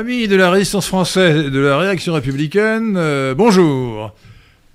Amis 0.00 0.28
de 0.28 0.36
la 0.36 0.50
résistance 0.50 0.86
française 0.86 1.48
et 1.48 1.50
de 1.50 1.58
la 1.58 1.76
réaction 1.76 2.14
républicaine, 2.14 2.94
euh, 2.96 3.34
bonjour. 3.34 4.14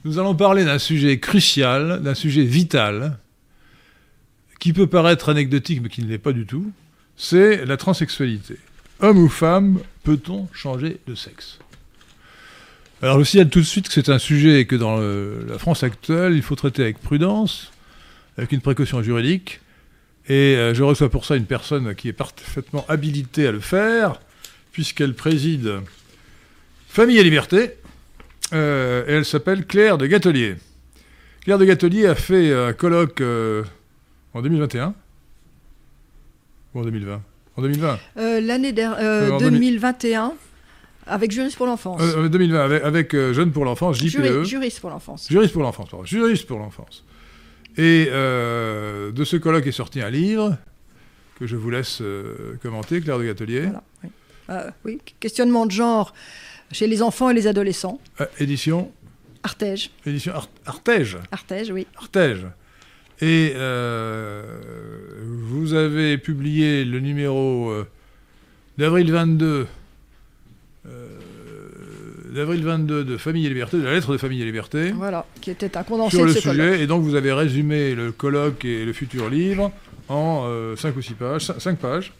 Nous 0.03 0.19
allons 0.19 0.35
parler 0.35 0.63
d'un 0.63 0.77
sujet 0.77 1.19
crucial, 1.19 1.99
d'un 2.03 2.13
sujet 2.13 2.43
vital, 2.43 3.17
qui 4.59 4.71
peut 4.71 4.85
paraître 4.85 5.29
anecdotique 5.29 5.81
mais 5.81 5.89
qui 5.89 6.03
ne 6.03 6.09
l'est 6.09 6.19
pas 6.19 6.31
du 6.31 6.45
tout, 6.45 6.71
c'est 7.17 7.65
la 7.65 7.75
transsexualité. 7.75 8.57
Homme 8.99 9.17
ou 9.17 9.27
femme, 9.27 9.79
peut-on 10.03 10.47
changer 10.53 10.99
de 11.07 11.15
sexe? 11.15 11.57
Alors 13.01 13.17
je 13.17 13.23
signale 13.23 13.49
tout 13.49 13.61
de 13.61 13.65
suite 13.65 13.87
que 13.87 13.95
c'est 13.95 14.09
un 14.09 14.19
sujet 14.19 14.65
que 14.65 14.75
dans 14.75 14.97
la 14.97 15.57
France 15.57 15.81
actuelle, 15.81 16.33
il 16.35 16.43
faut 16.43 16.55
traiter 16.55 16.83
avec 16.83 16.99
prudence, 16.99 17.71
avec 18.37 18.51
une 18.51 18.61
précaution 18.61 19.01
juridique, 19.01 19.59
et 20.27 20.55
euh, 20.55 20.75
je 20.75 20.83
reçois 20.83 21.09
pour 21.09 21.25
ça 21.25 21.35
une 21.35 21.47
personne 21.47 21.95
qui 21.95 22.09
est 22.09 22.13
parfaitement 22.13 22.85
habilitée 22.87 23.47
à 23.47 23.51
le 23.51 23.59
faire, 23.59 24.19
puisqu'elle 24.75 25.13
préside 25.13 25.71
Famille 26.89 27.17
et 27.17 27.23
Liberté, 27.23 27.77
euh, 28.51 29.05
et 29.07 29.11
elle 29.13 29.23
s'appelle 29.25 29.65
Claire 29.65 29.97
de 29.97 30.05
Gatelier. 30.05 30.55
Claire 31.45 31.57
de 31.57 31.63
Gatelier 31.63 32.07
a 32.07 32.15
fait 32.15 32.53
un 32.53 32.73
colloque 32.73 33.21
euh, 33.21 33.63
en 34.33 34.41
2021 34.41 34.93
ou 36.73 36.79
en 36.81 36.83
2020 36.83 37.21
En 37.55 37.61
2020 37.61 37.99
Euh, 38.17 38.41
L'année 38.41 38.73
dernière, 38.73 38.99
Euh, 39.01 39.31
en 39.31 39.37
2021, 39.37 40.33
avec 41.07 41.31
Juriste 41.31 41.55
pour 41.55 41.67
l'enfance. 41.67 42.01
Euh, 42.01 42.27
2020, 42.27 42.59
avec, 42.65 42.83
avec, 42.83 43.13
euh, 43.15 43.31
Jeunes 43.33 43.53
pour 43.53 43.63
l'enfance, 43.63 43.97
JPE. 43.97 44.09
Juri- 44.09 44.45
Juriste 44.45 44.81
pour 44.81 44.89
l'enfance. 44.89 45.27
Juriste 45.29 45.53
pour 45.53 45.63
l'enfance, 45.63 45.89
pardon. 45.89 46.05
Juriste 46.05 46.47
pour 46.47 46.59
l'enfance. 46.59 47.05
Et 47.77 48.09
euh, 48.11 49.13
de 49.13 49.23
ce 49.23 49.37
colloque 49.37 49.67
est 49.67 49.71
sorti 49.71 50.01
un 50.01 50.09
livre 50.09 50.57
que 51.39 51.47
je 51.47 51.55
vous 51.55 51.69
laisse 51.69 51.99
euh, 52.01 52.57
commenter, 52.61 52.99
Claire 52.99 53.19
de 53.19 53.23
Gatelier. 53.25 53.61
Voilà, 53.61 53.83
oui. 54.03 54.09
Euh, 54.49 54.69
oui, 54.85 54.99
questionnement 55.19 55.65
de 55.65 55.71
genre 55.71 56.13
chez 56.71 56.87
les 56.87 57.01
enfants 57.01 57.29
et 57.29 57.33
les 57.33 57.47
adolescents. 57.47 57.99
Euh, 58.21 58.25
édition, 58.39 58.91
Artege. 59.43 59.89
édition 60.05 60.33
Ar- 60.33 60.49
Artege. 60.65 61.17
Artege, 61.31 61.71
oui. 61.71 61.87
Artege. 61.97 62.45
Et 63.21 63.53
euh, 63.55 64.43
vous 65.47 65.73
avez 65.73 66.17
publié 66.17 66.83
le 66.85 66.99
numéro 66.99 67.69
euh, 67.69 67.87
d'avril 68.77 69.09
22, 69.11 69.67
euh, 70.85 71.07
d'avril 72.33 72.63
22 72.63 73.03
de 73.05 73.17
Famille 73.17 73.45
et 73.45 73.49
Liberté, 73.49 73.77
de 73.77 73.83
la 73.83 73.93
lettre 73.93 74.11
de 74.11 74.17
Famille 74.17 74.41
et 74.41 74.45
Liberté, 74.45 74.91
Voilà, 74.91 75.25
qui 75.41 75.49
était 75.51 75.77
un 75.77 75.83
condensé 75.83 76.17
sur 76.17 76.25
de 76.25 76.29
le 76.29 76.33
ce 76.33 76.41
sujet. 76.41 76.57
colloque. 76.57 76.79
Et 76.79 76.87
donc 76.87 77.03
vous 77.03 77.15
avez 77.15 77.31
résumé 77.31 77.95
le 77.95 78.11
colloque 78.11 78.65
et 78.65 78.83
le 78.85 78.91
futur 78.93 79.29
livre 79.29 79.71
en 80.09 80.45
5 80.75 80.95
ou 80.97 81.01
6 81.01 81.13
pages, 81.13 81.45
5 81.57 81.77
pages. 81.79 82.11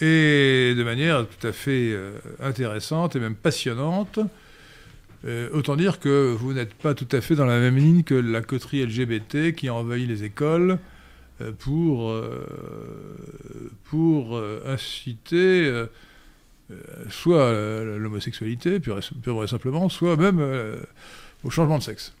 Et 0.00 0.74
de 0.76 0.82
manière 0.84 1.26
tout 1.26 1.46
à 1.46 1.52
fait 1.52 1.90
euh, 1.92 2.12
intéressante 2.40 3.16
et 3.16 3.20
même 3.20 3.34
passionnante. 3.34 4.20
Euh, 5.24 5.48
autant 5.52 5.74
dire 5.74 5.98
que 5.98 6.32
vous 6.32 6.52
n'êtes 6.52 6.74
pas 6.74 6.94
tout 6.94 7.08
à 7.10 7.20
fait 7.20 7.34
dans 7.34 7.46
la 7.46 7.58
même 7.58 7.76
ligne 7.76 8.04
que 8.04 8.14
la 8.14 8.40
coterie 8.40 8.84
LGBT 8.84 9.52
qui 9.52 9.68
a 9.68 9.74
envahi 9.74 10.06
les 10.06 10.24
écoles 10.24 10.78
pour, 11.58 12.12
inciter 14.66 15.86
soit 17.10 17.52
l'homosexualité, 17.96 18.80
pure 18.80 18.98
et 18.98 19.46
simplement, 19.46 19.88
soit 19.88 20.16
même 20.16 20.38
euh, 20.40 20.76
au 21.44 21.50
changement 21.50 21.78
de 21.78 21.82
sexe. 21.82 22.12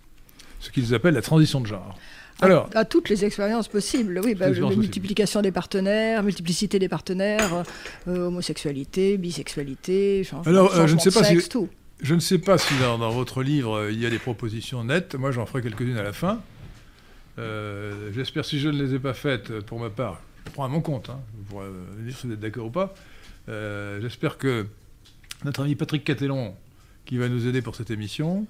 Ce 0.60 0.70
qu'ils 0.70 0.94
appellent 0.94 1.14
la 1.14 1.22
transition 1.22 1.60
de 1.60 1.66
genre. 1.66 1.98
Alors, 2.40 2.70
À, 2.74 2.80
à 2.80 2.84
toutes 2.84 3.08
les 3.08 3.24
expériences 3.24 3.68
possibles, 3.68 4.20
oui. 4.24 4.34
bah, 4.34 4.48
multiplication 4.50 5.42
des 5.42 5.50
partenaires, 5.52 6.22
multiplicité 6.22 6.78
des 6.78 6.88
partenaires, 6.88 7.64
euh, 8.06 8.26
homosexualité, 8.28 9.18
bisexualité, 9.18 10.22
changement, 10.24 10.50
Alors, 10.50 10.74
euh, 10.76 10.86
je 10.86 10.94
ne 10.94 11.00
sais 11.00 11.10
pas 11.10 11.24
si- 11.24 11.48
tout. 11.48 11.68
Je 12.00 12.14
ne 12.14 12.20
sais 12.20 12.38
pas 12.38 12.58
si 12.58 12.74
dans, 12.78 12.96
dans 12.96 13.10
votre 13.10 13.42
livre 13.42 13.74
euh, 13.76 13.90
il 13.92 14.00
y 14.00 14.06
a 14.06 14.10
des 14.10 14.20
propositions 14.20 14.84
nettes. 14.84 15.16
Moi, 15.16 15.32
j'en 15.32 15.46
ferai 15.46 15.62
quelques-unes 15.62 15.96
à 15.96 16.04
la 16.04 16.12
fin. 16.12 16.40
Euh, 17.38 18.10
J'espère, 18.14 18.44
si 18.44 18.60
je 18.60 18.68
ne 18.68 18.80
les 18.82 18.94
ai 18.94 18.98
pas 19.00 19.14
faites, 19.14 19.50
euh, 19.50 19.60
pour 19.60 19.80
ma 19.80 19.90
part, 19.90 20.20
je 20.46 20.52
prends 20.52 20.64
à 20.64 20.68
mon 20.68 20.80
compte. 20.80 21.10
hein. 21.10 21.18
Vous 21.36 21.44
pourrez 21.44 21.66
euh, 21.66 22.04
dire 22.06 22.16
si 22.16 22.26
vous 22.28 22.32
êtes 22.34 22.40
d'accord 22.40 22.66
ou 22.66 22.70
pas. 22.70 22.94
Euh, 23.48 24.00
J'espère 24.00 24.38
que 24.38 24.66
notre 25.44 25.62
ami 25.62 25.74
Patrick 25.74 26.04
Catellon, 26.04 26.54
qui 27.04 27.16
va 27.18 27.28
nous 27.28 27.46
aider 27.48 27.62
pour 27.62 27.74
cette 27.74 27.90
émission, 27.90 28.46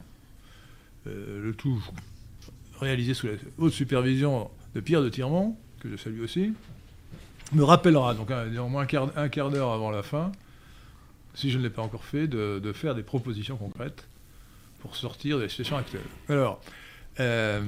euh, 1.06 1.42
le 1.42 1.54
tout 1.54 1.82
réalisé 2.78 3.14
sous 3.14 3.26
la 3.26 3.34
haute 3.58 3.72
supervision 3.72 4.50
de 4.74 4.80
Pierre 4.80 5.02
de 5.02 5.08
Tirmont, 5.08 5.56
que 5.80 5.88
je 5.90 5.96
salue 5.96 6.20
aussi, 6.22 6.52
me 7.52 7.62
rappellera, 7.62 8.14
donc 8.14 8.30
un, 8.30 8.86
quart, 9.28 9.50
d'heure 9.50 9.72
avant 9.72 9.90
la 9.90 10.02
fin, 10.02 10.32
si 11.34 11.50
je 11.50 11.58
ne 11.58 11.62
l'ai 11.62 11.70
pas 11.70 11.82
encore 11.82 12.04
fait, 12.04 12.26
de, 12.26 12.72
faire 12.72 12.94
des 12.94 13.02
propositions 13.02 13.56
concrètes 13.56 14.06
pour 14.80 14.96
sortir 14.96 15.38
de 15.38 15.42
la 15.44 15.48
situation 15.48 15.76
actuelle. 15.76 16.02
Alors, 16.28 16.60
euh, 17.20 17.60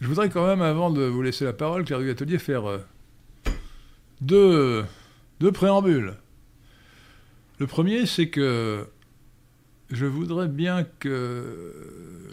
je 0.00 0.06
voudrais 0.06 0.28
quand 0.28 0.46
même, 0.46 0.62
avant 0.62 0.90
de 0.90 1.02
vous 1.02 1.22
laisser 1.22 1.44
la 1.44 1.52
parole, 1.52 1.84
Claire 1.84 2.00
du 2.00 2.10
Atelier, 2.10 2.38
faire 2.38 2.68
euh, 2.68 2.78
deux 4.20 5.52
préambules. 5.52 6.14
Le 7.58 7.66
premier, 7.66 8.06
c'est 8.06 8.28
que 8.28 8.86
je 9.90 10.06
voudrais 10.06 10.48
bien 10.48 10.86
que 11.00 11.74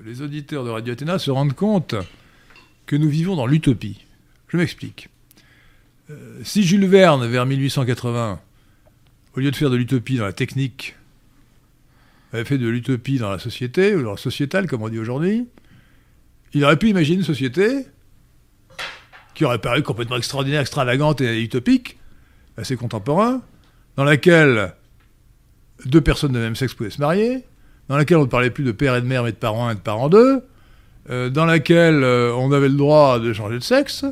les 0.05 0.21
auditeurs 0.21 0.63
de 0.65 0.69
Radio 0.69 0.93
Athéna 0.93 1.19
se 1.19 1.31
rendent 1.31 1.55
compte 1.55 1.95
que 2.85 2.95
nous 2.95 3.09
vivons 3.09 3.35
dans 3.35 3.47
l'utopie. 3.47 4.05
Je 4.49 4.57
m'explique. 4.57 5.09
Euh, 6.09 6.39
si 6.43 6.63
Jules 6.63 6.85
Verne, 6.85 7.25
vers 7.27 7.45
1880, 7.45 8.39
au 9.35 9.39
lieu 9.39 9.51
de 9.51 9.55
faire 9.55 9.69
de 9.69 9.75
l'utopie 9.75 10.17
dans 10.17 10.25
la 10.25 10.33
technique, 10.33 10.95
avait 12.33 12.45
fait 12.45 12.57
de 12.57 12.67
l'utopie 12.67 13.17
dans 13.17 13.31
la 13.31 13.39
société, 13.39 13.95
ou 13.95 14.03
dans 14.03 14.11
la 14.11 14.17
sociétale, 14.17 14.67
comme 14.67 14.83
on 14.83 14.89
dit 14.89 14.99
aujourd'hui, 14.99 15.47
il 16.53 16.63
aurait 16.63 16.77
pu 16.77 16.89
imaginer 16.89 17.17
une 17.17 17.23
société 17.23 17.85
qui 19.33 19.43
aurait 19.45 19.59
paru 19.59 19.83
complètement 19.83 20.17
extraordinaire, 20.17 20.61
extravagante 20.61 21.21
et 21.21 21.41
utopique, 21.41 21.97
à 22.57 22.63
ses 22.63 22.77
contemporains, 22.77 23.41
dans 23.97 24.03
laquelle 24.03 24.73
deux 25.85 26.01
personnes 26.01 26.31
de 26.31 26.39
même 26.39 26.55
sexe 26.55 26.73
pouvaient 26.73 26.89
se 26.89 27.01
marier, 27.01 27.43
dans 27.89 27.97
laquelle 27.97 28.17
on 28.17 28.21
ne 28.21 28.29
parlait 28.29 28.49
plus 28.49 28.63
de 28.63 28.71
père 28.71 28.95
et 28.95 29.01
de 29.01 29.05
mère, 29.05 29.23
mais 29.23 29.31
de 29.31 29.37
parents 29.37 29.67
un 29.67 29.71
et 29.71 29.75
de 29.75 29.79
parents 29.79 30.09
deux, 30.09 30.41
euh, 31.09 31.29
dans 31.29 31.45
laquelle 31.45 32.03
euh, 32.03 32.33
on 32.35 32.51
avait 32.51 32.69
le 32.69 32.75
droit 32.75 33.19
de 33.19 33.31
changer 33.33 33.59
de 33.59 33.63
sexe, 33.63 34.05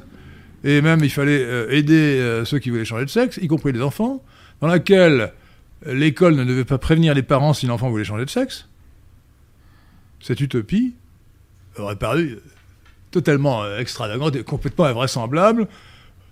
et 0.63 0.81
même 0.81 1.03
il 1.03 1.09
fallait 1.09 1.43
euh, 1.43 1.71
aider 1.71 2.41
ceux 2.45 2.59
qui 2.59 2.69
voulaient 2.69 2.85
changer 2.85 3.05
de 3.05 3.09
sexe, 3.09 3.39
y 3.41 3.47
compris 3.47 3.71
les 3.71 3.81
enfants, 3.81 4.23
dans 4.61 4.67
laquelle 4.67 5.33
l'école 5.85 6.35
ne 6.35 6.43
devait 6.43 6.65
pas 6.65 6.77
prévenir 6.77 7.13
les 7.13 7.23
parents 7.23 7.53
si 7.53 7.65
l'enfant 7.65 7.89
voulait 7.89 8.03
changer 8.03 8.25
de 8.25 8.29
sexe, 8.29 8.67
cette 10.21 10.39
utopie 10.39 10.93
aurait 11.77 11.97
paru 11.97 12.39
totalement 13.11 13.65
extravagante 13.77 14.35
et 14.35 14.43
complètement 14.43 14.85
invraisemblable 14.85 15.67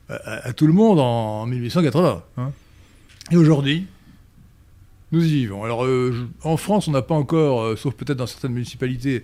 à 0.07 0.53
tout 0.53 0.67
le 0.67 0.73
monde 0.73 0.99
en, 0.99 1.45
1880. 1.45 2.23
hein. 2.37 2.51
Et 3.31 3.37
aujourd'hui, 3.37 3.87
nous 5.11 5.23
y 5.25 5.29
vivons. 5.29 5.63
Alors, 5.63 5.85
euh, 5.85 6.13
en 6.43 6.57
France, 6.57 6.87
on 6.87 6.91
n'a 6.91 7.01
pas 7.01 7.15
encore, 7.15 7.61
euh, 7.61 7.75
sauf 7.75 7.93
peut-être 7.95 8.17
dans 8.17 8.27
certaines 8.27 8.53
municipalités, 8.53 9.23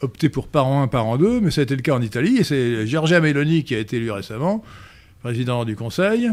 opté 0.00 0.28
pour 0.28 0.48
parent 0.48 0.82
1, 0.82 0.88
parent 0.88 1.16
2, 1.16 1.40
mais 1.40 1.50
ça 1.50 1.60
a 1.60 1.64
été 1.64 1.74
le 1.76 1.82
cas 1.82 1.94
en 1.94 2.02
Italie, 2.02 2.36
et 2.38 2.44
c'est 2.44 2.86
Giorgia 2.86 3.20
Meloni 3.20 3.64
qui 3.64 3.74
a 3.74 3.78
été 3.78 3.96
élue 3.96 4.10
récemment, 4.10 4.62
président 5.22 5.64
du 5.64 5.74
Conseil. 5.76 6.28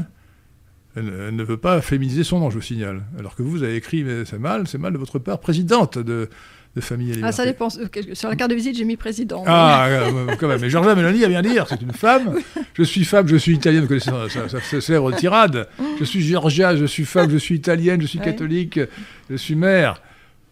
Elle, 0.96 1.06
ne- 1.06 1.20
elle 1.30 1.36
ne 1.36 1.44
veut 1.44 1.58
pas 1.58 1.82
féminiser 1.82 2.24
son 2.24 2.40
nom, 2.40 2.50
je 2.50 2.56
vous 2.56 2.62
signale. 2.62 3.04
Alors 3.20 3.36
que 3.36 3.44
vous, 3.44 3.50
vous 3.52 3.64
avez 3.64 3.76
écrit, 3.76 4.04
mais 4.04 4.24
c'est 4.26 4.40
mal, 4.40 4.68
c'est 4.68 4.78
mal 4.78 4.94
de 4.94 4.98
votre 4.98 5.20
part, 5.20 5.40
présidente 5.40 5.98
de, 5.98 6.30
de 6.76 6.82
Famille 6.82 7.20
Ah, 7.24 7.32
ça 7.32 7.46
dépend. 7.46 7.70
Sur 7.70 8.30
la 8.30 8.36
carte 8.36 8.52
de 8.52 8.56
visite, 8.56 8.76
j'ai 8.78 8.84
mis 8.84 8.98
président. 8.98 9.44
Ah, 9.48 9.86
euh, 9.88 10.36
quand 10.38 10.48
même. 10.48 10.60
Mais 10.60 10.70
Giorgia 10.70 10.94
Meloni 10.96 11.24
a 11.24 11.28
bien 11.30 11.42
dire, 11.42 11.66
c'est 11.70 11.82
une 11.82 11.94
femme. 11.94 12.38
Je 12.74 12.84
suis 12.84 13.06
femme, 13.06 13.28
je 13.28 13.38
suis 13.38 13.54
italienne, 13.54 13.84
vous 13.84 13.88
connaissez 13.88 14.10
sa, 14.30 14.50
sa- 14.50 14.60
sa- 14.60 14.82
célèbre 14.82 15.12
tirade. 15.16 15.68
Je 16.00 16.04
suis 16.04 16.22
Georgia, 16.22 16.76
je 16.76 16.86
suis 16.86 17.06
femme, 17.06 17.30
je 17.32 17.38
suis 17.38 17.56
italienne, 17.56 18.02
je 18.02 18.08
suis 18.08 18.20
Ouais. 18.20 18.26
catholique, 18.26 18.80
je 19.30 19.36
suis 19.38 19.56
mère. 19.56 20.02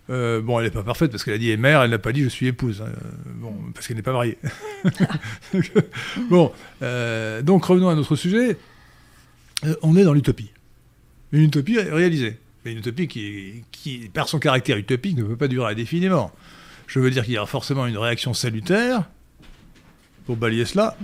Euh, 0.10 0.42
bon, 0.42 0.60
elle 0.60 0.66
n'est 0.66 0.72
pas 0.72 0.84
parfaite 0.84 1.12
parce 1.12 1.24
qu'elle 1.24 1.34
a 1.34 1.38
dit 1.38 1.56
mère, 1.58 1.82
elle 1.82 1.92
n'a 1.92 1.98
pas 2.00 2.12
dit 2.12 2.24
je 2.24 2.30
suis 2.30 2.48
épouse. 2.48 2.82
hein. 2.86 2.92
Bon, 3.42 3.54
parce 3.74 3.88
qu'elle 3.88 3.96
n'est 3.98 4.02
pas 4.04 4.12
mariée. 4.14 4.38
Bon, 6.30 6.52
euh, 6.82 7.42
donc 7.42 7.66
revenons 7.66 7.90
à 7.90 7.96
notre 7.96 8.16
sujet. 8.16 8.58
Euh, 9.66 9.76
on 9.82 9.96
est 9.96 10.04
dans 10.04 10.14
l'utopie. 10.14 10.52
Une 11.32 11.44
utopie 11.44 11.80
réalisée. 11.80 12.38
Mais 12.66 12.72
une 12.72 12.78
utopie 12.80 13.08
qui, 13.08 13.64
qui, 13.72 14.10
par 14.14 14.28
son 14.30 14.40
caractère 14.40 14.78
utopique, 14.78 15.18
ne 15.18 15.24
peut 15.24 15.36
pas 15.38 15.48
durer 15.48 15.72
indéfiniment. 15.72 16.32
Je 16.88 17.00
veux 17.00 17.10
dire 17.12 17.24
qu'il 17.26 17.34
y 17.34 17.38
aura 17.38 17.48
forcément 17.48 17.86
une 17.88 17.98
réaction 17.98 18.34
salutaire 18.34 19.04
pour 20.26 20.38
balayer 20.38 20.66
cela, 20.66 20.96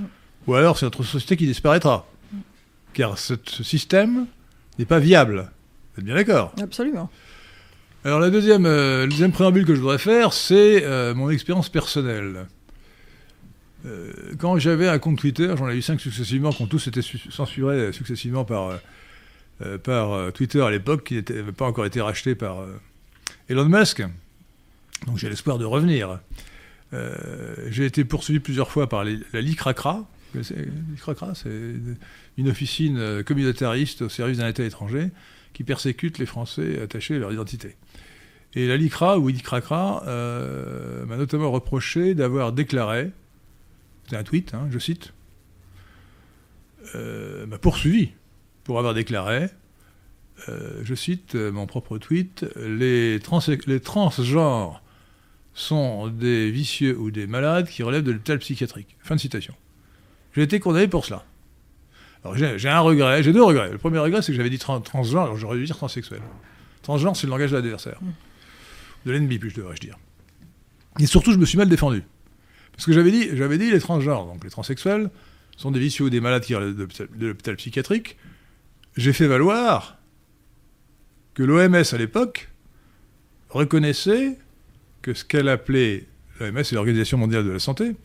ou 0.48 0.54
alors 0.56 0.78
c'est 0.78 0.86
notre 0.86 1.04
société 1.04 1.36
qui 1.38 1.46
disparaîtra. 1.46 2.08
Car 2.94 3.18
ce, 3.18 3.34
ce 3.46 3.64
système 3.64 4.26
n'est 4.78 4.86
pas 4.86 5.00
viable. 5.00 5.52
Vous 5.94 6.00
êtes 6.00 6.06
bien 6.06 6.16
d'accord 6.16 6.54
Absolument. 6.62 7.10
Alors 8.06 8.20
la 8.22 8.30
deuxième, 8.30 8.66
euh, 8.66 9.04
le 9.04 9.10
deuxième 9.10 9.34
préambule 9.34 9.66
que 9.66 9.76
je 9.76 9.82
voudrais 9.82 9.98
faire, 9.98 10.32
c'est 10.32 10.84
euh, 10.86 11.14
mon 11.14 11.30
expérience 11.30 11.68
personnelle. 11.68 12.46
Euh, 13.86 14.12
quand 14.38 14.58
j'avais 14.58 14.88
un 14.88 15.00
compte 15.00 15.18
Twitter, 15.20 15.54
j'en 15.58 15.70
ai 15.70 15.76
eu 15.76 15.82
cinq 15.82 16.00
successivement, 16.00 16.52
qui 16.52 16.62
ont 16.62 16.68
tous 16.68 16.88
été 16.88 17.02
su- 17.02 17.20
censurés 17.30 17.92
successivement 17.94 18.46
par 18.46 18.80
par 19.84 20.32
Twitter 20.34 20.62
à 20.62 20.72
l'époque, 20.72 21.04
qui 21.04 21.16
n'avait 21.16 21.52
pas 21.52 21.66
encore 21.66 21.86
été 21.86 22.02
racheté 22.02 22.36
par 22.36 22.66
Elon 23.50 23.66
Musk. 23.66 24.04
Donc 25.06 25.18
j'ai 25.18 25.30
l'espoir 25.30 25.58
de 25.58 25.66
revenir. 25.66 26.20
j'ai 27.68 27.86
été 27.86 28.04
poursuivi 28.06 28.40
plusieurs 28.40 28.72
fois 28.72 28.88
par 28.88 29.04
la 29.04 29.42
LICRACRA. 29.42 30.08
LICRACRA, 30.34 31.36
c'est 31.36 31.50
une 32.38 32.50
officine 32.50 33.24
communautariste 33.24 34.04
au 34.04 34.10
service 34.10 34.38
d'un 34.38 34.48
État 34.48 34.64
étranger 34.64 35.10
qui 35.54 35.64
persécute 35.64 36.18
les 36.20 36.26
Français 36.26 36.82
attachés 36.82 37.16
à 37.16 37.20
leur 37.20 37.34
identité. 37.34 37.76
Et 38.56 38.68
la 38.68 38.78
LICRA, 38.78 39.20
ou 39.20 39.28
LICRACRA, 39.28 40.04
euh, 40.08 41.06
m'a 41.06 41.18
notamment 41.18 41.52
reproché 41.52 42.16
d'avoir 42.16 42.52
déclaré, 42.52 43.12
c'est 44.10 44.16
un 44.16 44.24
tweet, 44.24 44.54
hein, 44.54 44.68
je 44.72 44.80
cite, 44.80 45.14
euh, 46.96 47.46
m'a 47.46 47.58
poursuivi 47.58 48.12
pour 48.70 48.78
avoir 48.78 48.94
déclaré, 48.94 49.48
euh, 50.48 50.82
je 50.84 50.94
cite 50.94 51.34
mon 51.34 51.66
propre 51.66 51.98
tweet, 51.98 52.46
les, 52.56 53.20
trans 53.20 53.40
les 53.66 53.80
transgenres 53.80 54.84
sont 55.56 56.08
des 56.10 56.52
vicieux 56.52 56.96
ou 56.96 57.10
des 57.10 57.26
malades 57.26 57.68
qui 57.68 57.82
relèvent 57.82 58.04
de 58.04 58.12
l'état 58.12 58.38
psychiatrique. 58.38 58.96
Fin 59.00 59.16
de 59.16 59.20
citation. 59.20 59.56
J'ai 60.36 60.44
été 60.44 60.60
condamné 60.60 60.88
pour 60.88 61.04
cela. 61.04 61.26
Alors 62.24 62.38
j'ai 62.38 62.70
un 62.70 62.80
regret, 62.82 63.24
j'ai 63.24 63.34
deux 63.34 63.44
regrets. 63.44 63.72
Le 63.72 63.80
premier 63.80 63.98
regret, 63.98 64.22
c'est 64.22 64.34
que 64.34 64.38
j'avais 64.38 64.52
dit 64.52 64.60
transgenre, 64.60 65.24
alors 65.24 65.36
j'aurais 65.36 65.58
dû 65.58 65.66
dire 65.66 65.76
transsexuel. 65.76 66.22
Transgenre, 66.84 67.16
c'est 67.16 67.26
le 67.26 67.32
langage 67.32 67.50
de 67.50 67.56
l'adversaire. 67.56 67.98
Mm 68.00 68.12
de 69.06 69.12
l'ennemi, 69.12 69.40
plus 69.40 69.54
devrais-je 69.54 69.82
dire. 69.82 69.98
Et 71.00 71.08
surtout, 71.08 71.32
je 71.32 71.38
me 71.38 71.46
suis 71.46 71.58
mal 71.58 71.70
défendu. 71.70 72.04
Parce 72.74 72.86
que 72.86 72.92
j'avais 72.92 73.12
dit, 73.12 73.30
j'avais 73.34 73.58
dit 73.58 73.72
les 73.72 73.80
transgenres, 73.80 74.28
donc 74.28 74.44
les 74.44 74.52
transsexuels, 74.52 75.10
sont 75.58 75.72
des 75.72 75.80
vicieux 75.80 76.06
ou 76.06 76.10
des 76.10 76.22
malades 76.22 76.44
qui 76.44 76.54
relèvent 76.54 76.76
de 76.76 77.28
l'hôpital 77.28 77.56
psychiatrique. 77.56 78.18
J'ai 78.98 79.14
fait 79.14 79.28
valoir 79.28 79.98
que 81.34 81.44
l'OMS 81.44 81.76
à 81.76 81.98
l'époque 81.98 82.50
reconnaissait 83.50 84.38
que 85.02 85.14
ce 85.14 85.24
qu'elle 85.24 85.48
appelait, 85.48 86.06
l'OMS 86.40 86.64
c'est 86.64 86.76
l'Organisation 86.76 87.18
mondiale 87.18 87.46
de 87.46 87.52
la 87.52 87.60
santé, 87.60 87.96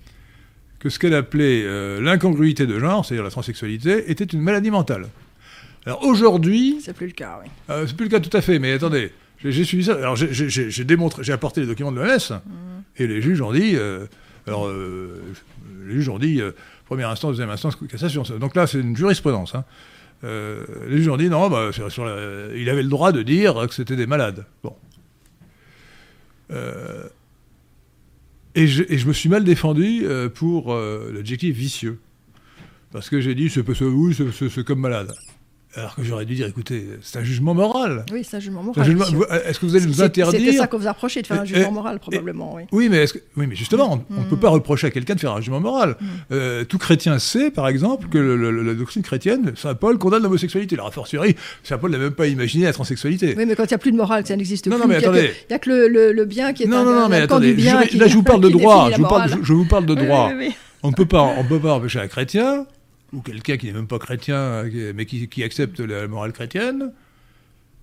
que 0.78 0.88
ce 0.88 0.98
qu'elle 0.98 1.14
appelait 1.14 1.62
euh, 1.64 2.00
l'incongruité 2.00 2.66
de 2.66 2.78
genre, 2.78 3.04
c'est-à-dire 3.04 3.24
la 3.24 3.30
transsexualité, 3.30 4.10
était 4.10 4.24
une 4.24 4.40
maladie 4.40 4.70
mentale. 4.70 5.08
Alors 5.86 6.04
aujourd'hui. 6.04 6.78
C'est 6.80 6.94
plus 6.94 7.06
le 7.06 7.12
cas, 7.12 7.40
oui. 7.42 7.50
Euh, 7.70 7.86
c'est 7.86 7.96
plus 7.96 8.04
le 8.04 8.10
cas 8.10 8.20
tout 8.20 8.34
à 8.36 8.40
fait, 8.40 8.58
mais 8.58 8.72
attendez. 8.72 9.12
J'ai 9.44 9.64
suivi 9.64 9.84
ça. 9.84 9.94
Alors 9.94 10.16
j'ai 10.16 10.84
démontré, 10.84 11.22
j'ai 11.22 11.32
apporté 11.32 11.60
les 11.60 11.66
documents 11.66 11.92
de 11.92 12.00
l'OMS 12.00 12.30
mmh. 12.30 12.42
et 12.96 13.06
les 13.06 13.20
juges 13.20 13.42
ont 13.42 13.52
dit. 13.52 13.76
Euh, 13.76 14.06
alors 14.46 14.66
euh, 14.66 15.22
les 15.86 15.94
juges 15.94 16.08
ont 16.08 16.18
dit 16.18 16.40
première 16.86 17.10
instance, 17.10 17.32
deuxième 17.32 17.50
instance, 17.50 17.76
cassation. 17.90 18.22
Donc 18.40 18.54
là 18.54 18.66
c'est 18.66 18.78
une 18.78 18.96
jurisprudence. 18.96 19.54
Hein. 19.54 19.64
Les 20.24 20.96
juges 20.96 21.08
ont 21.08 21.16
dit 21.16 21.28
non, 21.28 21.48
bah, 21.50 21.70
il 22.56 22.68
avait 22.68 22.82
le 22.82 22.88
droit 22.88 23.12
de 23.12 23.22
dire 23.22 23.66
que 23.68 23.74
c'était 23.74 23.96
des 23.96 24.06
malades. 24.06 24.46
Bon. 24.62 24.74
Et 28.56 28.66
je, 28.66 29.06
me 29.06 29.12
suis 29.12 29.28
mal 29.28 29.44
défendu 29.44 30.06
pour 30.34 30.74
l'adjectif 30.74 31.56
vicieux. 31.56 31.98
Parce 32.92 33.10
que 33.10 33.20
j'ai 33.20 33.34
dit, 33.34 33.50
c'est 33.50 33.68
oui, 33.82 34.16
c'est 34.48 34.64
comme 34.64 34.80
malade. 34.80 35.12
Alors 35.76 35.96
que 35.96 36.04
j'aurais 36.04 36.24
dû 36.24 36.34
dire, 36.34 36.46
écoutez, 36.46 36.86
c'est 37.02 37.18
un 37.18 37.24
jugement 37.24 37.54
moral. 37.54 38.04
Oui, 38.12 38.24
c'est 38.28 38.36
un 38.36 38.40
jugement 38.40 38.62
moral. 38.62 38.88
Est-ce 39.46 39.58
que 39.58 39.66
vous 39.66 39.74
allez 39.74 39.86
nous 39.86 40.02
interdire 40.02 40.30
C'était 40.40 40.56
ça 40.56 40.66
qu'on 40.66 40.78
vous 40.78 40.86
a 40.86 40.92
reproché, 40.92 41.22
de 41.22 41.26
faire 41.26 41.40
un 41.40 41.44
jugement 41.44 41.72
moral, 41.72 41.98
probablement. 41.98 42.54
oui. 42.54 42.62
oui, 42.72 42.88
mais, 42.88 43.04
oui, 43.36 43.46
mais 43.46 43.56
justement, 43.56 44.04
on 44.10 44.20
ne 44.20 44.24
peut 44.24 44.36
mm. 44.36 44.40
pas 44.40 44.50
reprocher 44.50 44.86
à 44.86 44.90
quelqu'un 44.90 45.14
de 45.14 45.20
faire 45.20 45.32
un 45.32 45.40
jugement 45.40 45.60
moral. 45.60 45.96
Mm. 46.00 46.06
Euh, 46.32 46.64
tout 46.64 46.78
chrétien 46.78 47.18
sait, 47.18 47.50
par 47.50 47.68
exemple, 47.68 48.08
que 48.08 48.18
la 48.18 48.74
doctrine 48.74 49.02
chrétienne, 49.02 49.52
Saint 49.56 49.74
Paul 49.74 49.98
condamne 49.98 50.22
l'homosexualité. 50.22 50.76
La 50.76 50.90
fortiori, 50.90 51.34
Saint 51.62 51.78
Paul 51.78 51.90
n'a 51.90 51.98
même 51.98 52.12
pas 52.12 52.26
imaginé 52.26 52.64
la 52.64 52.72
transsexualité. 52.72 53.34
Oui, 53.36 53.44
mais 53.46 53.56
quand 53.56 53.64
il 53.64 53.68
n'y 53.68 53.74
a 53.74 53.78
plus 53.78 53.92
de 53.92 53.96
morale, 53.96 54.26
ça 54.26 54.36
n'existe 54.36 54.68
plus. 54.68 54.78
Non, 54.78 54.86
mais 54.86 54.96
attendez. 54.96 55.30
Il 55.48 55.52
n'y 55.52 55.56
a 55.56 55.58
que 55.58 55.70
le, 55.70 56.24
bien 56.24 56.52
qui 56.52 56.64
est 56.64 56.66
non, 56.66 56.78
un, 56.78 56.84
non, 56.84 57.00
non, 57.00 57.08
mais 57.08 57.20
attendez. 57.20 57.52
Bien 57.52 57.80
là, 57.80 58.06
je 58.06 58.14
vous 58.14 58.22
parle 58.22 58.40
de 58.40 58.48
droit. 58.48 58.90
Je 58.92 58.96
vous 58.98 59.08
parle, 59.08 59.30
je 59.42 59.52
vous 59.52 59.66
parle 59.66 59.86
de 59.86 59.94
droit. 59.94 60.30
On 60.82 60.90
ne 60.90 60.94
peut 60.94 61.06
pas 61.06 61.20
empêcher 61.72 62.00
un 62.00 62.08
chrétien 62.08 62.66
ou 63.14 63.20
quelqu'un 63.20 63.56
qui 63.56 63.66
n'est 63.66 63.72
même 63.72 63.86
pas 63.86 63.98
chrétien, 63.98 64.64
mais 64.94 65.06
qui, 65.06 65.42
accepte 65.42 65.80
la 65.80 66.06
morale 66.08 66.32
chrétienne, 66.32 66.92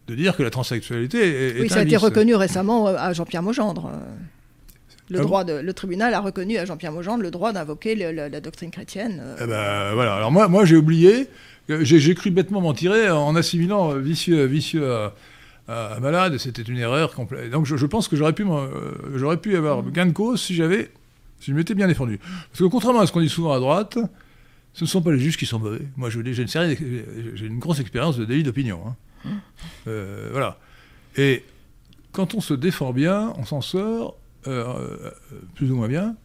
de 0.08 0.16
dire 0.16 0.36
que 0.36 0.44
la 0.44 0.50
transsexualité 0.50 1.58
est, 1.58 1.62
Oui, 1.62 1.70
ça 1.70 1.80
a 1.80 1.84
été 1.84 1.98
reconnu 1.98 2.36
récemment 2.36 2.88
euh, 2.88 2.96
à 2.98 3.14
Jean-Pierre 3.14 3.44
Maugendre. 3.44 3.92
Euh, 3.94 3.98
le, 5.10 5.20
ah 5.20 5.24
droit 5.24 5.44
de, 5.44 5.54
le 5.54 5.74
tribunal 5.74 6.14
a 6.14 6.20
reconnu 6.22 6.58
à 6.58 6.66
Jean-Pierre 6.66 6.92
Maugendre 6.92 7.22
le 7.24 7.32
droit 7.32 7.52
d'invoquer 7.52 7.96
la, 7.96 8.42
doctrine 8.42 8.72
chrétienne. 8.72 9.22
Euh. 9.22 9.36
Eh 9.42 9.48
ben, 9.48 9.94
voilà. 9.94 10.16
Alors 10.16 10.32
moi, 10.32 10.48
moi 10.48 10.66
j'ai 10.66 10.78
oublié, 10.78 11.28
j'ai 11.70 12.16
cru 12.16 12.32
bêtement 12.32 12.62
m'en 12.62 12.74
tirer 12.74 13.10
en 13.10 13.36
assimilant 13.36 13.94
vicieux, 13.96 14.46
vicieux 14.46 14.90
à, 15.68 16.00
malade, 16.02 16.38
c'était 16.38 16.62
une 16.62 16.78
erreur 16.78 17.14
complète. 17.14 17.50
Donc 17.50 17.66
je, 17.66 17.86
pense 17.86 18.08
que 18.08 18.16
j'aurais 18.16 18.34
pu, 18.34 18.46
j'aurais 19.16 19.38
pu 19.38 19.56
avoir 19.56 19.84
gain 19.84 20.06
de 20.06 20.12
cause 20.12 20.42
si 20.42 20.56
j'avais, 20.56 20.92
si 21.40 21.52
je 21.52 21.56
m'étais 21.56 21.76
bien 21.76 21.88
défendu. 21.88 22.20
Parce 22.52 22.60
que 22.60 22.66
contrairement 22.66 23.02
à 23.02 23.08
ce 23.08 23.12
qu'on 23.12 23.22
dit 23.22 23.30
souvent 23.30 23.54
à 23.54 23.60
droite, 23.60 23.98
ce 24.74 24.86
ne 24.86 24.90
sont 24.90 25.02
pas 25.02 25.12
les 25.12 25.20
juges 25.20 25.38
qui 25.38 25.46
sont 25.46 25.60
mauvais. 25.60 25.82
Moi, 25.98 26.10
je 26.10 26.18
vous 26.18 26.24
dis, 26.24 26.34
j'ai 26.34 26.44
une, 26.44 27.36
j'ai 27.36 27.46
une 27.46 27.60
grosse 27.60 27.80
expérience 27.80 28.18
de 28.18 28.26
délit 28.26 28.44
d'opinion. 28.44 28.82
Hein. 28.86 28.96
Euh, 29.88 30.30
voilà. 30.32 30.58
Et 31.18 31.44
quand 32.12 32.36
on 32.36 32.42
se 32.42 32.54
défend 32.54 32.94
bien, 32.94 33.34
on 33.38 33.46
s'en 33.46 33.62
sort 33.62 34.18
euh, 34.48 34.64
euh, 34.64 35.12
plus 35.56 35.72
ou 35.72 35.76
moins 35.76 35.88
bien. 35.88 36.16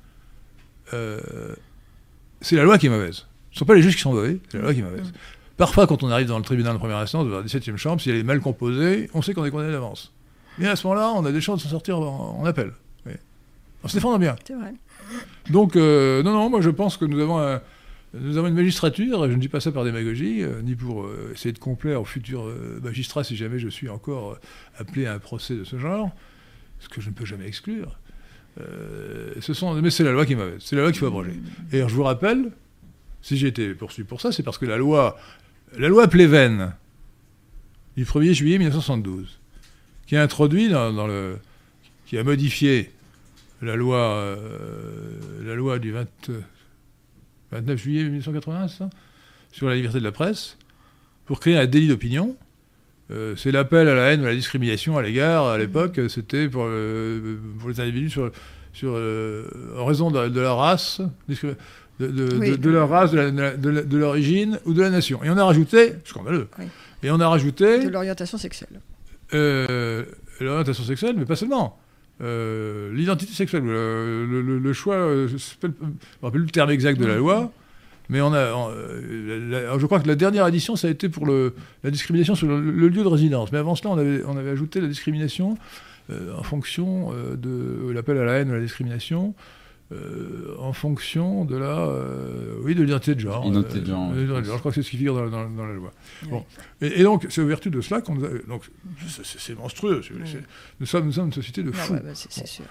c'est 2.40 2.56
la 2.56 2.64
loi 2.64 2.78
qui 2.78 2.86
est 2.86 2.90
mauvaise. 2.90 3.26
Ce 3.50 3.56
ne 3.56 3.58
sont 3.60 3.64
pas 3.64 3.74
les 3.74 3.82
juges 3.82 3.96
qui 3.96 4.02
sont 4.02 4.12
mauvais, 4.12 4.38
c'est 4.48 4.58
la 4.58 4.64
loi 4.64 4.74
qui 4.74 4.80
est 4.80 4.84
mauvaise. 4.84 5.12
Parfois, 5.56 5.86
quand 5.86 6.02
on 6.02 6.10
arrive 6.10 6.28
dans 6.28 6.38
le 6.38 6.44
tribunal 6.44 6.74
de 6.74 6.78
première 6.78 6.98
instance, 6.98 7.26
dans 7.26 7.38
la 7.38 7.42
17e 7.42 7.76
chambre, 7.76 8.00
si 8.00 8.10
elle 8.10 8.16
est 8.16 8.22
mal 8.22 8.40
composée, 8.40 9.10
on 9.14 9.22
sait 9.22 9.32
qu'on 9.32 9.44
est 9.44 9.50
condamné 9.50 9.72
d'avance. 9.72 10.12
Mais 10.58 10.68
à 10.68 10.76
ce 10.76 10.86
moment-là, 10.86 11.12
on 11.16 11.24
a 11.24 11.32
des 11.32 11.40
chances 11.40 11.58
de 11.58 11.64
s'en 11.64 11.70
sortir 11.70 11.98
en, 11.98 12.44
appel. 12.44 12.72
En 13.82 13.88
se 13.88 13.94
défendant 13.94 14.18
bien. 14.18 14.36
C'est 14.44 14.54
vrai. 14.54 14.74
Donc, 15.50 15.76
non, 15.76 16.22
non, 16.22 16.50
moi 16.50 16.60
je 16.60 16.70
pense 16.70 16.96
que 16.96 17.04
nous 17.04 17.20
avons 17.20 17.40
un, 17.40 17.60
nous 18.20 18.38
avons 18.38 18.48
une 18.48 18.54
magistrature, 18.54 19.28
je 19.28 19.34
ne 19.34 19.40
dis 19.40 19.48
pas 19.48 19.60
ça 19.60 19.72
par 19.72 19.84
démagogie, 19.84 20.42
euh, 20.42 20.62
ni 20.62 20.74
pour 20.74 21.04
euh, 21.04 21.32
essayer 21.34 21.52
de 21.52 21.58
complaire 21.58 22.00
au 22.00 22.04
futur 22.04 22.46
euh, 22.46 22.80
magistrat 22.82 23.24
si 23.24 23.36
jamais 23.36 23.58
je 23.58 23.68
suis 23.68 23.88
encore 23.88 24.38
appelé 24.76 25.06
à 25.06 25.14
un 25.14 25.18
procès 25.18 25.54
de 25.54 25.64
ce 25.64 25.78
genre, 25.78 26.10
ce 26.78 26.88
que 26.88 27.00
je 27.00 27.10
ne 27.10 27.14
peux 27.14 27.24
jamais 27.24 27.46
exclure. 27.46 27.98
mais 28.58 29.90
c'est 29.90 30.04
la 30.04 30.12
loi 30.12 30.26
qui 30.26 30.34
m'a 30.34 30.44
c'est 30.58 30.76
la 30.76 30.82
loi 30.82 30.92
qu'il 30.92 31.00
faut 31.00 31.06
abroger. 31.06 31.34
Et 31.72 31.80
je 31.80 31.94
vous 31.94 32.02
rappelle, 32.02 32.50
si 33.22 33.36
j'ai 33.36 33.48
été 33.48 33.74
poursuivi 33.74 34.06
pour 34.06 34.20
ça, 34.20 34.32
c'est 34.32 34.42
parce 34.42 34.58
que 34.58 34.66
la 34.66 34.76
loi, 34.76 35.18
la 35.78 35.88
loi 35.88 36.06
Pleven 36.08 36.72
du 37.96 38.04
1er 38.04 38.32
juillet 38.32 38.58
1972, 38.58 39.40
qui 40.06 40.16
a 40.16 40.22
introduit 40.22 40.68
dans, 40.68 41.06
le, 41.06 41.38
qui 42.06 42.18
a 42.18 42.24
modifié 42.24 42.90
la 43.62 43.74
loi, 43.74 44.36
la 45.44 45.54
loi 45.54 45.78
du 45.78 45.92
20 45.92 46.06
29 47.52 47.78
juillet 47.78 48.04
1980, 48.04 48.68
ça? 48.68 48.90
Sur 49.52 49.68
la 49.68 49.74
liberté 49.74 49.98
de 49.98 50.04
la 50.04 50.12
presse, 50.12 50.58
pour 51.24 51.40
créer 51.40 51.56
un 51.56 51.66
délit 51.66 51.88
d'opinion. 51.88 52.36
Euh, 53.10 53.36
c'est 53.36 53.52
l'appel 53.52 53.88
à 53.88 53.94
la 53.94 54.12
haine 54.12 54.22
ou 54.22 54.24
à 54.24 54.28
la 54.28 54.34
discrimination 54.34 54.98
à 54.98 55.02
l'égard, 55.02 55.46
à 55.46 55.58
l'époque, 55.58 56.00
c'était 56.08 56.48
pour, 56.48 56.64
euh, 56.66 57.38
pour, 57.60 57.68
les 57.68 57.80
individus 57.80 58.10
sur, 58.10 58.32
sur, 58.72 58.94
euh, 58.94 59.46
en 59.78 59.84
raison 59.84 60.10
de, 60.10 60.40
leur 60.40 60.58
race, 60.58 61.00
de, 61.28 62.68
leur 62.68 62.88
race, 62.88 63.12
de 63.12 63.96
l'origine 63.96 64.58
ou 64.64 64.74
de 64.74 64.82
la 64.82 64.90
nation. 64.90 65.22
Et 65.22 65.30
on 65.30 65.38
a 65.38 65.44
rajouté, 65.44 65.94
scandaleux, 66.04 66.48
et 67.02 67.10
on 67.12 67.20
a 67.20 67.28
rajouté... 67.28 67.84
De 67.84 67.90
l'orientation 67.90 68.38
sexuelle. 68.38 68.80
l'orientation 69.32 70.84
sexuelle, 70.84 71.14
mais 71.16 71.26
pas 71.26 71.36
seulement. 71.36 71.78
Euh, 72.22 72.92
l'identité 72.94 73.32
sexuelle, 73.32 73.64
le, 73.64 74.72
choix, 74.72 74.94
euh, 74.94 75.28
je 75.28 75.34
ne 75.66 75.72
me 75.72 75.94
rappelle 76.22 76.40
le 76.40 76.46
terme 76.46 76.70
exact 76.70 76.98
de 76.98 77.04
la 77.04 77.16
loi, 77.16 77.52
mais 78.08 78.20
on 78.22 78.32
a, 78.32 78.38
euh, 78.38 79.78
je 79.78 79.86
crois 79.86 80.00
que 80.00 80.08
la 80.08 80.14
dernière 80.14 80.46
édition, 80.46 80.76
ça 80.76 80.88
a 80.88 80.90
été 80.90 81.08
pour 81.08 81.26
le, 81.26 81.54
la 81.84 81.90
discrimination 81.90 82.34
sur 82.34 82.48
le, 82.48 82.88
lieu 82.88 83.02
de 83.02 83.08
résidence. 83.08 83.52
Mais 83.52 83.58
avant 83.58 83.74
cela, 83.74 83.90
on 83.90 83.98
avait, 83.98 84.22
on 84.24 84.36
avait 84.36 84.50
ajouté 84.50 84.80
la 84.80 84.88
discrimination 84.88 85.58
en 86.08 86.44
fonction 86.44 87.10
de 87.36 87.90
l'appel 87.90 88.16
à 88.18 88.24
la 88.24 88.34
haine 88.34 88.50
ou 88.50 88.52
à 88.52 88.56
la 88.56 88.62
discrimination 88.62 89.34
euh, 89.92 90.56
en 90.58 90.72
fonction 90.72 91.44
de 91.44 91.56
la, 91.56 91.78
euh, 91.78 92.56
oui, 92.62 92.74
de 92.74 92.82
l'identité 92.82 93.14
de 93.14 93.20
genre. 93.20 93.46
Identité 93.46 93.78
de 93.78 93.86
genre. 93.86 94.10
Euh, 94.12 94.42
je 94.42 94.58
crois 94.58 94.72
que 94.72 94.74
c'est 94.74 94.82
ce 94.82 94.90
qui 94.90 94.96
figure 94.96 95.30
dans, 95.30 95.42
la 95.42 95.74
loi. 95.74 95.92
Bon. 96.24 96.44
Et, 96.80 97.04
donc, 97.04 97.26
c'est 97.30 97.40
au 97.40 97.46
vertu 97.46 97.70
de 97.70 97.80
cela 97.80 98.00
qu'on 98.00 98.16
donc 98.16 98.64
c'est 99.06 99.56
monstrueux. 99.56 100.02
Nous 100.80 100.86
sommes, 100.86 101.06
nous 101.06 101.12
sommes 101.12 101.26
une 101.26 101.32
société 101.32 101.62
de 101.62 101.70
fous. 101.70 101.92
Bah, 101.92 102.00
c'est 102.14 102.46
sûr. 102.48 102.64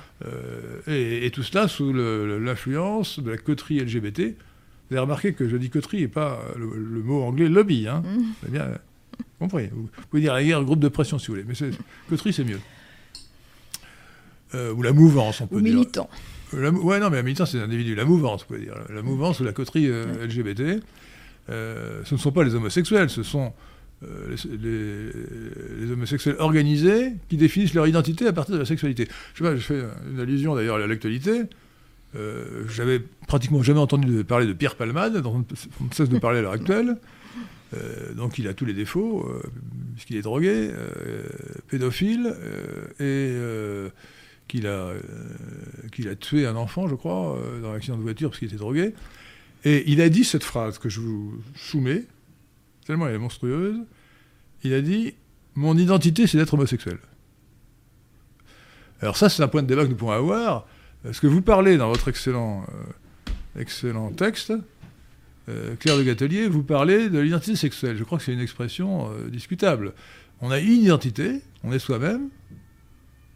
Et, 0.87 1.31
tout 1.31 1.43
cela 1.43 1.69
sous 1.69 1.93
l'influence 1.93 3.19
de 3.21 3.31
la 3.31 3.37
coterie 3.37 3.79
LGBT. 3.79 4.35
Vous 4.89 4.97
avez 4.97 4.99
remarqué 4.99 5.33
que 5.33 5.47
je 5.47 5.55
dis 5.55 5.69
coterie 5.69 6.01
et 6.03 6.07
pas 6.09 6.41
le, 6.57 6.67
mot 7.01 7.23
anglais 7.23 7.47
lobby. 7.47 7.87
Hein. 7.87 8.03
Mmh. 8.05 8.49
bien 8.49 8.67
compris. 9.39 9.69
Vous, 9.71 9.89
pouvez 10.09 10.21
dire 10.21 10.33
la 10.33 10.43
guerre, 10.43 10.61
groupe 10.65 10.81
de 10.81 10.89
pression 10.89 11.17
si 11.17 11.27
vous 11.27 11.33
voulez, 11.33 11.45
mais 11.47 11.55
coterie 12.09 12.33
c'est 12.33 12.43
mieux. 12.43 12.59
ou 14.53 14.81
la 14.81 14.91
mouvance, 14.91 15.39
on 15.39 15.47
peut 15.47 15.55
ou 15.55 15.61
dire. 15.61 15.75
militant. 15.75 16.09
La, 16.59 16.71
ouais, 16.71 16.99
non, 16.99 17.09
mais 17.09 17.17
un 17.17 17.23
militant, 17.23 17.45
c'est 17.45 17.59
un 17.59 17.63
individu. 17.63 17.95
La 17.95 18.05
mouvance, 18.05 18.41
vous 18.41 18.47
pouvez 18.47 18.59
dire. 18.59 18.75
La 18.93 19.01
mouvance 19.01 19.39
ou 19.39 19.43
la 19.43 19.51
coterie 19.51 19.89
euh, 19.89 20.25
LGBT, 20.25 20.83
euh, 21.49 22.01
ce 22.03 22.15
ne 22.15 22.19
sont 22.19 22.31
pas 22.31 22.43
les 22.43 22.55
homosexuels, 22.55 23.09
ce 23.09 23.23
sont 23.23 23.53
euh, 24.03 24.35
les, 25.79 25.91
homosexuels 25.91 26.35
organisés 26.39 27.13
qui 27.29 27.37
définissent 27.37 27.73
leur 27.73 27.87
identité 27.87 28.27
à 28.27 28.33
partir 28.33 28.55
de 28.55 28.59
la 28.59 28.65
sexualité. 28.65 29.07
Je, 29.33 29.43
sais 29.43 29.49
pas, 29.49 29.55
je 29.55 29.61
fais 29.61 29.81
une 30.11 30.19
allusion 30.19 30.55
d'ailleurs 30.55 30.77
à 30.77 30.87
l'actualité. 30.87 31.43
J'avais 32.69 33.01
pratiquement 33.27 33.61
jamais 33.61 33.81
entendu 33.81 34.23
parler 34.23 34.47
de 34.47 34.53
Pierre 34.53 34.75
Palmade, 34.75 35.17
dont 35.17 35.43
on 35.81 35.83
ne 35.83 35.93
cesse 35.93 36.07
de 36.07 36.17
parler 36.17 36.39
à 36.39 36.43
l'heure 36.43 36.53
actuelle. 36.53 36.95
Donc 38.15 38.37
il 38.37 38.47
a 38.47 38.53
tous 38.53 38.63
les 38.63 38.73
défauts, 38.73 39.29
puisqu'il 39.95 40.15
est 40.15 40.21
drogué, 40.21 40.71
pédophile, 41.67 42.33
et 43.01 43.35
qu'il 44.47 44.67
a, 44.67 44.93
qu'il 45.91 46.07
a 46.07 46.15
tué 46.15 46.45
un 46.45 46.55
enfant, 46.55 46.87
je 46.87 46.95
crois, 46.95 47.37
dans 47.61 47.71
un 47.71 47.75
accident 47.75 47.97
de 47.97 48.03
voiture 48.03 48.29
parce 48.29 48.39
qu'il 48.39 48.47
était 48.47 48.57
drogué. 48.57 48.93
Et 49.63 49.91
il 49.91 50.01
a 50.01 50.09
dit 50.09 50.23
cette 50.23 50.43
phrase 50.43 50.77
que 50.77 50.89
je 50.89 50.99
vous 51.01 51.41
soumets, 51.55 52.03
tellement 52.85 53.07
elle 53.07 53.15
est 53.15 53.19
monstrueuse. 53.19 53.79
Il 54.63 54.73
a 54.73 54.81
dit 54.81 55.15
Mon 55.55 55.77
identité, 55.77 56.27
c'est 56.27 56.37
d'être 56.37 56.53
homosexuel. 56.53 56.97
Alors, 59.01 59.17
ça, 59.17 59.29
c'est 59.29 59.43
un 59.43 59.47
point 59.47 59.61
de 59.61 59.67
débat 59.67 59.83
que 59.83 59.89
nous 59.89 59.95
pouvons 59.95 60.11
avoir. 60.11 60.67
Parce 61.03 61.19
que 61.19 61.27
vous 61.27 61.41
parlez 61.41 61.77
dans 61.77 61.89
votre 61.89 62.07
excellent, 62.07 62.65
euh, 62.69 63.61
excellent 63.61 64.09
texte, 64.11 64.53
euh, 65.49 65.75
Claire 65.75 65.97
de 65.97 66.03
Gatelier, 66.03 66.47
vous 66.47 66.63
parlez 66.63 67.09
de 67.09 67.19
l'identité 67.19 67.55
sexuelle. 67.55 67.97
Je 67.97 68.03
crois 68.03 68.17
que 68.17 68.23
c'est 68.23 68.33
une 68.33 68.39
expression 68.39 69.11
euh, 69.11 69.29
discutable. 69.29 69.93
On 70.41 70.49
a 70.49 70.59
une 70.59 70.81
identité, 70.81 71.41
on 71.63 71.71
est 71.71 71.79
soi-même, 71.79 72.29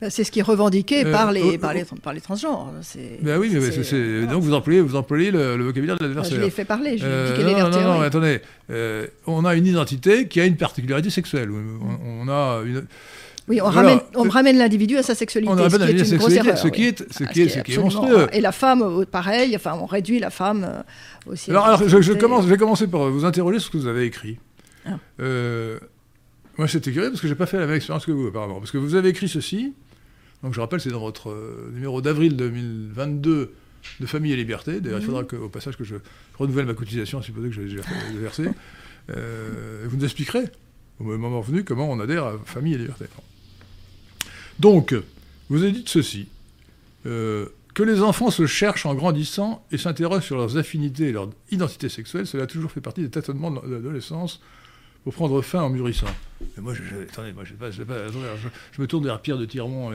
c'est 0.08 0.24
ce 0.24 0.32
qui 0.32 0.40
est 0.40 0.44
revendiqué 0.44 1.06
euh, 1.06 1.12
par, 1.12 1.32
les, 1.34 1.42
oh, 1.42 1.58
par, 1.58 1.74
les, 1.74 1.84
oh. 1.92 1.96
par 2.02 2.14
les 2.14 2.22
transgenres. 2.22 2.72
Ben 3.22 3.38
oui, 3.38 3.52
mais 3.52 4.28
donc 4.28 4.44
vous 4.44 4.54
employez, 4.54 4.80
vous 4.80 4.96
employez 4.96 5.30
le, 5.30 5.62
vocabulaire 5.62 5.98
de 5.98 6.04
l'adversaire. 6.06 6.38
je 6.38 6.42
l'ai 6.42 6.50
fait 6.50 6.64
parler, 6.64 6.98
je 6.98 7.04
euh, 7.06 7.36
dit 7.36 7.44
non, 7.44 7.70
non, 7.70 7.82
non, 7.82 8.02
attendez. 8.02 8.40
Euh, 8.72 9.08
on 9.28 9.44
a 9.44 9.56
une 9.56 9.66
identité 9.66 10.28
qui 10.28 10.40
a 10.40 10.46
une 10.46 10.56
particularité 10.56 11.10
sexuelle. 11.10 11.50
On, 11.52 12.30
a 12.30 12.62
une... 12.66 12.86
Oui, 13.50 13.60
on 13.62 13.66
ramène, 13.66 14.00
on 14.16 14.30
ramène 14.30 14.58
l'individu 14.58 14.96
à 14.96 15.04
sa 15.04 15.16
sexualité. 15.16 15.52
On 15.52 15.56
ramène 15.56 15.80
l'individu 15.80 16.02
à 16.02 16.06
sa 16.06 16.20
sexualité, 16.20 16.56
ce 16.56 16.68
qui 16.70 16.84
est, 16.86 17.14
ce 17.14 17.24
qui 17.26 17.42
est, 17.42 17.50
ce 17.50 17.60
qui 17.60 17.74
est 17.74 17.78
monstrueux. 17.78 18.28
Et 18.32 18.40
la 18.40 18.54
femme, 18.54 19.06
pareil, 19.06 19.54
enfin, 19.56 19.78
on 19.82 19.86
réduit 19.86 20.20
la 20.20 20.30
femme 20.30 20.84
aussi. 21.26 21.52
Alors, 21.52 21.66
alors 21.66 21.90
je, 21.90 22.14
commence, 22.14 22.46
je 22.46 22.50
vais 22.50 22.58
commencer 22.58 22.88
par 22.88 23.10
vous 23.10 23.26
interroger 23.26 23.60
sur 23.60 23.68
ce 23.68 23.72
que 23.74 23.82
vous 23.82 23.88
avez 23.88 24.06
écrit. 24.06 24.38
Ah. 24.86 24.92
moi, 26.58 26.70
c'était 26.70 26.94
curieux 26.94 27.10
parce 27.10 27.20
que 27.20 27.28
je 27.28 27.34
n'ai 27.34 27.38
pas 27.38 27.48
fait 27.48 27.60
la 27.60 27.66
même 27.66 27.76
expérience 27.76 28.06
que 28.06 28.14
vous, 28.14 28.28
apparemment. 28.28 28.60
Parce 28.60 28.72
que 28.72 28.78
vous 28.78 28.96
avez 28.96 29.10
écrit 29.10 29.28
ceci. 29.28 29.74
Donc 30.44 30.54
je 30.54 30.60
rappelle, 30.62 30.80
c'est 30.80 30.90
dans 30.90 31.00
votre 31.00 31.30
euh, 31.30 31.70
numéro 31.74 32.02
d'avril 32.02 32.36
2022 32.36 33.54
de 34.00 34.06
Famille 34.06 34.34
et 34.34 34.36
Liberté. 34.36 34.80
D'ailleurs, 34.80 35.00
il 35.00 35.06
faudra 35.06 35.24
mhm. 35.24 35.44
au 35.44 35.50
passage 35.50 35.78
que 35.78 35.84
je, 35.84 35.96
renouvelle 36.38 36.66
ma 36.66 36.74
cotisation, 36.74 37.20
à 37.20 37.22
supposer 37.22 37.50
que 37.50 37.56
je 37.56 37.62
l'ai 37.62 38.20
versée. 38.20 38.48
Euh, 39.10 39.86
vous 39.88 39.98
nous 39.98 40.04
expliquerez, 40.04 40.46
au 41.00 41.04
moment 41.04 41.42
venu, 41.42 41.64
comment 41.64 41.90
on 41.90 42.00
adhère 42.00 42.26
à 42.26 42.38
Famille 42.46 42.74
et 42.74 42.78
Liberté. 42.78 43.06
Donc, 44.60 44.94
vous 45.50 45.64
avez 45.64 45.72
dit 45.72 45.84
ceci. 45.86 46.28
Euh, 47.06 47.48
que 47.74 47.84
les 47.84 48.02
enfants 48.02 48.30
se 48.30 48.46
cherchent 48.46 48.86
en 48.86 48.94
grandissant 48.94 49.66
et 49.72 49.78
s'interrogent 49.78 50.26
sur 50.26 50.36
leurs 50.36 50.58
affinités 50.58 51.10
et 51.10 51.12
leur 51.14 51.30
identité 51.50 51.88
sexuelle, 51.88 52.28
cela 52.28 52.44
a 52.44 52.48
toujours 52.48 52.72
fait 52.72 52.82
partie 52.82 53.02
des 53.02 53.10
tâtonnements 53.10 53.52
de 53.52 53.74
l'adolescence 53.74 54.42
pour 55.04 55.14
prendre 55.14 55.42
fin 55.42 55.62
en 55.62 55.70
mûrissant. 55.70 56.08
Mais 56.42 56.64
moi, 56.64 56.74
je, 56.74 56.82
attendez, 57.04 57.32
moi, 57.32 57.44
je, 57.46 57.54
pas, 57.54 57.72
je, 57.72 57.82
je, 57.82 58.82
me 58.82 58.88
tourne 58.88 59.06
vers 59.06 59.22
Pierre 59.22 59.38
de 59.38 59.46
Tirmont 59.46 59.94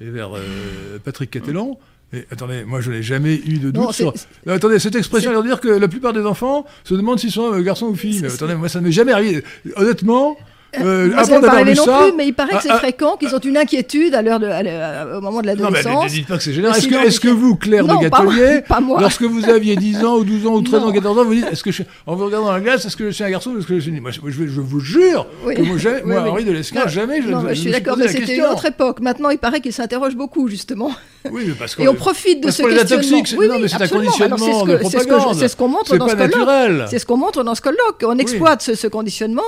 et 0.00 0.10
vers 0.10 0.36
euh, 0.36 0.98
Patrick 1.04 1.30
Catelan. 1.30 1.78
Et, 2.12 2.24
attendez, 2.30 2.64
moi 2.64 2.80
je 2.80 2.90
n'ai 2.92 3.02
jamais 3.02 3.34
eu 3.34 3.58
de 3.58 3.70
doute 3.70 3.92
sur. 3.92 4.14
attendez, 4.46 4.78
cette 4.78 4.94
expression 4.94 5.32
veut 5.32 5.46
dire 5.46 5.60
que 5.60 5.68
la 5.68 5.88
plupart 5.88 6.12
des 6.12 6.24
enfants 6.24 6.64
se 6.84 6.94
demandent 6.94 7.18
s'ils 7.18 7.32
sont 7.32 7.52
euh, 7.52 7.62
garçons 7.62 7.86
ou 7.86 7.96
filles. 7.96 8.20
Mais 8.22 8.32
attendez, 8.32 8.54
moi 8.54 8.68
ça 8.68 8.80
ne 8.80 8.86
m'est 8.86 8.92
jamais 8.92 9.12
arrivé. 9.12 9.42
Honnêtement, 9.74 10.36
euh, 10.80 11.12
Moi, 11.12 11.24
ça 11.24 11.40
pas 11.40 11.64
non 11.64 11.84
plus, 11.84 12.12
mais 12.16 12.26
il 12.26 12.34
paraît 12.34 12.56
que 12.56 12.62
c'est 12.62 12.70
ah, 12.70 12.74
ah. 12.76 12.78
fréquent, 12.78 13.16
qu'ils 13.16 13.34
ont 13.34 13.38
une 13.38 13.56
inquiétude 13.56 14.14
à 14.14 14.22
l'heure 14.22 14.40
de, 14.40 15.16
au 15.16 15.20
moment 15.20 15.40
de 15.40 15.46
l'adolescence. 15.46 15.84
Non, 15.84 16.00
mais 16.00 16.06
ne 16.06 16.10
dites 16.10 16.26
pas 16.26 16.36
que 16.36 16.42
c'est 16.42 16.52
général. 16.52 16.76
Est-ce 16.76 16.88
que, 16.88 17.06
est 17.06 17.18
que, 17.18 17.28
vous, 17.28 17.56
Claire 17.56 17.86
de 17.86 17.94
Gâtelier, 18.02 18.62
lorsque 19.00 19.22
vous 19.22 19.48
aviez 19.48 19.76
10 19.76 20.04
ans 20.04 20.16
ou 20.16 20.24
12 20.24 20.46
ans 20.46 20.54
ou 20.54 20.62
13 20.62 20.82
ans, 20.82 20.92
14 20.92 21.18
ans, 21.18 21.24
vous 21.24 21.34
dites, 21.34 21.46
est-ce 21.50 21.62
que 21.62 21.72
je, 21.72 21.82
en 22.06 22.14
vous 22.14 22.26
regardant 22.26 22.46
dans 22.46 22.52
la 22.52 22.60
glace, 22.60 22.84
est-ce 22.84 22.96
que 22.96 23.06
je 23.06 23.10
suis 23.10 23.24
un 23.24 23.30
garçon 23.30 23.50
ou 23.50 23.58
est-ce 23.58 23.66
que 23.66 23.74
je 23.74 23.80
suis 23.80 23.90
une 23.90 24.00
Moi, 24.00 24.10
je, 24.10 24.20
je, 24.20 24.60
vous 24.60 24.80
jure 24.80 25.26
que 25.44 25.62
moi, 25.62 25.78
jamais, 25.78 26.02
moi 26.02 26.30
Henri 26.30 26.44
de 26.44 26.52
Lescar, 26.52 26.88
jamais 26.88 27.22
je, 27.22 27.28
non, 27.28 27.42
je, 27.42 27.54
je 27.54 27.60
suis 27.60 27.70
d'accord, 27.70 27.96
mais 27.96 28.08
c'était 28.08 28.36
une 28.36 28.44
autre 28.44 28.66
époque. 28.66 29.00
Maintenant, 29.00 29.30
il 29.30 29.38
paraît 29.38 29.60
qu'il 29.60 29.72
s'interroge 29.72 30.16
beaucoup, 30.16 30.48
justement. 30.48 30.90
Oui, 31.32 31.52
parce 31.58 31.74
que. 31.74 31.82
Et 31.82 31.88
on 31.88 31.94
profite 31.94 32.44
de 32.44 32.50
ce 32.50 32.62
questionnement. 32.62 33.22
Oui, 33.36 33.48
non, 33.48 33.58
mais 33.58 33.68
c'est 33.68 33.82
un 33.82 33.88
conditionnement 33.88 34.64
de 34.64 34.76
propagande. 34.76 35.34
C'est 35.34 35.48
ce 35.48 35.56
qu'on 35.56 35.68
montre 35.68 35.96
dans 35.96 36.08
ce 36.08 36.14
colloque. 36.14 36.88
C'est 36.88 36.98
ce 36.98 37.06
qu'on 37.06 37.16
montre 37.16 37.42
dans 37.42 37.54
ce 37.54 37.60
colloque. 37.60 38.04
On 38.04 38.18
exploite 38.18 38.62
ce 38.62 38.86
conditionnement, 38.86 39.42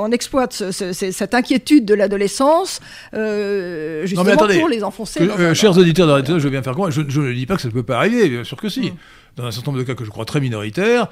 on 0.00 0.10
exploite 0.10 0.70
cette 0.70 1.34
inquiétude 1.34 1.84
de 1.84 1.94
l'adolescence, 1.94 2.80
euh, 3.14 4.06
justement 4.06 4.36
pour 4.36 4.68
les 4.68 4.84
enfoncer. 4.84 5.22
Euh, 5.22 5.54
chers 5.54 5.76
auditeurs 5.76 6.22
de 6.22 6.38
je 6.38 6.48
bien 6.48 6.62
faire 6.62 6.74
quoi 6.74 6.90
je, 6.90 7.00
ne 7.00 7.32
dis 7.32 7.46
pas 7.46 7.56
que 7.56 7.62
ça 7.62 7.68
ne 7.68 7.72
peut 7.72 7.82
pas 7.82 7.96
arriver, 7.98 8.28
bien 8.28 8.44
sûr 8.44 8.56
que 8.56 8.68
si. 8.68 8.90
Mm. 8.90 8.96
Dans 9.36 9.44
un 9.44 9.50
certain 9.50 9.72
nombre 9.72 9.82
de 9.82 9.86
cas 9.86 9.94
que 9.94 10.04
je 10.04 10.10
crois 10.10 10.24
très 10.24 10.40
minoritaires, 10.40 11.08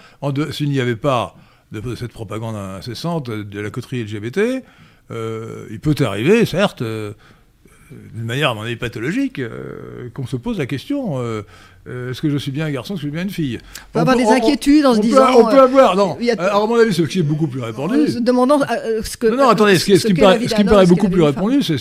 s'il 0.53 0.71
n'y 0.71 0.81
avait 0.81 0.97
pas 0.97 1.35
de, 1.73 1.95
cette 1.95 2.13
propagande 2.13 2.55
incessante 2.55 3.31
de 3.31 3.61
la 3.61 3.71
coterie 3.71 4.05
LGBT, 4.05 4.63
euh, 5.11 5.67
il 5.71 5.81
peut 5.81 5.95
arriver, 6.05 6.45
certes, 6.47 6.83
d'une 8.15 8.25
manière 8.25 8.51
à 8.51 8.55
mon 8.55 8.63
avis 8.63 8.77
pathologique, 8.77 9.41
qu'on 10.15 10.27
se 10.27 10.37
pose 10.37 10.59
la 10.59 10.67
question 10.67 11.21
euh, 11.89 12.13
est-ce 12.13 12.23
que 12.23 12.31
je 12.31 12.37
suis 12.37 12.53
bien 12.53 12.67
un 12.67 12.71
garçon, 12.71 12.95
est-ce 12.95 13.03
que 13.03 13.09
je 13.09 13.11
suis 13.11 13.15
bien 13.15 13.25
une 13.25 13.31
fille 13.31 13.59
On 13.91 13.93
peut 13.95 13.99
avoir 14.01 14.17
des 14.17 14.27
inquiétudes 14.27 14.87
en 14.87 14.95
se 14.95 15.01
disant. 15.01 15.27
on 15.37 15.51
peut 15.51 15.61
avoir, 15.61 15.97
non. 15.97 16.17
Alors, 16.39 16.63
à 16.63 16.67
mon 16.67 16.77
avis, 16.77 16.95
ce 16.95 17.03
qui 17.03 17.19
est 17.19 17.25
beaucoup 17.25 17.49
plus 17.49 17.61
répandu. 17.61 18.21
demandant 18.21 18.61
euh, 18.63 19.03
ce 19.03 19.17
que. 19.17 19.27
Non, 19.27 19.37
non 19.37 19.49
attendez, 19.49 19.79
ce, 19.79 19.85
qui, 19.85 19.99
ce 19.99 20.07
qui, 20.07 20.15
me 20.15 20.21
paraît, 20.21 20.47
ce 20.47 20.55
qui 20.55 20.63
me 20.63 20.71
paraît 20.71 20.87
beaucoup 20.87 21.09
plus 21.09 21.23
répandu, 21.23 21.63
c'est, 21.63 21.79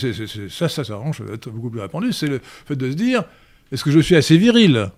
ça, 0.50 0.70
ça 0.70 0.84
s'arrange, 0.84 1.20
ça 1.20 1.34
être 1.34 1.50
beaucoup 1.50 1.70
plus 1.70 1.82
répandu, 1.82 2.14
c'est 2.14 2.28
le 2.28 2.40
fait 2.66 2.76
de 2.76 2.90
se 2.90 2.96
dire 2.96 3.24
est-ce 3.72 3.84
que 3.84 3.92
je 3.92 4.00
suis 4.00 4.16
assez 4.16 4.38
viril? 4.38 4.90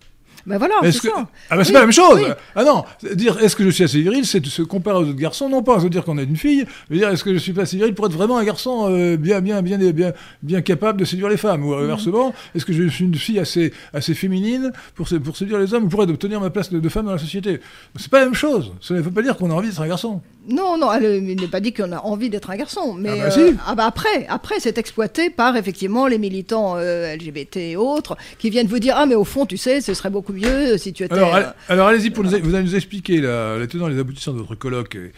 Ben 0.46 0.58
voilà, 0.58 0.76
c'est 0.84 0.92
ça. 0.92 1.28
Ah 1.50 1.56
ben 1.56 1.64
c'est 1.64 1.72
pas 1.72 1.80
la 1.80 1.86
même 1.86 1.94
chose. 1.94 2.36
Ah 2.56 2.64
non, 2.64 2.84
dire 3.14 3.40
est-ce 3.40 3.56
que 3.56 3.64
je 3.64 3.70
suis 3.70 3.84
assez 3.84 4.02
viril, 4.02 4.26
c'est 4.26 4.42
de 4.42 4.48
se 4.48 4.62
comparer 4.62 4.98
aux 4.98 5.08
autres 5.08 5.14
garçons, 5.14 5.48
non 5.48 5.64
pas 5.64 5.78
à 5.78 5.80
se 5.80 5.88
dire 5.88 6.04
qu'on 6.04 6.18
est 6.18 6.24
une 6.24 6.36
fille, 6.36 6.66
mais 6.90 6.98
dire 6.98 7.10
est-ce 7.10 7.24
que 7.24 7.34
je 7.34 7.40
suis 7.40 7.54
pas 7.54 7.62
assez 7.62 7.78
viril 7.78 7.94
pour 7.94 8.06
être 8.08 8.14
vraiment 8.14 8.38
un 8.38 8.44
garçon 8.44 8.90
euh, 8.90 9.16
bien, 9.16 9.42
bien, 9.42 9.62
bien, 9.62 9.78
bien, 9.78 10.12
bien 10.42 10.62
capable 10.62 11.00
de 11.00 11.06
séduire 11.06 11.30
les 11.30 11.38
femmes, 11.38 11.66
ou 11.66 11.74
inversement, 11.74 12.34
est-ce 12.56 12.66
que 12.66 12.74
je 12.74 12.88
suis 12.88 13.06
une 13.06 13.16
fille 13.16 13.40
assez, 13.40 13.72
assez 13.94 14.14
féminine 14.14 14.72
pour, 14.96 15.08
pour 15.24 15.38
séduire 15.38 15.60
les 15.60 15.74
hommes, 15.74 15.86
ou 15.86 15.90
pour 15.90 16.02
obtenir 16.02 16.42
ma 16.42 16.50
place 16.50 16.72
de, 16.72 16.90
femme 16.90 17.06
dans 17.06 17.14
la 17.14 17.18
société? 17.18 17.62
C'est 17.96 18.12
pas 18.12 18.20
la 18.20 18.26
même 18.26 18.36
chose. 18.36 18.74
Ça 18.82 18.94
ne 18.96 19.02
veut 19.02 19.12
pas 19.12 19.22
dire 19.22 19.38
qu'on 19.38 19.50
a 19.50 19.54
envie 19.54 19.70
d'être 19.70 19.82
un 19.82 19.88
garçon. 19.88 20.22
Non, 20.50 20.78
non, 20.78 20.90
il 21.00 21.36
n'est 21.40 21.48
pas 21.48 21.62
dit 21.62 21.72
qu'on 21.72 21.94
a 21.94 22.00
envie 22.00 22.30
d'être 22.30 22.50
un 22.50 22.58
garçon, 22.58 22.94
mais 22.94 23.22
ah 23.22 23.30
bah, 23.30 23.38
euh, 23.38 23.52
ah 23.66 23.76
bah 23.76 23.86
après, 23.86 24.28
après 24.28 24.56
c'est 24.60 24.78
exploité 24.78 25.30
par 25.30 25.56
effectivement 25.56 26.06
les 26.08 26.18
militants 26.18 26.76
euh, 26.76 27.16
LGBT 27.16 27.58
et 27.58 27.76
autres 27.78 28.18
qui 28.40 28.50
viennent 28.50 28.68
vous 28.68 28.80
dire 28.80 28.96
ah 28.98 29.06
mais 29.06 29.16
au 29.16 29.24
fond 29.24 29.46
tu 29.46 29.56
sais 29.56 29.80
ce 29.80 29.94
serait 29.94 30.10
beaucoup 30.10 30.33
mieux 30.34 30.78
si 30.78 30.94
tu 30.94 31.04
étais. 31.04 31.14
Alors, 31.14 31.36
alors 31.70 31.88
allez-y 31.88 32.10
pour 32.10 32.24
nous, 32.24 32.30
vous 32.30 32.56
allez 32.56 32.64
nous 32.64 32.76
expliquer 32.76 33.22
la, 33.22 33.58
les 33.58 33.68
tenants 33.68 33.88
et 33.88 33.94
les 33.94 34.00
aboutissants 34.00 34.34
de 34.34 34.40
votre 34.40 34.56
colloque 34.56 34.96
et, 34.96 35.12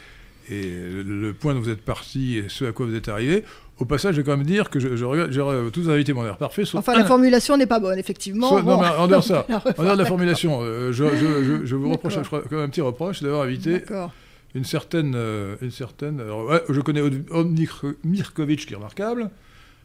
le 0.52 1.32
point 1.34 1.54
dont 1.54 1.60
vous 1.60 1.70
êtes 1.70 1.82
parti 1.82 2.38
et 2.38 2.46
ce 2.50 2.66
à 2.66 2.72
quoi 2.72 2.86
vous 2.86 2.96
êtes 2.96 3.10
arrivé. 3.10 3.44
Au 3.78 3.86
passage, 3.86 4.16
je 4.16 4.22
vais 4.22 4.26
quand 4.26 4.38
même 4.38 4.46
dire 4.46 4.70
que 4.70 4.80
j'aurais 4.96 5.28
tous 5.72 5.90
invité 5.90 6.14
mon 6.14 6.26
air 6.26 6.38
parfait. 6.38 6.64
enfin, 6.76 6.96
la 6.96 7.04
formulation 7.04 7.58
n'est 7.58 7.66
pas 7.66 7.80
bonne, 7.80 8.00
effectivement. 8.00 8.62
non, 8.62 8.80
mais 8.80 8.88
en 8.88 9.08
dehors 9.08 9.22
de 9.22 9.26
ça, 9.26 9.46
en 9.78 9.84
dehors 9.84 9.98
de 9.98 10.02
la 10.02 10.08
formulation, 10.08 10.60
euh, 10.62 10.94
je, 10.94 11.04
je, 11.16 11.66
je, 11.66 11.76
vous 11.76 11.92
reproche, 11.92 12.16
je 12.16 12.22
crois, 12.22 12.42
comme 12.44 12.60
un 12.60 12.70
petit 12.70 12.82
reproche 12.82 13.22
d'avoir 13.22 13.44
invité 13.44 13.82
une 14.54 14.64
certaine. 14.64 15.14
Euh, 15.16 15.56
une 15.62 15.72
certaine 15.72 16.24
je 16.70 16.82
connais 16.82 17.02
Od 17.02 17.94
Mirkovic, 18.04 18.66
qui 18.66 18.74
est 18.74 18.78
remarquable. 18.78 19.30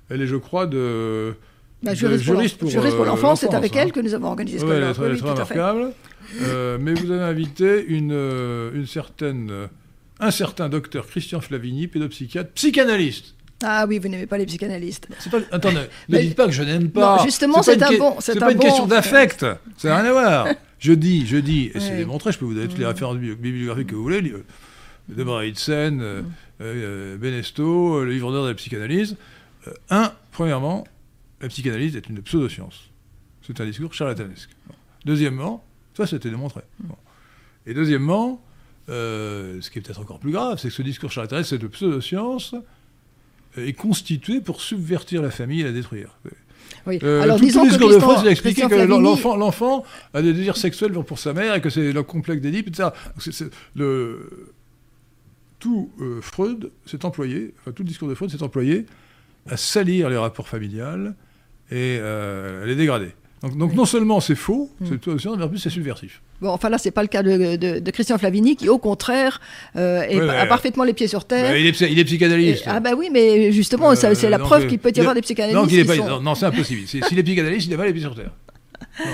Elle 0.09 0.23
est, 0.23 0.27
je 0.27 0.37
crois, 0.37 0.67
de. 0.67 1.35
Bah, 1.83 1.95
juriste, 1.95 2.59
pour, 2.59 2.71
pour, 2.71 2.85
euh, 2.85 3.05
l'enfance, 3.07 3.41
c'est 3.41 3.55
avec 3.55 3.75
elle 3.75 3.89
hein. 3.89 3.91
que 3.91 4.01
nous 4.01 4.13
avons 4.13 4.29
organisé 4.29 4.59
ce 4.59 4.65
colloque. 4.65 4.97
elle 5.03 5.13
est 5.13 5.17
très, 5.17 5.31
remarquable. 5.31 5.93
Euh, 6.43 6.79
mais 6.79 6.93
vous 6.93 7.11
avez 7.11 7.23
invité 7.23 7.85
une, 7.87 8.13
une 8.75 8.87
certaine, 8.87 9.69
un 10.21 10.31
certain 10.31 10.69
docteur 10.69 11.07
Christian 11.07 11.41
Flavigny, 11.41 11.89
pédopsychiatre, 11.89 12.51
psychanalyste. 12.53 13.35
Ah 13.63 13.85
oui, 13.87 13.99
vous 13.99 14.09
n'aimez 14.09 14.27
pas 14.27 14.39
les 14.39 14.47
psychanalystes. 14.47 15.09
Pas, 15.31 15.39
attendez, 15.53 15.81
ne 16.09 16.19
dites 16.19 16.35
pas 16.35 16.47
que 16.47 16.53
je 16.53 16.63
n'aime 16.63 16.91
pas. 16.91 17.17
Non, 17.17 17.25
justement, 17.25 17.63
c'est 17.63 17.83
un 17.83 17.99
bon. 17.99 18.17
C'est 18.21 18.39
pas 18.39 18.53
une 18.53 18.59
question 18.59 18.87
d'affect. 18.87 19.41
Ça 19.77 19.89
n'a 19.89 19.97
rien 19.99 20.11
à 20.11 20.13
voir. 20.13 20.49
Je 20.79 20.93
dis, 20.93 21.27
je 21.27 21.37
dis, 21.37 21.71
et 21.75 21.79
c'est 21.79 21.97
démontré, 21.97 22.33
je 22.33 22.39
peux 22.39 22.47
vous 22.47 22.55
donner 22.55 22.69
toutes 22.69 22.79
les 22.79 22.87
références 22.87 23.19
bibliographiques 23.19 23.89
que 23.89 23.95
vous 23.95 24.03
voulez, 24.03 24.33
Deborah 25.11 25.45
Hitzen, 25.45 26.01
euh, 26.01 26.23
euh, 26.63 27.17
Benesto, 27.19 28.03
le 28.05 28.11
livre 28.11 28.33
d'or 28.33 28.45
de 28.45 28.49
la 28.49 28.55
psychanalyse. 28.55 29.17
Euh, 29.67 29.73
un, 29.91 30.13
premièrement, 30.33 30.87
la 31.40 31.49
psychanalyse 31.49 31.97
est 31.97 32.09
une 32.09 32.23
pseudo-science. 32.23 32.90
C'est 33.42 33.61
un 33.61 33.64
discours 33.64 33.92
charlatanesque. 33.94 34.50
Deuxièmement, 35.04 35.64
ça 35.97 36.06
c'était 36.06 36.30
démontré. 36.30 36.61
Et 37.66 37.75
deuxièmement, 37.75 38.42
ce 38.88 39.70
qui 39.70 39.78
est 39.78 39.82
peut-être 39.82 40.00
encore 40.00 40.18
plus 40.18 40.32
grave, 40.32 40.59
c'est 40.59 40.68
que 40.68 40.75
ce 40.75 40.82
discours 40.82 41.11
charlatanesque, 41.11 41.50
cette 41.50 41.66
pseudo-science, 41.66 42.54
est 43.56 43.73
constitué 43.73 44.40
pour 44.40 44.61
subvertir 44.61 45.23
la 45.23 45.30
famille 45.30 45.61
et 45.61 45.64
la 45.64 45.73
détruire. 45.73 46.16
Oui. 46.87 46.99
Euh, 47.02 47.23
Alors, 47.23 47.38
tout, 47.38 47.44
disons 47.44 47.66
tout 47.66 47.78
que 47.78 47.85
Christian, 47.85 48.23
il 48.23 48.28
expliqué 48.28 48.62
que 48.62 48.75
l'enfant, 48.75 49.37
l'enfant 49.37 49.85
a 50.14 50.22
des 50.22 50.33
désirs 50.33 50.57
sexuels 50.57 50.92
pour 50.92 51.18
sa 51.18 51.33
mère 51.33 51.55
et 51.55 51.61
que 51.61 51.70
c'est 51.70 51.92
le 51.92 52.03
complexe 52.03 52.40
d'Édipe, 52.40 52.68
etc. 52.68 52.90
Le... 53.74 54.53
tout 55.59 55.90
Freud 56.20 56.70
s'est 56.87 57.05
employé, 57.05 57.55
enfin 57.61 57.72
tout 57.72 57.83
le 57.83 57.88
discours 57.88 58.09
de 58.09 58.14
Freud 58.14 58.31
s'est 58.31 58.42
employé 58.42 58.87
à 59.48 59.57
salir 59.57 60.09
les 60.11 60.16
rapports 60.16 60.48
familiales 60.48 61.14
et 61.70 61.98
à 61.98 62.66
les 62.66 62.74
dégrader. 62.74 63.12
Donc, 63.42 63.74
non 63.74 63.87
seulement 63.87 64.20
c'est 64.20 64.35
faux, 64.35 64.70
mm. 64.80 64.87
c'est 65.02 65.26
mais 65.37 65.44
en 65.44 65.48
plus 65.48 65.59
c'est 65.59 65.70
subversif. 65.70 66.20
Bon, 66.42 66.50
enfin 66.50 66.68
là, 66.68 66.76
c'est 66.76 66.90
pas 66.90 67.00
le 67.00 67.09
cas 67.09 67.22
de, 67.22 67.90
Christian 67.90 68.18
Flavini, 68.18 68.54
qui 68.54 68.68
au 68.68 68.78
contraire 68.78 69.40
euh, 69.76 70.30
a 70.30 70.46
parfaitement 70.46 70.85
les 70.85 70.92
pieds 70.92 71.09
sur 71.09 71.24
terre. 71.24 71.56
il, 71.56 71.66
est, 71.66 71.80
il, 71.80 71.98
est, 71.98 72.04
psychanalyste. 72.04 72.64
ah 72.66 72.80
bah 72.80 72.90
oui, 72.96 73.09
mais 73.11 73.50
justement, 73.50 73.94
c'est 73.94 74.28
la 74.28 74.38
preuve 74.38 74.66
qu'il 74.66 74.78
peut 74.78 74.92
y 74.94 75.00
avoir 75.00 75.14
des 75.14 75.22
psychanalystes. 75.22 75.98
Non, 75.98 76.20
non, 76.20 76.35
c'est 76.35 76.46
impossible. 76.46 76.87
S'il 76.87 77.18
est 77.18 77.22
psychanalyste, 77.22 77.66
il 77.66 77.70
n'a 77.70 77.76
pas 77.78 77.87
les 77.87 77.92
pieds 77.92 78.02
sur 78.02 78.14
terre. 78.14 78.33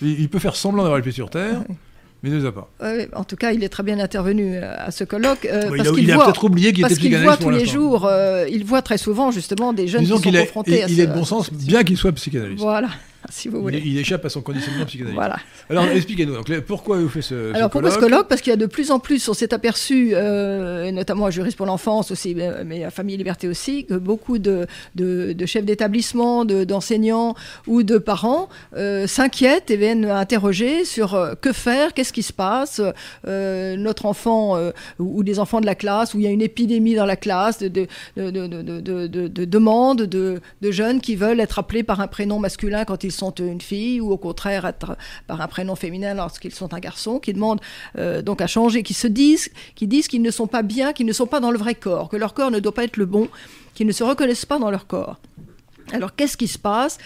Il, 0.00 0.28
peut 0.28 0.38
faire 0.38 0.54
semblant 0.54 0.82
d'avoir 0.84 0.98
les 0.98 1.02
pieds 1.02 1.10
sur 1.10 1.28
terre. 1.28 1.62
Mais 2.22 2.30
il 2.30 2.36
ne 2.36 2.40
les 2.40 2.46
a 2.46 2.52
pas. 2.52 2.68
en 3.14 3.24
tout 3.24 3.36
cas, 3.36 3.52
il 3.52 3.62
est 3.62 3.68
très 3.68 3.82
bien 3.84 3.98
intervenu 4.00 4.56
euh, 4.56 4.74
à 4.76 4.90
ce 4.90 5.04
colloque. 5.04 5.44
Euh, 5.44 5.70
parce 5.76 5.96
il, 5.96 6.10
a, 6.10 6.20
a 6.20 6.24
peut-être 6.24 6.44
oublié 6.44 6.72
qu'il 6.72 6.84
était 6.84 6.94
psychanalyste. 6.94 7.24
Parce 7.26 7.38
qu'il 7.38 7.46
voit 7.46 7.52
tous 7.52 7.58
les 7.58 7.66
jours, 7.66 8.10
il 8.50 8.64
voit 8.64 8.82
très 8.82 8.98
souvent 8.98 9.30
justement 9.30 9.72
des 9.72 9.86
jeunes 9.88 10.02
qui 10.02 10.08
sont 10.08 10.20
confrontés 10.20 10.82
à 10.82 10.88
Il 10.88 11.00
est 11.00 11.06
de 11.06 11.12
bon 11.12 11.24
sens, 11.24 11.52
bien 11.52 11.84
qu'il 11.84 11.96
soit 11.96 12.12
psychanalyste. 12.12 12.60
Voilà. 12.60 12.88
Si 13.30 13.48
vous 13.48 13.60
voulez. 13.60 13.82
Il, 13.84 13.98
échappe 13.98 14.24
à 14.24 14.28
son 14.28 14.42
conditionnement 14.42 14.84
psychanalytique. 14.84 15.18
Voilà. 15.18 15.38
Alors 15.68 15.84
expliquez-nous, 15.84 16.36
pourquoi 16.66 16.98
vous 16.98 17.08
faites 17.08 17.24
ce, 17.24 17.52
Alors 17.54 17.70
pourquoi 17.70 17.90
ce 17.90 17.98
colloque 17.98 18.28
Parce 18.28 18.40
qu'il 18.40 18.50
y 18.50 18.54
a 18.54 18.56
de 18.56 18.66
plus 18.66 18.90
en 18.90 19.00
plus, 19.00 19.28
on 19.28 19.34
s'est 19.34 19.52
aperçu, 19.52 20.10
euh, 20.14 20.84
et 20.84 20.92
notamment 20.92 21.26
à 21.26 21.30
Juriste 21.30 21.56
pour 21.56 21.66
l'enfance 21.66 22.10
aussi, 22.10 22.34
mais 22.34 22.84
à 22.84 22.90
Famille 22.90 23.16
et 23.16 23.18
Liberté 23.18 23.48
aussi, 23.48 23.84
que 23.86 23.94
beaucoup 23.94 24.38
de, 24.38 24.66
de, 24.94 25.46
chefs 25.46 25.64
d'établissement, 25.64 26.44
d'enseignants 26.44 27.34
ou 27.66 27.82
de 27.82 27.98
parents 27.98 28.48
euh, 28.76 29.06
s'inquiètent 29.06 29.70
et 29.70 29.76
viennent 29.76 30.06
interroger 30.06 30.84
sur 30.84 31.14
euh, 31.14 31.34
que 31.34 31.52
faire, 31.52 31.94
qu'est-ce 31.94 32.12
qui 32.12 32.22
se 32.22 32.32
passe, 32.32 32.80
notre 33.26 34.06
enfant 34.06 34.56
ou 34.98 35.22
des 35.22 35.38
enfants 35.38 35.60
de 35.60 35.66
la 35.66 35.74
classe, 35.74 36.14
où 36.14 36.18
il 36.18 36.24
y 36.24 36.26
a 36.26 36.30
une 36.30 36.42
épidémie 36.42 36.94
dans 36.94 37.06
la 37.06 37.16
classe 37.16 37.58
de, 37.58 37.86
de 38.16 39.44
demandes 39.44 40.02
de, 40.02 40.40
jeunes 40.70 41.00
qui 41.00 41.16
veulent 41.16 41.40
être 41.40 41.58
appelés 41.58 41.82
par 41.82 42.00
un 42.00 42.06
prénom 42.06 42.38
masculin 42.38 42.84
quand 42.84 43.04
ils 43.04 43.07
sont 43.12 43.34
une 43.34 43.60
fille, 43.60 44.00
ou 44.00 44.10
au 44.12 44.18
contraire 44.18 44.66
être 44.66 44.96
par 45.26 45.40
un 45.40 45.48
prénom 45.48 45.76
féminin 45.76 46.14
lorsqu'ils 46.14 46.54
sont 46.54 46.74
un 46.74 46.80
garçon, 46.80 47.18
qui 47.18 47.32
demandent 47.32 47.60
euh, 47.96 48.22
donc 48.22 48.40
à 48.40 48.46
changer, 48.46 48.82
qui 48.82 48.94
se 48.94 49.06
disent, 49.06 49.50
qui 49.74 49.86
disent 49.86 50.08
qu'ils 50.08 50.22
ne 50.22 50.30
sont 50.30 50.46
pas 50.46 50.62
bien, 50.62 50.92
qu'ils 50.92 51.06
ne 51.06 51.12
sont 51.12 51.26
pas 51.26 51.40
dans 51.40 51.50
le 51.50 51.58
vrai 51.58 51.74
corps, 51.74 52.08
que 52.08 52.16
leur 52.16 52.34
corps 52.34 52.50
ne 52.50 52.60
doit 52.60 52.74
pas 52.74 52.84
être 52.84 52.96
le 52.96 53.06
bon, 53.06 53.28
qu'ils 53.74 53.86
ne 53.86 53.92
se 53.92 54.04
reconnaissent 54.04 54.46
pas 54.46 54.58
dans 54.58 54.70
leur 54.70 54.86
corps. 54.86 55.18
Alors 55.92 56.14
qu'est-ce 56.14 56.36
qui 56.36 56.48
se 56.48 56.58
passe 56.58 56.98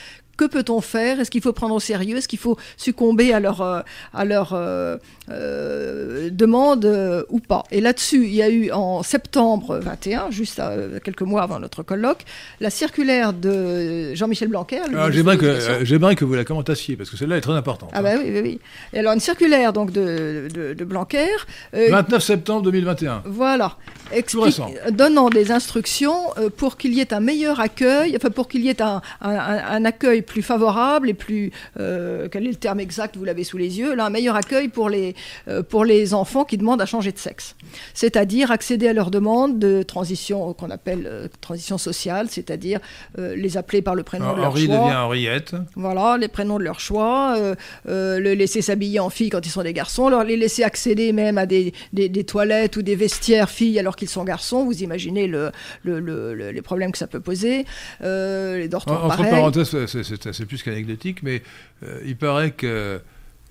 que 0.42 0.48
peut-on 0.48 0.80
faire? 0.80 1.20
Est-ce 1.20 1.30
qu'il 1.30 1.40
faut 1.42 1.52
prendre 1.52 1.74
au 1.74 1.80
sérieux? 1.80 2.16
Est-ce 2.16 2.28
qu'il 2.28 2.38
faut 2.38 2.56
succomber 2.76 3.32
à 3.32 3.40
leur, 3.40 3.60
euh, 3.60 3.80
à 4.12 4.24
leur 4.24 4.52
euh, 4.52 4.96
euh, 5.30 6.30
demande 6.30 6.84
ou 7.28 7.38
pas? 7.38 7.64
Et 7.70 7.80
là-dessus, 7.80 8.24
il 8.24 8.34
y 8.34 8.42
a 8.42 8.50
eu 8.50 8.70
en 8.72 9.02
septembre 9.02 9.78
21, 9.78 10.30
juste 10.30 10.60
quelques 11.04 11.22
mois 11.22 11.42
avant 11.42 11.60
notre 11.60 11.82
colloque, 11.82 12.24
la 12.60 12.70
circulaire 12.70 13.32
de 13.32 14.14
Jean-Michel 14.14 14.48
Blanquer. 14.48 14.80
Ah, 14.96 15.10
j'aimerais, 15.10 15.36
que, 15.36 16.14
que 16.14 16.24
vous 16.24 16.34
la 16.34 16.44
commentassiez, 16.44 16.96
parce 16.96 17.10
que 17.10 17.16
celle-là 17.16 17.36
est 17.36 17.42
très 17.42 17.52
importante. 17.52 17.90
Ah, 17.92 18.02
bah 18.02 18.10
oui, 18.18 18.30
oui, 18.32 18.40
oui. 18.42 18.60
Et 18.92 18.98
alors, 18.98 19.12
une 19.12 19.20
circulaire 19.20 19.72
donc, 19.72 19.92
de, 19.92 20.48
de, 20.52 20.84
Blanquer. 20.84 21.28
29 21.72 22.22
septembre 22.22 22.62
2021. 22.62 23.22
Voilà. 23.26 23.76
Explique, 24.12 24.60
donnant 24.90 25.30
des 25.30 25.52
instructions 25.52 26.30
pour 26.56 26.76
qu'il 26.76 26.92
y 26.94 27.00
ait 27.00 27.14
un 27.14 27.20
meilleur 27.20 27.60
accueil, 27.60 28.14
enfin, 28.16 28.30
pour 28.30 28.48
qu'il 28.48 28.62
y 28.62 28.68
ait 28.68 28.82
un, 28.82 29.00
un, 29.20 29.36
un 29.38 29.84
accueil 29.84 30.22
plus 30.22 30.31
favorable 30.40 31.10
et 31.10 31.14
plus, 31.14 31.50
euh, 31.78 32.28
quel 32.30 32.46
est 32.46 32.50
le 32.50 32.56
terme 32.56 32.80
exact, 32.80 33.16
vous 33.16 33.24
l'avez 33.24 33.44
sous 33.44 33.58
les 33.58 33.78
yeux, 33.78 33.94
là, 33.94 34.06
un 34.06 34.10
meilleur 34.10 34.36
accueil 34.36 34.68
pour 34.68 34.88
les, 34.88 35.14
euh, 35.48 35.62
pour 35.62 35.84
les 35.84 36.14
enfants 36.14 36.44
qui 36.44 36.56
demandent 36.56 36.80
à 36.80 36.86
changer 36.86 37.12
de 37.12 37.18
sexe. 37.18 37.56
C'est-à-dire 37.92 38.50
accéder 38.50 38.88
à 38.88 38.92
leurs 38.92 39.10
demandes 39.10 39.58
de 39.58 39.82
transition 39.82 40.54
qu'on 40.54 40.70
appelle 40.70 41.06
euh, 41.06 41.28
transition 41.40 41.76
sociale, 41.76 42.28
c'est-à-dire 42.30 42.80
les 43.18 43.56
appeler 43.56 43.82
par 43.82 43.94
le 43.94 44.02
prénom 44.02 44.32
de 44.32 44.38
leur 44.38 44.50
Henri 44.50 44.66
choix. 44.66 44.78
devient 44.78 44.96
Henriette. 44.96 45.54
Voilà, 45.74 46.16
les 46.16 46.28
prénoms 46.28 46.58
de 46.58 46.64
leur 46.64 46.80
choix, 46.80 47.36
le 47.84 48.34
laisser 48.34 48.62
s'habiller 48.62 49.00
en 49.00 49.10
fille 49.10 49.30
quand 49.30 49.44
ils 49.44 49.50
sont 49.50 49.62
des 49.62 49.72
garçons, 49.72 50.08
leur 50.08 50.24
les 50.24 50.36
laisser 50.36 50.62
accéder 50.62 51.12
même 51.12 51.36
à 51.38 51.46
des, 51.46 51.72
des, 51.92 52.24
toilettes 52.24 52.76
ou 52.76 52.82
des 52.82 52.94
vestiaires 52.94 53.50
filles 53.50 53.78
alors 53.78 53.96
qu'ils 53.96 54.08
sont 54.08 54.24
garçons. 54.24 54.64
Vous 54.64 54.82
imaginez 54.82 55.26
le, 55.26 55.50
le, 55.82 56.34
les 56.50 56.62
problèmes 56.62 56.92
que 56.92 56.98
ça 56.98 57.06
peut 57.06 57.20
poser. 57.20 57.64
les 58.00 58.68
dortoirs, 58.68 59.04
Entre 59.04 59.28
parenthèses, 59.28 59.76
c'est 59.86 60.11
c'est 60.20 60.46
plus 60.46 60.62
qu'anecdotique, 60.62 61.22
mais 61.22 61.42
euh, 61.82 62.00
il 62.04 62.16
paraît 62.16 62.52
que 62.52 63.00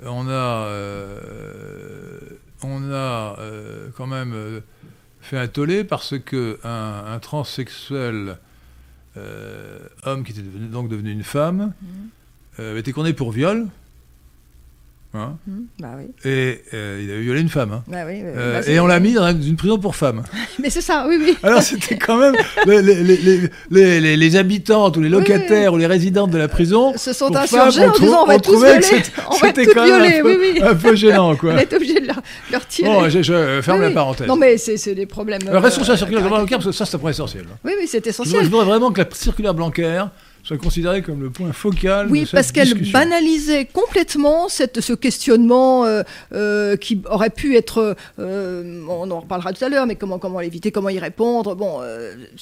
on 0.03 0.27
a, 0.27 0.65
euh, 0.67 2.19
on 2.63 2.91
a 2.91 3.37
euh, 3.39 3.89
quand 3.95 4.07
même 4.07 4.61
fait 5.21 5.37
un 5.37 5.47
tollé 5.47 5.83
parce 5.83 6.17
que 6.17 6.59
un, 6.63 7.19
transsexuel 7.19 8.37
homme 10.03 10.23
qui 10.23 10.31
était 10.31 10.41
donc 10.41 10.89
devenu 10.89 11.11
une 11.11 11.23
femme 11.23 11.73
mmh. 12.59 12.77
était 12.77 12.93
condamné 12.93 13.13
pour 13.13 13.31
viol 13.31 13.67
Hein 15.13 15.35
mmh, 15.45 15.51
bah 15.79 15.89
oui. 15.97 16.05
Et 16.23 16.61
euh, 16.73 17.01
il 17.03 17.11
avait 17.11 17.21
violé 17.21 17.41
une 17.41 17.49
femme. 17.49 17.73
Hein. 17.73 17.83
Bah 17.87 18.03
oui, 18.07 18.21
euh, 18.23 18.61
bah 18.61 18.69
et 18.71 18.79
on 18.79 18.87
l'a 18.87 19.01
mis 19.01 19.11
dans 19.11 19.29
une 19.29 19.57
prison 19.57 19.77
pour 19.77 19.97
femmes. 19.97 20.23
Mais 20.59 20.69
c'est 20.69 20.79
ça, 20.79 21.05
oui, 21.05 21.17
oui. 21.19 21.37
Alors 21.43 21.61
c'était 21.61 21.97
quand 21.97 22.17
même 22.17 22.33
les, 22.65 22.81
les, 22.81 23.99
les, 23.99 24.17
les, 24.17 24.35
habitantes 24.37 24.95
ou 24.95 25.01
les 25.01 25.09
locataires 25.09 25.73
ou 25.73 25.77
les 25.77 25.85
résidentes 25.85 26.31
de 26.31 26.37
la 26.37 26.47
prison 26.47 26.93
se 26.95 27.11
sont 27.11 27.35
insurgés 27.35 27.85
en 27.85 27.91
disant 27.91 28.23
on 28.23 28.25
va 28.25 28.39
tous 28.39 28.63
violer, 28.63 28.81
c'était 28.81 29.65
quand 29.65 29.85
même 29.85 30.01
un, 30.01 30.21
peu, 30.21 30.39
oui, 30.39 30.61
un 30.61 30.75
peu 30.75 30.95
gênant. 30.95 31.35
Quoi. 31.35 31.53
on 31.55 31.57
est 31.57 31.73
obligé 31.73 31.99
de 31.99 32.07
leur, 32.07 32.21
leur 32.49 32.65
tirer. 32.65 32.89
Bon, 32.89 33.09
je, 33.09 33.21
je 33.21 33.61
ferme 33.61 33.81
la 33.81 33.91
parenthèse. 33.91 34.27
Non 34.27 34.37
mais 34.37 34.57
c'est 34.57 34.95
des 34.95 35.05
problèmes. 35.05 35.41
Alors 35.45 35.61
restons 35.61 35.83
sur 35.83 35.91
la 35.91 35.97
circulaire 35.97 36.25
euh, 36.25 36.29
Blanquer 36.29 36.55
parce 36.55 36.67
que 36.67 36.71
ça 36.71 36.85
c'est 36.85 36.95
un 36.95 36.99
point 36.99 37.11
essentiel. 37.11 37.43
Oui, 37.65 37.73
oui, 37.77 37.85
c'est 37.85 38.07
essentiel. 38.07 38.45
Je 38.45 38.49
voudrais 38.49 38.65
vraiment 38.65 38.91
que 38.91 39.01
la 39.01 39.07
circulaire 39.11 39.53
Blanquer 39.53 40.05
soit 40.51 40.61
considérée 40.61 41.01
comme 41.01 41.21
le 41.21 41.29
point 41.29 41.53
focal. 41.53 42.07
Oui, 42.09 42.27
parce 42.29 42.51
qu'elle 42.51 42.73
banalisait 42.91 43.65
complètement 43.65 44.49
cette, 44.49 44.81
ce 44.81 44.91
questionnement 44.91 45.85
euh, 45.85 46.03
euh, 46.33 46.75
qui 46.75 47.01
aurait 47.09 47.29
pu 47.29 47.55
être, 47.55 47.95
euh, 48.19 48.85
on 48.89 49.09
en 49.11 49.21
reparlera 49.21 49.53
tout 49.53 49.63
à 49.63 49.69
l'heure, 49.69 49.85
mais 49.85 49.95
comment, 49.95 50.19
comment 50.19 50.41
l'éviter, 50.41 50.71
comment 50.71 50.89
y 50.89 50.99
répondre. 50.99 51.55
Bon, 51.55 51.81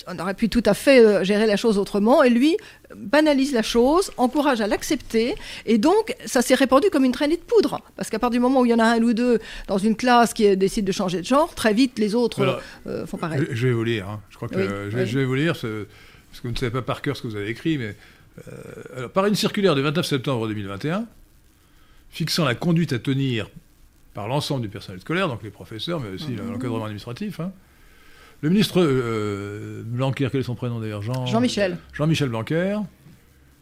on 0.07 0.19
aurait 0.19 0.33
pu 0.33 0.49
tout 0.49 0.63
à 0.65 0.73
fait 0.73 1.23
gérer 1.23 1.45
la 1.45 1.55
chose 1.55 1.77
autrement. 1.77 2.23
Et 2.23 2.29
lui 2.29 2.57
banalise 2.95 3.53
la 3.53 3.61
chose, 3.61 4.09
encourage 4.17 4.61
à 4.61 4.67
l'accepter, 4.67 5.35
et 5.67 5.77
donc 5.77 6.15
ça 6.25 6.41
s'est 6.41 6.55
répandu 6.55 6.89
comme 6.89 7.05
une 7.05 7.11
traînée 7.11 7.37
de 7.37 7.41
poudre. 7.41 7.81
Parce 7.95 8.09
qu'à 8.09 8.17
partir 8.17 8.39
du 8.39 8.41
moment 8.41 8.61
où 8.61 8.65
il 8.65 8.71
y 8.71 8.73
en 8.73 8.79
a 8.79 8.85
un 8.85 9.01
ou 9.03 9.13
deux 9.13 9.37
dans 9.67 9.77
une 9.77 9.95
classe 9.95 10.33
qui 10.33 10.57
décide 10.57 10.85
de 10.85 10.91
changer 10.91 11.21
de 11.21 11.25
genre, 11.25 11.53
très 11.53 11.73
vite 11.73 11.99
les 11.99 12.15
autres 12.15 12.59
font 13.05 13.17
pareil. 13.17 13.45
Je, 13.51 13.67
vais 13.67 13.73
vous 13.73 13.83
lire, 13.83 14.09
hein. 14.09 14.21
je 14.31 14.37
crois 14.37 14.47
que 14.47 14.89
je, 14.89 15.05
je, 15.05 15.19
vais 15.19 15.25
vous 15.25 15.35
lire. 15.35 15.55
Ce 15.55 15.85
parce 16.39 16.43
que 16.43 16.47
vous 16.47 16.53
ne 16.53 16.59
savez 16.59 16.71
pas 16.71 16.81
par 16.81 17.01
cœur 17.01 17.17
ce 17.17 17.23
que 17.23 17.27
vous 17.27 17.35
avez 17.35 17.49
écrit, 17.49 17.77
mais 17.77 17.97
euh, 18.47 19.09
par 19.09 19.25
une 19.25 19.35
circulaire 19.35 19.75
du 19.75 19.81
29 19.81 20.05
septembre 20.05 20.47
2021, 20.47 21.05
fixant 22.11 22.45
la 22.45 22.55
conduite 22.55 22.93
à 22.93 22.99
tenir 22.99 23.49
par 24.13 24.29
l'ensemble 24.29 24.61
du 24.61 24.69
personnel 24.69 25.01
scolaire, 25.01 25.27
donc 25.27 25.43
les 25.43 25.49
professeurs, 25.49 25.99
mais 25.99 26.09
aussi 26.09 26.31
mmh. 26.31 26.49
l'encadrement 26.49 26.85
administratif, 26.85 27.41
hein, 27.41 27.51
le 28.39 28.49
ministre 28.49 28.81
euh, 28.81 29.83
Blanquer, 29.85 30.29
quel 30.31 30.39
est 30.39 30.43
son 30.43 30.55
prénom 30.55 30.79
d'ailleurs? 30.79 31.01
Jean, 31.01 31.41
michel 31.41 31.77
Jean-Michel 31.91 32.29
Blanquer, 32.29 32.79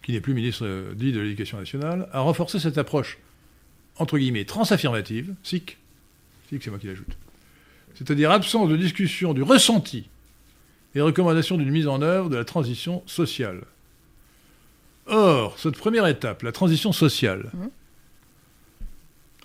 qui 0.04 0.12
n'est 0.12 0.22
plus 0.22 0.36
ministre 0.36 0.64
euh, 0.64 0.94
dit 0.94 1.12
de 1.12 1.20
l'Éducation 1.20 1.58
nationale, 1.58 2.08
a 2.12 2.20
renforcé 2.20 2.60
cette 2.60 2.78
approche, 2.78 3.18
entre 3.98 4.20
guillemets, 4.20 4.46
transaffirmative, 4.46 5.34
SIC, 5.42 5.80
SIC 6.48 6.62
c'est 6.64 6.70
moi 6.70 6.78
qui 6.78 6.86
l'ajoute, 6.86 7.18
c'est-à-dire 7.96 8.30
absence 8.30 8.70
de 8.70 8.78
discussion 8.78 9.34
du 9.34 9.42
ressenti 9.42 10.10
et 10.96 11.02
recommandations 11.02 11.58
d'une 11.58 11.70
mise 11.70 11.88
en 11.88 12.02
œuvre 12.02 12.30
de 12.30 12.38
la 12.38 12.46
transition 12.46 13.04
sociale. 13.06 13.62
Or, 15.08 15.56
cette 15.58 15.78
première 15.78 16.06
étape, 16.08 16.44
la 16.44 16.52
transition 16.52 16.92
sociale, 16.92 17.50
mmh. 17.54 17.66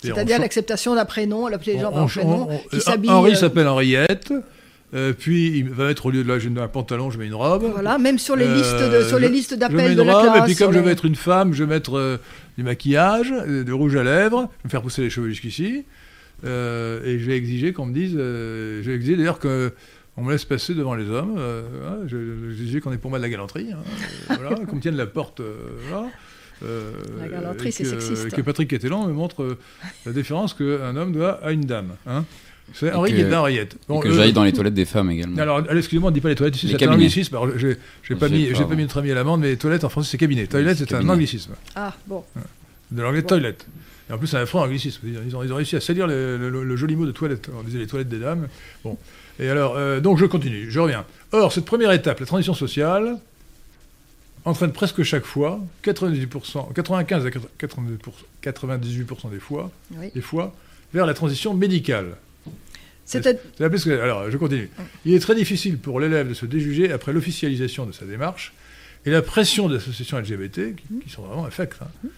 c'est-à-dire 0.03 0.41
l'acceptation 0.41 0.95
d'un 0.95 1.05
prénom, 1.05 1.47
l'appeler 1.47 1.75
les 1.75 1.81
gens 1.81 1.93
par 1.93 2.07
prénom, 2.07 2.49
qui 2.71 3.09
Henri 3.09 3.33
euh, 3.33 3.35
s'appelle 3.35 3.69
Henriette. 3.69 4.33
Euh, 4.95 5.15
puis 5.19 5.57
il 5.57 5.71
va 5.71 5.91
être 5.91 6.05
au 6.05 6.11
lieu 6.11 6.23
de 6.23 6.29
là, 6.29 6.39
j'ai 6.39 6.51
un 6.55 6.69
pantalon, 6.69 7.11
je 7.11 7.19
mets 7.19 7.27
une 7.27 7.35
robe. 7.35 7.65
Voilà, 7.73 7.97
même 7.97 8.19
sur 8.19 8.37
les 8.37 8.47
listes 8.47 8.79
de, 8.79 9.05
sur 9.05 9.19
les 9.19 9.31
listes 9.31 9.55
d'appels 9.55 9.95
de 9.95 10.03
la 10.03 10.19
robe, 10.19 10.37
Et 10.37 10.43
puis 10.43 10.57
comme 10.57 10.73
je 10.73 10.79
vais 10.81 10.91
être 10.91 11.07
une 11.07 11.15
femme, 11.15 11.55
je 11.55 11.65
vais 11.65 11.75
mettre 11.75 11.97
euh, 11.97 12.19
du 12.59 12.65
maquillage, 12.65 13.33
du 13.65 13.73
rouge 13.73 13.97
à 13.97 14.03
lèvres, 14.03 14.41
je 14.41 14.63
vais 14.63 14.67
me 14.67 14.71
faire 14.71 14.83
pousser 14.83 15.03
les 15.03 15.11
cheveux 15.11 15.29
jusqu'ici, 15.29 15.85
et 16.45 17.19
je 17.19 17.25
vais 17.25 17.37
exiger 17.37 17.73
qu'on 17.73 17.87
me 17.87 17.95
dise, 17.95 18.15
je 18.15 18.83
vais 18.83 18.97
exiger 18.97 19.17
d'ailleurs 19.17 19.39
que 19.39 19.73
on 20.23 20.25
me 20.25 20.33
laisse 20.33 20.45
passer 20.45 20.75
devant 20.75 20.95
les 20.95 21.11
hommes. 21.11 21.35
Euh, 21.37 21.63
hein, 21.85 22.07
je, 22.07 22.55
disais 22.55 22.81
qu'on 22.81 22.93
est 22.93 22.99
pour 22.99 23.11
moi 23.11 23.19
de 23.19 23.25
la 23.25 23.29
galanterie. 23.29 23.73
Hein, 23.73 23.79
euh, 24.31 24.35
voilà, 24.41 24.57
qu'on 24.67 24.77
me 24.77 24.81
tienne 24.81 24.97
la 24.97 25.07
porte. 25.07 25.41
Euh, 25.41 26.93
la 27.19 27.29
galanterie, 27.29 27.73
c'est 27.73 27.85
sexiste. 27.85 28.31
Que 28.31 28.41
Patrick 28.41 28.71
Catellan 28.71 29.09
me 29.09 29.13
montre 29.13 29.59
la 30.07 30.13
déférence 30.13 30.55
qu'un 30.55 30.95
homme 30.95 31.13
doit 31.13 31.45
à 31.45 31.51
une 31.51 31.63
dame. 31.63 31.97
Hein. 32.07 32.25
C'est 32.73 32.93
Henri 32.93 33.13
qui 33.13 33.21
est 33.21 33.35
Henriette. 33.35 33.77
Bon, 33.89 33.99
que 33.99 34.13
j'aille 34.13 34.33
dans 34.33 34.45
les 34.45 34.53
toilettes 34.53 34.75
des 34.75 34.85
femmes 34.85 35.11
également. 35.11 35.39
Alors, 35.39 35.61
excusez-moi, 35.73 36.09
on 36.09 36.11
ne 36.13 36.15
dit 36.15 36.21
pas 36.21 36.29
les 36.29 36.37
toilettes 36.37 36.57
ici, 36.57 36.69
c'est 36.71 36.87
un 36.87 36.93
anglicisme. 36.93 37.37
J'ai 37.57 38.15
pas, 38.15 38.29
mis, 38.29 38.47
pas 38.47 38.75
mis 38.77 38.83
notre 38.83 38.99
ami 38.99 39.11
à 39.11 39.15
l'amende, 39.17 39.41
mais 39.41 39.57
toilettes 39.57 39.83
en 39.83 39.89
français, 39.89 40.13
c'est 40.13 40.19
cabinet. 40.19 40.47
Toilette, 40.47 40.79
c'est 40.79 40.95
un 40.95 41.09
anglicisme. 41.09 41.55
Ah, 41.75 41.95
bon. 42.07 42.23
De 42.93 43.03
l'anglais 43.03 43.23
toilette. 43.23 43.67
Et 44.09 44.13
en 44.13 44.19
plus, 44.19 44.29
c'est 44.29 44.37
un 44.37 44.43
affreux 44.43 44.61
anglicisme. 44.61 45.01
Ils 45.05 45.35
ont, 45.35 45.43
ils 45.43 45.53
ont 45.53 45.57
réussi 45.57 45.75
à 45.75 45.81
salir 45.81 46.07
le, 46.07 46.37
le, 46.37 46.77
joli 46.77 46.95
mot 46.95 47.07
de 47.07 47.13
toilette. 47.13 47.49
On 47.59 47.63
disait 47.63 47.79
les 47.79 47.87
toilettes 47.87 48.09
des 48.09 48.19
dames. 48.19 48.47
Bon. 48.85 48.97
Et 49.39 49.49
alors, 49.49 49.77
euh, 49.77 50.01
donc 50.01 50.19
je 50.19 50.27
continue, 50.27 50.71
je 50.71 50.81
reviens. 50.81 51.05
Or, 51.33 51.53
cette 51.53 51.65
première 51.65 51.93
étape, 51.93 52.21
la 52.21 52.27
transition 52.27 52.55
sociale, 52.55 53.19
entraîne 54.45 54.73
presque 54.73 55.03
chaque 55.03 55.25
fois, 55.25 55.61
98%, 55.85 56.73
95 56.73 57.27
à 57.27 57.31
98% 57.31 59.31
des 59.31 59.39
fois, 59.39 59.71
des 60.15 60.21
fois, 60.21 60.55
vers 60.93 61.07
la 61.07 61.15
transition 61.15 61.55
médicale. 61.55 62.17
alors, 64.01 64.31
je 64.31 64.37
continue. 64.37 64.71
Il 65.05 65.15
est 65.15 65.21
très 65.21 65.35
difficile 65.35 65.79
pour 65.79 66.01
l'élève 66.01 66.29
de 66.29 66.35
se 66.35 66.47
déjuger 66.47 66.93
après 66.93 67.13
l'officialisation 67.13 67.87
de 67.87 67.93
sa 67.93 68.05
démarche 68.05 68.53
et 69.05 69.11
la 69.11 69.23
pression 69.23 69.69
des 69.69 69.77
associations 69.77 70.19
LGBT, 70.19 70.77
qui, 70.77 71.11
sont 71.11 71.23
vraiment 71.23 71.45
affectes, 71.45 71.79
hein, 71.83 72.09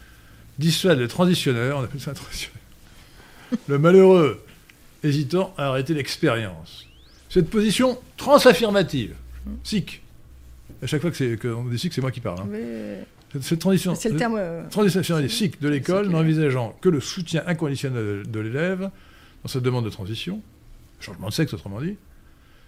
dissuade 0.59 0.99
le 0.99 1.09
transitionneur, 1.09 1.79
on 1.79 1.85
appelle 1.85 2.01
ça 2.01 2.11
un 2.11 2.15
transitionneur, 2.15 2.61
le 3.69 3.79
malheureux 3.79 4.45
hésitant 5.03 5.55
à 5.57 5.69
arrêter 5.69 5.95
l'expérience. 5.95 6.87
Cette 7.29 7.51
position 7.51 7.99
transaffirmative, 8.17 9.15
SIC, 9.63 10.03
à 10.83 10.87
chaque 10.87 11.01
fois 11.01 11.11
qu'on 11.11 11.65
dit 11.65 11.79
SIC, 11.79 11.93
c'est 11.93 12.01
moi 12.01 12.11
qui 12.11 12.21
parle. 12.21 12.41
Hein. 12.41 13.41
Cette, 13.41 13.59
transition, 13.59 13.95
c'est 13.97 14.11
le 14.11 14.17
terme, 14.17 14.37
euh, 14.39 14.63
transition 14.71 15.29
SIC 15.29 15.61
de 15.61 15.69
l'école, 15.69 16.09
n'envisageant 16.09 16.77
que 16.81 16.89
le 16.89 17.01
soutien 17.01 17.43
inconditionnel 17.47 18.23
de 18.29 18.41
l'élève 18.41 18.91
dans 19.43 19.49
sa 19.49 19.61
demande 19.61 19.85
de 19.85 19.91
transition, 19.91 20.41
changement 21.01 21.29
de 21.29 21.33
sexe 21.33 21.53
autrement 21.53 21.81
dit, 21.81 21.97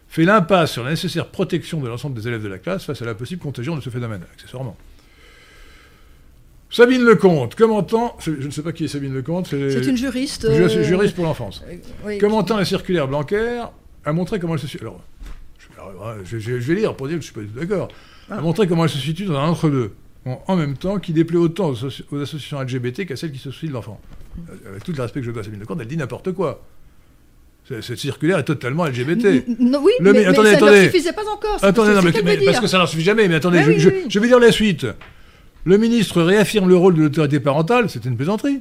fait 0.08 0.24
l'impasse 0.24 0.72
sur 0.72 0.84
la 0.84 0.90
nécessaire 0.90 1.28
protection 1.28 1.80
de 1.80 1.88
l'ensemble 1.88 2.16
des 2.16 2.26
élèves 2.26 2.42
de 2.42 2.48
la 2.48 2.58
classe 2.58 2.84
face 2.84 3.00
à 3.02 3.04
la 3.04 3.14
possible 3.14 3.42
contagion 3.42 3.76
de 3.76 3.80
ce 3.80 3.90
phénomène, 3.90 4.22
accessoirement. 4.34 4.76
Sabine 6.68 7.02
Lecomte, 7.04 7.54
commentant, 7.54 8.16
je 8.18 8.32
ne 8.32 8.50
sais 8.50 8.62
pas 8.62 8.72
qui 8.72 8.84
est 8.84 8.88
Sabine 8.88 9.14
Lecomte, 9.14 9.46
c'est 9.46 9.86
une 9.86 9.96
juriste. 9.96 10.46
Euh, 10.46 10.82
juriste 10.82 11.14
pour 11.14 11.24
l'enfance. 11.24 11.62
Euh, 12.06 12.18
commentant 12.18 12.56
la 12.56 12.64
circulaire 12.64 13.06
Blanquer, 13.06 13.62
a 14.06 14.12
montré 14.12 14.38
comment 14.38 14.54
elle 14.54 14.60
se 14.60 14.68
situe. 14.68 14.82
Alors, 14.82 15.02
je, 16.24 16.36
vais 16.36 16.74
lire 16.74 16.94
pour 16.94 17.08
dire 17.08 17.18
que 17.18 17.24
je 17.24 17.32
ne 17.32 17.42
suis 17.44 17.50
pas 17.50 17.60
d'accord. 17.60 17.88
A 18.30 18.40
montré 18.40 18.66
comment 18.66 18.84
elle 18.84 18.90
se 18.90 18.98
situe 18.98 19.24
dans 19.24 19.36
un 19.36 19.48
entre-deux, 19.48 19.92
en, 20.24 20.56
même 20.56 20.76
temps, 20.76 20.98
qui 20.98 21.12
déplaît 21.12 21.36
autant 21.36 21.70
aux, 21.70 22.20
associations 22.22 22.60
LGBT 22.60 23.04
qu'à 23.04 23.16
celles 23.16 23.32
qui 23.32 23.38
se 23.38 23.50
soucient 23.50 23.68
de 23.68 23.74
l'enfant. 23.74 24.00
Euh, 24.48 24.70
avec 24.70 24.84
tout 24.84 24.92
le 24.92 25.02
respect 25.02 25.20
que 25.20 25.26
je 25.26 25.30
dois 25.32 25.42
à 25.42 25.44
Sabine 25.44 25.60
Lecomte, 25.60 25.78
elle 25.80 25.88
dit 25.88 25.96
n'importe 25.96 26.32
quoi. 26.32 26.64
Cette 27.68 27.96
circulaire 27.96 28.38
est 28.38 28.44
totalement 28.44 28.84
LGBT. 28.84 29.44
Non, 29.58 29.80
oui, 29.82 29.92
mais, 30.00 30.24
attendez, 30.24 30.54
ça 30.54 30.70
ne 30.70 30.84
suffisait 30.84 31.12
pas 31.12 31.28
encore. 31.28 31.58
Attendez, 31.62 31.94
non, 31.94 32.00
mais, 32.24 32.38
parce 32.44 32.60
que 32.60 32.68
ça 32.68 32.78
n'en 32.78 32.86
suffit 32.86 33.02
jamais. 33.02 33.26
Mais 33.26 33.34
attendez, 33.34 33.60
je, 33.76 33.90
je, 34.08 34.20
vais 34.20 34.28
dire 34.28 34.38
la 34.38 34.52
suite. 34.52 34.86
Le 35.64 35.76
ministre 35.76 36.22
réaffirme 36.22 36.68
le 36.68 36.76
rôle 36.76 36.94
de 36.94 37.02
l'autorité 37.02 37.40
parentale, 37.40 37.90
c'était 37.90 38.08
une 38.08 38.16
plaisanterie 38.16 38.60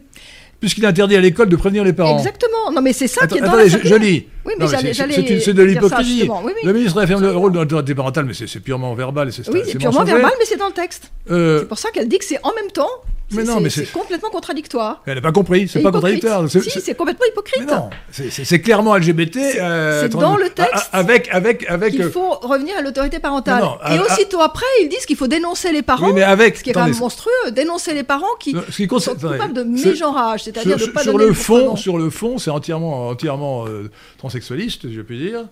puisqu'il 0.59 0.85
interdit 0.85 1.15
à 1.15 1.21
l'école 1.21 1.49
de 1.49 1.55
prévenir 1.55 1.83
les 1.83 1.93
parents. 1.93 2.17
Exactement. 2.17 2.71
Non, 2.71 2.81
mais 2.81 2.93
c'est 2.93 3.07
ça 3.07 3.27
qui 3.27 3.37
est 3.37 3.41
dans 3.41 3.47
attendez, 3.47 3.69
la 3.69 3.77
je, 3.79 3.87
je 3.87 3.95
lis. 3.95 4.27
Oui, 4.45 4.53
mais 4.59 4.67
C'est 4.67 5.53
de 5.53 5.63
l'hypocrisie. 5.63 6.29
le 6.63 6.73
ministre 6.73 6.97
réaffirme 6.97 7.21
le 7.21 7.31
rôle 7.35 7.51
de 7.51 7.59
l'autorité 7.59 7.95
parentale, 7.95 8.25
mais 8.25 8.33
c'est 8.33 8.59
purement 8.59 8.93
verbal. 8.95 9.29
oui, 9.51 9.61
c'est 9.65 9.77
purement 9.77 10.03
verbal, 10.03 10.31
mais 10.39 10.45
c'est 10.45 10.57
dans 10.57 10.67
le 10.67 10.73
texte. 10.73 11.11
Euh, 11.31 11.59
c'est 11.61 11.67
pour 11.67 11.77
ça 11.79 11.89
qu'elle 11.91 12.07
dit 12.07 12.17
que 12.19 12.25
c'est 12.25 12.39
en 12.43 12.53
même 12.53 12.71
temps 12.71 12.89
mais 13.31 13.43
non, 13.43 13.59
mais 13.59 13.69
c'est 13.69 13.91
complètement 13.91 14.29
contradictoire. 14.29 15.01
Elle 15.05 15.15
n'a 15.15 15.21
pas 15.21 15.31
compris, 15.31 15.67
c'est 15.67 15.81
pas 15.81 15.91
contradictoire. 15.91 16.49
Si, 16.49 16.81
c'est 16.81 16.95
complètement 16.95 17.25
hypocrite. 17.29 17.63
Mais 17.65 17.73
non, 17.73 17.89
c'est 18.11 18.61
clairement 18.61 18.95
LGBT. 18.95 19.37
Euh, 19.59 20.01
c'est 20.03 20.09
dans 20.09 20.37
le 20.37 20.49
texte. 20.49 20.89
Avec, 20.91 21.29
avec, 21.31 21.69
avec. 21.69 21.93
Il 21.93 22.09
faut 22.09 22.31
revenir 22.35 22.77
à 22.77 22.81
l'autorité 22.81 23.19
parentale. 23.19 23.63
et 23.91 23.99
aussitôt 23.99 24.41
après, 24.41 24.65
ils 24.81 24.89
disent 24.89 25.05
qu'il 25.05 25.17
faut 25.17 25.27
dénoncer 25.27 25.71
les 25.71 25.81
parents. 25.81 26.13
mais 26.13 26.23
avec. 26.23 26.57
Ce 26.57 26.63
qui 26.63 26.69
est 26.69 26.73
quand 26.73 26.85
même 26.85 26.97
monstrueux, 26.97 27.51
dénoncer 27.51 27.93
les 27.93 28.03
parents 28.03 28.35
qui, 28.39 28.51
sont 28.51 29.15
coupables 29.15 29.53
de 29.53 29.63
mégenrage, 29.63 30.43
c'est-à-dire 30.43 30.77
de 30.77 30.85
pas 30.87 31.03
sur 31.03 31.17
le 31.17 31.33
fond, 31.33 31.75
Sur 31.75 31.97
le 31.97 32.09
fond, 32.09 32.37
c'est 32.37 32.49
entièrement, 32.49 33.09
entièrement 33.09 33.65
euh, 33.67 33.89
transsexualiste, 34.17 34.91
je 34.91 35.01
peux 35.01 35.15
dire. 35.15 35.45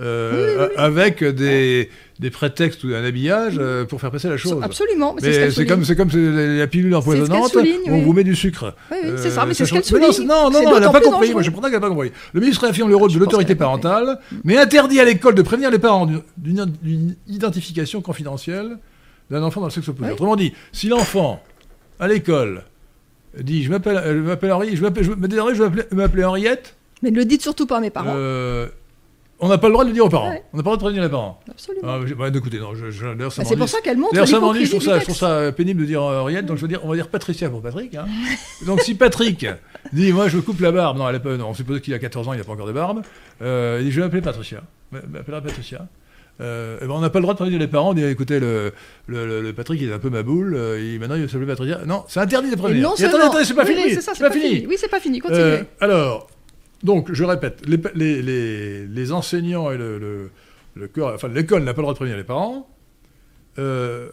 Euh, 0.00 0.70
avec 0.76 1.22
des, 1.22 1.88
des, 2.18 2.30
prétextes 2.30 2.82
ou 2.82 2.88
un 2.88 3.04
habillage 3.04 3.54
euh, 3.60 3.84
pour 3.84 4.00
faire 4.00 4.10
passer 4.10 4.28
la 4.28 4.36
chose. 4.36 4.58
Absolument. 4.60 5.14
Mais 5.22 5.52
c'est 5.52 5.66
comme, 5.66 5.84
comme 5.86 6.10
la 6.10 6.66
pilule 6.66 6.96
empoisonnante, 6.96 7.56
on 7.86 7.98
vous 8.00 8.12
met 8.12 8.24
du 8.24 8.34
sucre. 8.34 8.74
Oui, 8.90 8.98
c'est 9.16 9.30
ça, 9.30 9.46
mais 9.46 9.54
c'est 9.54 9.66
ce 9.66 9.72
qu'elle 9.72 9.84
souligne. 9.84 10.26
Non, 10.26 10.50
non, 10.50 10.62
non, 10.62 10.76
elle 10.76 10.82
n'a 10.82 10.90
pas 10.90 11.00
compris. 11.00 11.32
Moi, 11.32 11.42
je 11.42 11.50
comprends 11.50 11.70
qu'elle 11.70 11.74
n'a 11.74 11.80
pas 11.80 11.90
compris. 11.90 12.10
Le 12.32 12.40
ministre 12.40 12.66
affirme 12.66 12.88
le 12.88 12.96
rôle 12.96 13.12
de 13.12 13.18
l'autorité 13.18 13.54
parentale, 13.54 14.18
mais 14.42 14.56
interdit 14.56 14.98
à 14.98 15.04
l'école 15.04 15.36
de 15.36 15.42
prévenir 15.42 15.70
les 15.70 15.78
parents 15.78 16.08
d'une 16.36 17.14
identification 17.28 18.00
confidentielle 18.00 18.78
d'un 19.30 19.42
enfant 19.42 19.60
dans 19.60 19.68
le 19.68 19.72
sexe 19.72 19.88
opposé. 19.88 20.10
Autrement 20.10 20.36
dit, 20.36 20.52
si 20.72 20.88
l'enfant, 20.88 21.40
à 22.00 22.08
l'école, 22.08 22.64
dit 23.40 23.62
Je 23.62 23.70
m'appelle 23.70 24.52
Henriette, 24.52 24.76
je 24.76 24.82
vais 24.82 25.86
m'appeler 25.92 26.24
Henriette. 26.24 26.74
Mais 27.02 27.10
ne 27.10 27.16
le 27.16 27.24
dites 27.24 27.42
surtout 27.42 27.66
pas 27.66 27.76
à 27.76 27.80
mes 27.80 27.90
parents. 27.90 28.16
Euh, 29.34 29.46
on 29.46 29.48
n'a 29.48 29.58
pas 29.58 29.68
le 29.68 29.72
droit 29.72 29.84
de 29.84 29.90
le 29.90 29.94
dire 29.94 30.04
aux 30.04 30.08
parents. 30.08 30.34
On 30.52 30.56
n'a 30.56 30.62
pas 30.62 30.70
le 30.70 30.76
droit 30.76 30.76
de 30.76 30.80
prévenir 30.80 31.02
les 31.02 31.08
parents. 31.08 31.40
Absolument. 31.50 31.86
Ah, 31.86 31.98
bah, 32.16 32.28
écoutez, 32.34 32.58
non, 32.58 32.74
je, 32.74 32.90
je, 32.90 33.06
bah, 33.14 33.28
c'est 33.30 33.56
pour 33.56 33.68
ça 33.68 33.80
qu'elle 33.80 33.98
montre 33.98 34.12
D'ailleurs, 34.12 34.28
ça 34.28 34.40
m'ennuie, 34.40 34.66
je, 34.66 34.78
je, 34.78 35.00
trouve 35.02 35.16
ça 35.16 35.52
pénible 35.52 35.80
de 35.80 35.86
dire 35.86 36.02
euh, 36.02 36.42
donc 36.42 36.56
je 36.56 36.62
veux 36.62 36.68
dire, 36.68 36.80
on 36.84 36.88
va 36.88 36.94
dire 36.94 37.08
Patricia 37.08 37.50
pour 37.50 37.62
Patrick. 37.62 37.94
Hein. 37.94 38.06
donc 38.66 38.80
si 38.80 38.94
Patrick 38.94 39.46
dit, 39.92 40.12
moi 40.12 40.28
je 40.28 40.38
coupe 40.38 40.60
la 40.60 40.72
barbe, 40.72 40.98
non, 40.98 41.08
elle 41.08 41.16
a 41.16 41.20
pas, 41.20 41.36
non 41.36 41.48
on 41.48 41.54
suppose 41.54 41.80
qu'il 41.80 41.94
a 41.94 41.98
14 41.98 42.28
ans, 42.28 42.32
il 42.32 42.38
n'a 42.38 42.44
pas 42.44 42.52
encore 42.52 42.66
de 42.66 42.72
barbe, 42.72 43.02
euh, 43.42 43.78
il 43.80 43.86
dit, 43.86 43.90
je 43.90 43.96
vais 44.00 44.06
m'appeler 44.06 44.22
Patricia. 44.22 44.62
m'appellera 44.90 45.40
Patricia. 45.40 45.86
Euh, 46.40 46.78
eh 46.82 46.86
ben, 46.86 46.94
on 46.94 47.00
n'a 47.00 47.10
pas 47.10 47.20
le 47.20 47.22
droit 47.22 47.34
de 47.34 47.38
prévenir 47.38 47.60
les 47.60 47.68
parents, 47.68 47.90
on 47.90 47.94
dit 47.94 48.02
écoutez, 48.04 48.40
le, 48.40 48.72
le, 49.06 49.40
le, 49.40 49.52
Patrick 49.52 49.80
il 49.80 49.88
est 49.88 49.92
un 49.92 50.00
peu 50.00 50.10
ma 50.10 50.24
boule, 50.24 50.54
euh, 50.56 50.98
maintenant 50.98 51.14
il 51.14 51.22
va 51.22 51.28
s'appeler 51.28 51.46
Patricia. 51.46 51.82
Non, 51.86 52.04
c'est 52.08 52.18
interdit 52.18 52.50
de 52.50 52.56
prévenir. 52.56 52.82
Non, 52.82 52.94
attendez, 52.94 53.22
attendez, 53.22 53.44
c'est 53.44 53.54
pas 53.54 53.64
fini. 53.64 53.94
C'est 53.94 54.04
pas, 54.04 54.28
pas 54.28 54.34
fini. 54.34 54.66
Oui, 54.66 54.74
c'est 54.76 54.90
pas 54.90 54.98
fini, 54.98 55.20
continuez. 55.20 55.42
Euh, 55.42 55.62
alors, 55.80 56.26
donc, 56.84 57.10
je 57.12 57.24
répète, 57.24 57.62
les, 57.66 59.12
enseignants 59.12 59.72
et 59.72 59.78
le, 59.78 60.30
corps, 60.92 61.12
enfin 61.14 61.28
l'école 61.28 61.64
n'a 61.64 61.72
pas 61.72 61.80
le 61.80 61.84
droit 61.84 61.94
de 61.94 61.96
prévenir 61.96 62.18
les 62.18 62.24
parents, 62.24 62.68
euh, 63.58 64.10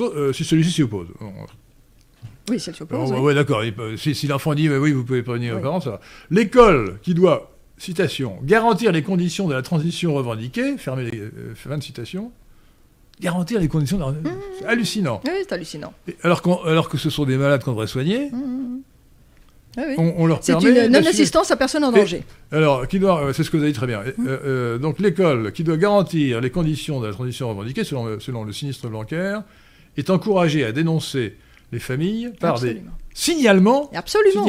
euh, 0.00 0.32
si 0.34 0.44
celui-ci 0.44 0.70
s'y 0.70 0.82
oppose. 0.82 1.08
Oui, 2.50 2.60
si 2.60 2.68
elle 2.68 2.76
s'y 2.76 2.82
oppose. 2.82 3.12
oui, 3.12 3.34
d'accord. 3.34 3.62
Si, 3.96 4.26
l'enfant 4.26 4.54
dit 4.54 4.68
oui, 4.68 4.92
vous 4.92 5.04
pouvez 5.04 5.22
prévenir 5.22 5.56
les 5.56 5.62
parents, 5.62 5.80
ça 5.80 5.90
va. 5.90 6.00
L'école 6.30 6.98
qui 7.00 7.14
doit, 7.14 7.50
citation, 7.78 8.38
garantir 8.42 8.92
les 8.92 9.02
conditions 9.02 9.48
de 9.48 9.54
la 9.54 9.62
transition 9.62 10.14
revendiquée, 10.14 10.76
fermez 10.76 11.10
les, 11.10 11.18
euh, 11.18 11.54
fin 11.54 11.78
de 11.78 11.82
citation, 11.82 12.30
garantir 13.20 13.58
les 13.58 13.68
conditions 13.68 13.96
de 13.96 14.02
la... 14.02 14.10
Mmh. 14.10 14.38
C'est 14.58 14.66
hallucinant. 14.66 15.22
Oui, 15.24 15.32
c'est 15.40 15.52
hallucinant. 15.52 15.94
alors, 16.22 16.66
alors, 16.66 16.90
que 16.90 16.98
ce 16.98 17.08
sont 17.08 17.24
des 17.24 17.38
malades 17.38 17.64
qu'on 17.64 17.70
devrait 17.70 17.86
soigner. 17.86 18.30
Mmh. 18.30 18.82
Ah 19.78 20.38
c'est 20.40 20.52
une 20.52 20.88
non-assistance 20.88 21.50
à 21.50 21.56
personne 21.56 21.84
en 21.84 21.92
danger. 21.92 22.22
alors, 22.50 22.88
qui 22.88 22.98
doit, 22.98 23.22
euh, 23.22 23.32
c'est 23.32 23.44
ce 23.44 23.50
que 23.50 23.56
vous 23.56 23.62
avez 23.62 23.72
dit 23.72 23.78
très 23.78 23.86
bien. 23.86 24.00
Mmh. 24.00 24.26
Euh, 24.26 24.38
euh, 24.44 24.78
donc 24.78 24.98
l'école, 24.98 25.52
qui 25.52 25.62
doit 25.62 25.76
garantir 25.76 26.40
les 26.40 26.50
conditions 26.50 27.00
de 27.00 27.06
la 27.06 27.12
transition 27.12 27.48
revendiquée, 27.48 27.84
selon, 27.84 28.18
selon 28.18 28.44
le 28.44 28.52
sinistre 28.52 28.88
bancaire, 28.88 29.42
est 29.96 30.10
encouragée 30.10 30.64
à 30.64 30.72
dénoncer 30.72 31.36
les 31.72 31.78
familles 31.78 32.32
par 32.40 32.58
des 32.58 32.82
signalements. 33.14 33.90
Absolument. 33.94 34.46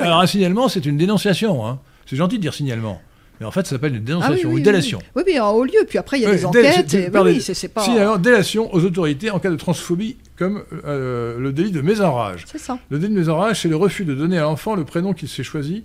alors 0.00 0.20
un 0.20 0.26
signalement, 0.26 0.68
c'est 0.68 0.86
une 0.86 0.96
dénonciation. 0.96 1.66
Hein. 1.66 1.80
C'est 2.06 2.16
gentil 2.16 2.36
de 2.36 2.42
dire 2.42 2.54
signalement. 2.54 3.00
Mais 3.40 3.46
en 3.46 3.50
fait, 3.50 3.66
ça 3.66 3.70
s'appelle 3.70 3.94
une 3.94 4.04
dénonciation, 4.04 4.48
ah 4.48 4.52
oui, 4.52 4.58
une 4.58 4.64
délation. 4.64 4.98
Oui, 5.14 5.22
mais 5.26 5.38
en 5.38 5.50
haut 5.50 5.64
lieu, 5.64 5.84
puis 5.86 5.98
après, 5.98 6.18
il 6.18 6.22
y 6.22 6.26
a 6.26 6.30
des 6.30 6.46
enquêtes. 6.46 6.94
Et, 6.94 7.10
oui, 7.12 7.40
c'est 7.40 7.68
pas... 7.68 7.82
Signalement, 7.82 8.16
délation 8.16 8.72
aux 8.72 8.82
autorités 8.82 9.30
en 9.30 9.38
cas 9.38 9.50
de 9.50 9.56
transphobie, 9.56 10.16
comme 10.36 10.62
euh, 10.84 11.38
le 11.38 11.52
délit 11.52 11.72
de 11.72 11.80
mésenrage. 11.80 12.44
C'est 12.46 12.58
ça. 12.58 12.78
Le 12.90 12.98
délit 12.98 13.14
de 13.14 13.18
mésenrage, 13.18 13.62
c'est 13.62 13.68
le 13.68 13.76
refus 13.76 14.04
de 14.04 14.14
donner 14.14 14.38
à 14.38 14.42
l'enfant 14.42 14.74
le 14.74 14.84
prénom 14.84 15.12
qu'il 15.12 15.28
s'est 15.28 15.42
choisi 15.42 15.84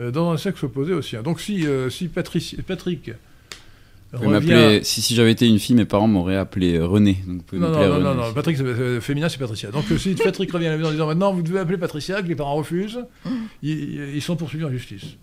euh, 0.00 0.10
dans 0.10 0.32
un 0.32 0.36
sexe 0.36 0.62
opposé 0.64 0.92
au 0.92 1.02
sien. 1.02 1.22
Donc 1.22 1.40
si, 1.40 1.66
euh, 1.66 1.90
si 1.90 2.08
Patrick... 2.08 3.12
Revient... 4.12 4.78
Si, 4.84 5.02
si 5.02 5.16
j'avais 5.16 5.32
été 5.32 5.48
une 5.48 5.58
fille, 5.58 5.74
mes 5.74 5.86
parents 5.86 6.06
m'auraient 6.06 6.36
appelé 6.36 6.78
René. 6.78 7.18
Donc 7.26 7.52
non, 7.52 7.70
non, 7.70 7.98
non, 7.98 8.14
non, 8.14 8.32
Patrick, 8.32 8.56
féminin, 9.00 9.28
c'est 9.28 9.38
Patricia. 9.38 9.72
Donc 9.72 9.86
si 9.98 10.14
Patrick 10.22 10.52
revient 10.52 10.68
à 10.68 10.70
la 10.70 10.76
maison 10.76 10.90
en 10.90 10.92
disant 10.92 11.06
maintenant 11.08 11.32
vous 11.32 11.42
devez 11.42 11.58
appeler 11.58 11.78
Patricia, 11.78 12.22
que 12.22 12.28
les 12.28 12.36
parents 12.36 12.54
refusent, 12.54 13.00
ils, 13.62 14.14
ils 14.14 14.22
sont 14.22 14.36
poursuivis 14.36 14.64
en 14.66 14.70
justice. 14.70 15.16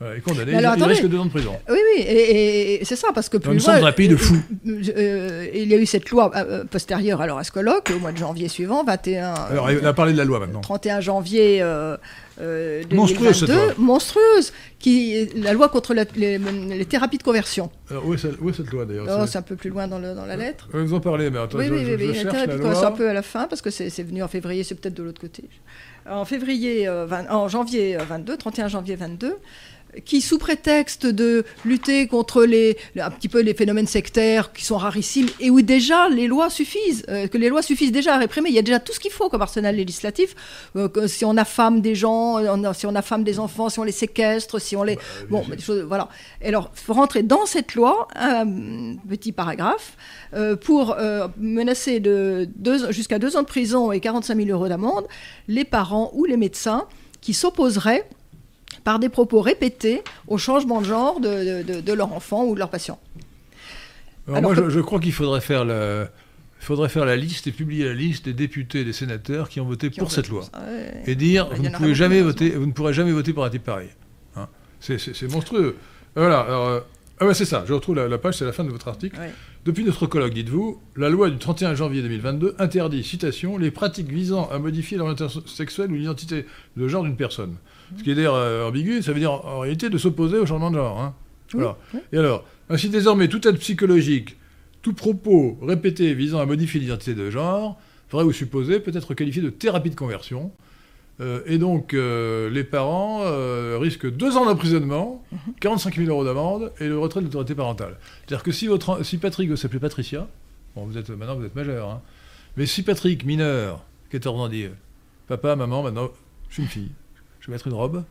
Ouais, 0.00 0.20
condamné, 0.20 0.54
alors, 0.54 0.74
il, 0.76 0.84
risque 0.84 1.06
deux 1.06 1.18
ans 1.18 1.24
de 1.24 1.30
prison. 1.30 1.56
Oui, 1.68 1.76
oui, 1.76 2.04
et, 2.06 2.80
c'est 2.84 2.94
ça, 2.94 3.08
parce 3.12 3.28
que 3.28 3.36
plus 3.36 3.54
Nous 3.54 3.58
sommes 3.58 3.82
un 3.82 3.90
pays 3.90 4.06
de 4.06 4.14
fous. 4.14 4.36
Euh, 4.64 4.82
euh, 4.96 5.46
il 5.52 5.68
y 5.68 5.74
a 5.74 5.76
eu 5.76 5.86
cette 5.86 6.08
loi 6.10 6.30
euh, 6.36 6.64
postérieure 6.64 7.20
alors 7.20 7.38
à 7.38 7.42
ce 7.42 7.50
colloque, 7.50 7.90
au 7.96 7.98
mois 7.98 8.12
de 8.12 8.16
janvier 8.16 8.46
suivant, 8.46 8.84
21... 8.84 9.34
Alors, 9.34 9.68
on 9.82 9.84
a 9.84 9.92
parlé 9.92 10.12
de 10.12 10.18
la 10.18 10.24
loi 10.24 10.38
maintenant. 10.38 10.60
31 10.60 11.00
janvier 11.00 11.58
2022, 12.38 12.94
monstrueuse, 12.94 13.40
cette 13.40 13.48
loi. 13.48 13.74
monstrueuse, 13.76 14.52
qui, 14.78 15.26
la 15.34 15.52
loi 15.52 15.68
contre 15.68 15.94
les, 15.94 16.84
thérapies 16.84 17.18
de 17.18 17.24
conversion. 17.24 17.68
Alors, 17.90 18.06
où, 18.06 18.14
est 18.14 18.18
cette, 18.18 18.70
loi 18.70 18.84
d'ailleurs 18.84 19.06
oh, 19.08 19.26
C'est 19.26 19.38
un 19.38 19.42
peu 19.42 19.56
plus 19.56 19.70
loin 19.70 19.88
dans, 19.88 19.98
le, 19.98 20.14
dans 20.14 20.26
la 20.26 20.36
lettre. 20.36 20.68
Vous 20.72 20.94
en 20.94 21.00
parlez, 21.00 21.28
mais 21.28 21.40
attends, 21.40 21.58
oui, 21.58 21.66
je, 21.66 21.74
oui, 21.74 21.84
je, 21.84 21.94
oui, 21.96 22.14
je 22.14 22.20
cherche 22.22 22.46
la 22.46 22.86
un 22.86 22.92
peu 22.92 23.08
à 23.08 23.12
la 23.12 23.22
fin, 23.22 23.48
parce 23.48 23.62
que 23.62 23.70
c'est 23.70 24.02
venu 24.04 24.22
en 24.22 24.28
février, 24.28 24.62
c'est 24.62 24.76
peut-être 24.76 24.94
de 24.94 25.02
l'autre 25.02 25.20
côté. 25.20 25.42
En 26.08 26.24
février, 26.24 26.88
en 26.88 27.48
janvier 27.48 27.98
22, 28.08 28.36
31 28.36 28.68
janvier 28.68 28.94
22, 28.94 29.36
qui, 30.04 30.20
sous 30.20 30.38
prétexte 30.38 31.06
de 31.06 31.44
lutter 31.64 32.06
contre 32.06 32.44
les, 32.44 32.76
un 32.98 33.10
petit 33.10 33.28
peu 33.28 33.40
les 33.40 33.54
phénomènes 33.54 33.86
sectaires 33.86 34.52
qui 34.52 34.64
sont 34.64 34.78
rarissimes 34.78 35.28
et 35.40 35.50
où 35.50 35.60
déjà 35.62 36.08
les 36.08 36.26
lois 36.26 36.50
suffisent, 36.50 37.04
euh, 37.08 37.26
que 37.26 37.38
les 37.38 37.48
lois 37.48 37.62
suffisent 37.62 37.92
déjà 37.92 38.14
à 38.14 38.18
réprimer. 38.18 38.50
Il 38.50 38.54
y 38.54 38.58
a 38.58 38.62
déjà 38.62 38.80
tout 38.80 38.92
ce 38.92 39.00
qu'il 39.00 39.10
faut 39.10 39.28
comme 39.28 39.42
arsenal 39.42 39.76
législatif. 39.76 40.34
Euh, 40.76 40.88
si 41.06 41.24
on 41.24 41.36
affame 41.36 41.80
des 41.80 41.94
gens, 41.94 42.38
enfants, 42.38 42.72
si 42.72 42.86
on 42.86 42.94
affame 42.94 43.24
des 43.24 43.38
enfants, 43.38 43.68
si 43.68 43.78
on 43.78 43.84
les 43.84 43.92
séquestre, 43.92 44.60
si 44.60 44.76
on 44.76 44.82
les... 44.82 44.96
Bah, 44.96 45.02
bon, 45.30 45.44
des 45.48 45.60
choses, 45.60 45.82
voilà. 45.82 46.08
Et 46.40 46.48
alors, 46.48 46.70
il 46.74 46.80
faut 46.80 46.94
rentrer 46.94 47.22
dans 47.22 47.46
cette 47.46 47.74
loi, 47.74 48.08
un 48.14 48.46
petit 49.08 49.32
paragraphe, 49.32 49.96
euh, 50.34 50.56
pour 50.56 50.92
euh, 50.92 51.28
menacer 51.38 52.00
de 52.00 52.48
jusqu'à 52.90 53.18
deux 53.18 53.36
ans 53.36 53.42
de 53.42 53.46
prison 53.46 53.92
et 53.92 54.00
45 54.00 54.36
000 54.36 54.48
euros 54.50 54.68
d'amende 54.68 55.06
les 55.46 55.64
parents 55.64 56.10
ou 56.14 56.24
les 56.24 56.36
médecins 56.36 56.86
qui 57.20 57.34
s'opposeraient 57.34 58.08
par 58.88 58.98
des 58.98 59.10
propos 59.10 59.42
répétés 59.42 60.02
au 60.28 60.38
changement 60.38 60.80
de 60.80 60.86
genre 60.86 61.20
de, 61.20 61.92
leur 61.92 62.10
enfant 62.14 62.46
ou 62.46 62.54
de 62.54 62.58
leur 62.58 62.70
patient. 62.70 62.98
Alors, 64.26 64.40
moi, 64.40 64.54
je, 64.54 64.80
crois 64.80 64.98
qu'il 64.98 65.12
faudrait 65.12 65.42
faire 65.42 65.66
la... 65.66 66.08
Il 66.62 66.64
faudrait 66.64 66.88
faire 66.88 67.04
la 67.04 67.14
liste 67.14 67.46
et 67.46 67.52
publier 67.52 67.84
la 67.84 67.92
liste 67.92 68.24
des 68.24 68.32
députés 68.32 68.80
et 68.80 68.84
des 68.86 68.94
sénateurs 68.94 69.50
qui 69.50 69.60
ont 69.60 69.66
voté 69.66 69.90
pour 69.90 70.10
cette 70.10 70.30
loi. 70.30 70.46
Et 71.04 71.16
dire, 71.16 71.50
vous 71.54 71.62
ne, 71.62 71.68
pouvez 71.68 71.94
jamais 71.94 72.22
voter, 72.22 72.48
vous 72.48 72.64
ne 72.64 72.72
pourrez 72.72 72.94
jamais 72.94 73.12
voter 73.12 73.34
pour 73.34 73.44
un 73.44 73.50
type 73.50 73.64
pareil. 73.64 73.90
Hein. 74.36 74.48
c'est 74.80 75.30
monstrueux. 75.30 75.76
Voilà, 76.16 76.40
alors, 76.40 76.82
ah 77.20 77.34
c'est 77.34 77.44
ça, 77.44 77.64
je 77.68 77.74
retrouve 77.74 77.96
la, 77.96 78.16
page, 78.16 78.38
c'est 78.38 78.46
la 78.46 78.52
fin 78.52 78.64
de 78.64 78.70
votre 78.70 78.88
article. 78.88 79.20
Depuis 79.66 79.84
notre 79.84 80.06
colloque, 80.06 80.32
dites-vous, 80.32 80.80
la 80.96 81.10
loi 81.10 81.28
du 81.28 81.36
31 81.36 81.74
janvier 81.74 82.00
2022 82.00 82.54
interdit, 82.58 83.04
citation, 83.04 83.58
les 83.58 83.70
pratiques 83.70 84.10
visant 84.10 84.48
à 84.48 84.58
modifier 84.58 84.96
l'orientation 84.96 85.42
sexuelle 85.46 85.92
ou 85.92 85.94
l'identité 85.94 86.46
de 86.78 86.88
genre 86.88 87.02
d'une 87.02 87.16
personne. 87.16 87.56
Ce 87.96 88.02
qui 88.02 88.10
est 88.10 88.14
d'ailleurs 88.14 88.34
euh, 88.34 88.68
ambigu, 88.68 89.02
ça 89.02 89.12
veut 89.12 89.20
dire 89.20 89.32
en, 89.32 89.60
réalité 89.60 89.88
de 89.90 89.98
s'opposer 89.98 90.38
au 90.38 90.46
changement 90.46 90.70
de 90.70 90.76
genre. 90.76 91.00
Hein. 91.00 91.14
Et 92.12 92.18
alors, 92.18 92.44
ainsi 92.68 92.88
désormais, 92.88 93.28
toute 93.28 93.46
aide 93.46 93.58
psychologique, 93.58 94.36
tout 94.82 94.92
propos 94.92 95.58
répété 95.62 96.14
visant 96.14 96.40
à 96.40 96.46
modifier 96.46 96.80
l'identité 96.80 97.14
de 97.14 97.30
genre, 97.30 97.80
vrai 98.10 98.24
ou 98.24 98.32
supposé, 98.32 98.80
peut 98.80 98.92
être 98.94 99.14
qualifié 99.14 99.42
de 99.42 99.50
thérapie 99.50 99.90
de 99.90 99.94
conversion. 99.94 100.52
Euh, 101.20 101.40
et 101.46 101.58
donc, 101.58 101.94
euh, 101.94 102.50
les 102.50 102.64
parents 102.64 103.22
risquent 103.78 104.10
deux 104.10 104.36
ans 104.36 104.44
d'emprisonnement, 104.44 105.24
45 105.60 105.96
000 105.96 106.08
euros 106.10 106.24
d'amende 106.24 106.72
et 106.80 106.86
le 106.88 106.98
retrait 106.98 107.20
de 107.20 107.26
l'autorité 107.26 107.54
parentale. 107.54 107.96
C'est-à-dire 108.26 108.42
que 108.42 108.52
si, 108.52 108.66
votre, 108.66 109.04
si 109.04 109.18
Patrick 109.18 109.56
s'appelait 109.56 109.80
Patricia, 109.80 110.28
bon, 110.76 110.84
vous 110.84 110.98
êtes, 110.98 111.08
maintenant 111.10 111.36
vous 111.36 111.44
êtes 111.44 111.56
majeur, 111.56 111.90
hein, 111.90 112.02
mais 112.58 112.66
si 112.66 112.82
Patrick, 112.82 113.24
mineur, 113.24 113.84
14 114.10 114.40
ans, 114.40 114.48
dit 114.48 114.66
Papa, 115.28 115.56
maman, 115.56 115.82
maintenant, 115.82 116.10
je 116.48 116.54
suis 116.54 116.62
une 116.62 116.68
fille, 116.68 116.90
je 117.48 117.52
vais 117.52 117.56
mettre 117.56 117.66
une 117.66 117.74
robe, 117.74 118.04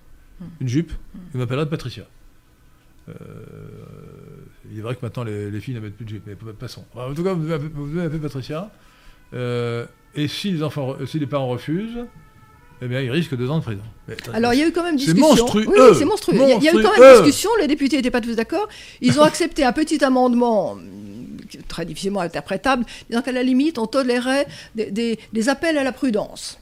une 0.60 0.68
jupe, 0.68 0.92
il 1.34 1.40
m'appellera 1.40 1.68
Patricia. 1.68 2.04
Euh, 3.08 3.14
il 4.72 4.80
est 4.80 4.82
vrai 4.82 4.96
que 4.96 5.00
maintenant 5.04 5.24
les, 5.24 5.60
filles 5.60 5.76
ne 5.76 5.80
mettent 5.80 5.96
plus 5.96 6.06
de 6.06 6.10
jupe, 6.10 6.24
mais 6.26 6.36
passons. 6.54 6.86
en 6.96 7.14
tout 7.14 7.24
cas, 7.24 7.34
vous 7.34 7.44
devez 7.46 8.02
appeler 8.02 8.20
Patricia. 8.20 8.72
Euh, 9.36 9.86
et 10.16 10.28
si 10.28 10.52
les, 10.52 10.64
enfants, 10.64 10.96
si 11.06 11.20
les 11.20 11.28
parents 11.28 11.50
refusent, 11.50 12.06
eh 12.82 12.88
bien, 12.88 13.02
ils 13.02 13.12
risquent 13.12 13.36
deux 13.36 13.50
ans 13.50 13.60
de 13.60 13.64
prison. 13.64 13.82
Alors, 14.34 14.56
il 14.56 14.60
y 14.60 14.64
a 14.64 14.68
eu 14.68 14.72
quand 14.72 14.84
même 14.84 14.96
discussion. 14.96 15.36
C'est 15.36 15.42
monstrueux. 15.42 15.66
Oui, 15.68 15.96
c'est 15.96 16.06
monstrueux. 16.06 16.36
Il 16.58 16.64
y, 16.64 16.70
a 16.70 16.74
eu 16.74 16.82
quand 16.82 17.00
même 17.00 17.24
discussion. 17.24 17.52
Les 17.60 17.68
députés 17.68 17.98
n'étaient 17.98 18.12
pas 18.12 18.22
tous 18.22 18.36
d'accord. 18.36 18.68
Ils 19.02 19.20
ont 19.20 19.24
accepté 19.24 19.64
un 19.64 19.74
petit 19.74 20.04
amendement 20.04 20.78
très 21.68 21.86
difficilement 21.86 22.22
interprétable, 22.22 22.86
disant 23.10 23.22
qu'à 23.22 23.32
la 23.32 23.44
limite, 23.44 23.78
on 23.78 23.88
tolérait 23.88 24.48
des, 24.76 25.50
appels 25.50 25.78
à 25.78 25.84
la 25.84 25.92
prudence. 25.92 26.60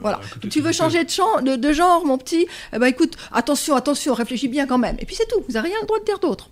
voilà. 0.00 0.20
tu 0.50 0.60
veux 0.60 0.72
changer 0.72 1.04
de, 1.04 1.56
de, 1.56 1.72
genre, 1.72 2.04
mon 2.04 2.18
petit? 2.18 2.46
Eh 2.72 2.78
ben, 2.78 2.86
écoute, 2.86 3.16
attention, 3.32 3.74
attention, 3.74 4.14
réfléchis 4.14 4.48
bien 4.48 4.66
quand 4.66 4.78
même. 4.78 4.96
Et 4.98 5.06
puis 5.06 5.16
c'est 5.16 5.28
tout. 5.28 5.42
Vous 5.46 5.54
n'avez 5.54 5.68
rien 5.68 5.78
le 5.80 5.86
droit 5.86 5.98
de 5.98 6.04
dire 6.04 6.18
d'autre. 6.18 6.50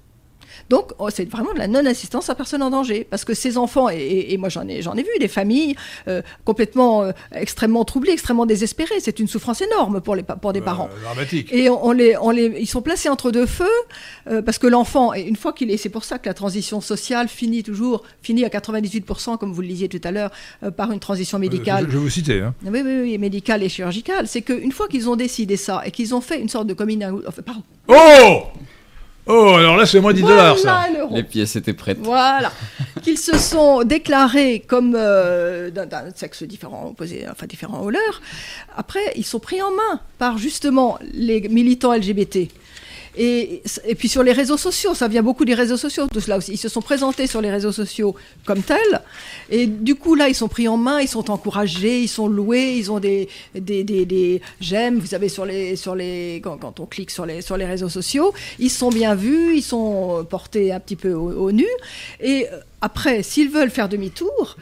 Donc, 0.68 0.92
oh, 0.98 1.08
c'est 1.10 1.28
vraiment 1.30 1.52
de 1.52 1.58
la 1.58 1.68
non-assistance 1.68 2.28
à 2.28 2.34
personne 2.34 2.62
en 2.62 2.70
danger. 2.70 3.06
Parce 3.08 3.24
que 3.24 3.34
ces 3.34 3.56
enfants, 3.56 3.88
et, 3.88 4.36
moi 4.38 4.48
j'en 4.48 4.66
ai, 4.68 4.82
j'en 4.82 4.94
ai 4.94 5.02
vu, 5.02 5.10
des 5.20 5.28
familles 5.28 5.76
euh, 6.08 6.22
complètement, 6.44 7.02
euh, 7.02 7.12
extrêmement 7.32 7.84
troublées, 7.84 8.12
extrêmement 8.12 8.46
désespérées. 8.46 9.00
C'est 9.00 9.20
une 9.20 9.28
souffrance 9.28 9.60
énorme 9.60 10.00
pour, 10.00 10.16
les, 10.16 10.22
pour 10.22 10.52
des 10.52 10.60
parents. 10.60 10.88
Dramatique. 11.02 11.52
Et 11.52 11.70
on, 11.70 11.92
les, 11.92 12.16
on 12.16 12.30
les, 12.30 12.56
ils 12.58 12.66
sont 12.66 12.82
placés 12.82 13.08
entre 13.08 13.30
deux 13.30 13.46
feux, 13.46 13.66
euh, 14.28 14.42
parce 14.42 14.58
que 14.58 14.66
l'enfant, 14.66 15.14
et 15.14 15.22
une 15.22 15.36
fois 15.36 15.52
qu'il 15.52 15.70
est, 15.70 15.76
c'est 15.76 15.88
pour 15.88 16.04
ça 16.04 16.18
que 16.18 16.28
la 16.28 16.34
transition 16.34 16.80
sociale 16.80 17.28
finit 17.28 17.62
toujours, 17.62 18.02
finit 18.22 18.44
à 18.44 18.48
98%, 18.48 19.38
comme 19.38 19.52
vous 19.52 19.62
le 19.62 19.68
disiez 19.68 19.88
tout 19.88 20.00
à 20.02 20.10
l'heure, 20.10 20.30
par 20.76 20.90
une 20.90 21.00
transition 21.00 21.38
médicale. 21.38 21.86
Je, 21.88 21.92
vais 21.92 21.98
vous 21.98 22.10
citer. 22.10 22.40
Hein. 22.40 22.54
Oui, 22.64 22.80
oui, 22.84 23.00
oui, 23.02 23.18
médicale 23.18 23.62
et 23.62 23.68
chirurgicale. 23.68 24.26
C'est 24.26 24.42
qu'une 24.42 24.72
fois 24.72 24.88
qu'ils 24.88 25.08
ont 25.08 25.16
décidé 25.16 25.56
ça, 25.56 25.82
et 25.84 25.90
qu'ils 25.90 26.14
ont 26.14 26.20
fait 26.20 26.40
une 26.40 26.48
sorte 26.48 26.66
de 26.66 26.74
coming 26.74 27.04
out, 27.04 27.24
pardon. 27.44 27.62
Oh 27.88 28.42
Oh, 29.28 29.54
alors 29.58 29.76
là, 29.76 29.86
c'est 29.86 30.00
moins 30.00 30.12
10 30.12 30.22
dollars, 30.22 30.58
ça. 30.58 30.84
Les 31.10 31.24
pièces 31.24 31.56
étaient 31.56 31.72
prêtes. 31.72 31.98
Voilà. 32.00 32.52
Qu'ils 33.02 33.18
se 33.18 33.36
sont 33.38 33.82
déclarés 33.82 34.60
comme 34.60 34.94
euh, 34.96 35.70
d'un 35.70 36.10
sexe 36.14 36.44
différent, 36.44 36.88
opposé, 36.90 37.26
enfin 37.30 37.46
différent 37.46 37.80
au 37.80 37.90
leur. 37.90 38.20
Après, 38.76 39.00
ils 39.16 39.26
sont 39.26 39.40
pris 39.40 39.60
en 39.60 39.70
main 39.70 40.00
par 40.18 40.38
justement 40.38 40.98
les 41.12 41.48
militants 41.48 41.92
LGBT. 41.92 42.48
Et, 43.16 43.62
puis 43.98 44.08
sur 44.08 44.22
les 44.22 44.32
réseaux 44.32 44.56
sociaux, 44.56 44.94
ça 44.94 45.08
vient 45.08 45.22
beaucoup 45.22 45.44
des 45.44 45.54
réseaux 45.54 45.76
sociaux, 45.76 46.06
tout 46.12 46.20
cela 46.20 46.36
aussi. 46.36 46.52
Ils 46.52 46.58
se 46.58 46.68
sont 46.68 46.82
présentés 46.82 47.26
sur 47.26 47.40
les 47.40 47.50
réseaux 47.50 47.72
sociaux 47.72 48.14
comme 48.44 48.62
tels. 48.62 49.00
Et 49.50 49.66
du 49.66 49.94
coup, 49.94 50.14
là, 50.14 50.28
ils 50.28 50.34
sont 50.34 50.48
pris 50.48 50.68
en 50.68 50.76
main, 50.76 51.00
ils 51.00 51.08
sont 51.08 51.30
encouragés, 51.30 52.00
ils 52.02 52.08
sont 52.08 52.28
loués, 52.28 52.74
ils 52.76 52.90
ont 52.90 53.00
des, 53.00 53.28
des, 53.54 53.84
des, 53.84 54.42
j'aime, 54.60 54.98
vous 54.98 55.06
savez, 55.06 55.28
sur 55.28 55.46
les, 55.46 55.76
sur 55.76 55.94
les, 55.94 56.40
quand, 56.42 56.80
on 56.80 56.86
clique 56.86 57.10
sur 57.10 57.26
les, 57.26 57.40
sur 57.40 57.56
les 57.56 57.64
réseaux 57.64 57.88
sociaux, 57.88 58.34
ils 58.58 58.70
sont 58.70 58.90
bien 58.90 59.14
vus, 59.14 59.56
ils 59.56 59.62
sont 59.62 60.26
portés 60.28 60.72
un 60.72 60.80
petit 60.80 60.96
peu 60.96 61.12
au, 61.12 61.30
au 61.30 61.52
nu. 61.52 61.66
Et 62.20 62.46
euh, 62.52 62.58
après, 62.80 63.22
s'ils 63.22 63.50
veulent 63.50 63.70
faire 63.70 63.88
demi-tour, 63.88 64.56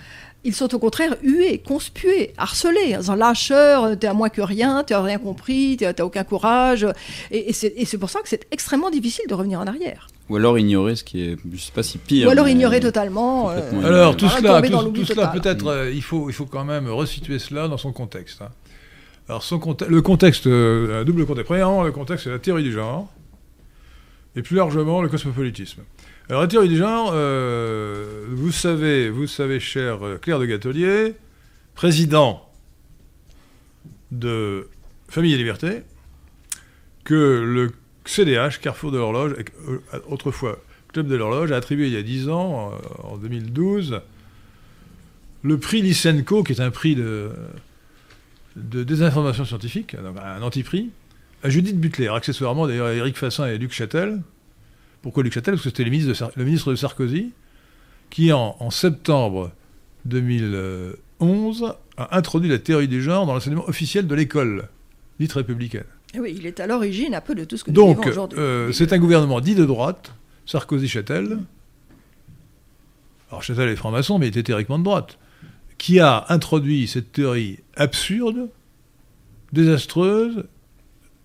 ils 0.45 0.55
sont 0.55 0.75
au 0.75 0.79
contraire 0.79 1.17
hués, 1.23 1.59
conspués, 1.59 2.33
harcelés, 2.37 2.97
en 3.09 3.15
lâcheur, 3.15 3.99
t'es 3.99 4.07
à 4.07 4.15
moins 4.15 4.29
que 4.29 4.43
rien, 4.43 4.85
t'as 4.87 5.01
rien 5.03 5.19
compris, 5.19 5.79
t'as 5.79 6.05
aucun 6.05 6.25
courage. 6.25 6.87
Et, 7.31 7.53
c'est 7.53 7.99
pour 7.99 8.11
ça 8.11 8.21
que 8.21 8.29
c'est 8.29 8.47
extrêmement 8.51 8.91
difficile 8.91 9.25
de 9.29 9.35
revenir 9.35 9.61
en 9.61 9.67
arrière. 9.67 10.09
Ou 10.29 10.37
alors 10.37 10.59
ignorer 10.59 10.97
ce 10.97 11.05
qui 11.05 11.21
est, 11.21 11.37
je 11.53 11.61
sais 11.61 11.73
pas 11.73 11.83
si 11.83 11.99
pire. 11.99 12.29
Ou 12.29 12.31
alors 12.31 12.49
ignorer 12.49 12.81
totalement. 12.81 13.51
Euh, 13.51 13.85
alors 13.85 14.17
tout 14.17 14.29
cela, 14.29 14.63
tout, 14.63 15.05
cela 15.05 15.29
peut-être, 15.29 15.67
euh, 15.67 15.91
il, 15.91 16.03
faut, 16.03 16.31
il 16.31 16.33
faut 16.33 16.47
quand 16.47 16.65
même 16.65 16.89
resituer 16.89 17.39
cela 17.39 17.69
dans 17.69 17.77
son 17.77 17.93
contexte. 17.93 18.41
Hein. 18.41 18.49
Alors 19.29 19.43
son 19.43 19.61
le 19.89 20.03
contexte, 20.03 20.47
euh, 20.47 21.01
un 21.01 21.05
double 21.05 21.27
contexte. 21.27 21.47
Premièrement, 21.47 21.83
le 21.83 21.93
contexte, 21.93 22.25
c'est 22.25 22.31
la 22.31 22.39
théorie 22.39 22.63
du 22.63 22.73
genre, 22.73 23.09
et 24.37 24.43
plus 24.43 24.57
largement 24.57 25.03
le 25.03 25.09
cosmopolitisme. 25.09 25.83
Alors, 26.31 26.41
la 26.41 26.49
théorie 26.49 26.71
du 26.71 26.79
genre, 26.79 27.11
euh, 27.13 28.25
vous 28.31 28.51
savez, 28.51 29.11
vous 29.11 29.27
savez, 29.27 29.61
cher 29.61 30.07
euh, 30.07 30.17
Claire 30.17 30.39
de 30.39 30.47
Gatelier, 30.47 31.17
président 31.75 32.49
de 34.11 34.71
Famille 35.07 35.35
et 35.35 35.37
Liberté, 35.37 35.83
que 37.05 37.15
le 37.15 37.73
CDH, 38.07 38.61
Carrefour 38.63 38.91
de 38.91 38.97
l'Horloge, 38.97 39.35
euh, 39.69 39.81
autrefois 40.09 40.59
Club 40.95 41.09
de 41.09 41.15
l'Horloge, 41.15 41.53
a 41.53 41.57
attribué 41.57 41.89
il 41.89 41.93
y 41.93 41.99
a 41.99 42.03
10 42.03 42.31
ans, 42.31 42.73
en 43.03 43.19
2012, 43.19 44.01
le 45.43 45.59
prix 45.59 45.83
Lysenko, 45.83 46.43
qui 46.43 46.53
est 46.53 46.61
un 46.61 46.71
prix 46.71 46.95
de, 46.95 47.33
désinformation 48.57 49.45
scientifique, 49.45 49.95
un 49.95 50.41
anti-prix, 50.41 50.89
à 51.43 51.51
Judith 51.51 51.79
Butler, 51.79 52.09
accessoirement 52.09 52.67
d'ailleurs 52.67 52.87
à 52.87 52.95
Éric 52.95 53.19
Fassin 53.19 53.47
et 53.47 53.59
Luc 53.59 53.73
Châtel, 53.73 54.23
pourquoi 55.05 55.23
Luc 55.23 55.35
Châtel? 55.35 55.53
Parce 55.53 55.65
que 55.65 55.69
c'était 55.69 55.85
le 55.85 55.91
ministre, 55.91 56.13
de, 56.13 56.33
le 56.35 56.45
ministre 56.47 56.71
de 56.71 56.77
Sarkozy 56.77 57.33
qui, 58.09 58.33
en, 58.33 58.71
septembre 58.71 59.53
2011, 60.07 61.75
a 61.99 62.17
introduit 62.17 62.49
la 62.49 62.59
théorie 62.59 62.89
du 62.89 63.03
genre 63.03 63.27
dans 63.27 63.35
l'enseignement 63.35 63.69
officiel 63.69 64.07
de 64.07 64.15
l'école 64.15 64.67
dite 65.21 65.35
républicaine. 65.35 65.85
oui, 66.19 66.35
il 66.39 66.47
est 66.47 66.59
à 66.59 66.67
l'origine 66.67 67.15
un 67.15 67.21
peu 67.21 67.35
de 67.35 67.45
tout 67.45 67.59
ce 67.59 67.65
que 67.65 67.71
nous 67.71 67.75
Donc, 67.75 68.07
aujourd'hui. 68.07 68.39
Euh, 68.39 68.73
c'est 68.73 68.95
un 68.95 68.99
gouvernement 68.99 69.43
dit 69.43 69.55
de 69.55 69.67
droite, 69.67 70.15
Sarkozy-Châtel. 70.47 71.39
Alors 73.29 73.43
Châtel 73.43 73.69
est 73.69 73.77
franc-maçon, 73.77 74.19
mais 74.19 74.29
il 74.29 74.31
était 74.31 74.45
théoriquement 74.45 74.79
de 74.79 74.85
droite. 74.85 75.19
Qui 75.77 76.01
a 76.01 76.25
introduit 76.31 76.89
cette 76.89 77.13
théorie 77.13 77.59
absurde, 77.77 78.49
désastreuse, 79.53 80.45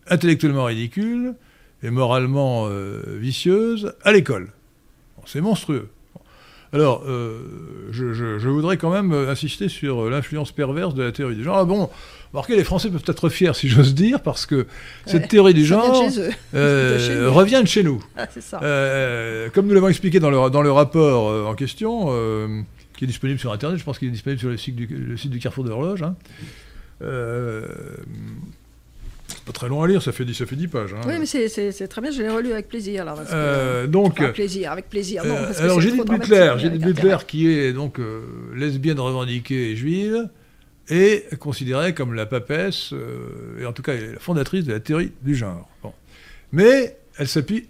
intellectuellement 0.07 0.65
ridicule, 0.65 1.35
et 1.83 1.89
moralement 1.89 2.67
euh, 2.67 3.01
vicieuse 3.19 3.93
à 4.03 4.11
l'école. 4.11 4.51
c'est 5.25 5.41
monstrueux. 5.41 5.89
Alors, 6.71 7.03
euh, 7.07 7.39
je, 7.91 8.47
voudrais 8.47 8.77
quand 8.77 8.91
même 8.91 9.11
insister 9.11 9.69
sur 9.69 10.07
l'influence 10.07 10.51
perverse 10.51 10.93
de 10.93 11.01
la 11.01 11.11
théorie 11.11 11.35
du 11.35 11.43
genre. 11.43 11.57
Ah 11.57 11.65
bon, 11.65 11.89
remarquez, 12.31 12.55
les 12.55 12.63
Français 12.63 12.89
peuvent 12.89 13.03
être 13.07 13.29
fiers, 13.29 13.55
si 13.55 13.69
j'ose 13.69 13.95
dire, 13.95 14.21
parce 14.21 14.45
que 14.45 14.67
cette 15.07 15.29
théorie 15.29 15.55
du 15.55 15.65
genre 15.65 16.07
euh, 16.53 17.31
revient 17.31 17.61
de 17.63 17.67
chez 17.67 17.81
nous. 17.81 18.03
Ah, 18.15 18.27
comme 19.51 19.65
nous 19.65 19.73
l'avons 19.73 19.87
expliqué 19.87 20.19
dans 20.19 20.29
le, 20.29 20.51
dans 20.51 20.61
le 20.61 20.71
rapport 20.71 21.47
en 21.47 21.55
question, 21.55 22.09
qui 22.95 23.05
est 23.05 23.07
disponible 23.07 23.39
sur 23.39 23.51
Internet, 23.51 23.79
je 23.79 23.83
pense 23.83 23.97
qu'il 23.97 24.09
est 24.09 24.11
disponible 24.11 24.39
sur 24.39 24.49
le 24.49 24.57
site 24.57 24.75
du, 24.75 24.85
le 24.85 25.17
site 25.17 25.31
du 25.31 25.39
Carrefour 25.39 25.63
de 25.63 25.69
l'Horloge. 25.69 26.03
Hein, 26.03 26.15
c'est 29.29 29.43
pas 29.43 29.51
très 29.51 29.69
long 29.69 29.81
à 29.83 29.87
lire, 29.87 30.01
ça 30.01 30.11
fait 30.11 30.25
10, 30.25 30.33
ça 30.33 30.45
fait 30.45 30.55
10 30.55 30.67
pages. 30.67 30.93
Hein. 30.93 31.01
Oui, 31.07 31.13
mais 31.19 31.25
c'est 31.25 31.87
très 31.87 32.01
bien, 32.01 32.11
je 32.11 32.21
l'ai 32.21 32.29
relu 32.29 32.51
avec 32.51 32.67
plaisir. 32.67 33.03
Alors, 33.03 33.19
euh, 33.31 33.87
donc, 33.87 34.19
avec 34.19 34.33
plaisir, 34.33 34.71
avec 34.71 34.89
plaisir. 34.89 35.23
Non, 35.25 35.35
euh, 35.35 35.51
alors, 35.59 35.79
Judith 35.79 36.05
Butler, 36.05 36.55
Judith 36.57 36.81
Butler 36.81 37.17
qui 37.27 37.47
est 37.47 37.73
donc 37.73 37.99
euh, 37.99 38.21
lesbienne 38.55 38.99
revendiquée 38.99 39.71
et 39.71 39.75
juive, 39.75 40.29
est 40.89 41.37
considérée 41.37 41.93
comme 41.93 42.13
la 42.13 42.25
papesse, 42.25 42.93
et 43.59 43.65
en 43.65 43.73
tout 43.73 43.83
cas 43.83 43.93
la 43.93 44.19
fondatrice 44.19 44.65
de 44.65 44.73
la 44.73 44.79
théorie 44.79 45.11
du 45.21 45.35
genre. 45.35 45.69
Bon. 45.83 45.93
Mais 46.51 46.97
elle 47.17 47.27
s'appuie, 47.27 47.67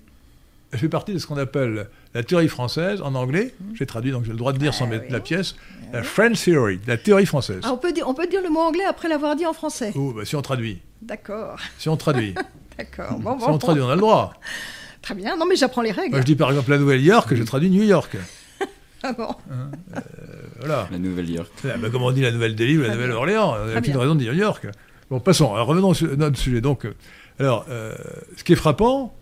elle 0.72 0.80
fait 0.80 0.90
partie 0.90 1.14
de 1.14 1.20
ce 1.20 1.28
qu'on 1.28 1.38
appelle 1.38 1.88
la 2.14 2.24
théorie 2.24 2.48
française 2.48 3.02
en 3.02 3.16
anglais. 3.16 3.54
Mmh. 3.60 3.76
J'ai 3.76 3.86
traduit, 3.86 4.12
donc 4.12 4.26
j'ai 4.26 4.32
le 4.32 4.38
droit 4.38 4.54
de 4.54 4.58
dire 4.58 4.74
sans 4.74 4.86
ah 4.86 4.90
mettre 4.90 5.12
la 5.12 5.20
pièce. 5.20 5.56
Ah 5.92 5.98
la 5.98 6.04
French 6.04 6.44
Theory, 6.44 6.80
la 6.88 6.98
théorie 6.98 7.26
française. 7.26 7.62
Ah, 7.64 7.72
on, 7.74 7.78
peut 7.78 7.92
dire, 7.92 8.08
on 8.08 8.14
peut 8.14 8.28
dire 8.28 8.42
le 8.42 8.50
mot 8.50 8.60
anglais 8.60 8.86
après 8.88 9.08
l'avoir 9.10 9.36
dit 9.36 9.46
en 9.46 9.54
français. 9.54 9.92
Oh, 9.96 10.14
bah, 10.16 10.26
si 10.26 10.36
on 10.36 10.42
traduit. 10.42 10.80
D'accord. 11.02 11.60
Si 11.78 11.90
on 11.90 11.98
traduit. 11.98 12.36
D'accord. 12.78 13.20
Bon, 13.20 13.40
si 13.40 13.46
on 13.48 13.58
traduit, 13.58 13.82
on 13.82 13.90
a 13.90 13.96
le 13.96 14.02
droit. 14.02 14.34
Très 15.02 15.16
bien. 15.16 15.38
Non, 15.38 15.46
mais 15.46 15.56
j'apprends 15.56 15.82
les 15.82 15.92
règles. 15.92 16.12
Moi, 16.12 16.22
je 16.22 16.26
dis 16.26 16.36
par 16.36 16.50
exemple 16.50 16.70
la 16.72 16.78
Nouvelle-York, 16.78 17.34
je 17.34 17.44
traduis 17.44 17.70
New 17.70 17.84
York. 17.84 18.18
ah 19.04 19.14
bon 19.14 19.30
hein, 19.52 19.72
euh, 19.96 20.00
Voilà. 20.60 20.88
La 20.92 20.98
Nouvelle-York. 20.98 21.50
Bah, 21.64 21.90
comme 21.90 22.04
on 22.04 22.12
dit 22.12 22.22
la 22.22 22.32
Nouvelle-Delhi 22.32 22.78
ou 22.78 22.82
la 22.82 22.94
Nouvelle-Orléans. 22.94 23.56
On 23.62 23.66
n'a 23.66 23.80
aucune 23.80 23.98
raison 23.98 24.16
de 24.16 24.20
dire 24.20 24.34
New 24.34 24.40
York. 24.40 24.68
Bon, 25.10 25.20
passons. 25.20 25.54
Alors, 25.54 25.68
revenons 25.68 25.94
à 25.94 26.16
notre 26.18 26.38
sujet. 26.38 26.62
Donc, 26.62 26.86
euh, 26.86 26.94
alors, 27.40 27.66
euh, 27.70 27.96
ce 28.36 28.44
qui 28.44 28.54
est 28.54 28.58
frappant, 28.58 29.16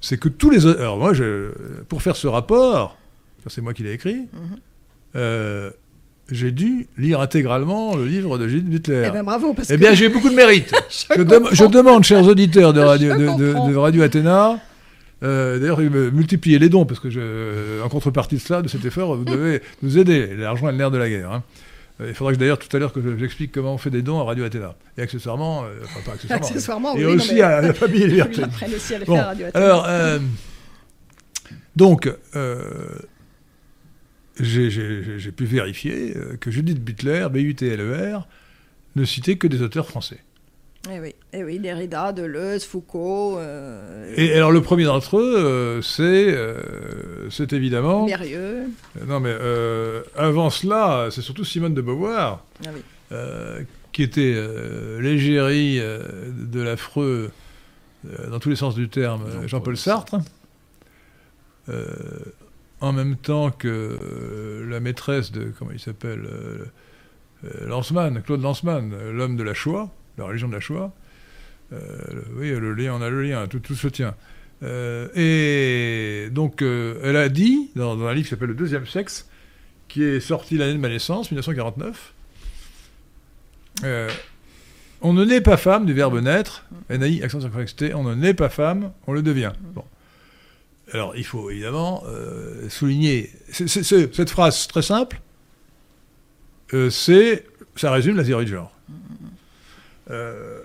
c'est 0.00 0.18
que 0.18 0.28
tous 0.28 0.50
les. 0.50 0.66
Alors, 0.66 0.98
moi, 0.98 1.12
je, 1.12 1.50
pour 1.88 2.02
faire 2.02 2.16
ce 2.16 2.26
rapport, 2.26 2.96
c'est 3.46 3.60
moi 3.60 3.74
qui 3.74 3.82
l'ai 3.82 3.92
écrit, 3.92 4.26
mhm. 5.14 5.70
j'ai 6.30 6.50
dû 6.50 6.88
lire 6.98 7.20
intégralement 7.20 7.96
le 7.96 8.06
livre 8.06 8.38
de 8.38 8.48
Gilles 8.48 8.68
Butler. 8.68 9.04
Eh 9.08 9.10
bien, 9.10 9.24
bravo. 9.24 9.54
Parce 9.54 9.70
eh 9.70 9.76
bien, 9.76 9.94
j'ai 9.94 10.08
beaucoup 10.08 10.30
de 10.30 10.34
mérite. 10.34 10.72
je, 11.16 11.66
demande, 11.66 12.04
chers 12.04 12.26
auditeurs 12.26 12.72
de 12.72 12.80
Radio, 12.80 13.14
de, 13.14 13.70
de 13.70 13.76
Radio 13.76 14.02
Athéna, 14.02 14.60
euh, 15.22 15.58
d'ailleurs, 15.58 15.80
multipliez 15.80 16.58
les 16.58 16.68
dons, 16.68 16.84
parce 16.84 17.00
que 17.00 17.10
je, 17.10 17.82
en 17.82 17.88
contrepartie 17.88 18.36
de 18.36 18.40
cela, 18.40 18.62
de 18.62 18.68
cet 18.68 18.84
effort, 18.84 19.16
vous 19.16 19.24
devez 19.24 19.62
nous 19.82 19.98
aider. 19.98 20.34
L'argent 20.36 20.68
est 20.68 20.72
le 20.72 20.78
nerf 20.78 20.90
de 20.90 20.98
la 20.98 21.08
guerre. 21.08 21.32
Hein. 21.32 21.42
Il 22.00 22.14
faudra 22.14 22.34
que 22.34 22.38
d'ailleurs 22.38 22.58
tout 22.58 22.74
à 22.76 22.78
l'heure 22.78 22.92
que 22.92 23.16
j'explique 23.16 23.52
comment 23.52 23.74
on 23.74 23.78
fait 23.78 23.90
des 23.90 24.02
dons 24.02 24.20
à 24.20 24.24
Radio 24.24 24.44
Athéna. 24.44 24.76
Et 24.98 25.02
accessoirement, 25.02 25.64
euh, 25.64 25.80
enfin 25.84 26.00
pas 26.04 26.12
accessoirement, 26.12 26.46
accessoirement 26.46 26.96
et 26.96 27.04
aussi 27.06 27.40
à 27.40 27.62
la 27.62 27.72
famille 27.72 28.06
Liberté. 28.06 28.42
aussi 28.74 28.94
à 28.94 28.98
les 28.98 29.04
bon, 29.06 29.14
faire 29.14 29.24
à 29.24 29.28
Radio 29.28 29.46
Athéna. 29.46 29.64
Alors, 29.64 29.86
euh, 29.88 30.18
donc, 31.74 32.10
j'ai 34.38 35.32
pu 35.32 35.44
vérifier 35.46 36.14
que 36.40 36.50
Judith 36.50 36.82
Butler, 36.82 37.28
B-U-T-L-E-R, 37.30 38.28
ne 38.96 39.04
citait 39.04 39.36
que 39.36 39.46
des 39.46 39.62
auteurs 39.62 39.88
français. 39.88 40.20
Eh 40.88 41.00
oui, 41.00 41.14
eh 41.32 41.42
oui, 41.42 41.58
Derrida, 41.58 42.12
Deleuze, 42.12 42.64
Foucault. 42.64 43.38
Euh, 43.38 44.12
et 44.16 44.34
alors 44.34 44.52
le 44.52 44.60
premier 44.60 44.84
d'entre 44.84 45.18
eux, 45.18 45.34
euh, 45.36 45.82
c'est, 45.82 46.02
euh, 46.02 47.28
c'est 47.30 47.52
évidemment. 47.52 48.06
Mérieux. 48.06 48.64
non 49.06 49.18
mais 49.18 49.34
avant 50.16 50.50
cela, 50.50 51.08
c'est 51.10 51.22
surtout 51.22 51.44
Simone 51.44 51.74
de 51.74 51.80
Beauvoir, 51.80 52.44
ah 52.64 53.18
qui 53.92 54.02
était 54.02 54.36
l'égérie 55.00 55.78
de 55.78 56.60
l'affreux, 56.60 57.30
dans 58.28 58.38
tous 58.38 58.50
les 58.50 58.56
sens 58.56 58.74
du 58.74 58.88
terme, 58.88 59.24
Jean-Paul 59.46 59.76
Sartre. 59.76 60.16
en 62.80 62.92
même 62.92 63.16
temps 63.16 63.50
que 63.50 64.66
la 64.68 64.80
maîtresse 64.80 65.32
de, 65.32 65.52
comment 65.58 65.72
il 65.72 65.80
s'appelle, 65.80 66.28
Lanzmann, 67.64 68.22
Claude 68.22 68.42
Lanzmann, 68.42 68.94
l'homme 69.12 69.36
de 69.36 69.42
la 69.42 69.54
Shoah 69.54 69.90
la 70.18 70.24
religion 70.24 70.48
de 70.48 70.54
la 70.54 70.60
Shoah. 70.60 70.92
Euh, 71.72 72.22
oui, 72.36 72.50
le 72.50 72.74
lien, 72.74 72.94
on 72.94 73.02
a 73.02 73.10
le 73.10 73.22
lien, 73.22 73.46
tout, 73.46 73.74
se 73.74 73.88
tient. 73.88 74.14
Euh, 74.62 75.08
et 75.14 76.30
donc, 76.30 76.62
euh, 76.62 77.00
elle 77.02 77.16
a 77.16 77.28
dit, 77.28 77.70
dans, 77.74 78.00
un 78.06 78.14
livre 78.14 78.24
qui 78.24 78.30
s'appelle 78.30 78.48
Le 78.48 78.54
deuxième 78.54 78.86
sexe, 78.86 79.28
qui 79.88 80.02
est 80.02 80.20
sorti 80.20 80.56
l'année 80.56 80.74
de 80.74 80.78
ma 80.78 80.88
naissance, 80.88 81.30
1949, 81.30 82.12
on 85.02 85.12
ne 85.12 85.24
naît 85.24 85.42
pas 85.42 85.56
femme 85.56 85.84
du 85.84 85.92
verbe 85.92 86.18
naître, 86.20 86.64
NAI, 86.88 87.22
accent 87.22 87.40
sur 87.40 87.50
on 87.94 88.04
ne 88.04 88.14
naît 88.14 88.34
pas 88.34 88.48
femme, 88.48 88.92
on 89.06 89.12
le 89.12 89.22
devient. 89.22 89.52
Alors, 90.92 91.14
il 91.16 91.24
faut 91.24 91.50
évidemment 91.50 92.04
souligner 92.68 93.30
cette 93.50 94.30
phrase 94.30 94.66
très 94.66 94.82
simple, 94.82 95.20
c'est, 96.90 97.44
ça 97.74 97.92
résume 97.92 98.16
la 98.16 98.24
théorie 98.24 98.46
du 98.46 98.52
genre. 98.52 98.75
Euh, 100.10 100.60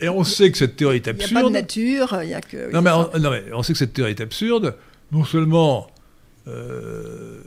et 0.00 0.08
on 0.08 0.24
sait 0.24 0.50
que 0.50 0.58
cette 0.58 0.76
théorie 0.76 0.96
est 0.96 1.08
absurde. 1.08 1.30
Il 1.30 1.34
n'y 1.34 1.38
a 1.38 1.42
pas 1.42 1.48
de 1.48 1.52
nature, 1.52 2.18
il 2.22 2.28
y 2.30 2.34
a 2.34 2.40
que. 2.40 2.72
Non 2.72 2.82
mais, 2.82 2.90
on, 2.90 3.18
non 3.18 3.30
mais, 3.30 3.44
on, 3.52 3.62
sait 3.62 3.72
que 3.72 3.78
cette 3.78 3.92
théorie 3.92 4.12
est 4.12 4.20
absurde, 4.20 4.76
non 5.12 5.24
seulement 5.24 5.88
euh, 6.46 7.40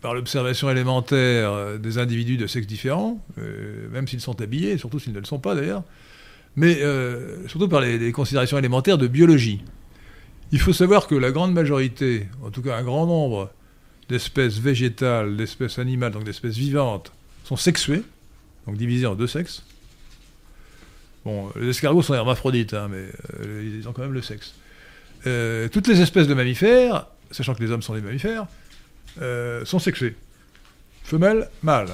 par 0.00 0.14
l'observation 0.14 0.70
élémentaire 0.70 1.52
euh, 1.52 1.78
des 1.78 1.98
individus 1.98 2.36
de 2.36 2.46
sexe 2.46 2.66
différents, 2.66 3.20
même 3.90 4.06
s'ils 4.06 4.20
sont 4.20 4.40
habillés, 4.40 4.78
surtout 4.78 4.98
s'ils 4.98 5.12
ne 5.12 5.20
le 5.20 5.26
sont 5.26 5.40
pas 5.40 5.54
d'ailleurs, 5.54 5.82
mais 6.56 6.80
surtout 7.48 7.68
par 7.68 7.80
les, 7.80 8.12
considérations 8.12 8.58
élémentaires 8.58 8.98
de 8.98 9.08
biologie. 9.08 9.62
Il 10.52 10.60
faut 10.60 10.72
savoir 10.72 11.06
que 11.06 11.14
la 11.14 11.30
grande 11.30 11.52
majorité, 11.52 12.26
en 12.44 12.50
tout 12.50 12.62
cas 12.62 12.76
un 12.76 12.82
grand 12.82 13.06
nombre 13.06 13.50
d'espèces 14.08 14.58
végétales, 14.58 15.36
d'espèces 15.36 15.78
animales, 15.78 16.12
donc 16.12 16.24
d'espèces 16.24 16.56
vivantes, 16.56 17.12
sont 17.44 17.56
sexuées, 17.56 18.02
donc 18.66 18.76
divisées 18.76 19.06
en 19.06 19.14
deux 19.14 19.28
sexes. 19.28 19.64
Bon, 21.24 21.50
les 21.56 21.68
escargots 21.68 22.02
sont 22.02 22.14
hermaphrodites, 22.14 22.74
hein, 22.74 22.88
mais 22.90 23.04
euh, 23.40 23.78
ils 23.78 23.88
ont 23.88 23.92
quand 23.92 24.02
même 24.02 24.12
le 24.12 24.22
sexe. 24.22 24.54
Euh, 25.26 25.68
toutes 25.68 25.86
les 25.86 26.00
espèces 26.00 26.26
de 26.26 26.34
mammifères, 26.34 27.06
sachant 27.30 27.54
que 27.54 27.62
les 27.62 27.70
hommes 27.70 27.82
sont 27.82 27.94
des 27.94 28.00
mammifères, 28.00 28.46
euh, 29.20 29.64
sont 29.64 29.78
sexuées. 29.78 30.16
Femelle, 31.04 31.48
mâle. 31.62 31.88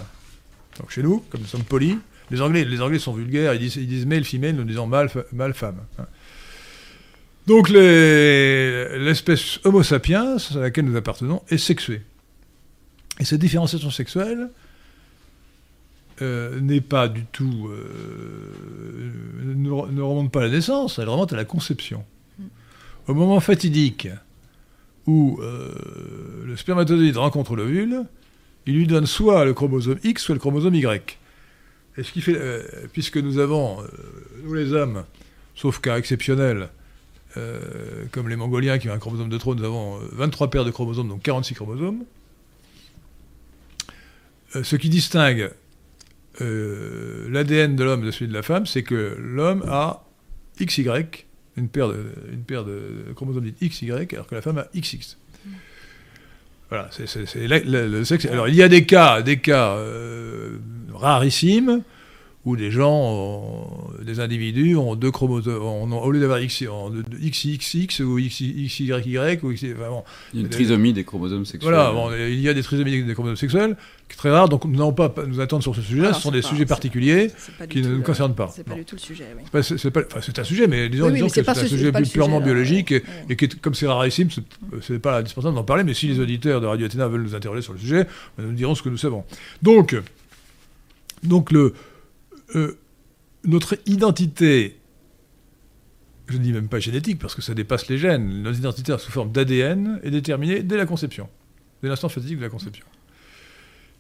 Donc 0.79 0.91
chez 0.91 1.03
nous, 1.03 1.25
comme 1.31 1.41
nous 1.41 1.47
sommes 1.47 1.65
polis, 1.65 1.97
les 2.31 2.41
Anglais, 2.41 2.65
les 2.65 2.81
Anglais 2.81 2.99
sont 2.99 3.15
vulgaires, 3.15 3.55
ils 3.55 3.61
disent, 3.61 3.77
ils 3.77 3.89
disent 3.89 4.07
male, 4.07 4.25
female, 4.25 4.55
nous 4.55 4.65
disons 4.65 4.87
mâle 4.87 5.09
femme. 5.55 5.81
Hein. 5.99 6.07
Donc 7.47 7.69
l'espèce 7.69 9.61
Homo 9.65 9.83
sapiens, 9.83 10.37
à 10.37 10.59
laquelle 10.59 10.85
nous 10.85 10.97
appartenons, 10.97 11.43
est 11.49 11.59
sexuée. 11.59 12.03
Et 13.19 13.25
cette 13.25 13.41
différenciation 13.41 13.91
sexuelle, 13.91 14.51
euh, 16.23 16.61
n'est 16.61 16.81
pas 16.81 17.09
du 17.09 17.27
tout. 17.27 17.69
Euh, 17.71 18.53
ne, 19.45 20.01
remonte 20.01 20.33
pas 20.33 20.41
à 20.41 20.45
la 20.45 20.51
naissance, 20.51 20.99
elle 20.99 21.11
remonte 21.11 21.35
à 21.35 21.37
la 21.37 21.45
conception. 21.45 22.05
Au 23.07 23.13
moment 23.15 23.39
fatidique 23.41 24.09
où 25.07 25.39
euh, 25.43 25.73
le 26.45 26.57
spermatozoïde 26.57 27.19
rencontre 27.19 27.55
l'ovule, 27.55 28.05
il 28.65 28.77
lui 28.77 28.87
donne 28.87 29.05
soit 29.05 29.45
le 29.45 29.53
chromosome 29.53 29.99
X, 30.03 30.23
soit 30.23 30.35
le 30.35 30.39
chromosome 30.41 30.75
Y. 30.75 31.19
Et 31.99 32.03
ce 32.03 32.13
qui 32.13 32.23
fait, 32.23 32.39
puisque 32.93 33.19
nous 33.19 33.39
avons, 33.39 33.79
nous 34.43 34.55
les 34.55 34.73
hommes, 34.73 35.05
sauf 35.55 35.81
cas 35.81 35.99
exceptionnel, 35.99 36.69
comme 38.11 38.29
les 38.29 38.37
Mongoliens 38.37 38.79
qui 38.79 38.91
ont 38.91 38.93
un 38.93 38.99
chromosome 38.99 39.29
de 39.29 39.39
trop, 39.39 39.55
nous 39.55 39.65
avons 39.65 39.99
23 40.13 40.51
paires 40.51 40.65
de 40.65 40.71
chromosomes, 40.71 41.09
donc 41.09 41.23
46 41.23 41.55
chromosomes. 41.55 42.05
ce 44.63 44.77
qui 44.77 44.89
distingue 44.89 45.51
euh, 46.41 47.29
l'ADN 47.31 47.77
de 47.77 47.85
l'homme 47.85 48.05
de 48.05 48.11
celui 48.11 48.29
de 48.29 48.35
la 48.35 48.43
femme, 48.43 48.67
c'est 48.67 48.83
que 48.83 49.17
l'homme 49.19 49.65
a 49.69 50.05
XY, 50.61 50.89
une 51.57 51.69
paire 51.69 51.89
de, 51.89 52.05
une 52.33 52.43
paire 52.43 52.65
de 52.65 53.13
chromosomes 53.15 53.45
dits 53.45 53.69
XY, 53.69 53.91
alors 53.91 54.27
que 54.27 54.35
la 54.35 54.43
femme 54.43 54.59
a 54.59 54.67
XX. 54.75 55.17
Voilà, 56.69 56.89
c'est 56.91 57.07
le 57.17 58.05
sexe. 58.05 58.27
Alors 58.27 58.49
il 58.49 58.55
y 58.55 58.63
a 58.63 58.69
des 58.69 58.85
cas, 58.85 59.23
des 59.23 59.39
cas 59.39 59.77
euh, 59.77 60.59
rarissimes 60.93 61.83
où 62.47 62.57
des 62.57 62.71
gens, 62.71 63.91
des 64.01 64.21
individus 64.21 64.77
ont 64.77 64.95
deux 64.95 65.11
chromosomes, 65.11 65.93
au 65.93 66.11
lieu 66.13 66.21
d'avoir 66.21 66.41
XXX 66.41 68.01
ou 68.05 68.21
XYY, 68.21 69.39
ou 69.43 69.51
X, 69.51 69.65
enfin 69.77 70.05
il 70.33 70.39
y 70.39 70.43
a 70.43 70.45
une 70.45 70.49
trisomie 70.49 70.93
des 70.93 71.03
chromosomes 71.03 71.45
sexuels. 71.45 71.75
Voilà, 71.75 72.29
il 72.29 72.41
y 72.41 72.49
a 72.49 72.55
des 72.55 72.63
trisomies 72.63 73.03
des 73.03 73.15
chromosomes 73.15 73.37
sexuels, 73.37 73.77
très 74.15 74.31
rare, 74.31 74.49
donc 74.49 74.65
nous 74.65 74.73
n'allons 74.73 74.93
pas 74.93 75.13
nous 75.27 75.41
attendre 75.41 75.63
sur 75.63 75.75
ce 75.75 75.83
sujet-là, 75.83 76.15
ce 76.15 76.21
sont 76.21 76.31
des 76.31 76.43
sujets 76.43 76.65
particuliers 76.65 77.31
qui 77.69 77.83
ne 77.83 77.97
nous 77.97 78.03
concernent 78.03 78.35
pas. 78.35 78.51
C'est 78.55 78.65
pas 78.65 78.75
du 78.75 78.85
tout 78.85 78.97
le 78.97 79.01
sujet, 79.01 79.27
oui. 79.37 79.63
C'est 79.63 80.39
un 80.39 80.45
sujet, 80.45 80.67
mais 80.67 80.89
disons, 80.89 81.11
que 81.11 81.29
c'est 81.29 81.49
un 81.49 81.55
sujet 81.55 81.93
purement 81.93 82.41
biologique, 82.41 82.93
et, 83.29 83.37
qui, 83.37 83.49
comme 83.49 83.75
c'est 83.75 83.87
rarissime, 83.87 84.29
c'est 84.81 84.99
pas 84.99 85.19
indispensable 85.19 85.55
d'en 85.55 85.65
parler, 85.65 85.85
mais 85.85 85.95
si 85.95 86.07
les 86.07 86.21
auditeurs 86.21 86.61
de 86.61 86.67
Radio 86.67 86.87
Athéna 86.87 87.09
veulent 87.09 87.23
nous 87.23 87.35
interroger 87.35 87.63
sur 87.63 87.73
le 87.73 87.79
sujet, 87.79 88.07
nous 88.39 88.53
dirons 88.53 88.75
ce 88.75 88.83
que 88.83 88.89
nous 88.89 88.97
savons. 88.97 89.25
Donc, 89.63 89.97
donc 91.23 91.51
le 91.51 91.75
euh, 92.55 92.79
notre 93.45 93.79
identité, 93.87 94.77
je 96.29 96.37
ne 96.37 96.43
dis 96.43 96.53
même 96.53 96.69
pas 96.69 96.81
génétique 96.81 97.19
parce 97.19 97.35
que 97.35 97.43
ça 97.43 97.55
dépasse 97.55 97.89
les 97.89 97.99
gènes, 97.99 98.43
notre 98.43 98.59
identité 98.59 98.97
sous 98.99 99.13
forme 99.13 99.31
d'ADN 99.31 100.01
est 100.03 100.11
déterminée 100.11 100.63
dès 100.63 100.77
la 100.77 100.87
conception, 100.87 101.29
dès 101.83 101.89
l'instant 101.89 102.09
fatidique 102.09 102.39
de 102.39 102.43
la 102.43 102.49
conception. 102.49 102.85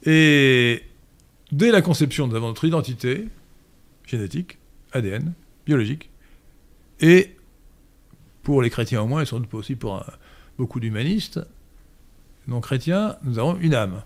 Et 0.05 0.82
dès 1.53 1.70
la 1.70 1.82
conception, 1.82 2.26
nous 2.26 2.36
avons 2.36 2.49
notre 2.49 2.64
identité 2.64 3.28
génétique, 4.07 4.59
ADN, 4.92 5.32
biologique, 5.66 6.11
et 7.01 7.34
pour 8.42 8.62
les 8.62 8.70
chrétiens 8.70 9.03
au 9.03 9.07
moins, 9.07 9.22
et 9.22 9.26
sans 9.26 9.40
doute 9.40 9.53
aussi 9.55 9.74
pour 9.74 10.05
beaucoup 10.59 10.80
d'humanistes 10.80 11.40
non 12.49 12.61
chrétiens, 12.61 13.16
nous 13.24 13.38
avons 13.38 13.57
une 13.57 13.74
âme. 13.74 14.03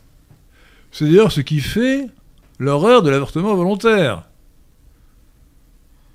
C'est 0.92 1.04
d'ailleurs 1.04 1.32
ce 1.32 1.40
qui 1.40 1.60
fait 1.60 2.06
l'horreur 2.58 3.02
de 3.02 3.10
l'avortement 3.10 3.54
volontaire. 3.54 4.24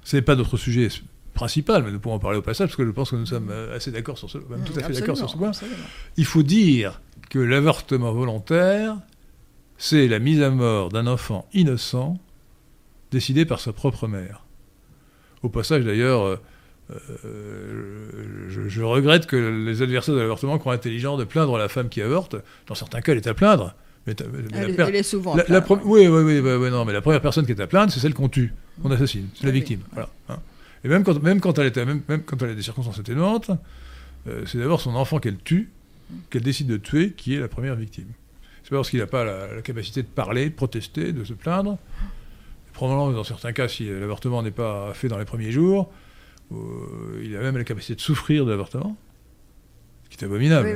Ce 0.03 0.15
n'est 0.15 0.21
pas 0.21 0.35
notre 0.35 0.57
sujet 0.57 0.89
principal, 1.33 1.83
mais 1.83 1.91
nous 1.91 1.99
pourrons 1.99 2.15
en 2.15 2.19
parler 2.19 2.37
au 2.37 2.41
passage, 2.41 2.69
parce 2.69 2.77
que 2.77 2.85
je 2.85 2.91
pense 2.91 3.11
que 3.11 3.15
nous 3.15 3.25
sommes 3.25 3.49
euh, 3.49 3.75
assez 3.75 3.91
d'accord 3.91 4.17
sur 4.17 4.29
ce, 4.29 4.37
même 4.37 4.63
tout 4.63 4.77
à 4.77 4.83
fait 4.83 4.93
d'accord 4.93 5.17
sur 5.17 5.29
ce 5.29 5.37
point. 5.37 5.51
Il 6.17 6.25
faut 6.25 6.43
dire 6.43 7.01
que 7.29 7.39
l'avortement 7.39 8.11
volontaire, 8.11 8.97
c'est 9.77 10.07
la 10.07 10.19
mise 10.19 10.41
à 10.41 10.49
mort 10.49 10.89
d'un 10.89 11.07
enfant 11.07 11.47
innocent 11.53 12.17
décidé 13.11 13.45
par 13.45 13.59
sa 13.59 13.73
propre 13.73 14.07
mère. 14.07 14.45
Au 15.43 15.49
passage, 15.49 15.83
d'ailleurs, 15.83 16.23
euh, 16.23 16.39
euh, 17.25 18.67
je, 18.67 18.81
regrette 18.81 19.25
que 19.25 19.35
les 19.35 19.81
adversaires 19.81 20.15
de 20.15 20.19
l'avortement 20.19 20.57
croient 20.57 20.73
intelligent 20.73 21.17
de 21.17 21.23
plaindre 21.23 21.57
la 21.57 21.67
femme 21.67 21.89
qui 21.89 22.01
avorte. 22.01 22.35
Dans 22.67 22.75
certains 22.75 23.01
cas, 23.01 23.11
elle 23.11 23.19
est 23.19 23.27
à 23.27 23.33
plaindre. 23.33 23.75
Mais, 24.07 24.15
elle, 24.53 24.95
est 24.95 25.03
souvent. 25.03 25.35
La, 25.35 25.65
oui, 25.83 26.07
oui, 26.07 26.39
oui, 26.39 26.69
non, 26.69 26.85
mais 26.85 26.93
la 26.93 27.01
première 27.01 27.21
personne 27.21 27.45
qui 27.45 27.53
est 27.53 27.61
à 27.61 27.65
plaindre, 27.65 27.91
c'est 27.91 27.99
celle 27.99 28.13
qu'on 28.13 28.29
tue, 28.29 28.53
qu'on 28.83 28.91
assassine, 28.91 29.29
c'est 29.33 29.45
la 29.45 29.51
victime. 29.51 29.79
Voilà. 29.93 30.09
Et 30.83 30.87
même 30.87 31.03
quand, 31.03 31.21
même 31.23 31.41
quand 31.41 31.57
elle 31.57 31.65
était, 31.65 31.85
même, 31.85 32.01
même 32.07 32.21
quand 32.21 32.39
elle 32.43 32.51
a 32.51 32.53
des 32.53 32.61
circonstances 32.61 32.99
atténuantes, 32.99 33.49
euh, 34.27 34.43
c'est 34.45 34.59
d'abord 34.59 34.79
son 34.79 34.93
enfant 34.93 35.17
qu'elle 35.17 35.37
tue, 35.37 35.71
qu'elle 36.29 36.43
décide 36.43 36.67
de 36.67 36.77
tuer, 36.77 37.13
qui 37.13 37.33
est 37.33 37.39
la 37.39 37.47
première 37.47 37.75
victime. 37.75 38.09
C'est 38.65 38.71
pas 38.71 38.77
parce 38.77 38.89
qu'il 38.89 38.97
n'a 38.97 39.05
pas 39.05 39.23
la, 39.23 39.61
capacité 39.61 40.01
de 40.01 40.07
parler, 40.07 40.49
de 40.49 40.55
protester, 40.55 41.13
de 41.13 41.23
se 41.23 41.33
plaindre. 41.33 41.77
Probablement, 42.73 43.11
dans 43.11 43.23
certains 43.23 43.53
cas, 43.53 43.67
si 43.67 43.87
l'avortement 43.87 44.41
n'est 44.41 44.49
pas 44.49 44.91
fait 44.95 45.07
dans 45.07 45.19
les 45.19 45.25
premiers 45.25 45.51
jours, 45.51 45.91
euh, 46.51 47.21
il 47.23 47.37
a 47.37 47.41
même 47.41 47.57
la 47.59 47.63
capacité 47.63 47.93
de 47.93 48.01
souffrir 48.01 48.43
de 48.43 48.49
l'avortement. 48.49 48.97
Ce 50.05 50.17
qui 50.17 50.23
est 50.23 50.27
abominable. 50.27 50.67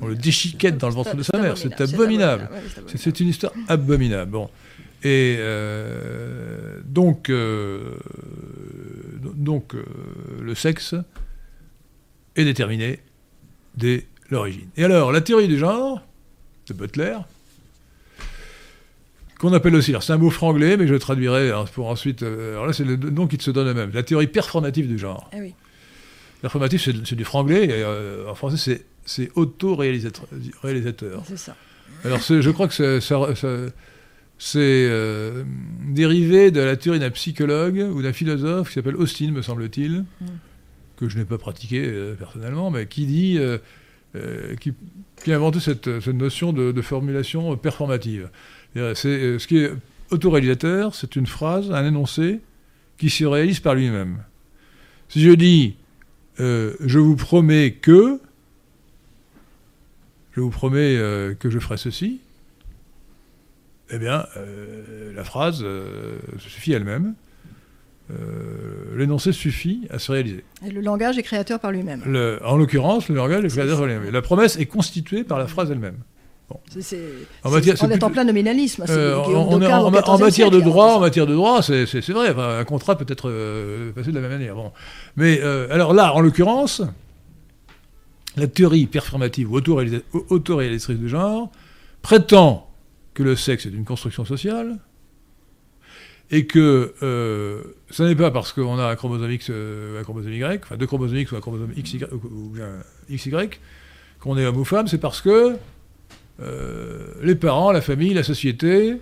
On 0.00 0.08
le 0.08 0.16
déchiquette 0.16 0.76
dans 0.76 0.88
le 0.88 0.94
ventre 0.94 1.14
de 1.14 1.22
sa 1.22 1.38
mère. 1.38 1.56
C'est 1.56 1.80
abominable. 1.80 2.50
C'est 2.96 3.20
une 3.20 3.28
histoire 3.28 3.52
abominable. 3.68 4.32
Bon. 4.32 4.50
Et 5.04 5.36
euh, 5.38 6.80
donc, 6.84 7.30
donc 9.36 9.76
euh, 9.76 9.84
le 10.42 10.54
sexe 10.56 10.96
est 12.34 12.44
déterminé 12.44 12.98
dès 13.76 14.08
l'origine. 14.30 14.68
Et 14.76 14.82
alors, 14.82 15.12
la 15.12 15.20
théorie 15.20 15.46
du 15.46 15.58
genre 15.58 16.04
de 16.72 16.78
Butler, 16.78 17.16
qu'on 19.38 19.52
appelle 19.52 19.74
aussi, 19.74 19.90
alors 19.90 20.02
c'est 20.02 20.12
un 20.12 20.18
mot 20.18 20.30
franglais, 20.30 20.76
mais 20.76 20.86
je 20.86 20.92
le 20.92 20.98
traduirai 20.98 21.50
hein, 21.50 21.64
pour 21.72 21.88
ensuite. 21.88 22.22
Euh, 22.22 22.52
alors 22.52 22.66
là, 22.66 22.72
c'est 22.72 22.84
le 22.84 22.96
nom 22.96 23.26
qui 23.26 23.38
se 23.42 23.50
donne 23.50 23.66
le 23.66 23.74
même. 23.74 23.90
La 23.94 24.02
théorie 24.02 24.26
performative 24.26 24.86
du 24.86 24.98
genre. 24.98 25.30
Ah 25.32 25.36
oui. 25.40 25.54
Performatif, 26.42 26.82
c'est 26.84 27.14
du 27.14 27.24
franglais, 27.24 27.64
et 27.64 27.82
euh, 27.82 28.28
en 28.28 28.34
français, 28.34 28.84
c'est 29.04 29.30
auto-réalisateur. 29.34 30.26
C'est 31.26 31.36
ça. 31.36 31.56
Alors, 32.04 32.20
je 32.20 32.50
crois 32.50 32.66
que 32.66 33.00
ça, 33.00 33.34
c'est 34.38 34.58
euh, 34.58 35.44
dérivé 35.86 36.50
de 36.50 36.60
la 36.60 36.76
théorie 36.76 36.98
d'un 36.98 37.10
psychologue 37.10 37.86
ou 37.92 38.00
d'un 38.00 38.14
philosophe 38.14 38.68
qui 38.68 38.74
s'appelle 38.74 38.96
Austin, 38.96 39.32
me 39.32 39.42
semble-t-il, 39.42 40.04
mm. 40.20 40.26
que 40.96 41.10
je 41.10 41.18
n'ai 41.18 41.26
pas 41.26 41.36
pratiqué 41.36 41.82
euh, 41.84 42.14
personnellement, 42.14 42.70
mais 42.70 42.86
qui 42.86 43.04
dit, 43.04 43.38
euh, 44.16 44.56
qui, 44.56 44.72
a 45.30 45.34
inventé 45.34 45.60
cette, 45.60 45.86
notion 46.08 46.52
de, 46.52 46.82
formulation 46.82 47.56
performative. 47.56 48.30
C'est 48.74 49.38
ce 49.38 49.46
qui 49.46 49.58
est 49.58 49.72
autoréalisateur, 50.10 50.94
c'est 50.94 51.16
une 51.16 51.26
phrase, 51.26 51.70
un 51.70 51.86
énoncé 51.86 52.40
qui 52.98 53.10
se 53.10 53.24
réalise 53.24 53.60
par 53.60 53.74
lui-même. 53.74 54.18
Si 55.08 55.20
je 55.20 55.30
dis, 55.30 55.76
je 56.38 56.98
vous 56.98 57.16
promets 57.16 57.72
que, 57.72 58.20
je 60.32 60.40
vous 60.40 60.50
promets 60.50 60.96
que 61.38 61.50
je 61.50 61.58
ferai 61.58 61.76
ceci, 61.76 62.20
eh 63.92 63.98
bien, 63.98 64.26
euh, 64.36 65.12
la 65.14 65.24
phrase 65.24 65.62
euh, 65.62 66.18
suffit 66.38 66.72
elle-même. 66.72 67.14
Euh, 68.10 68.96
l'énoncé 68.96 69.32
suffit 69.32 69.86
à 69.90 69.98
se 69.98 70.10
réaliser. 70.12 70.44
Et 70.66 70.70
le 70.70 70.80
langage 70.80 71.18
est 71.18 71.22
créateur 71.22 71.60
par 71.60 71.70
lui-même. 71.72 72.02
en 72.44 72.56
l'occurrence, 72.56 73.08
le 73.08 73.14
langage 73.14 73.44
est 73.44 73.48
créateur 73.48 73.78
par 73.78 73.86
lui-même. 73.86 74.10
La 74.10 74.22
promesse 74.22 74.58
est 74.58 74.66
constituée 74.66 75.24
par 75.24 75.38
la 75.38 75.46
phrase 75.46 75.70
elle-même. 75.70 75.96
en 76.50 77.50
matière, 77.50 77.76
on 77.82 77.90
est, 77.90 78.02
en 78.02 78.10
plein 78.10 78.24
nominalisme. 78.24 78.82
en, 78.82 80.18
matière 80.18 80.50
de 80.50 80.60
droit, 80.60 80.94
en 80.94 81.00
matière 81.00 81.26
de 81.26 81.34
droit, 81.34 81.62
c'est 81.62 82.08
vrai. 82.10 82.34
un 82.36 82.64
contrat 82.64 82.98
peut 82.98 83.06
être 83.08 83.92
passé 83.94 84.10
de 84.10 84.16
la 84.16 84.20
même 84.20 84.38
manière. 84.38 84.54
Bon. 84.54 84.72
Mais 85.16 85.40
alors 85.70 85.94
là, 85.94 86.12
en 86.14 86.20
l'occurrence, 86.20 86.82
la 88.36 88.46
théorie 88.46 88.86
performative 88.86 89.52
ou 89.52 89.56
autoréalisatrice 89.56 90.98
du 90.98 91.08
genre 91.08 91.50
prétend 92.02 92.68
que 93.14 93.22
le 93.22 93.36
sexe 93.36 93.66
est 93.66 93.70
une 93.70 93.84
construction 93.84 94.24
sociale, 94.24 94.78
et 96.30 96.46
que 96.46 96.94
euh, 97.02 97.62
ce 97.90 98.02
n'est 98.02 98.14
pas 98.14 98.30
parce 98.30 98.52
qu'on 98.52 98.78
a 98.78 98.86
un 98.86 98.96
chromosome 98.96 99.30
X 99.32 99.48
euh, 99.50 99.96
ou 99.96 100.00
un 100.00 100.02
chromosome 100.04 100.32
Y, 100.32 100.60
enfin 100.62 100.76
deux 100.76 100.86
chromosomes 100.86 101.18
X 101.18 101.32
ou 101.32 101.36
un 101.36 101.40
chromosome 101.40 101.72
XY, 101.74 102.04
ou, 102.12 102.54
XY 103.10 103.30
qu'on 104.20 104.36
est 104.38 104.44
homme 104.44 104.58
ou 104.58 104.64
femme, 104.64 104.86
c'est 104.86 104.98
parce 104.98 105.20
que 105.20 105.56
euh, 106.40 107.06
les 107.22 107.34
parents, 107.34 107.72
la 107.72 107.80
famille, 107.80 108.14
la 108.14 108.22
société 108.22 108.96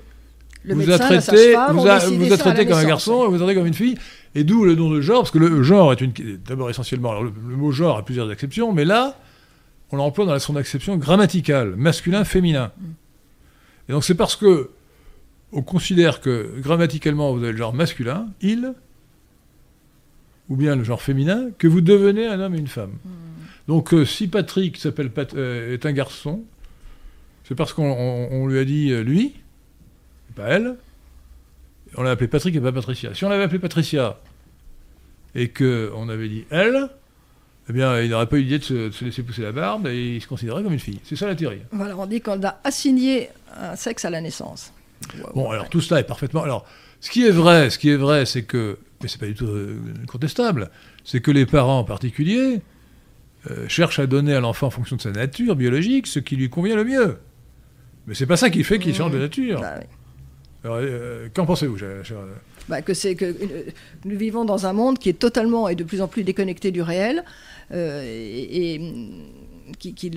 vous, 0.64 0.91
a 0.91 0.99
traité, 0.99 1.55
vous, 1.70 1.87
a, 1.87 1.99
vous 1.99 2.33
a 2.33 2.37
traité 2.37 2.66
comme 2.66 2.79
un 2.79 2.85
garçon 2.85 3.24
et 3.24 3.29
vous 3.29 3.37
a 3.37 3.39
traité 3.39 3.55
comme 3.55 3.66
une 3.66 3.74
fille, 3.74 3.99
et 4.35 4.45
d'où 4.45 4.64
le 4.64 4.74
nom 4.74 4.91
de 4.91 5.01
genre, 5.01 5.22
parce 5.22 5.31
que 5.31 5.39
le 5.39 5.62
genre 5.62 5.93
est 5.93 6.01
une 6.01 6.12
d'abord 6.47 6.70
essentiellement, 6.70 7.11
alors 7.11 7.24
le, 7.24 7.31
mot 7.31 7.70
genre 7.72 7.99
a 7.99 8.05
plusieurs 8.05 8.31
acceptions, 8.31 8.72
mais 8.72 8.85
là, 8.85 9.18
on 9.91 9.97
l'emploie 9.97 10.24
dans 10.24 10.39
son 10.39 10.57
acception 10.57 10.97
grammaticale, 10.97 11.74
masculin-féminin. 11.76 12.72
Mm. 12.79 12.85
Et 13.89 13.93
donc 13.93 14.05
c'est 14.05 14.14
parce 14.14 14.37
que 14.37 14.70
on 15.53 15.62
considère 15.62 16.20
que 16.20 16.61
grammaticalement 16.61 17.32
vous 17.32 17.42
avez 17.42 17.53
le 17.53 17.59
genre 17.59 17.74
masculin, 17.74 18.28
il, 18.40 18.74
ou 20.49 20.57
bien 20.57 20.76
le 20.76 20.84
genre 20.84 21.03
féminin, 21.03 21.51
que 21.59 21.66
vous 21.66 21.80
devenez 21.80 22.26
un 22.26 22.40
homme 22.40 22.55
et 22.55 22.59
une 22.59 22.68
femme. 22.68 22.92
Hmm. 23.05 23.28
Donc 23.68 23.92
euh, 23.92 24.05
si 24.05 24.28
Patrick 24.28 24.76
s'appelle 24.78 25.11
euh, 25.34 25.74
est 25.74 25.86
un 25.86 25.92
garçon, 25.92 26.42
c'est 27.44 27.55
parce 27.55 27.72
qu'on 27.72 28.46
lui 28.46 28.59
a 28.59 28.64
dit 28.64 28.90
euh, 28.90 29.03
lui, 29.03 29.34
pas 30.34 30.49
elle. 30.49 30.76
On 31.96 32.03
l'a 32.03 32.11
appelé 32.11 32.28
Patrick 32.28 32.55
et 32.55 32.61
pas 32.61 32.72
Patricia. 32.72 33.14
Si 33.14 33.24
on 33.24 33.28
l'avait 33.28 33.44
appelé 33.44 33.59
Patricia 33.59 34.18
et 35.34 35.49
qu'on 35.49 36.09
avait 36.09 36.28
dit 36.28 36.44
elle, 36.51 36.88
eh 37.68 37.72
bien, 37.72 38.01
il 38.01 38.11
n'aurait 38.11 38.26
pas 38.26 38.36
eu 38.36 38.42
l'idée 38.42 38.59
de, 38.59 38.90
se, 38.90 39.05
laisser 39.05 39.22
pousser 39.22 39.42
la 39.42 39.53
barbe 39.53 39.86
et 39.86 40.16
il 40.16 40.22
se 40.22 40.26
considérait 40.26 40.62
comme 40.62 40.72
une 40.72 40.78
fille. 40.78 41.01
C'est 41.05 41.16
ça 41.16 41.26
la 41.26 41.34
théorie. 41.34 41.61
Voilà, 41.72 41.96
on 41.96 42.07
dit 42.07 42.20
qu'on 42.20 42.42
a 42.42 42.59
assigné 42.64 43.28
un 43.55 43.76
sexe 43.76 44.05
à 44.05 44.11
la 44.11 44.20
naissance. 44.20 44.72
Bon, 45.34 45.51
alors 45.51 45.68
tout 45.68 45.80
cela 45.80 46.01
est 46.01 46.05
parfaitement. 46.05 46.42
Alors, 46.42 46.66
ce 47.01 47.11
qui 47.11 47.24
est 47.24 47.30
vrai, 47.30 47.70
ce 47.70 47.78
qui 47.78 47.90
est 47.90 47.96
vrai, 47.96 48.26
c'est 48.26 48.42
que, 48.42 48.78
mais 49.03 49.09
c'est 49.09 49.20
pas 49.20 49.26
du 49.26 49.34
tout 49.34 49.46
euh, 49.46 49.78
contestable, 50.07 50.70
c'est 51.05 51.20
que 51.20 51.30
les 51.30 51.46
parents 51.46 51.80
en 51.80 51.84
particulier 51.84 52.61
euh, 53.51 53.68
cherchent 53.68 54.01
à 54.01 54.07
donner 54.07 54.34
à 54.34 54.40
l'enfant 54.40 54.66
en 54.66 54.70
fonction 54.70 54.96
de 54.96 55.03
sa 55.03 55.12
nature 55.12 55.55
biologique 55.55 56.07
ce 56.07 56.18
qui 56.18 56.36
lui 56.36 56.51
convient 56.51 56.76
le 56.76 56.84
mieux. 56.84 57.18
Mais 58.07 58.14
c'est 58.14 58.26
pas 58.26 58.36
ça 58.36 58.51
qui 58.51 58.64
fait 58.64 58.78
qu'il 58.78 58.94
change 58.94 59.12
de 59.12 59.18
nature. 59.18 59.61
Bah 59.61 59.74
alors, 60.64 60.78
euh, 60.80 61.28
qu'en 61.32 61.46
pensez-vous, 61.46 61.76
bah, 62.68 62.82
que 62.82 62.92
c'est 62.92 63.14
que 63.14 63.34
nous 64.05 64.18
vivons 64.18 64.44
dans 64.44 64.66
un 64.66 64.72
monde 64.72 64.99
qui 64.99 65.09
est 65.09 65.18
totalement 65.18 65.68
et 65.68 65.76
de 65.76 65.84
plus 65.84 66.03
en 66.03 66.09
plus 66.09 66.24
déconnecté 66.24 66.72
du 66.72 66.82
réel, 66.82 67.22
et, 67.72 68.80
qui, 69.78 70.11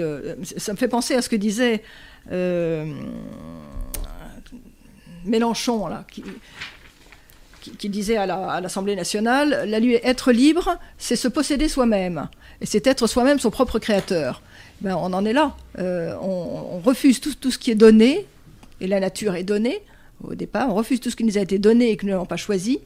ça 0.58 0.74
me 0.74 0.78
fait 0.78 0.88
penser 0.88 1.14
à 1.14 1.22
ce 1.22 1.30
que 1.30 1.36
disait 1.36 1.84
Mélenchon, 5.26 5.88
là, 5.88 6.06
qui, 6.12 6.24
qui, 7.78 7.90
disait 7.90 8.18
à 8.18 8.62
l'Assemblée 8.62 8.96
nationale, 8.96 9.66
la, 9.68 9.80
être 10.04 10.32
libre, 10.32 10.78
c'est 10.98 11.16
se 11.16 11.28
posséder 11.28 11.68
soi-même, 11.68 12.30
et 12.60 12.66
c'est 12.66 12.86
être 12.88 13.08
soi-même 13.08 13.40
son 13.40 13.52
propre 13.52 13.80
créateur. 13.80 14.42
Ben, 14.82 14.96
on 14.96 15.14
en 15.14 15.26
est 15.26 15.34
là. 15.34 15.56
Euh, 15.78 16.16
on, 16.22 16.80
refuse 16.80 17.22
tout, 17.22 17.36
tout, 17.36 17.52
ce 17.52 17.60
qui 17.60 17.70
est 17.70 17.76
donné, 17.76 18.26
et 18.80 18.88
la 18.88 19.00
nature 19.00 19.36
est 19.36 19.44
donnée 19.44 19.82
au 20.24 20.36
départ, 20.36 20.70
on 20.70 20.76
refuse 20.76 21.00
tout 21.00 21.10
ce 21.10 21.16
qui 21.16 21.24
nous 21.24 21.38
a 21.38 21.42
été 21.42 21.60
donné 21.60 21.92
et 21.92 21.98
que 21.98 22.06
nous 22.06 22.12
n'avons 22.12 22.26
pas 22.26 22.38
choisi, 22.38 22.80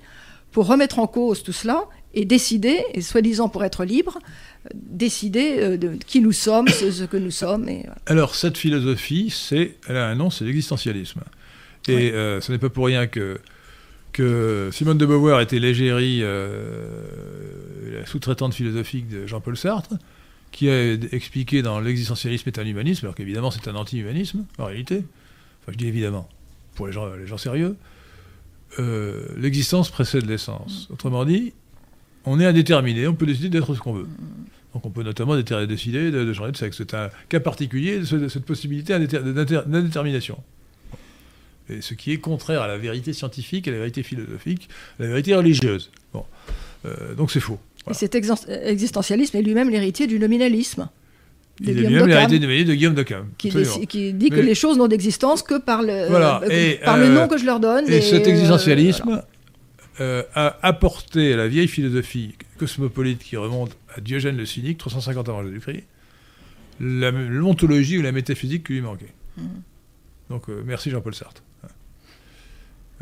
pour 0.51 0.67
remettre 0.67 0.99
en 0.99 1.07
cause 1.07 1.43
tout 1.43 1.51
cela 1.51 1.86
et 2.13 2.23
décider, 2.23 2.79
et 2.93 3.01
soi-disant 3.01 3.49
pour 3.49 3.65
être 3.65 3.83
libre, 3.83 4.19
décider 4.73 5.57
euh, 5.59 5.77
de 5.77 5.97
qui 6.07 6.21
nous 6.21 6.31
sommes, 6.31 6.67
ce, 6.69 7.03
que 7.03 7.17
nous 7.17 7.31
sommes. 7.31 7.67
Et 7.67 7.86
Alors 8.05 8.36
cette 8.36 8.57
philosophie, 8.57 9.33
c'est, 9.36 9.75
elle 9.88 9.97
a 9.97 10.07
un 10.07 10.15
nom, 10.15 10.29
c'est 10.29 10.45
l'existentialisme. 10.45 11.21
Et 11.88 12.11
euh, 12.11 12.41
ce 12.41 12.51
n'est 12.51 12.57
pas 12.57 12.69
pour 12.69 12.86
rien 12.86 13.07
que, 13.07 13.39
que 14.11 14.69
Simone 14.71 14.97
de 14.97 15.05
Beauvoir 15.05 15.41
était 15.41 15.59
l'égérie, 15.59 16.19
euh, 16.21 17.99
la 17.99 18.05
sous-traitante 18.05 18.53
philosophique 18.53 19.07
de 19.07 19.27
Jean-Paul 19.27 19.57
Sartre, 19.57 19.95
qui 20.51 20.69
a 20.69 20.93
expliqué 20.93 21.61
dans 21.61 21.79
l'existentialisme 21.79 22.49
est 22.49 22.59
un 22.59 22.65
humanisme, 22.65 23.05
alors 23.05 23.15
qu'évidemment 23.15 23.51
c'est 23.51 23.67
un 23.67 23.75
anti-humanisme, 23.75 24.45
en 24.57 24.65
réalité. 24.65 25.03
Enfin 25.61 25.73
je 25.73 25.77
dis 25.77 25.88
évidemment, 25.88 26.29
pour 26.75 26.88
les 26.88 26.93
gens, 26.93 27.13
les 27.13 27.27
gens 27.27 27.38
sérieux, 27.38 27.75
l'existence 29.38 29.89
précède 29.89 30.25
l'essence. 30.25 30.88
Autrement 30.91 31.25
dit, 31.25 31.53
on 32.25 32.39
est 32.39 32.45
indéterminé, 32.45 33.07
on 33.07 33.15
peut 33.15 33.25
décider 33.25 33.49
d'être 33.49 33.75
ce 33.75 33.79
qu'on 33.79 33.93
veut. 33.93 34.07
Donc 34.73 34.86
on 34.86 34.89
peut 34.89 35.03
notamment 35.03 35.38
décider 35.38 36.11
de, 36.11 36.33
changer 36.33 36.51
de 36.51 36.57
sexe. 36.57 36.77
C'est 36.77 36.93
un 36.93 37.09
cas 37.29 37.39
particulier 37.39 37.99
de, 37.99 38.27
cette 38.27 38.45
possibilité 38.45 38.97
d'indétermination. 38.99 40.43
Et 41.70 41.82
ce 41.82 41.93
qui 41.93 42.11
est 42.11 42.18
contraire 42.18 42.61
à 42.61 42.68
la 42.68 42.78
vérité 42.78 43.13
scientifique, 43.13 43.68
à 43.68 43.72
la 43.72 43.78
vérité 43.78 44.03
philosophique, 44.03 44.70
à 44.99 45.03
la 45.03 45.09
vérité 45.09 45.36
religieuse. 45.36 45.91
Bon. 46.13 46.24
donc 47.18 47.32
c'est 47.32 47.39
faux. 47.39 47.59
Et 47.89 47.93
cet 47.93 48.16
existentialisme 48.16 49.38
est 49.38 49.41
lui-même 49.41 49.70
l'héritier 49.70 50.07
du 50.07 50.20
nominalisme. 50.20 50.89
Il 51.59 51.70
est 51.70 51.74
lui-même 51.74 52.07
l'héritier 52.07 52.39
de 52.39 52.74
Guillaume 52.74 52.95
de 52.95 53.03
Cam. 53.03 53.28
Qui, 53.38 54.13
dit 54.13 54.30
que 54.30 54.39
les 54.39 54.55
choses 54.55 54.78
n'ont 54.78 54.88
d'existence 54.88 55.41
que 55.43 55.59
par 55.59 55.82
le, 55.82 56.09
par 56.84 56.97
le 56.97 57.09
nom 57.09 57.28
que 57.28 57.38
je 57.38 57.45
leur 57.45 57.59
donne. 57.59 57.89
Et, 57.91 58.01
cet 58.01 58.28
existentialisme 58.28 59.24
a 59.99 60.57
apporté 60.61 61.34
à 61.34 61.38
la 61.38 61.47
vieille 61.47 61.68
philosophie 61.68 62.36
cosmopolite 62.57 63.24
qui 63.24 63.38
remonte 63.38 63.78
à 63.95 64.01
Diogène 64.01 64.38
le 64.38 64.45
Cynique, 64.45 64.78
350 64.78 65.30
avant 65.30 65.43
Jésus-Christ, 65.43 65.84
l'ontologie 66.80 67.97
ou 67.97 68.01
la 68.01 68.11
métaphysique 68.11 68.66
qui 68.66 68.74
lui 68.74 68.82
manquait. 68.82 69.13
Mm. 69.38 69.43
Donc 70.30 70.49
euh, 70.49 70.63
merci 70.66 70.89
Jean-Paul 70.89 71.16
Sartre. 71.16 71.43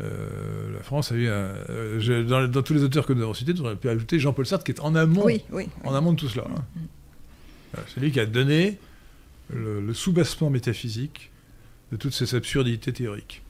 Euh, 0.00 0.74
la 0.74 0.82
France 0.82 1.12
a 1.12 1.14
eu 1.14 1.28
un. 1.28 1.54
Euh, 1.70 2.48
dans, 2.48 2.62
tous 2.62 2.74
les 2.74 2.82
auteurs 2.82 3.06
que 3.06 3.12
nous 3.12 3.22
avons 3.22 3.34
cités, 3.34 3.52
on 3.60 3.64
aurait 3.64 3.76
pu 3.76 3.88
ajouter 3.88 4.18
Jean-Paul 4.18 4.44
Sartre 4.44 4.64
qui 4.64 4.72
est 4.72 4.80
en 4.80 4.94
amont, 4.94 5.26
en 5.84 5.94
amont 5.94 6.12
de 6.12 6.18
tout 6.18 6.28
cela. 6.28 6.46
Hein. 6.48 6.64
Mm. 6.74 7.78
C'est 7.92 8.00
lui 8.00 8.12
qui 8.12 8.20
a 8.20 8.26
donné 8.26 8.78
le, 9.52 9.80
le 9.80 9.94
soubassement 9.94 10.50
métaphysique 10.50 11.30
de 11.92 11.96
toutes 11.96 12.12
ces 12.12 12.34
absurdités 12.34 12.92
théoriques. 12.92 13.43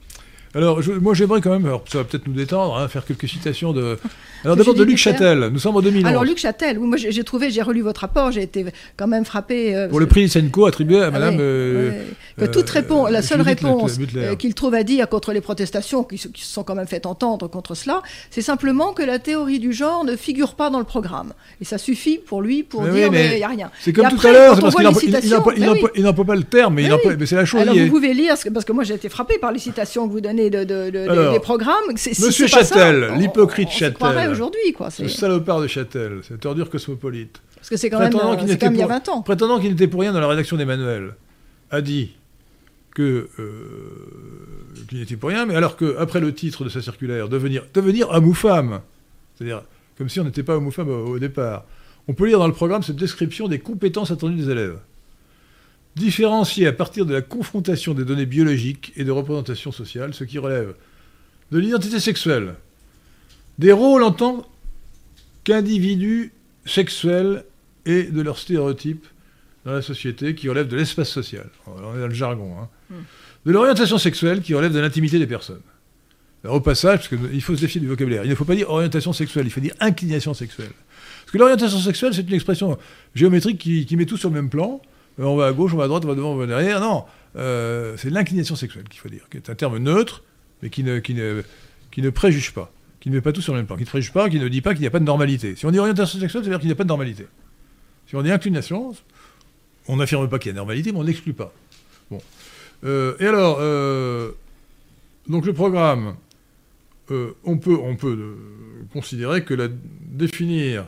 Alors, 0.55 0.79
moi, 1.01 1.13
j'aimerais 1.13 1.41
quand 1.41 1.51
même, 1.51 1.65
alors, 1.65 1.83
ça 1.85 1.97
va 1.97 2.03
peut-être 2.05 2.27
nous 2.27 2.33
détendre, 2.33 2.77
hein, 2.77 2.87
faire 2.87 3.05
quelques 3.05 3.27
citations 3.27 3.73
de. 3.73 3.97
Alors, 4.45 4.55
d'abord 4.55 4.73
de 4.73 4.83
Luc 4.83 4.97
Châtel. 4.97 5.49
Nous 5.51 5.59
sommes 5.59 5.75
en 5.75 5.81
2011. 5.81 6.09
Alors, 6.09 6.23
Luc 6.23 6.37
Châtel, 6.37 6.79
moi, 6.79 6.97
j'ai 6.97 7.23
trouvé, 7.25 7.49
j'ai 7.49 7.61
relu 7.61 7.81
votre 7.81 8.01
rapport, 8.01 8.31
j'ai 8.31 8.43
été 8.43 8.65
quand 8.95 9.07
même 9.07 9.25
frappé. 9.25 9.75
Euh, 9.75 9.89
Pour 9.89 9.99
le 9.99 10.05
prix 10.05 10.29
Senko 10.29 10.65
attribué 10.65 11.01
à 11.01 11.07
ah 11.07 11.11
Madame. 11.11 11.37
Euh, 11.39 12.03
que 12.37 12.45
toute 12.45 12.69
réponse, 12.69 13.09
la 13.11 13.21
seule 13.21 13.41
réponse 13.41 13.97
euh, 14.15 14.35
qu'il 14.35 14.53
trouve 14.53 14.75
à 14.75 14.83
dire 14.83 15.09
contre 15.09 15.33
les 15.33 15.41
protestations 15.41 16.03
qui, 16.03 16.17
se 16.17 16.29
sont 16.35 16.63
quand 16.63 16.75
même 16.75 16.87
fait 16.87 17.05
entendre 17.05 17.49
contre 17.49 17.75
cela, 17.75 18.01
c'est 18.29 18.41
simplement 18.41 18.93
que 18.93 19.03
la 19.03 19.19
théorie 19.19 19.59
du 19.59 19.73
genre 19.73 20.05
ne 20.05 20.15
figure 20.15 20.55
pas 20.55 20.69
dans 20.69 20.79
le 20.79 20.85
programme. 20.85 21.33
Et 21.59 21.65
ça 21.65 21.77
suffit 21.77 22.17
pour 22.17 22.41
lui 22.41 22.63
pour 22.63 22.83
dire, 22.83 23.11
mais 23.11 23.33
il 23.33 23.37
n'y 23.37 23.43
a 23.43 23.47
rien. 23.49 23.71
C'est 23.81 23.91
comme 23.91 24.07
tout 24.07 24.25
à 24.25 24.31
l'heure, 24.31 24.59
parce 24.59 24.75
qu'il 24.75 26.03
n'emploie 26.03 26.25
pas 26.25 26.35
le 26.35 26.43
terme, 26.43 26.75
mais, 26.75 26.89
c'est 27.25 27.35
la 27.35 27.45
chose. 27.45 27.61
Alors, 27.61 27.75
vous 27.75 27.89
pouvez 27.89 28.13
lire, 28.13 28.35
parce 28.53 28.65
que 28.65 28.71
moi, 28.71 28.85
j'ai 28.85 28.93
été 28.93 29.09
frappé 29.09 29.37
par 29.37 29.51
les 29.51 29.59
citations 29.59 30.07
que 30.07 30.13
vous 30.13 30.21
donnez 30.21 30.44
de, 30.49 31.31
des 31.31 31.39
programmes. 31.39 31.91
Monsieur 31.91 32.47
Châtel, 32.47 33.13
l'hypocrite 33.17 33.69
Châtel. 33.69 34.29
aujourd'hui, 34.29 34.73
quoi. 34.73 34.89
Ce 34.89 35.07
salopard 35.07 35.61
de 35.61 35.67
Châtel, 35.67 36.21
cette 36.27 36.45
ordure 36.45 36.69
cosmopolite. 36.69 37.41
Parce 37.55 37.69
que 37.69 37.77
c'est 37.77 37.89
quand, 37.89 37.97
même, 37.97 38.13
euh, 38.13 38.35
il 38.45 38.77
y 38.77 38.83
a 38.83 38.87
20 38.87 39.09
ans. 39.09 39.21
Prétendant 39.23 39.59
qu'il 39.59 39.71
n'était 39.71 39.87
pour 39.87 40.01
rien 40.01 40.13
dans 40.13 40.19
la 40.19 40.27
rédaction 40.27 40.55
d'Emmanuel, 40.55 41.15
a 41.71 41.81
dit 41.81 42.11
que 42.93 43.27
euh, 43.39 44.85
qu'il 44.87 44.99
n'était 44.99 45.15
pour 45.15 45.29
rien, 45.29 45.47
mais 45.47 45.55
alors 45.55 45.75
qu'après 45.75 46.19
le 46.19 46.31
titre 46.31 46.63
de 46.63 46.69
sa 46.69 46.83
circulaire, 46.83 47.27
devenir, 47.27 47.63
devenir 47.73 48.11
homme 48.11 48.27
ou 48.27 48.35
femme, 48.35 48.81
c'est-à-dire 49.35 49.63
comme 49.97 50.09
si 50.09 50.19
on 50.19 50.25
n'était 50.25 50.43
pas 50.43 50.57
homme 50.57 50.67
ou 50.67 50.71
femme 50.71 50.89
au, 50.89 51.17
départ, 51.17 51.65
on 52.07 52.13
peut 52.13 52.27
lire 52.27 52.37
dans 52.37 52.47
le 52.47 52.53
programme 52.53 52.83
cette 52.83 52.97
description 52.97 53.47
des 53.47 53.57
compétences 53.57 54.11
attendues 54.11 54.35
des 54.35 54.49
élèves. 54.51 54.77
Différencier 55.95 56.67
à 56.67 56.73
partir 56.73 57.05
de 57.05 57.13
la 57.13 57.21
confrontation 57.21 57.93
des 57.93 58.03
données 58.03 58.25
biologiques 58.25 58.91
et 58.97 59.03
de 59.03 59.11
représentation 59.11 59.71
sociale, 59.71 60.13
ce 60.13 60.23
qui 60.23 60.37
relève 60.37 60.75
de 61.51 61.59
l'identité 61.59 61.99
sexuelle, 61.99 62.55
des 63.59 63.71
rôles 63.71 64.03
en 64.03 64.11
tant 64.11 64.45
qu'individus 65.43 66.33
sexuels 66.65 67.45
et 67.85 68.03
de 68.03 68.21
leurs 68.21 68.39
stéréotypes 68.39 69.05
dans 69.65 69.71
la 69.71 69.81
société 69.81 70.35
qui 70.35 70.49
relèvent 70.49 70.67
de 70.67 70.75
l'espace 70.75 71.09
social. 71.09 71.47
On 71.67 71.95
est 71.95 71.99
dans 71.99 72.07
le 72.07 72.13
jargon. 72.13 72.55
Hein. 72.59 72.69
Hmm. 72.89 73.03
De 73.45 73.51
l'orientation 73.51 73.97
sexuelle 73.97 74.41
qui 74.41 74.53
relève 74.53 74.73
de 74.73 74.79
l'intimité 74.79 75.19
des 75.19 75.27
personnes. 75.27 75.61
au 76.43 76.59
passage, 76.59 76.97
parce 76.97 77.07
qu'il 77.07 77.41
faut 77.41 77.55
se 77.55 77.61
défier 77.61 77.79
du 77.79 77.87
vocabulaire, 77.87 78.23
il 78.23 78.29
ne 78.29 78.35
faut 78.35 78.45
pas 78.45 78.55
dire 78.55 78.69
orientation 78.69 79.13
sexuelle, 79.13 79.45
il 79.45 79.51
faut 79.51 79.61
dire 79.61 79.75
inclination 79.79 80.33
sexuelle. 80.33 80.71
Parce 81.21 81.31
que 81.31 81.37
l'orientation 81.37 81.79
sexuelle, 81.79 82.13
c'est 82.13 82.21
une 82.21 82.33
expression 82.33 82.77
géométrique 83.13 83.57
qui, 83.57 83.95
met 83.95 84.05
tout 84.05 84.17
sur 84.17 84.29
le 84.29 84.35
même 84.35 84.49
plan. 84.49 84.81
Euh, 85.19 85.23
on 85.23 85.35
va 85.35 85.47
à 85.47 85.53
gauche, 85.53 85.73
on 85.73 85.77
va 85.77 85.85
à 85.85 85.87
droite, 85.87 86.03
on 86.05 86.09
va 86.09 86.15
devant, 86.15 86.33
on 86.33 86.37
va 86.37 86.45
derrière. 86.45 86.79
Non, 86.79 87.05
euh, 87.35 87.95
c'est 87.97 88.09
l'inclination 88.09 88.55
sexuelle 88.55 88.85
qu'il 88.89 88.99
faut 88.99 89.09
dire, 89.09 89.27
qui 89.29 89.37
est 89.37 89.49
un 89.49 89.55
terme 89.55 89.77
neutre, 89.77 90.23
mais 90.61 90.69
qui 90.69 90.83
ne, 90.83 90.99
qui 90.99 91.13
ne, 91.13 91.43
qui 91.91 92.01
ne 92.01 92.09
préjuge 92.09 92.53
pas, 92.53 92.71
qui 92.99 93.09
ne 93.09 93.15
met 93.15 93.21
pas 93.21 93.31
tout 93.31 93.41
sur 93.41 93.53
le 93.53 93.59
même 93.59 93.67
plan, 93.67 93.75
qui 93.75 93.83
ne 93.83 93.87
préjuge 93.87 94.11
pas, 94.11 94.29
qui 94.29 94.39
ne 94.39 94.47
dit 94.47 94.61
pas 94.61 94.73
qu'il 94.73 94.81
n'y 94.81 94.87
a 94.87 94.91
pas 94.91 94.99
de 94.99 95.05
normalité. 95.05 95.55
Si 95.55 95.65
on 95.65 95.71
dit 95.71 95.79
orientation 95.79 96.19
sexuelle, 96.19 96.43
ça 96.43 96.49
veut 96.49 96.53
dire 96.53 96.59
qu'il 96.59 96.67
n'y 96.67 96.73
a 96.73 96.77
pas 96.77 96.83
de 96.83 96.89
normalité. 96.89 97.25
Si 98.07 98.15
on 98.15 98.21
dit 98.21 98.31
inclination, 98.31 98.95
on 99.87 99.97
n'affirme 99.97 100.27
pas 100.29 100.39
qu'il 100.39 100.49
y 100.49 100.53
a 100.53 100.55
normalité, 100.55 100.91
mais 100.91 100.99
on 100.99 101.03
n'exclut 101.03 101.33
pas. 101.33 101.53
Bon. 102.11 102.21
Euh, 102.83 103.15
et 103.19 103.25
alors, 103.25 103.57
donc 105.27 105.45
le 105.45 105.53
programme, 105.53 106.15
on 107.09 107.57
peut, 107.57 107.77
on 107.81 107.95
peut 107.95 108.35
considérer 108.93 109.43
que 109.43 109.53
la, 109.53 109.67
définir 109.67 110.87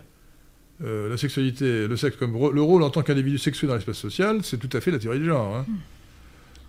la 0.82 1.18
sexualité, 1.18 1.88
le 1.88 1.98
sexe 1.98 2.18
comme 2.18 2.34
le 2.34 2.62
rôle 2.62 2.84
en 2.84 2.90
tant 2.90 3.02
qu'individu 3.02 3.38
sexué 3.38 3.68
dans 3.68 3.76
l'espace 3.76 3.98
social, 3.98 4.40
c'est 4.44 4.58
tout 4.58 4.70
à 4.74 4.82
fait 4.82 4.92
la 4.92 5.00
théorie 5.00 5.20
du 5.20 5.26
genre. 5.26 5.56
Hein. 5.56 5.66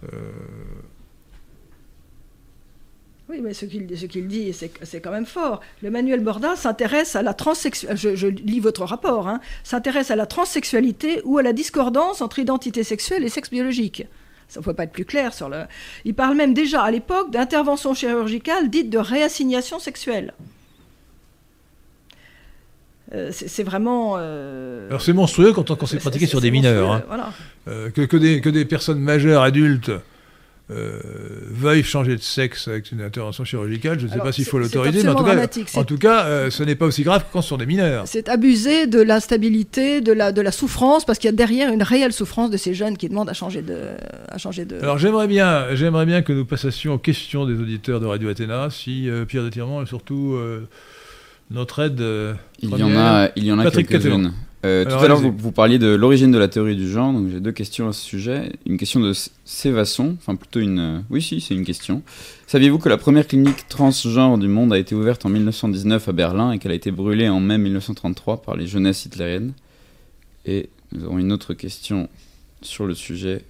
Hmm. 0.02 0.08
Oui, 3.30 3.40
mais 3.42 3.52
ce 3.52 3.66
qu'il 3.66 4.26
dit, 4.26 4.54
c'est 4.54 5.00
quand 5.02 5.10
même 5.10 5.26
fort. 5.26 5.60
Le 5.82 5.90
manuel 5.90 6.20
Borda 6.20 6.56
s'intéresse 6.56 7.14
à 7.14 7.22
la 7.22 7.34
transsexualité, 7.34 8.16
je, 8.16 8.26
lis 8.26 8.58
votre 8.58 8.84
rapport, 8.84 9.28
hein, 9.28 9.40
s'intéresse 9.64 10.10
à 10.10 10.16
la 10.16 10.24
transsexualité 10.24 11.20
ou 11.24 11.36
à 11.36 11.42
la 11.42 11.52
discordance 11.52 12.22
entre 12.22 12.38
identité 12.38 12.82
sexuelle 12.84 13.24
et 13.24 13.28
sexe 13.28 13.50
biologique. 13.50 14.06
Ça 14.48 14.60
ne 14.60 14.64
peut 14.64 14.72
pas 14.72 14.84
être 14.84 14.92
plus 14.92 15.04
clair 15.04 15.34
sur 15.34 15.50
le. 15.50 15.64
Il 16.06 16.14
parle 16.14 16.36
même 16.36 16.54
déjà 16.54 16.82
à 16.82 16.90
l'époque 16.90 17.30
d'intervention 17.30 17.92
chirurgicale 17.92 18.70
dite 18.70 18.88
de 18.88 18.96
réassignation 18.96 19.78
sexuelle. 19.78 20.32
Euh, 23.14 23.30
c'est 23.32 23.62
vraiment. 23.62 24.16
Euh, 24.18 24.88
Alors 24.88 25.00
c'est 25.00 25.14
monstrueux 25.14 25.52
quand 25.52 25.70
on, 25.70 25.86
s'est 25.86 25.96
pratiqué 25.96 26.26
sur 26.26 26.40
des 26.40 26.50
mineurs. 26.50 26.92
Hein. 26.92 27.02
Euh, 27.68 27.90
que, 27.90 28.16
des, 28.16 28.40
que, 28.40 28.50
des, 28.50 28.66
personnes 28.66 29.00
majeures, 29.00 29.42
adultes, 29.42 29.90
euh, 30.70 31.00
veuille 31.50 31.82
changer 31.82 32.16
de 32.16 32.20
sexe 32.20 32.68
avec 32.68 32.92
une 32.92 33.00
intervention 33.00 33.46
chirurgicale, 33.46 33.98
je 33.98 34.06
ne 34.06 34.10
sais 34.10 34.18
pas 34.18 34.32
s'il 34.32 34.44
faut 34.44 34.58
l'autoriser, 34.58 35.02
mais 35.04 35.08
en 35.08 35.14
tout 35.14 35.24
cas, 35.24 35.46
en 35.74 35.84
tout 35.84 35.96
cas 35.96 36.50
ce 36.50 36.62
n'est 36.62 36.74
pas 36.74 36.84
aussi 36.84 37.02
grave 37.02 37.22
que 37.22 37.32
quand 37.32 37.40
ce 37.40 37.48
sont 37.48 37.56
des 37.56 37.64
mineurs. 37.64 38.06
C'est 38.06 38.28
abuser 38.28 38.86
de 38.86 39.00
l'instabilité, 39.00 40.02
de 40.02 40.12
la, 40.12 40.30
de 40.30 40.42
la 40.42 40.52
souffrance, 40.52 41.06
parce 41.06 41.18
qu'il 41.18 41.28
y 41.28 41.32
a 41.32 41.36
derrière 41.36 41.72
une 41.72 41.82
réelle 41.82 42.12
souffrance 42.12 42.50
de 42.50 42.58
ces 42.58 42.74
jeunes 42.74 42.98
qui 42.98 43.08
demandent 43.08 43.30
à 43.30 43.34
changer 43.34 43.62
de... 43.62 43.78
À 44.28 44.36
changer 44.36 44.66
de... 44.66 44.78
Alors 44.80 44.98
j'aimerais 44.98 45.28
bien, 45.28 45.74
j'aimerais 45.74 46.04
bien 46.04 46.20
que 46.20 46.34
nous 46.34 46.44
passions 46.44 46.94
aux 46.94 46.98
questions 46.98 47.46
des 47.46 47.54
auditeurs 47.54 48.00
de 48.00 48.06
Radio 48.06 48.28
Athéna, 48.28 48.68
si 48.68 49.08
Pierre 49.28 49.44
de 49.44 49.48
Tirement 49.48 49.80
et 49.80 49.86
surtout 49.86 50.38
notre 51.50 51.80
aide... 51.80 52.02
il, 52.60 52.70
y 52.70 52.82
en 52.82 52.96
a, 52.96 53.30
il 53.36 53.44
y 53.44 53.52
en 53.52 53.58
a 53.58 53.70
quelques-unes. 53.70 54.32
Euh, 54.66 54.84
tout 54.84 54.94
à 54.96 55.06
l'heure, 55.06 55.20
vous, 55.20 55.52
parliez 55.52 55.78
de 55.78 55.86
l'origine 55.86 56.32
de 56.32 56.38
la 56.38 56.48
théorie 56.48 56.74
du 56.74 56.90
genre, 56.90 57.12
donc 57.12 57.28
j'ai 57.30 57.38
deux 57.38 57.52
questions 57.52 57.88
à 57.88 57.92
ce 57.92 58.04
sujet. 58.04 58.52
Une 58.66 58.76
question 58.76 58.98
de 58.98 59.12
Sévasson, 59.44 60.16
enfin 60.18 60.34
plutôt 60.34 60.58
une... 60.58 60.78
Euh, 60.80 60.98
oui, 61.10 61.22
si, 61.22 61.40
c'est 61.40 61.54
une 61.54 61.64
question. 61.64 62.02
Saviez-vous 62.48 62.78
que 62.78 62.88
la 62.88 62.96
première 62.96 63.28
clinique 63.28 63.68
transgenre 63.68 64.36
du 64.36 64.48
monde 64.48 64.72
a 64.72 64.78
été 64.78 64.96
ouverte 64.96 65.24
en 65.26 65.28
1919 65.28 66.08
à 66.08 66.12
Berlin 66.12 66.52
et 66.52 66.58
qu'elle 66.58 66.72
a 66.72 66.74
été 66.74 66.90
brûlée 66.90 67.28
en 67.28 67.38
mai 67.38 67.56
1933 67.56 68.42
par 68.42 68.56
les 68.56 68.66
jeunesses 68.66 69.04
hitlériennes? 69.04 69.52
Et 70.44 70.70
nous 70.90 71.04
avons 71.04 71.18
une 71.18 71.30
autre 71.30 71.54
question 71.54 72.08
sur 72.60 72.84
le 72.86 72.94
sujet. 72.94 73.44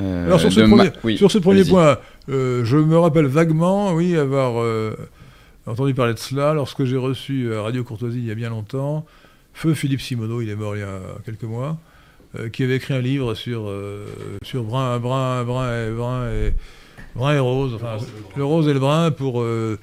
Euh, 0.00 0.26
Alors 0.26 0.38
sur 0.38 0.52
ce, 0.52 0.60
premier, 0.60 1.16
sur 1.16 1.30
ce 1.32 1.38
premier 1.38 1.64
point, 1.64 1.98
je 2.28 2.76
me 2.76 2.96
rappelle 2.96 3.26
vaguement, 3.26 3.94
oui, 3.94 4.16
avoir 4.16 4.64
entendu 5.68 5.94
parler 5.94 6.14
de 6.14 6.18
cela 6.18 6.54
lorsque 6.54 6.84
j'ai 6.84 6.96
reçu 6.96 7.54
à 7.54 7.62
Radio 7.62 7.84
Courtoisie 7.84 8.18
il 8.18 8.26
y 8.26 8.30
a 8.30 8.34
bien 8.34 8.50
longtemps 8.50 9.06
Feu 9.58 9.74
Philippe 9.74 10.00
Simoneau, 10.00 10.40
il 10.40 10.50
est 10.50 10.54
mort 10.54 10.76
il 10.76 10.80
y 10.80 10.84
a 10.84 11.00
quelques 11.24 11.42
mois, 11.42 11.78
euh, 12.36 12.48
qui 12.48 12.62
avait 12.62 12.76
écrit 12.76 12.94
un 12.94 13.00
livre 13.00 13.34
sur, 13.34 13.64
euh, 13.66 14.06
sur 14.44 14.62
brun, 14.62 15.00
brun, 15.00 15.42
brun, 15.42 15.86
et, 15.86 15.90
brun, 15.90 16.30
et, 16.30 16.54
brun 17.16 17.34
et 17.34 17.40
rose, 17.40 17.74
enfin, 17.74 17.96
le 18.36 18.44
rose 18.44 18.68
et 18.68 18.72
le 18.72 18.78
brun 18.78 19.10
pour 19.10 19.42
euh, 19.42 19.76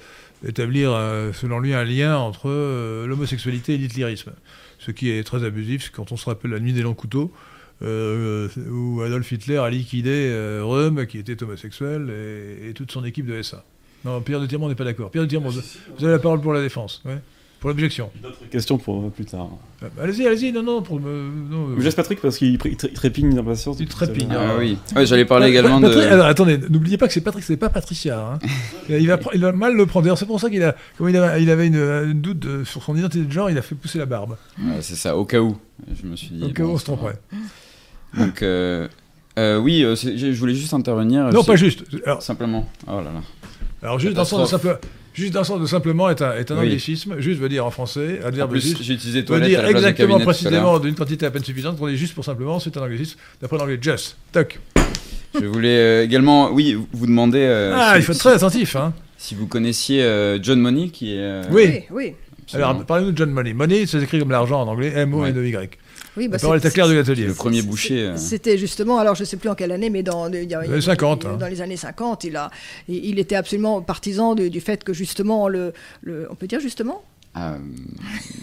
établir, 0.46 0.92
selon 1.34 1.58
lui, 1.58 1.74
un 1.74 1.84
lien 1.84 2.16
entre 2.16 2.48
l'homosexualité 3.06 3.74
et 3.74 3.76
l'hitlérisme. 3.76 4.32
Ce 4.78 4.90
qui 4.92 5.10
est 5.10 5.24
très 5.24 5.44
abusif, 5.44 5.90
quand 5.94 6.10
on 6.10 6.16
se 6.16 6.24
rappelle 6.24 6.52
la 6.52 6.60
nuit 6.60 6.72
des 6.72 6.82
longs 6.82 6.94
couteaux, 6.94 7.30
où 7.82 9.00
Adolf 9.02 9.30
Hitler 9.30 9.58
a 9.58 9.68
liquidé 9.68 10.60
Röhm, 10.62 11.06
qui 11.06 11.18
était 11.18 11.42
homosexuel, 11.42 12.08
et, 12.10 12.70
et 12.70 12.72
toute 12.72 12.92
son 12.92 13.04
équipe 13.04 13.26
de 13.26 13.42
SA. 13.42 13.62
Non, 14.06 14.20
Pierre 14.20 14.40
de 14.40 14.46
Tirmont 14.46 14.68
n'est 14.68 14.76
pas 14.76 14.84
d'accord. 14.84 15.10
Pierre 15.10 15.24
de 15.24 15.28
Tirmont, 15.28 15.50
vous, 15.50 16.04
avez 16.04 16.12
la 16.12 16.20
parole 16.20 16.40
pour 16.40 16.52
la 16.52 16.62
défense. 16.62 17.02
Pour 17.58 17.70
l'objection. 17.70 18.10
Une 18.20 18.26
autre 18.26 18.48
question 18.50 18.78
pour 18.78 19.10
plus 19.10 19.24
tard. 19.24 19.48
Ah, 19.82 19.86
bah, 19.96 20.02
allez-y, 20.04 20.26
allez-y, 20.26 20.52
non, 20.52 20.62
non. 20.62 20.82
Pour, 20.82 21.00
non 21.00 21.70
euh... 21.76 21.90
Patrick 21.96 22.20
parce 22.20 22.38
qu'il 22.38 22.56
trépigne 22.58 23.34
d'impatience. 23.34 23.78
Il 23.80 23.88
trépigne. 23.88 24.28
Ah, 24.30 24.54
oui. 24.58 24.78
J'allais 25.02 25.24
parler 25.24 25.48
également 25.48 25.80
de. 25.80 25.88
attendez, 26.22 26.58
n'oubliez 26.70 26.98
pas 26.98 27.08
que 27.08 27.14
c'est 27.14 27.20
Patrick, 27.20 27.42
c'est 27.42 27.56
pas 27.56 27.68
Patricia. 27.68 28.34
Hein. 28.34 28.38
il, 28.88 29.08
va, 29.08 29.18
il 29.34 29.40
va 29.40 29.50
mal 29.50 29.74
le 29.74 29.86
prendre. 29.86 30.16
c'est 30.16 30.26
pour 30.26 30.38
ça 30.38 30.50
qu'il 30.50 30.62
a, 30.62 30.76
comme 30.98 31.08
il, 31.08 31.16
avait, 31.16 31.42
il 31.42 31.50
avait 31.50 31.66
une, 31.66 32.12
doute 32.20 32.64
sur 32.64 32.82
son 32.82 32.94
identité 32.96 33.24
de 33.24 33.32
genre, 33.32 33.50
il 33.50 33.58
a 33.58 33.62
fait 33.62 33.74
pousser 33.74 33.98
la 33.98 34.06
barbe. 34.06 34.36
c'est 34.82 34.94
ça, 34.94 35.16
au 35.16 35.24
cas 35.24 35.40
où. 35.40 35.56
Je 36.00 36.06
me 36.06 36.14
suis 36.14 36.28
dit. 36.28 36.44
Au 36.44 36.50
cas 36.50 36.62
où 36.62 36.70
on 36.70 36.78
se 36.78 36.84
tromperait. 36.84 37.18
Donc. 38.16 38.42
Euh, 38.42 38.86
Oui, 39.38 39.80
je 39.80 40.38
voulais 40.38 40.54
juste 40.54 40.74
intervenir. 40.74 41.32
Non, 41.32 41.42
pas 41.42 41.56
juste. 41.56 41.84
Simplement. 42.20 42.68
Oh 42.86 42.98
là 42.98 43.12
là. 43.12 43.22
Alors, 43.82 43.98
juste 43.98 44.14
dans 44.14 44.22
le 44.22 44.26
sens 44.26 44.40
de 44.40 44.46
simple. 44.46 44.78
Juste 45.16 45.32
dans 45.32 45.40
le 45.40 45.46
sens 45.46 45.60
de 45.60 45.66
simplement 45.66 46.10
est 46.10 46.20
un, 46.20 46.34
est 46.34 46.50
un 46.50 46.58
anglicisme. 46.58 47.18
Juste 47.20 47.40
veut 47.40 47.48
dire 47.48 47.64
en 47.64 47.70
français, 47.70 48.20
adverbe 48.22 48.54
juste. 48.56 48.82
J'ai 48.82 48.94
utilisé 48.94 49.22
veut 49.22 49.40
dire 49.40 49.64
exactement, 49.64 50.20
précisément, 50.20 50.78
d'une 50.78 50.94
quantité 50.94 51.24
à 51.26 51.30
peine 51.30 51.44
suffisante. 51.44 51.78
On 51.80 51.88
dit 51.88 51.96
juste 51.96 52.14
pour 52.14 52.24
simplement, 52.24 52.60
c'est 52.60 52.76
un 52.76 52.82
anglicisme. 52.82 53.18
D'après 53.40 53.56
l'anglais, 53.56 53.78
just. 53.80 54.16
Toc. 54.32 54.60
Je 55.40 55.46
voulais 55.46 55.76
euh, 55.76 56.04
également, 56.04 56.50
oui, 56.50 56.78
vous 56.92 57.06
demander. 57.06 57.40
Euh, 57.40 57.74
ah, 57.74 57.94
il 57.96 58.02
faut 58.02 58.12
être 58.12 58.18
très 58.18 58.32
attentif. 58.32 58.76
Hein. 58.76 58.94
Si 59.18 59.34
vous 59.34 59.46
connaissiez 59.46 60.02
euh, 60.02 60.38
John 60.42 60.60
Money, 60.60 60.88
qui 60.88 61.16
est. 61.16 61.40
oui, 61.50 61.82
oui. 61.90 62.14
Alors, 62.52 62.84
parlez-nous 62.84 63.12
de 63.12 63.16
John 63.16 63.30
Money. 63.30 63.52
Money, 63.52 63.86
c'est 63.86 64.02
écrit 64.02 64.18
comme 64.18 64.30
l'argent 64.30 64.62
en 64.62 64.68
anglais, 64.68 64.92
M-O-N-E-Y. 64.94 65.78
Oui, 66.16 66.28
bah 66.28 66.38
c'est 66.38 66.72
clair 66.72 66.88
de 66.88 66.94
l'atelier. 66.94 67.26
Le 67.26 67.34
premier 67.34 67.62
boucher. 67.62 68.12
C'était 68.16 68.58
justement, 68.58 68.98
alors 68.98 69.14
je 69.14 69.22
ne 69.22 69.26
sais 69.26 69.36
plus 69.36 69.48
en 69.48 69.54
quelle 69.54 69.72
année, 69.72 69.90
mais 69.90 70.02
dans, 70.02 70.32
il 70.32 70.50
y 70.50 70.54
a, 70.54 70.62
les 70.62 70.80
50, 70.80 71.24
hein. 71.26 71.36
dans 71.36 71.48
les 71.48 71.60
années 71.60 71.76
50, 71.76 72.24
il, 72.24 72.36
a, 72.36 72.50
il 72.88 73.18
était 73.18 73.36
absolument 73.36 73.82
partisan 73.82 74.34
du 74.34 74.60
fait 74.60 74.84
que 74.84 74.92
justement, 74.92 75.48
le, 75.48 75.72
le, 76.02 76.26
on 76.30 76.34
peut 76.34 76.46
dire 76.46 76.60
justement 76.60 77.02
euh... 77.36 77.56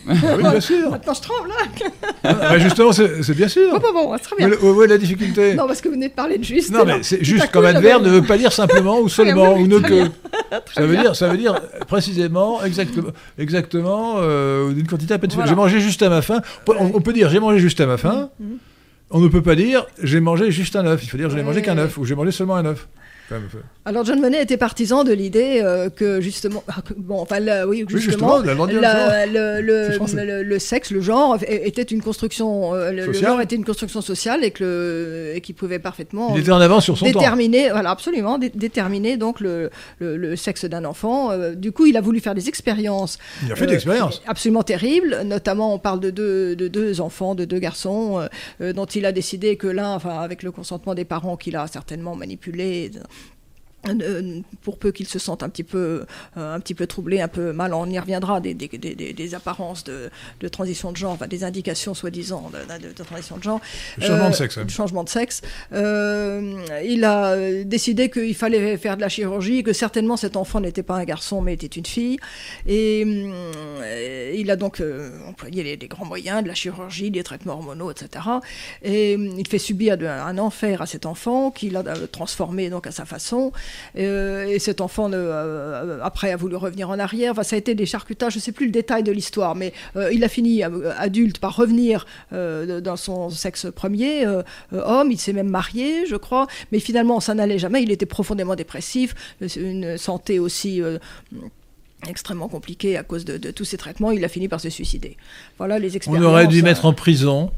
Ah 0.07 0.13
oui, 0.37 0.43
bien 0.43 0.59
sûr. 0.59 0.89
Maintenant, 0.91 1.13
je 1.13 1.21
tremble. 1.21 1.49
Hein. 1.51 1.89
Ah, 2.23 2.33
bah, 2.33 2.59
justement, 2.59 2.91
c'est 2.91 3.35
bien 3.35 3.47
sûr. 3.47 3.71
Bon, 3.71 3.79
bon, 3.93 4.09
bon, 4.09 4.17
très 4.17 4.35
bien. 4.35 4.49
Où, 4.61 4.83
est 4.83 4.87
la 4.87 4.97
difficulté? 4.97 5.55
Non, 5.55 5.67
parce 5.67 5.81
que 5.81 5.87
vous 5.87 5.95
venez 5.95 6.09
de 6.09 6.13
parler 6.13 6.37
de 6.37 6.43
juste. 6.43 6.71
Non, 6.71 6.85
mais 6.85 7.03
c'est 7.03 7.23
juste 7.23 7.51
comme 7.51 7.65
adverbe 7.65 8.03
ne 8.03 8.09
veut 8.09 8.21
pas 8.21 8.37
dire 8.37 8.51
simplement 8.51 8.99
ou 8.99 9.09
seulement 9.09 9.55
ou 9.55 9.67
ne 9.67 9.79
que. 9.79 10.05
ça 10.73 10.85
veut 10.85 10.97
dire, 10.97 11.15
ça 11.15 11.29
veut 11.29 11.37
dire 11.37 11.59
précisément, 11.87 12.63
exactement, 12.63 13.09
exactement 13.37 14.15
euh, 14.17 14.71
d'une 14.73 14.87
quantité 14.87 15.13
à 15.13 15.19
peine 15.19 15.29
suffisante. 15.29 15.49
J'ai 15.49 15.55
mangé 15.55 15.79
juste 15.79 16.01
à 16.01 16.09
ma 16.09 16.21
faim. 16.21 16.41
On, 16.67 17.01
peut 17.01 17.13
dire 17.13 17.29
j'ai 17.29 17.39
mangé 17.39 17.59
juste 17.59 17.79
à 17.81 17.85
ma 17.85 17.97
faim. 17.97 18.29
Mm, 18.39 18.45
mm. 18.45 18.57
On 19.11 19.19
ne 19.19 19.27
peut 19.27 19.41
pas 19.41 19.55
dire 19.55 19.85
j'ai 20.01 20.19
mangé 20.19 20.51
juste 20.51 20.75
un 20.75 20.85
œuf. 20.85 21.03
Il 21.03 21.09
faut 21.09 21.17
dire 21.17 21.29
je 21.29 21.35
n'ai 21.35 21.43
mangé 21.43 21.61
qu'un 21.61 21.77
œuf 21.77 21.97
ou 21.97 22.05
j'ai 22.05 22.15
mangé 22.15 22.31
seulement 22.31 22.55
un 22.55 22.65
œuf. 22.65 22.87
Alors 23.85 24.05
John 24.05 24.21
Monnet 24.21 24.41
était 24.41 24.55
partisan 24.57 25.03
de 25.03 25.11
l'idée 25.11 25.59
euh, 25.61 25.89
que 25.89 26.21
justement, 26.21 26.63
ah, 26.69 26.77
bon, 26.95 27.19
enfin 27.19 27.39
oui, 27.65 27.83
justement, 27.89 28.39
le, 28.39 28.47
sexe, 30.59 30.91
le 30.91 31.01
genre 31.01 31.37
était 31.47 31.81
une 31.81 32.01
construction, 32.01 32.73
euh, 32.73 32.91
le, 32.91 33.11
genre 33.11 33.41
était 33.41 33.55
une 33.55 33.65
construction 33.65 34.01
sociale 34.01 34.43
et 34.43 34.51
que 34.51 35.33
et 35.35 35.41
qui 35.41 35.51
pouvait 35.53 35.79
parfaitement. 35.79 36.33
Il 36.35 36.41
était 36.41 36.51
en 36.51 36.61
avance 36.61 36.85
sur 36.85 36.97
son 36.97 37.05
déterminer, 37.05 37.71
Voilà, 37.71 37.89
absolument, 37.89 38.37
déterminer 38.37 39.17
donc 39.17 39.41
le, 39.41 39.69
sexe 40.35 40.65
d'un 40.65 40.85
enfant. 40.85 41.31
Euh, 41.31 41.53
du 41.53 41.71
coup, 41.71 41.85
il 41.85 41.97
a 41.97 42.01
voulu 42.01 42.19
faire 42.19 42.35
des 42.35 42.47
expériences. 42.47 43.17
Il 43.45 43.51
a 43.51 43.55
fait 43.55 43.67
des 43.67 43.75
expériences. 43.75 44.21
Absolument 44.27 44.63
terribles. 44.63 45.23
Notamment, 45.25 45.73
on 45.73 45.79
parle 45.79 45.99
de 45.99 46.09
deux, 46.09 46.55
de 46.55 46.67
deux 46.67 47.01
enfants, 47.01 47.35
de 47.35 47.45
deux 47.45 47.59
garçons, 47.59 48.27
dont 48.59 48.85
il 48.85 49.05
a 49.05 49.11
décidé 49.11 49.57
que 49.57 49.67
l'un, 49.67 49.95
enfin, 49.95 50.19
avec 50.19 50.41
le 50.43 50.51
consentement 50.51 50.93
des 50.93 51.05
parents 51.05 51.35
qu'il 51.35 51.55
a 51.55 51.67
certainement 51.67 52.15
manipulé 52.15 52.91
pour 54.61 54.77
peu 54.77 54.91
qu'ils 54.91 55.07
se 55.07 55.19
sentent 55.19 55.43
un 55.43 55.49
petit 55.49 55.63
peu, 55.63 56.05
euh, 56.37 56.55
un 56.55 56.59
petit 56.59 56.73
peu 56.73 56.87
troublés, 56.87 57.21
un 57.21 57.27
peu 57.27 57.51
mal, 57.51 57.73
on 57.73 57.85
y 57.89 57.99
reviendra, 57.99 58.39
des, 58.39 58.53
des, 58.53 58.67
des, 58.69 59.35
apparences 59.35 59.83
de, 59.83 60.09
de, 60.39 60.47
transition 60.47 60.91
de 60.91 60.97
genre, 60.97 61.11
enfin, 61.11 61.27
des 61.27 61.43
indications 61.43 61.93
soi-disant 61.93 62.51
de, 62.51 63.03
transition 63.03 63.37
de 63.37 63.43
genre. 63.43 63.61
changement 63.99 64.29
de 64.29 64.35
sexe. 64.35 64.59
Changement 64.67 65.03
de 65.03 65.09
sexe. 65.09 65.41
Euh, 65.73 66.63
il 66.85 67.03
a 67.03 67.63
décidé 67.63 68.09
qu'il 68.09 68.35
fallait 68.35 68.77
faire 68.77 68.95
de 68.95 69.01
la 69.01 69.09
chirurgie, 69.09 69.63
que 69.63 69.73
certainement 69.73 70.17
cet 70.17 70.37
enfant 70.37 70.59
n'était 70.61 70.83
pas 70.83 70.95
un 70.95 71.03
garçon, 71.03 71.41
mais 71.41 71.53
était 71.53 71.67
une 71.67 71.85
fille. 71.85 72.17
Et 72.67 73.01
il 74.35 74.49
a 74.51 74.55
donc 74.55 74.81
employé 75.27 75.63
les, 75.63 75.75
les, 75.75 75.87
grands 75.87 76.05
moyens, 76.05 76.43
de 76.43 76.47
la 76.47 76.55
chirurgie, 76.55 77.11
des 77.11 77.23
traitements 77.23 77.53
hormonaux, 77.53 77.91
etc. 77.91 78.25
Et 78.81 79.13
il 79.13 79.47
fait 79.47 79.59
subir 79.59 79.97
un 80.01 80.37
enfer 80.37 80.81
à 80.81 80.85
cet 80.85 81.05
enfant, 81.05 81.51
qu'il 81.51 81.75
a 81.75 81.83
transformé 82.11 82.69
donc 82.69 82.87
à 82.87 82.91
sa 82.91 83.05
façon. 83.05 83.51
Euh, 83.97 84.45
et 84.45 84.59
cet 84.59 84.81
enfant, 84.81 85.09
euh, 85.13 85.99
après, 86.01 86.31
a 86.31 86.37
voulu 86.37 86.55
revenir 86.55 86.89
en 86.89 86.99
arrière. 86.99 87.31
Enfin, 87.31 87.43
ça 87.43 87.55
a 87.55 87.59
été 87.59 87.75
des 87.75 87.85
charcutages, 87.85 88.33
je 88.33 88.37
ne 88.37 88.41
sais 88.41 88.51
plus 88.51 88.65
le 88.65 88.71
détail 88.71 89.03
de 89.03 89.11
l'histoire, 89.11 89.55
mais 89.55 89.73
euh, 89.95 90.11
il 90.11 90.23
a 90.23 90.29
fini 90.29 90.63
adulte 90.63 91.39
par 91.39 91.55
revenir 91.55 92.05
dans 92.31 92.95
son 92.95 93.29
sexe 93.29 93.67
premier, 93.73 94.25
homme. 94.71 95.11
Il 95.11 95.19
s'est 95.19 95.33
même 95.33 95.49
marié, 95.49 96.05
je 96.05 96.15
crois. 96.15 96.47
Mais 96.71 96.79
finalement, 96.79 97.19
ça 97.19 97.33
n'allait 97.33 97.59
jamais. 97.59 97.83
Il 97.83 97.91
était 97.91 98.05
profondément 98.05 98.55
dépressif, 98.55 99.15
une 99.55 99.97
santé 99.97 100.39
aussi 100.39 100.81
extrêmement 102.07 102.47
compliquée 102.47 102.97
à 102.97 103.03
cause 103.03 103.25
de, 103.25 103.51
tous 103.51 103.65
ces 103.65 103.77
traitements, 103.77 104.11
il 104.11 104.23
a 104.25 104.27
fini 104.27 104.47
par 104.47 104.59
se 104.59 104.69
suicider. 104.69 105.17
Voilà 105.57 105.79
les 105.79 105.95
expériences. 105.95 106.23
On 106.23 106.27
aurait 106.27 106.47
dû 106.47 106.61
mettre 106.63 106.85
en 106.85 106.93
prison 106.93 107.51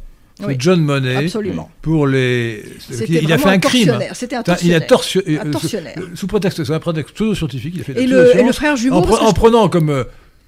John 0.57 0.81
Monet 0.81 1.15
Absolument. 1.15 1.69
pour 1.81 2.07
les. 2.07 2.63
Il 3.07 3.31
a 3.31 3.37
fait 3.37 3.49
un 3.49 3.59
crime. 3.59 3.99
C'était 4.13 4.35
un 4.35 4.43
tortionnaire. 4.43 4.77
Il 4.77 4.83
a 4.83 5.45
tortionné. 5.45 5.93
Euh, 5.97 6.01
sous 6.15 6.27
prétexte, 6.27 6.63
c'est 6.63 6.73
un 6.73 6.79
prétexte 6.79 7.15
pseudo-scientifique. 7.15 7.73
Il 7.75 7.81
a 7.81 7.83
fait 7.83 8.01
et, 8.01 8.07
le, 8.07 8.37
et 8.37 8.43
le 8.43 8.51
frère 8.51 8.75
jumeau. 8.75 8.97
En, 8.97 9.33
prenant 9.33 9.69
comme. 9.69 10.05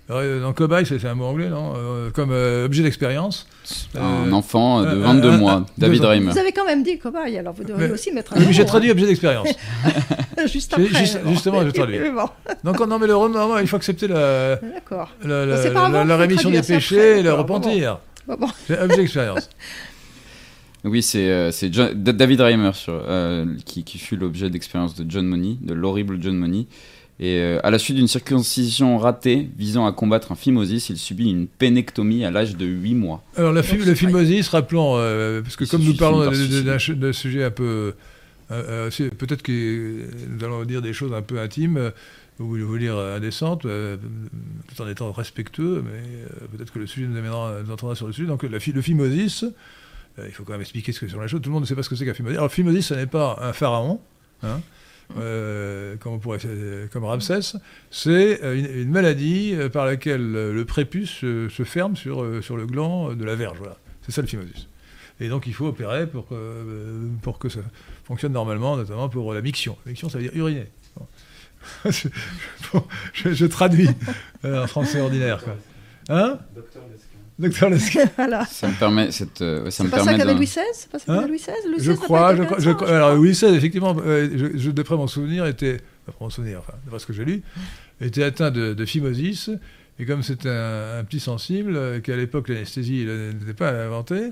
Euh, 0.10 0.42
dans 0.42 0.54
cobaye, 0.54 0.86
c'est 0.86 1.04
un 1.04 1.16
mot 1.16 1.26
anglais, 1.26 1.50
non 1.50 1.74
euh, 1.76 2.10
Comme 2.12 2.32
objet 2.32 2.82
d'expérience. 2.82 3.46
Un 3.98 4.32
enfant 4.32 4.82
de 4.82 4.96
22 4.96 5.38
mois, 5.38 5.66
David 5.78 6.02
Reimer. 6.04 6.32
Vous 6.32 6.38
avez 6.38 6.54
quand 6.54 6.66
même 6.66 6.84
dit 6.84 6.98
cobaye, 6.98 7.38
alors 7.38 7.54
vous 7.54 7.66
devriez 7.66 7.92
aussi 7.92 8.12
mettre 8.12 8.34
un. 8.34 8.40
Oui, 8.40 8.48
j'ai 8.52 8.66
traduit 8.66 8.92
objet 8.92 9.06
d'expérience. 9.06 9.50
Juste 10.48 10.74
après. 10.74 11.06
justement, 11.26 11.66
j'ai 11.66 11.74
traduit. 11.74 12.00
Donc, 12.64 12.80
non, 12.80 13.00
mais 13.00 13.08
le 13.08 13.16
il 13.62 13.68
faut 13.68 13.76
accepter 13.76 14.08
la, 14.08 14.60
la, 15.24 16.04
la 16.06 16.18
rémission 16.18 16.50
des 16.50 16.62
péchés 16.62 17.20
et 17.20 17.24
le 17.24 17.34
repentir. 17.34 18.00
C'est 18.68 18.80
objet 18.80 18.98
d'expérience. 18.98 19.50
Oui, 20.84 21.02
c'est 21.02 21.30
euh, 21.30 21.52
David 21.96 22.42
Reimer 22.42 22.72
sur, 22.74 22.94
euh, 22.94 23.46
qui, 23.66 23.84
qui, 23.84 23.98
fut 23.98 24.16
l'objet 24.16 24.50
d'expérience 24.50 24.96
de 24.96 25.10
John 25.10 25.26
Money, 25.26 25.58
de 25.62 25.74
l'horrible 25.74 26.18
John 26.22 26.38
Money. 26.38 26.68
Et 27.20 27.40
euh, 27.40 27.60
à 27.64 27.72
la 27.72 27.80
suite 27.80 27.98
d'une 27.98 28.08
circoncision 28.08 28.98
ratée 28.98 29.50
visant 29.58 29.88
à 29.88 29.92
combattre 29.92 30.32
un 30.32 30.36
phimosis, 30.36 30.90
il 30.90 30.98
subit 30.98 31.32
une 31.32 31.48
pénectomie 31.48 32.24
à 32.24 32.32
l'âge 32.32 32.56
de 32.56 32.66
8 32.66 32.94
mois. 32.94 33.24
Alors 33.36 33.54
la 33.54 33.62
le 33.62 33.96
phimosis, 33.96 34.50
rappelons, 34.50 34.94
parce 35.44 35.56
que 35.56 35.66
comme 35.66 35.84
nous 35.84 35.96
parlons 35.96 36.30
d'un 36.30 37.14
sujet 37.14 37.44
un 37.44 37.52
peu... 37.52 37.94
Peut-être 38.50 39.42
que 39.42 40.06
nous 40.30 40.46
allons 40.46 40.64
dire 40.64 40.82
des 40.82 40.94
choses 40.94 41.12
un 41.14 41.24
peu 41.24 41.40
intimes, 41.40 41.92
ou 42.40 42.58
je 42.58 42.64
veux 42.64 42.80
dire 42.80 42.98
indécentes, 42.98 43.64
tout 43.64 44.82
en 44.82 44.88
étant 44.88 45.12
respectueux, 45.12 45.84
mais 45.84 46.02
peut-être 46.56 46.72
que 46.72 46.80
le 46.80 46.88
sujet 46.88 47.08
nous 47.08 47.18
amènera, 47.18 47.62
entraînera 47.70 47.96
sur 47.96 48.08
le 48.08 48.14
sujet. 48.14 48.28
Donc 48.28 48.44
la, 48.44 48.50
le 48.50 48.82
phimosis, 48.82 49.46
euh, 50.20 50.26
il 50.28 50.32
faut 50.32 50.44
quand 50.44 50.54
même 50.54 50.62
expliquer 50.62 50.92
ce 50.92 51.00
que 51.00 51.08
sur 51.08 51.20
la 51.20 51.28
chose. 51.28 51.42
Tout 51.42 51.50
le 51.50 51.54
monde 51.54 51.64
ne 51.64 51.68
sait 51.68 51.76
pas 51.76 51.84
ce 51.84 51.90
que 51.90 51.96
c'est 51.96 52.06
qu'un 52.06 52.14
phimosis. 52.14 52.38
Alors, 52.38 52.52
phimosis, 52.52 52.88
ce 52.88 52.94
n'est 52.94 53.08
pas 53.08 53.38
un 53.42 53.54
pharaon. 53.54 54.00
Hein, 54.44 54.62
euh, 55.18 55.96
comme, 55.98 57.04
Ramsès, 57.04 57.58
c'est 57.92 58.44
euh, 58.44 58.84
une, 58.84 58.90
maladie 58.90 59.56
par 59.72 59.86
laquelle 59.86 60.32
le 60.32 60.66
prépuce 60.66 61.20
se, 61.20 61.64
ferme 61.64 61.96
sur, 61.96 62.24
le 62.24 62.66
gland 62.66 63.14
de 63.14 63.24
la 63.24 63.36
verge. 63.36 63.58
Voilà. 63.60 63.78
C'est 64.02 64.12
ça 64.12 64.22
le 64.22 64.28
phimosis. 64.28 64.68
Et 65.20 65.30
donc 65.30 65.48
il 65.48 65.54
faut 65.54 65.66
opérer 65.66 66.06
pour 66.06 66.28
que, 66.28 67.08
pour 67.24 67.40
que 67.40 67.50
ça 67.50 67.62
fonctionne 68.04 68.34
normalement, 68.34 68.78
notamment 68.78 69.10
pour 69.10 69.34
la 69.34 69.42
miction. 69.42 69.76
Miction, 69.88 70.10
ça 70.10 70.20
veut 70.20 70.26
dire 70.26 70.36
uriner. 70.36 70.68
je, 73.14 73.46
traduis 73.46 73.90
en 74.44 74.68
français 74.68 75.02
ordinaire. 75.02 75.44
Quoi. 75.44 75.56
Hein? 76.10 76.40
Docteur 76.56 76.84
voilà. 78.18 78.46
Ça 78.46 78.68
me 78.68 78.74
permet. 78.74 79.12
Cette, 79.12 79.42
euh, 79.42 79.70
ça 79.70 79.84
me 79.84 79.90
pas 79.90 79.98
permet 79.98 80.14
ça 80.14 80.18
qu'avait 80.18 80.34
Louis 80.34 80.46
XVI 80.46 80.62
C'est 80.74 80.90
pas 80.90 80.98
ça 80.98 81.06
qu'avait 81.06 81.20
hein? 81.20 81.28
Louis 81.28 81.38
XVI 81.38 81.70
Louis 81.70 81.84
Je 81.84 81.92
crois. 81.92 82.36
Je, 82.36 82.42
je, 82.58 82.70
alors 82.86 83.16
Louis 83.16 83.32
XVI, 83.32 83.56
effectivement, 83.56 83.96
euh, 84.04 84.52
je, 84.56 84.72
d'après 84.72 84.96
mon 84.96 85.08
souvenir, 85.08 85.46
était. 85.46 85.78
D'après 86.08 86.24
mon 86.24 86.30
souvenir, 86.30 86.60
enfin, 86.60 86.74
d'après 86.86 87.00
ce 87.00 87.06
que 87.06 87.14
j'ai 87.14 87.26
lu, 87.26 87.44
était 88.02 88.24
atteint 88.24 88.50
de, 88.50 88.74
de 88.74 88.86
phimosis. 88.86 89.52
Et 90.00 90.06
comme 90.06 90.24
c'était 90.24 90.50
un, 90.50 91.04
petit 91.04 91.20
sensible, 91.20 91.76
euh, 91.76 92.00
qu'à 92.00 92.16
l'époque 92.16 92.50
l'anesthésie 92.50 93.06
n'était 93.06 93.54
pas 93.54 93.70
inventée, 93.70 94.32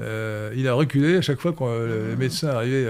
euh, 0.00 0.52
il 0.56 0.66
a 0.66 0.74
reculé 0.74 1.16
à 1.16 1.22
chaque 1.22 1.38
fois 1.38 1.52
que 1.52 1.62
le 1.64 2.16
médecin 2.16 2.48
arrivait. 2.48 2.86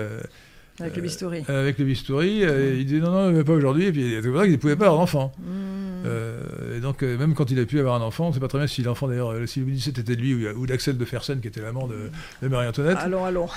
Avec 0.80 0.96
le 0.96 1.02
bistouri. 1.02 1.44
avec 1.48 1.78
le 1.78 1.84
bistouri, 1.84 2.44
il 2.78 2.86
dit 2.86 3.00
non, 3.00 3.30
non, 3.30 3.44
pas 3.44 3.52
aujourd'hui, 3.52 3.86
et 3.86 3.92
puis 3.92 4.18
c'est 4.22 4.28
pour 4.28 4.38
ça 4.38 4.44
qu'il 4.44 4.52
ne 4.52 4.58
pouvait 4.58 4.76
pas 4.76 4.86
avoir 4.86 5.00
d'enfant. 5.00 5.32
Mmh. 5.38 5.82
Euh, 6.06 6.76
et 6.76 6.80
donc, 6.80 7.02
euh, 7.02 7.16
même 7.16 7.34
quand 7.34 7.50
il 7.50 7.60
a 7.60 7.64
pu 7.64 7.78
avoir 7.78 7.94
un 7.94 8.04
enfant, 8.04 8.26
on 8.26 8.28
ne 8.28 8.34
sait 8.34 8.40
pas 8.40 8.48
très 8.48 8.58
bien 8.58 8.66
si 8.66 8.82
l'enfant, 8.82 9.08
d'ailleurs, 9.08 9.32
euh, 9.32 9.46
si 9.46 9.60
Louis 9.60 9.72
XVII 9.72 9.90
était 9.90 10.16
de 10.16 10.20
lui 10.20 10.34
ou, 10.34 10.66
d'Axel 10.66 10.98
de 10.98 11.04
Fersen, 11.04 11.40
qui 11.40 11.48
était 11.48 11.60
l'amant 11.60 11.88
de, 11.88 12.48
Marie-Antoinette. 12.48 12.98
Allons, 13.00 13.24
allons. 13.24 13.48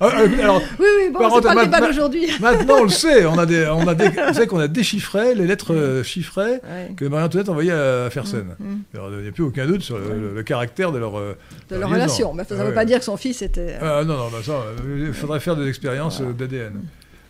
Ah, 0.00 0.08
alors, 0.08 0.60
oui, 0.80 0.86
oui, 0.98 1.10
bon, 1.12 1.30
c'est 1.36 1.42
pas 1.42 1.54
le 1.54 1.64
débat 1.64 1.80
d'aujourd'hui. 1.80 2.26
maintenant, 2.40 2.78
on 2.80 2.84
le 2.84 2.88
sait. 2.88 3.24
On, 3.24 3.38
a 3.38 3.46
des, 3.46 3.66
on, 3.66 3.86
a 3.86 3.94
des, 3.94 4.10
on 4.28 4.32
sait 4.32 4.46
qu'on 4.46 4.58
a 4.58 4.66
déchiffré 4.66 5.34
les 5.34 5.46
lettres 5.46 6.02
chiffrées 6.04 6.60
que 6.96 7.04
Marie-Antoinette 7.04 7.48
envoyait 7.48 7.72
à 7.72 8.08
Fersen. 8.10 8.46
Mm, 8.58 8.64
mm. 8.64 8.82
il 8.94 9.22
n'y 9.22 9.28
a 9.28 9.32
plus 9.32 9.44
aucun 9.44 9.66
doute 9.66 9.82
sur 9.82 9.98
le, 9.98 10.42
caractère 10.42 10.90
de 10.90 10.98
leur, 10.98 11.12
de 11.12 11.76
leur 11.76 11.88
relation. 11.88 12.34
Mais 12.34 12.44
ça 12.44 12.56
ne 12.56 12.64
veut 12.64 12.74
pas 12.74 12.84
dire 12.84 12.98
que 12.98 13.04
son 13.04 13.16
fils 13.16 13.42
était. 13.42 13.76
Ah, 13.80 14.02
non, 14.04 14.16
non, 14.16 14.28
bah, 14.30 14.38
ça, 14.44 14.54
il 14.98 15.12
faudrait 15.12 15.40
faire 15.40 15.56
des 15.56 15.68
expériences 15.68 15.81
d'ADN. 15.82 16.82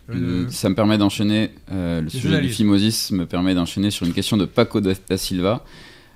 Euh, 0.09 0.49
ça 0.49 0.69
me 0.69 0.75
permet 0.75 0.97
d'enchaîner, 0.97 1.51
euh, 1.71 2.01
le 2.01 2.09
sujet 2.09 2.41
du 2.41 2.49
phimosis 2.49 3.11
me 3.11 3.25
permet 3.25 3.55
d'enchaîner 3.55 3.89
sur 3.89 4.05
une 4.05 4.13
question 4.13 4.37
de 4.37 4.45
Paco 4.45 4.81
da 4.81 4.93
Silva. 5.17 5.63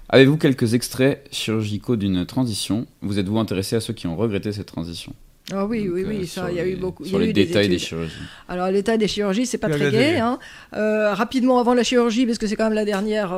Avez-vous 0.10 0.38
quelques 0.38 0.74
extraits 0.74 1.28
chirurgicaux 1.32 1.96
d'une 1.96 2.26
transition? 2.26 2.86
Vous 3.02 3.20
êtes-vous 3.20 3.40
intéressé 3.40 3.76
à 3.76 3.82
ceux 3.82 3.94
qui 3.94 4.08
ont 4.08 4.16
regretté 4.16 4.52
cette 4.52 4.68
transition? 4.68 5.14
Ah 5.54 5.66
oui, 5.66 5.88
oui, 5.90 6.04
oui, 6.06 6.28
ça, 6.28 6.52
il 6.52 6.58
y 6.58 6.60
a 6.60 6.68
eu 6.68 6.76
beaucoup. 6.76 7.06
Sur 7.06 7.20
les 7.20 7.32
détails 7.32 7.70
des, 7.70 7.80
chirurgies. 7.80 8.12
Alors, 8.50 8.68
les 8.68 8.74
détails 8.74 8.98
des 8.98 9.08
chirurgies, 9.08 9.46
c'est 9.46 9.58
pas 9.58 9.70
très 9.70 9.92
gai. 9.92 10.18
Hein. 10.18 10.40
rapidement, 10.74 11.60
avant 11.60 11.74
la 11.74 11.84
chirurgie, 11.84 12.26
parce 12.26 12.38
que 12.38 12.48
c'est 12.48 12.58
quand 12.58 12.66
même 12.66 12.74
la 12.74 12.84
dernière, 12.84 13.34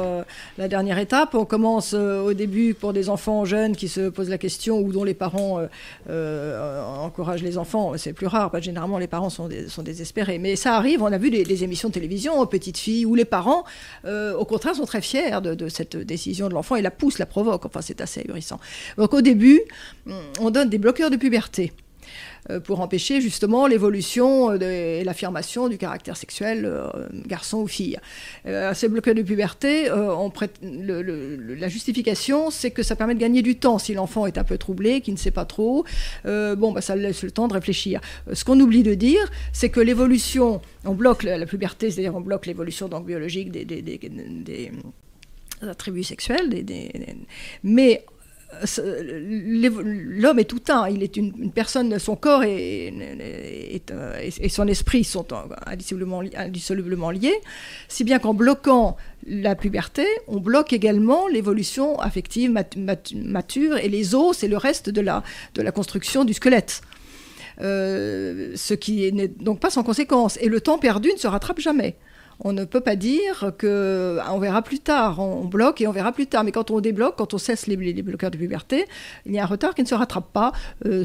la 0.58 0.68
dernière 0.68 0.98
étape, 0.98 1.36
on 1.36 1.46
commence 1.46 1.94
au 1.94 2.34
début 2.34 2.74
pour 2.74 2.94
des 2.94 3.10
enfants 3.10 3.46
jeunes 3.46 3.76
qui 3.76 3.88
se 3.88 4.10
posent 4.10 4.30
la 4.30 4.40
question 4.40 4.80
ou 4.80 4.92
dont 4.92 5.04
les 5.04 5.14
parents 5.14 5.62
encouragent 6.08 7.44
les 7.44 7.60
enfants. 7.60 7.94
C'est 7.98 8.14
plus 8.14 8.26
rare, 8.26 8.50
parce 8.50 8.62
que 8.62 8.66
généralement, 8.66 8.98
les 8.98 9.08
parents 9.08 9.30
sont, 9.30 9.48
sont 9.68 9.84
désespérés. 9.84 10.40
Mais 10.40 10.56
ça 10.56 10.76
arrive, 10.76 11.04
on 11.04 11.12
a 11.12 11.18
vu 11.20 11.30
des, 11.30 11.64
émissions 11.64 11.90
de 11.90 11.94
télévision, 11.94 12.44
petites 12.48 12.78
filles, 12.78 13.06
où 13.06 13.14
les 13.14 13.26
parents, 13.26 13.66
au 14.08 14.46
contraire, 14.46 14.74
sont 14.74 14.86
très 14.86 15.02
fiers 15.02 15.42
de, 15.44 15.54
de 15.54 15.70
cette 15.70 15.96
décision 15.96 16.50
de 16.50 16.56
l'enfant 16.56 16.76
et 16.76 16.82
la 16.82 16.92
poussent, 16.92 17.20
la 17.20 17.28
provoquent. 17.28 17.68
Enfin, 17.68 17.82
c'est 17.82 18.02
assez 18.02 18.22
ahurissant. 18.22 18.60
Donc, 18.98 19.14
au 19.14 19.22
début, 19.22 19.62
on 20.40 20.50
donne 20.50 20.70
des 20.70 20.80
bloqueurs 20.80 21.12
de 21.12 21.16
puberté. 21.16 21.72
Euh, 22.50 22.60
pour 22.60 22.80
empêcher 22.80 23.22
justement 23.22 23.68
l'évolution 23.68 24.54
et 24.54 25.04
l'affirmation 25.04 25.68
du 25.68 25.78
caractère 25.78 26.16
sexuel 26.16 26.66
euh, 26.66 26.88
garçon 27.28 27.60
ou 27.60 27.68
fille. 27.68 28.00
Euh, 28.46 28.74
ces 28.74 28.88
bloqueurs 28.88 29.14
de 29.14 29.22
puberté, 29.22 29.92
on 29.92 30.32
la 30.62 31.68
justification, 31.68 32.50
c'est 32.50 32.72
que 32.72 32.82
ça 32.82 32.96
permet 32.96 33.14
de 33.14 33.20
gagner 33.20 33.42
du 33.42 33.58
temps 33.58 33.78
si 33.78 33.94
l'enfant 33.94 34.26
est 34.26 34.38
un 34.38 34.44
peu 34.44 34.58
troublé, 34.58 35.02
qui 35.02 35.12
ne 35.12 35.18
sait 35.18 35.32
pas 35.32 35.46
trop. 35.46 35.86
bon, 36.26 36.72
bah, 36.72 36.82
ça 36.82 36.96
laisse 36.96 37.24
le 37.24 37.32
temps 37.32 37.48
de 37.48 37.54
réfléchir. 37.54 38.00
Ce 38.32 38.46
qu'on 38.46 38.60
oublie 38.60 38.84
de 38.84 38.94
dire, 38.94 39.30
c'est 39.52 39.70
que 39.70 39.80
l'évolution, 39.80 40.62
on 40.86 40.94
bloque 40.94 41.24
la, 41.24 41.46
puberté, 41.46 41.92
c'est-à-dire 41.92 42.16
on 42.16 42.22
bloque 42.22 42.46
l'évolution 42.46 42.88
donc 42.88 43.06
biologique 43.06 43.52
des, 43.52 43.66
des, 43.66 44.72
attributs 45.62 46.04
sexuels, 46.04 46.66
mais 47.64 48.06
l'homme 48.78 50.40
est 50.40 50.50
tout 50.50 50.62
un, 50.70 50.88
il 50.90 51.04
est 51.04 51.18
une, 51.18 51.52
personne, 51.52 52.00
son 52.00 52.16
corps 52.16 52.44
et, 52.44 52.94
son 54.50 54.68
esprit 54.68 55.04
sont 55.04 55.28
indissolublement, 55.66 56.24
indissolublement, 56.36 57.12
liés, 57.12 57.40
si 57.88 58.04
bien 58.04 58.20
qu'en 58.20 58.34
bloquant 58.34 58.98
la 59.28 59.56
puberté, 59.56 60.06
on 60.28 60.40
bloque 60.40 60.74
également 60.74 61.28
l'évolution 61.28 62.00
affective 62.00 62.52
mature 63.16 63.78
et 63.78 63.90
les 63.90 64.16
os, 64.16 64.38
c'est 64.38 64.48
le 64.48 64.58
reste 64.58 64.90
de 64.90 65.02
la, 65.02 65.24
de 65.54 65.62
la 65.62 65.72
construction 65.72 66.26
du 66.26 66.34
squelette. 66.34 66.82
Euh, 67.62 68.54
ce 68.56 68.74
qui 68.74 69.12
n'est 69.12 69.28
donc 69.28 69.60
pas 69.60 69.70
sans 69.70 69.84
conséquence. 69.84 70.38
Et 70.42 70.48
le 70.48 70.62
temps 70.62 70.78
perdu 70.78 71.10
ne 71.12 71.18
se 71.18 71.28
rattrape 71.28 71.60
jamais 71.60 71.98
on 72.42 72.54
ne 72.54 72.64
peut 72.64 72.82
pas 72.82 72.96
dire 72.96 73.52
que 73.58 74.18
ah, 74.22 74.34
on 74.34 74.40
verra 74.40 74.62
plus 74.62 74.80
tard, 74.80 75.20
on 75.20 75.46
bloque 75.46 75.82
et 75.82 75.88
on 75.88 75.92
verra 75.92 76.12
plus 76.12 76.28
tard. 76.28 76.44
Mais 76.44 76.52
quand 76.52 76.72
on 76.72 76.80
débloque, 76.80 77.16
quand 77.18 77.34
on 77.34 77.38
cesse 77.38 77.68
les, 77.68 77.76
bloqueurs 77.76 78.32
de 78.32 78.38
puberté, 78.38 78.86
il 79.26 79.34
y 79.34 79.40
a 79.40 79.44
un 79.44 79.48
retard 79.48 79.76
qui 79.76 79.82
ne 79.82 79.88
se 79.88 79.96
rattrape 79.96 80.32
pas, 80.32 80.54
euh, 80.86 81.04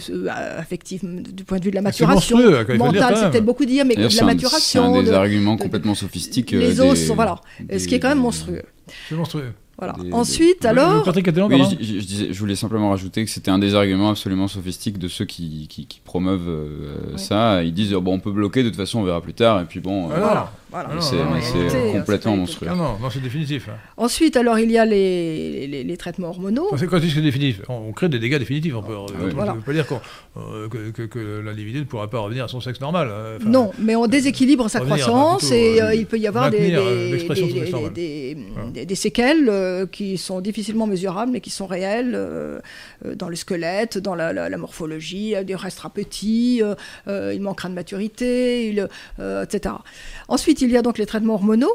effectivement, 0.61 1.21
du 1.21 1.45
point 1.45 1.59
de 1.59 1.65
vue 1.65 1.71
de 1.71 1.77
la 1.77 1.83
maturation 1.83 2.39
mentale. 2.77 3.17
C'est 3.17 3.31
peut-être 3.31 3.45
beaucoup 3.45 3.65
dire, 3.65 3.85
mais 3.85 3.97
de 3.97 4.17
la 4.17 4.25
maturation. 4.25 4.95
C'est 4.95 4.99
un 5.01 5.03
des 5.03 5.13
arguments 5.13 5.57
complètement 5.57 5.95
sophistiques. 5.95 6.53
Les 6.53 6.81
os 6.81 6.99
sont, 6.99 7.15
voilà, 7.15 7.41
ce 7.71 7.87
qui 7.87 7.97
est 7.97 8.01
quand 8.01 8.09
même 8.09 8.21
monstrueux. 8.21 8.63
C'est 9.09 9.17
monstrueux. 9.17 9.53
Voilà. 9.77 9.95
Ensuite, 10.13 10.65
alors. 10.65 11.05
je, 11.05 12.39
voulais 12.39 12.55
simplement 12.55 12.91
rajouter 12.91 13.25
que 13.25 13.31
c'était 13.31 13.51
un 13.51 13.59
des 13.59 13.75
arguments 13.75 14.11
absolument 14.11 14.47
sophistiques 14.47 14.99
de 14.99 15.09
ceux 15.09 15.25
qui, 15.25 15.67
qui, 15.69 16.01
promeuvent 16.05 16.49
euh, 16.49 17.17
ça. 17.17 17.65
Ils 17.65 17.75
disent 17.75 17.93
bon, 17.95 18.15
on 18.15 18.21
peut 18.21 18.31
bloquer, 18.31 18.63
de 18.63 18.69
toute 18.69 18.77
façon, 18.77 19.01
on 19.01 19.03
verra 19.03 19.21
plus 19.21 19.35
tard. 19.35 19.61
Et 19.61 19.65
puis 19.65 19.81
bon. 19.81 20.11
Euh, 20.13 20.15
voilà. 20.83 21.01
C'est 21.01 21.93
complètement 21.93 22.37
monstrueux. 22.37 22.69
Non, 22.69 22.99
non, 23.01 23.11
c'est 23.11 23.23
définitif. 23.23 23.69
Hein. 23.69 23.77
Ensuite, 23.97 24.37
alors, 24.37 24.59
il 24.59 24.71
y 24.71 24.79
a 24.79 24.85
les, 24.85 25.67
les, 25.85 25.97
traitements 25.97 26.29
hormonaux. 26.29 26.69
C'est 26.77 26.87
quand 26.87 27.01
c'est 27.01 27.21
définitif? 27.21 27.63
On 27.69 27.93
crée 27.93 28.09
des 28.09 28.19
dégâts 28.19 28.39
définitifs. 28.39 28.75
On 28.75 28.83
peut, 28.83 28.95
ne 28.95 29.31
peut 29.31 29.61
pas 29.61 29.73
dire 29.73 29.87
euh, 30.37 30.69
que, 30.69 31.03
que, 31.03 31.41
l'individu 31.45 31.81
ne 31.81 31.85
pourra 31.85 32.09
pas 32.09 32.19
revenir 32.19 32.45
à 32.45 32.49
son 32.49 32.61
sexe 32.61 32.81
normal. 32.81 33.09
Hein. 33.11 33.39
non, 33.47 33.73
mais 33.79 33.95
on 33.97 34.07
déséquilibre 34.07 34.69
sa 34.69 34.81
croissance 34.81 35.51
et 35.51 35.81
il 35.95 36.07
peut 36.07 36.19
y 36.19 36.27
avoir 36.27 36.51
des, 36.51 36.71
des, 37.93 38.85
des, 38.85 38.95
séquelles 38.95 39.49
euh, 39.49 39.87
qui 39.87 40.19
sont 40.19 40.41
difficilement 40.41 40.87
mesurables, 40.87 41.33
mais 41.33 41.41
qui 41.41 41.51
sont 41.51 41.67
réelles 41.67 42.15
euh, 42.15 42.61
euh, 43.05 43.15
dans 43.15 43.29
le 43.29 43.37
squelette, 43.37 43.99
dans 43.99 44.15
la, 44.15 44.57
morphologie. 44.57 45.35
Il 45.47 45.57
restera 45.57 45.91
petit, 45.91 46.63
il 47.07 47.41
manquera 47.41 47.69
de 47.69 47.75
maturité, 47.75 48.69
etc. 48.69 49.75
Ensuite, 50.29 50.61
il 50.65 50.71
y 50.73 50.77
a 50.77 50.83
donc 50.83 50.99
les 50.99 51.07
traitements 51.07 51.35
hormonaux 51.35 51.75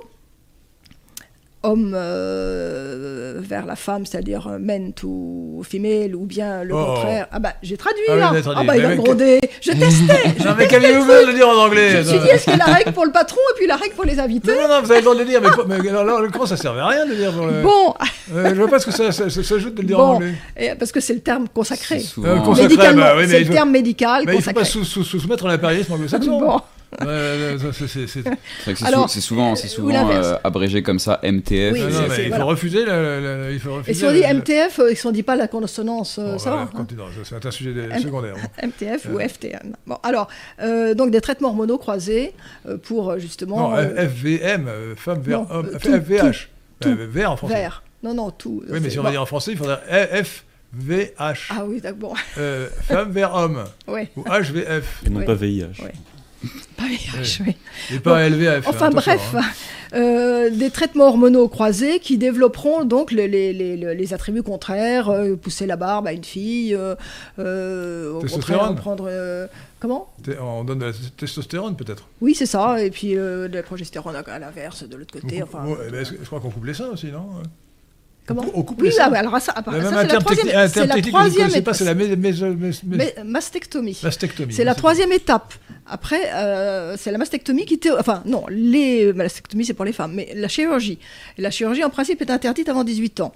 homme 1.63 1.93
euh, 1.93 3.39
vers 3.39 3.65
la 3.65 3.75
femme, 3.75 4.05
c'est-à-dire 4.05 4.47
euh, 4.47 4.57
men 4.59 4.93
to 4.93 5.61
female, 5.63 6.15
ou 6.15 6.25
bien 6.25 6.63
le 6.63 6.73
oh. 6.73 6.85
contraire. 6.85 7.27
Ah 7.31 7.39
bah 7.39 7.53
j'ai 7.61 7.75
traduit 7.75 8.01
ah 8.09 8.15
là. 8.15 8.31
ah 8.55 8.63
bah 8.63 8.77
il 8.77 8.85
a 8.85 8.95
grondé. 8.95 9.39
Je 9.61 9.71
testais. 9.71 10.35
J'avais 10.41 10.67
qu'à 10.67 10.79
le 10.79 11.33
dire 11.33 11.49
en 11.49 11.65
anglais. 11.65 11.91
Je 11.91 11.97
me 11.97 12.03
suis 12.03 12.19
dit 12.19 12.27
est-ce 12.27 12.45
qu'il 12.45 12.53
y 12.53 12.61
a 12.61 12.65
la 12.65 12.73
règle 12.73 12.93
pour 12.93 13.05
le 13.05 13.11
patron 13.11 13.39
et 13.53 13.57
puis 13.57 13.67
la 13.67 13.75
règle 13.75 13.93
pour 13.95 14.05
les 14.05 14.19
invités 14.19 14.53
Non, 14.53 14.61
non, 14.61 14.75
non, 14.75 14.81
vous 14.81 14.91
avez 14.91 15.01
le 15.01 15.05
droit 15.05 15.15
de 15.15 15.19
le 15.19 15.25
dire, 15.25 15.41
mais, 15.41 15.81
mais 15.81 15.89
alors, 15.89 16.21
comment 16.31 16.45
ça 16.45 16.57
servait 16.57 16.81
à 16.81 16.87
rien 16.87 17.05
de 17.05 17.11
le 17.11 17.17
dire 17.17 17.33
pour 17.33 17.45
le. 17.45 17.61
Bon. 17.61 17.93
Euh, 18.33 18.49
je 18.49 18.55
vois 18.55 18.69
pas 18.69 18.79
ce 18.79 18.85
que 18.85 18.91
ça, 18.91 19.11
s'ajoute 19.11 19.75
de 19.75 19.81
le 19.81 19.87
dire 19.87 19.97
bon. 19.97 20.03
en 20.03 20.15
anglais. 20.15 20.33
Et, 20.57 20.75
parce 20.75 20.91
que 20.91 20.99
c'est 20.99 21.13
le 21.13 21.21
terme 21.21 21.47
consacré. 21.49 21.99
C'est 21.99 22.21
bah, 22.21 22.41
oui, 22.47 22.55
c'est 23.27 23.39
le 23.43 23.49
terme 23.49 23.71
médical 23.71 24.23
mais 24.25 24.35
consacré. 24.35 24.61
il 24.61 24.65
faut 24.65 24.79
pas 24.79 24.85
sous, 24.85 25.03
sous, 25.03 25.19
soumettre 25.19 25.47
l'impérialisme 25.47 25.93
anglo-saxon. 25.93 26.39
Bon. 26.39 26.61
C'est 28.67 29.21
souvent, 29.21 29.55
souvent 29.55 30.09
euh, 30.11 30.37
abrégé 30.43 30.81
comme 30.81 30.99
ça, 30.99 31.19
MTF. 31.23 31.73
Oui, 31.73 31.81
il, 32.25 32.33
faut 32.33 32.45
refuser 32.45 32.79
il 33.51 33.59
faut 33.59 33.75
refuser 33.75 33.91
Et 33.91 33.93
si 33.93 34.05
on 34.05 34.11
dit 34.11 34.21
MTF, 34.21 34.79
euh, 34.79 34.95
si 34.95 35.05
on 35.05 35.09
ne 35.09 35.13
dit 35.13 35.23
pas 35.23 35.35
la 35.35 35.47
consonance, 35.47 36.17
euh, 36.19 36.37
ça 36.37 36.51
va 36.51 36.69
hein. 36.73 36.87
C'est 37.23 37.45
un 37.45 37.51
sujet 37.51 37.73
secondaire. 38.01 38.35
MTF 38.63 39.07
ou 39.13 39.19
FTM. 39.19 39.75
Bon, 39.85 39.97
alors, 40.03 40.29
donc 40.95 41.11
des 41.11 41.21
traitements 41.21 41.49
hormonaux 41.49 41.77
croisés 41.77 42.33
pour 42.83 43.17
justement. 43.19 43.71
Non, 43.71 43.77
FVM, 43.77 44.69
femme 44.95 45.21
vers 45.21 45.51
homme. 45.51 45.69
FVH. 45.79 46.49
Vert 46.85 47.31
en 47.31 47.37
français. 47.37 47.53
Vert. 47.55 47.83
Non, 48.01 48.13
non, 48.13 48.31
tout. 48.31 48.63
Oui, 48.69 48.79
mais 48.81 48.89
si 48.89 48.97
on 48.97 49.03
va 49.03 49.11
dire 49.11 49.21
en 49.21 49.25
français, 49.25 49.51
il 49.51 49.57
faudrait 49.57 49.79
FVH. 50.23 51.49
Ah 51.49 51.65
oui, 51.65 51.81
d'accord. 51.81 52.15
femme 52.83 53.11
vers 53.11 53.35
homme. 53.35 53.63
Ou 53.87 54.23
HVF. 54.23 55.03
Et 55.05 55.09
non 55.09 55.23
pas 55.23 55.35
VIH. 55.35 55.83
Oui. 55.83 55.89
Pas 56.77 56.87
VIH, 56.87 57.43
oui. 57.45 57.55
Et 57.93 57.99
pas 57.99 58.27
LVF. 58.29 58.67
Enfin 58.67 58.89
bref, 58.89 59.35
hein. 59.35 59.41
euh, 59.93 60.49
des 60.49 60.69
traitements 60.69 61.07
hormonaux 61.07 61.49
croisés 61.49 61.99
qui 61.99 62.17
développeront 62.17 62.85
donc 62.85 63.11
les, 63.11 63.27
les, 63.27 63.51
les, 63.51 63.75
les 63.75 64.13
attributs 64.13 64.43
contraires, 64.43 65.09
euh, 65.09 65.35
pousser 65.35 65.65
la 65.65 65.75
barbe 65.75 66.07
à 66.07 66.13
une 66.13 66.23
fille, 66.23 66.77
euh, 66.77 68.13
au 68.13 68.21
contraire 68.21 68.73
prendre... 68.75 69.09
comment? 69.79 70.13
On 70.41 70.63
donne 70.63 70.79
de 70.79 70.85
la 70.85 70.93
testostérone 71.17 71.75
peut-être 71.75 72.07
Oui, 72.21 72.33
c'est 72.35 72.45
ça, 72.45 72.81
et 72.81 72.89
puis 72.89 73.15
de 73.15 73.49
la 73.51 73.63
progestérone 73.63 74.15
à 74.15 74.39
l'inverse, 74.39 74.83
de 74.83 74.95
l'autre 74.95 75.19
côté. 75.19 75.43
Enfin, 75.43 75.65
je 75.91 76.25
crois 76.25 76.39
qu'on 76.39 76.51
coupe 76.51 76.65
les 76.65 76.73
seins 76.73 76.89
aussi, 76.89 77.07
non? 77.07 77.41
Comment 78.30 78.45
on 78.53 78.61
coupe 78.61 78.80
oui, 78.84 78.91
ah, 78.99 79.05
alors 79.15 79.41
ça, 79.41 79.55
c'est 79.55 80.05
la 80.05 80.19
troisième, 80.19 80.69
c'est 80.69 80.86
la 80.86 81.01
troisième 81.01 81.49
étape. 81.49 81.75
C'est 81.75 81.84
la 81.84 83.23
mastectomie. 83.23 83.97
C'est 84.51 84.63
la 84.63 84.75
troisième 84.75 85.11
étape. 85.11 85.55
Après, 85.88 86.32
euh, 86.36 86.95
c'est 86.95 87.11
la 87.11 87.17
mastectomie 87.17 87.65
qui 87.65 87.73
était, 87.73 87.89
enfin 87.89 88.21
non, 88.27 88.45
les 88.47 89.11
mastectomies 89.13 89.65
c'est 89.65 89.73
pour 89.73 89.86
les 89.86 89.93
femmes, 89.93 90.13
mais 90.13 90.32
la 90.36 90.47
chirurgie. 90.47 90.99
la 91.39 91.49
chirurgie 91.49 91.84
en 91.84 91.89
principe 91.89 92.21
est 92.21 92.30
interdite 92.30 92.69
avant 92.69 92.84
18 92.84 93.21
ans. 93.21 93.34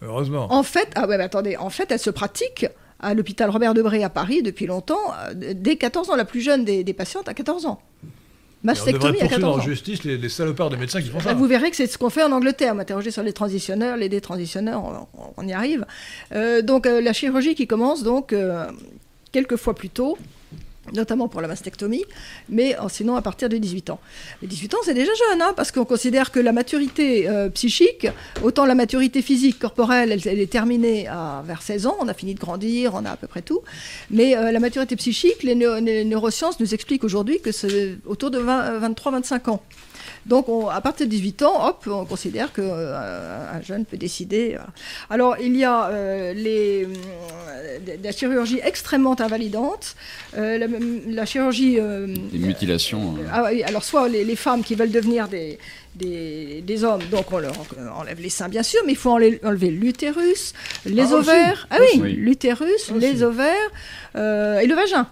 Heureusement. 0.00 0.46
En 0.50 0.62
fait, 0.62 0.88
ah 0.94 1.06
ouais, 1.06 1.18
mais 1.18 1.24
attendez, 1.24 1.58
en 1.58 1.68
fait, 1.68 1.92
elle 1.92 1.98
se 1.98 2.08
pratique 2.08 2.64
à 2.98 3.12
l'hôpital 3.12 3.50
Robert 3.50 3.74
Debré 3.74 4.02
à 4.02 4.08
Paris 4.08 4.42
depuis 4.42 4.64
longtemps, 4.64 5.12
euh, 5.28 5.52
dès 5.54 5.76
14 5.76 6.08
ans. 6.08 6.16
La 6.16 6.24
plus 6.24 6.40
jeune 6.40 6.64
des, 6.64 6.82
des 6.82 6.94
patientes 6.94 7.28
à 7.28 7.34
14 7.34 7.66
ans. 7.66 7.82
Mastectomie 8.62 9.20
à 9.20 9.28
14 9.28 9.44
ans. 9.44 9.58
en 9.58 9.60
justice 9.60 10.04
les, 10.04 10.28
salopards 10.28 10.70
de 10.70 10.76
médecins 10.76 11.00
qui 11.00 11.08
font 11.08 11.20
ça. 11.20 11.32
Vous 11.32 11.46
verrez 11.46 11.70
que 11.70 11.76
c'est 11.76 11.86
ce 11.86 11.96
qu'on 11.96 12.10
fait 12.10 12.22
en 12.22 12.32
Angleterre. 12.32 12.74
M'interroger 12.74 13.10
sur 13.10 13.22
les 13.22 13.32
transitionneurs, 13.32 13.96
les 13.96 14.08
détransitionneurs, 14.08 15.06
on, 15.36 15.46
y 15.46 15.52
arrive. 15.52 15.86
Euh, 16.32 16.60
donc 16.60 16.86
euh, 16.86 17.00
la 17.00 17.12
chirurgie 17.12 17.54
qui 17.54 17.66
commence 17.66 18.02
donc 18.02 18.32
euh, 18.32 18.66
quelques 19.32 19.56
fois 19.56 19.74
plus 19.74 19.88
tôt, 19.88 20.18
notamment 20.92 21.28
pour 21.28 21.40
la 21.40 21.48
mastectomie, 21.48 22.04
mais 22.48 22.76
sinon 22.88 23.16
à 23.16 23.22
partir 23.22 23.48
de 23.48 23.56
18 23.56 23.90
ans. 23.90 24.00
Les 24.42 24.48
18 24.48 24.74
ans, 24.74 24.78
c'est 24.84 24.94
déjà 24.94 25.12
jeune, 25.30 25.42
hein, 25.42 25.52
parce 25.54 25.72
qu'on 25.72 25.84
considère 25.84 26.30
que 26.30 26.40
la 26.40 26.52
maturité 26.52 27.28
euh, 27.28 27.48
psychique, 27.50 28.08
autant 28.42 28.64
la 28.64 28.74
maturité 28.74 29.22
physique, 29.22 29.58
corporelle, 29.58 30.12
elle, 30.12 30.40
est 30.40 30.50
terminée 30.50 31.06
à, 31.06 31.42
vers 31.46 31.62
16 31.62 31.86
ans, 31.86 31.96
on 32.00 32.08
a 32.08 32.14
fini 32.14 32.34
de 32.34 32.40
grandir, 32.40 32.94
on 32.94 33.04
a 33.04 33.10
à 33.10 33.16
peu 33.16 33.26
près 33.26 33.42
tout, 33.42 33.60
mais 34.10 34.36
euh, 34.36 34.52
la 34.52 34.60
maturité 34.60 34.96
psychique, 34.96 35.42
les, 35.42 35.54
neurosciences 35.54 36.60
nous 36.60 36.74
expliquent 36.74 37.04
aujourd'hui 37.04 37.40
que 37.40 37.52
c'est 37.52 37.96
autour 38.06 38.30
de 38.30 38.40
23-25 38.40 39.50
ans. 39.50 39.62
Donc, 40.26 40.46
à 40.70 40.80
partir 40.80 41.06
de 41.06 41.10
18 41.10 41.42
ans, 41.42 41.68
hop, 41.68 41.84
on 41.86 42.04
considère 42.04 42.52
qu'un 42.52 42.62
euh, 42.62 43.62
jeune 43.62 43.84
peut 43.84 43.96
décider. 43.96 44.54
Euh. 44.54 44.62
Alors, 45.08 45.36
il 45.40 45.56
y 45.56 45.64
a 45.64 45.86
euh, 45.86 46.32
les, 46.34 46.86
la 48.02 48.12
chirurgie 48.12 48.60
extrêmement 48.62 49.18
invalidante, 49.20 49.96
la, 50.36 51.26
chirurgie. 51.26 51.76
des 51.76 52.38
mutilations. 52.38 53.16
Ah, 53.32 53.44
oui, 53.50 53.62
alors, 53.62 53.84
soit 53.84 54.08
les, 54.08 54.36
femmes 54.36 54.62
qui 54.62 54.74
veulent 54.74 54.92
devenir 54.92 55.28
des, 55.28 55.58
des, 55.94 56.84
hommes, 56.84 57.02
donc 57.10 57.32
on 57.32 57.38
leur 57.38 57.54
enlève 57.96 58.20
les 58.20 58.30
seins 58.30 58.48
bien 58.48 58.62
sûr, 58.62 58.80
mais 58.86 58.92
il 58.92 58.98
faut 58.98 59.10
enlever 59.10 59.70
l'utérus, 59.70 60.52
les 60.86 61.12
ah, 61.12 61.16
ovaires, 61.16 61.66
ah 61.70 61.78
oui, 61.80 62.12
l'utérus, 62.12 62.90
ah, 62.90 62.98
les 62.98 63.22
ovaires 63.22 63.70
et 64.14 64.66
le 64.66 64.74
vagin. 64.74 65.06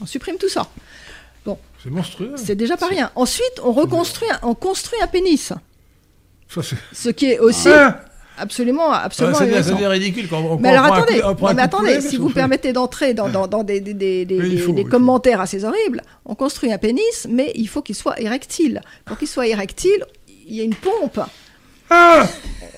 On 0.00 0.06
supprime 0.06 0.36
tout 0.36 0.48
ça. 0.48 0.68
C'est 1.82 1.90
monstrueux. 1.90 2.34
C'est 2.36 2.56
déjà 2.56 2.76
pas 2.76 2.86
rien. 2.86 3.10
Ensuite, 3.14 3.60
on 3.62 3.72
reconstruit, 3.72 4.28
on 4.42 4.54
construit 4.54 5.00
un 5.00 5.06
pénis. 5.06 5.52
Ce 6.92 7.08
qui 7.10 7.26
est 7.26 7.38
aussi 7.38 7.68
ah 7.68 8.00
absolument, 8.38 8.92
absolument. 8.92 9.38
Ah, 9.40 9.62
c'est 9.62 9.86
ridicule 9.86 10.28
quand 10.28 10.40
on 10.40 10.58
Mais 10.58 10.70
alors 10.70 10.92
attendez, 10.92 11.22
mais 11.54 11.62
attendez, 11.62 12.00
si 12.00 12.16
vous 12.16 12.30
permettez 12.30 12.72
d'entrer 12.72 13.14
dans, 13.14 13.28
dans, 13.28 13.46
dans, 13.46 13.64
des, 13.64 13.80
des, 13.80 13.94
des, 13.94 14.24
des 14.24 14.84
commentaires 14.84 15.40
assez 15.40 15.64
horribles, 15.64 16.02
on 16.24 16.34
construit 16.34 16.72
un 16.72 16.78
pénis, 16.78 17.26
mais 17.28 17.52
il 17.54 17.68
faut 17.68 17.82
qu'il 17.82 17.94
soit 17.94 18.20
érectile. 18.20 18.80
Pour 19.04 19.18
qu'il 19.18 19.28
soit 19.28 19.46
érectile, 19.46 20.04
il 20.46 20.54
y 20.54 20.60
a 20.60 20.64
une 20.64 20.74
pompe. 20.74 21.20
Ah 21.90 22.26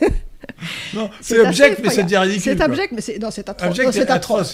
c'est 1.21 1.45
abject, 1.45 1.81
mais 1.83 1.91
c'est 1.91 2.03
ridicule. 2.19 2.41
C'est 2.43 2.61
abject, 2.61 2.93
mais 2.93 3.01
c'est 3.01 3.19
non, 3.19 3.31
c'est 3.31 3.49
atroce. 3.49 3.77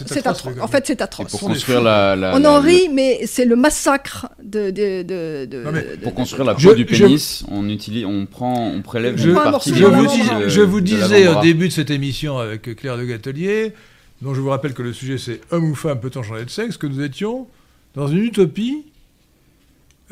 C'est 0.07 0.27
atroce. 0.27 0.55
En 0.61 0.69
fait, 0.69 0.87
c'est 0.87 1.01
atroce. 1.01 1.31
pour 1.31 1.41
construire 1.41 1.83
la, 1.83 2.33
on 2.35 2.45
en 2.45 2.61
rit, 2.61 2.89
mais 2.93 3.27
c'est 3.27 3.45
le 3.45 3.57
massacre 3.57 4.29
de. 4.43 4.71
de, 4.71 5.03
de, 5.03 5.45
de 5.47 5.97
pour 6.03 6.15
construire 6.15 6.45
la 6.45 6.55
peau 6.55 6.75
du 6.75 6.87
pénis, 6.87 7.45
on 7.51 7.69
utilise, 7.69 8.05
on 8.05 8.27
prend, 8.27 8.69
on 8.69 8.83
prélève 8.83 9.17
je, 9.17 9.31
une 9.31 9.35
partie. 9.35 9.75
Je 9.75 9.85
vous, 9.85 10.07
dis, 10.07 10.23
je 10.47 10.61
vous 10.61 10.81
disais 10.81 11.29
au 11.29 11.41
début 11.41 11.69
de 11.69 11.73
cette 11.73 11.91
émission 11.91 12.39
avec 12.39 12.77
Claire 12.77 12.97
de 12.97 13.05
Gatelier, 13.05 13.73
dont 14.23 14.35
je 14.35 14.41
vous 14.41 14.51
rappelle 14.51 14.75
que 14.75 14.83
le 14.83 14.93
sujet 14.93 15.19
c'est 15.19 15.41
homme 15.51 15.71
ou 15.71 15.75
femme 15.75 16.01
peut-on 16.01 16.23
changer 16.23 16.45
de 16.45 16.51
sexe, 16.51 16.77
que 16.77 16.87
nous 16.87 17.03
étions 17.03 17.47
dans 17.95 18.09
une 18.09 18.25
utopie 18.25 18.85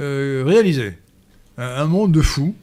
euh, 0.00 0.42
réalisée, 0.46 0.94
un 1.58 1.84
monde 1.84 2.12
de 2.12 2.20
fous 2.20 2.54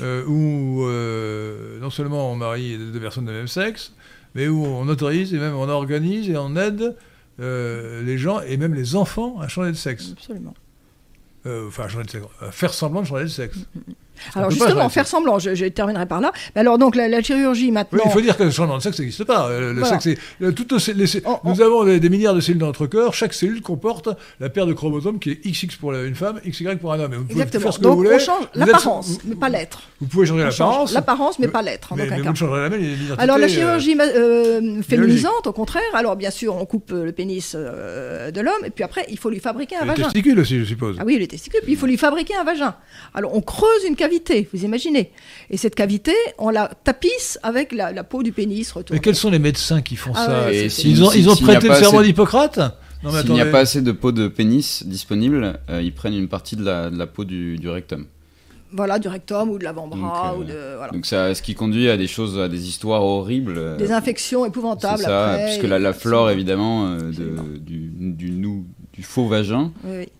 euh, 0.00 0.24
où 0.26 0.84
euh, 0.84 1.78
non 1.80 1.90
seulement 1.90 2.32
on 2.32 2.36
marie 2.36 2.76
deux 2.78 3.00
personnes 3.00 3.24
de 3.24 3.32
même 3.32 3.48
sexe, 3.48 3.92
mais 4.34 4.48
où 4.48 4.64
on 4.64 4.88
autorise 4.88 5.34
et 5.34 5.38
même 5.38 5.54
on 5.54 5.68
organise 5.68 6.28
et 6.28 6.36
on 6.36 6.56
aide 6.56 6.96
euh, 7.40 8.02
les 8.02 8.18
gens 8.18 8.40
et 8.40 8.56
même 8.56 8.74
les 8.74 8.96
enfants 8.96 9.40
à 9.40 9.48
changer 9.48 9.72
de 9.72 9.76
sexe. 9.76 10.12
Absolument. 10.12 10.54
enfin, 11.46 11.88
changer 11.88 12.04
de 12.04 12.10
sexe, 12.10 12.26
faire 12.50 12.74
semblant 12.74 13.02
de 13.02 13.06
changer 13.06 13.24
de 13.24 13.28
sexe. 13.28 13.56
Mm, 13.56 13.78
mm, 13.78 13.82
mm. 13.88 13.94
Alors 14.34 14.50
justement, 14.50 14.88
faire 14.88 15.06
semblant, 15.06 15.38
je, 15.38 15.68
terminerai 15.68 16.06
par 16.06 16.20
là. 16.20 16.32
Mais 16.54 16.60
alors 16.60 16.78
donc 16.78 16.96
la, 16.96 17.22
chirurgie 17.22 17.70
maintenant. 17.70 18.02
il 18.04 18.10
faut 18.10 18.20
dire 18.20 18.36
que 18.36 18.44
le 18.44 18.50
changement 18.50 18.78
de 18.78 18.82
sexe 18.82 18.98
n'existe 18.98 19.24
pas. 19.24 19.48
Euh, 19.48 19.72
le 19.72 19.84
sexe 19.84 20.08
nous 20.40 21.60
avons 21.60 21.84
des, 21.84 22.08
milliards 22.08 22.34
de 22.34 22.40
cellules 22.40 22.60
dans 22.60 22.66
notre 22.66 22.86
corps. 22.86 23.14
Chaque 23.14 23.34
cellule 23.34 23.62
comporte 23.62 24.08
la 24.40 24.48
paire 24.48 24.66
de 24.66 24.72
chromosomes 24.72 25.18
qui 25.18 25.30
est 25.30 25.46
XX 25.46 25.76
pour 25.76 25.92
une 25.92 26.14
femme, 26.14 26.40
XY 26.46 26.76
pour 26.76 26.92
un 26.92 27.00
homme. 27.00 27.14
vous 27.14 27.30
Exactement. 27.30 27.62
Faire 27.62 27.72
ce 27.72 27.78
que 27.78 27.82
donc 27.82 27.96
vous 27.96 28.04
voulez. 28.04 28.14
on 28.14 28.18
change 28.18 28.46
l'apparence, 28.54 29.18
mais 29.24 29.34
pas 29.34 29.48
l'être. 29.48 29.82
Vous 30.00 30.06
pouvez 30.06 30.26
changer 30.26 30.44
l'apparence. 30.44 30.92
L'apparence, 30.92 31.38
mais 31.38 31.48
pas 31.48 31.62
l'être. 31.62 31.94
Mais, 31.96 32.06
mais 32.08 32.20
vous 32.20 32.34
changerez 32.34 32.62
la 32.62 32.70
même 32.70 32.96
Alors 33.18 33.38
la 33.38 33.46
euh, 33.46 33.48
chirurgie 33.48 33.96
euh, 33.98 34.82
féminisante, 34.82 35.46
au 35.46 35.52
contraire. 35.52 35.82
Alors 35.94 36.16
bien 36.16 36.30
sûr, 36.30 36.56
on 36.56 36.64
coupe 36.64 36.90
le 36.90 37.12
pénis 37.12 37.54
de 37.54 38.40
l'homme, 38.40 38.64
et 38.64 38.70
puis 38.70 38.84
après, 38.84 39.06
il 39.08 39.18
faut 39.18 39.30
lui 39.30 39.40
fabriquer 39.40 39.76
un 39.76 39.84
vagin. 39.84 39.94
Les 39.96 40.02
testicules 40.04 40.38
aussi, 40.38 40.60
je 40.60 40.64
suppose. 40.64 40.96
Ah 40.98 41.02
oui, 41.04 41.18
les 41.18 41.28
testicules. 41.28 41.60
Puis 41.62 41.72
il 41.72 41.78
faut 41.78 41.86
lui 41.86 41.96
fabriquer 41.96 42.34
un 42.36 42.44
vagin. 42.44 42.74
Alors 43.14 43.34
on 43.34 43.40
creuse 43.40 43.84
une 43.86 43.96
cavité. 43.96 44.09
Vous 44.52 44.64
imaginez 44.64 45.10
et 45.50 45.56
cette 45.56 45.74
cavité, 45.74 46.12
on 46.38 46.50
la 46.50 46.70
tapisse 46.84 47.38
avec 47.42 47.72
la, 47.72 48.04
peau 48.04 48.22
du 48.22 48.32
pénis 48.32 48.72
Mais 48.90 49.00
quels 49.00 49.16
sont 49.16 49.30
les 49.30 49.38
médecins 49.38 49.82
qui 49.82 49.96
font 49.96 50.12
ah 50.14 50.26
ça 50.26 50.52
ils, 50.52 51.02
ont, 51.02 51.12
ils 51.12 51.28
ont 51.28 51.36
prêté 51.36 51.68
le 51.68 51.74
serment 51.74 52.02
d'Hippocrate 52.02 52.60
S'il 53.02 53.32
n'y 53.32 53.40
a 53.40 53.46
pas 53.46 53.60
assez 53.60 53.82
de 53.82 53.92
peau 53.92 54.12
de 54.12 54.28
pénis 54.28 54.84
disponible, 54.86 55.58
euh, 55.70 55.82
ils 55.82 55.94
prennent 55.94 56.14
une 56.14 56.28
partie 56.28 56.56
de 56.56 56.64
la, 56.64 57.06
peau 57.06 57.24
du, 57.24 57.58
rectum. 57.68 58.06
Voilà, 58.72 58.98
du 58.98 59.08
rectum 59.08 59.50
ou 59.50 59.58
de 59.58 59.64
l'avant-bras. 59.64 60.34
Donc, 60.36 60.48
euh, 60.50 60.90
donc 60.92 61.06
ça, 61.06 61.34
ce 61.34 61.42
qui 61.42 61.54
conduit 61.54 61.88
à 61.90 61.96
des 61.96 62.06
choses, 62.06 62.38
à 62.38 62.48
des 62.48 62.68
histoires 62.68 63.02
horribles. 63.02 63.54
Euh, 63.56 63.76
des 63.76 63.90
infections 63.90 64.46
épouvantables. 64.46 65.02
Ça, 65.02 65.38
puisque 65.46 65.64
la, 65.64 65.78
la 65.78 65.92
flore, 65.92 66.30
évidemment, 66.30 66.94
de, 66.96 67.58
du, 67.58 67.90
du, 68.12 68.30
du, 69.00 69.06
faux 69.06 69.26
vagin 69.26 69.72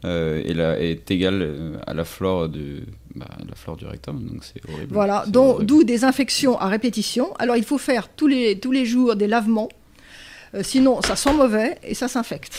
est, 0.05 0.55
la, 0.55 0.81
est, 0.81 1.11
égale 1.11 1.81
à 1.87 1.95
la 1.95 2.05
flore 2.05 2.49
de, 2.49 2.83
bah, 3.14 3.26
la 3.49 3.55
flore 3.55 3.76
du 3.76 3.87
rectum, 3.87 4.24
donc 4.24 4.45
c'est 4.45 4.62
horrible. 4.70 4.93
Voilà, 4.93 5.24
d'où 5.28 5.85
des 5.85 6.05
infections 6.05 6.59
à 6.59 6.68
répétition. 6.68 7.35
Alors 7.39 7.57
il 7.57 7.64
faut 7.64 7.78
faire 7.78 8.09
tous 8.09 8.26
les, 8.26 8.59
tous 8.59 8.72
les 8.72 8.87
jours 8.87 9.16
des 9.16 9.26
lavements, 9.26 9.68
euh, 10.55 10.62
sinon 10.62 11.03
ça 11.03 11.16
sent 11.16 11.33
mauvais 11.33 11.78
et 11.83 11.95
ça 11.95 12.09
s'infecte. 12.09 12.59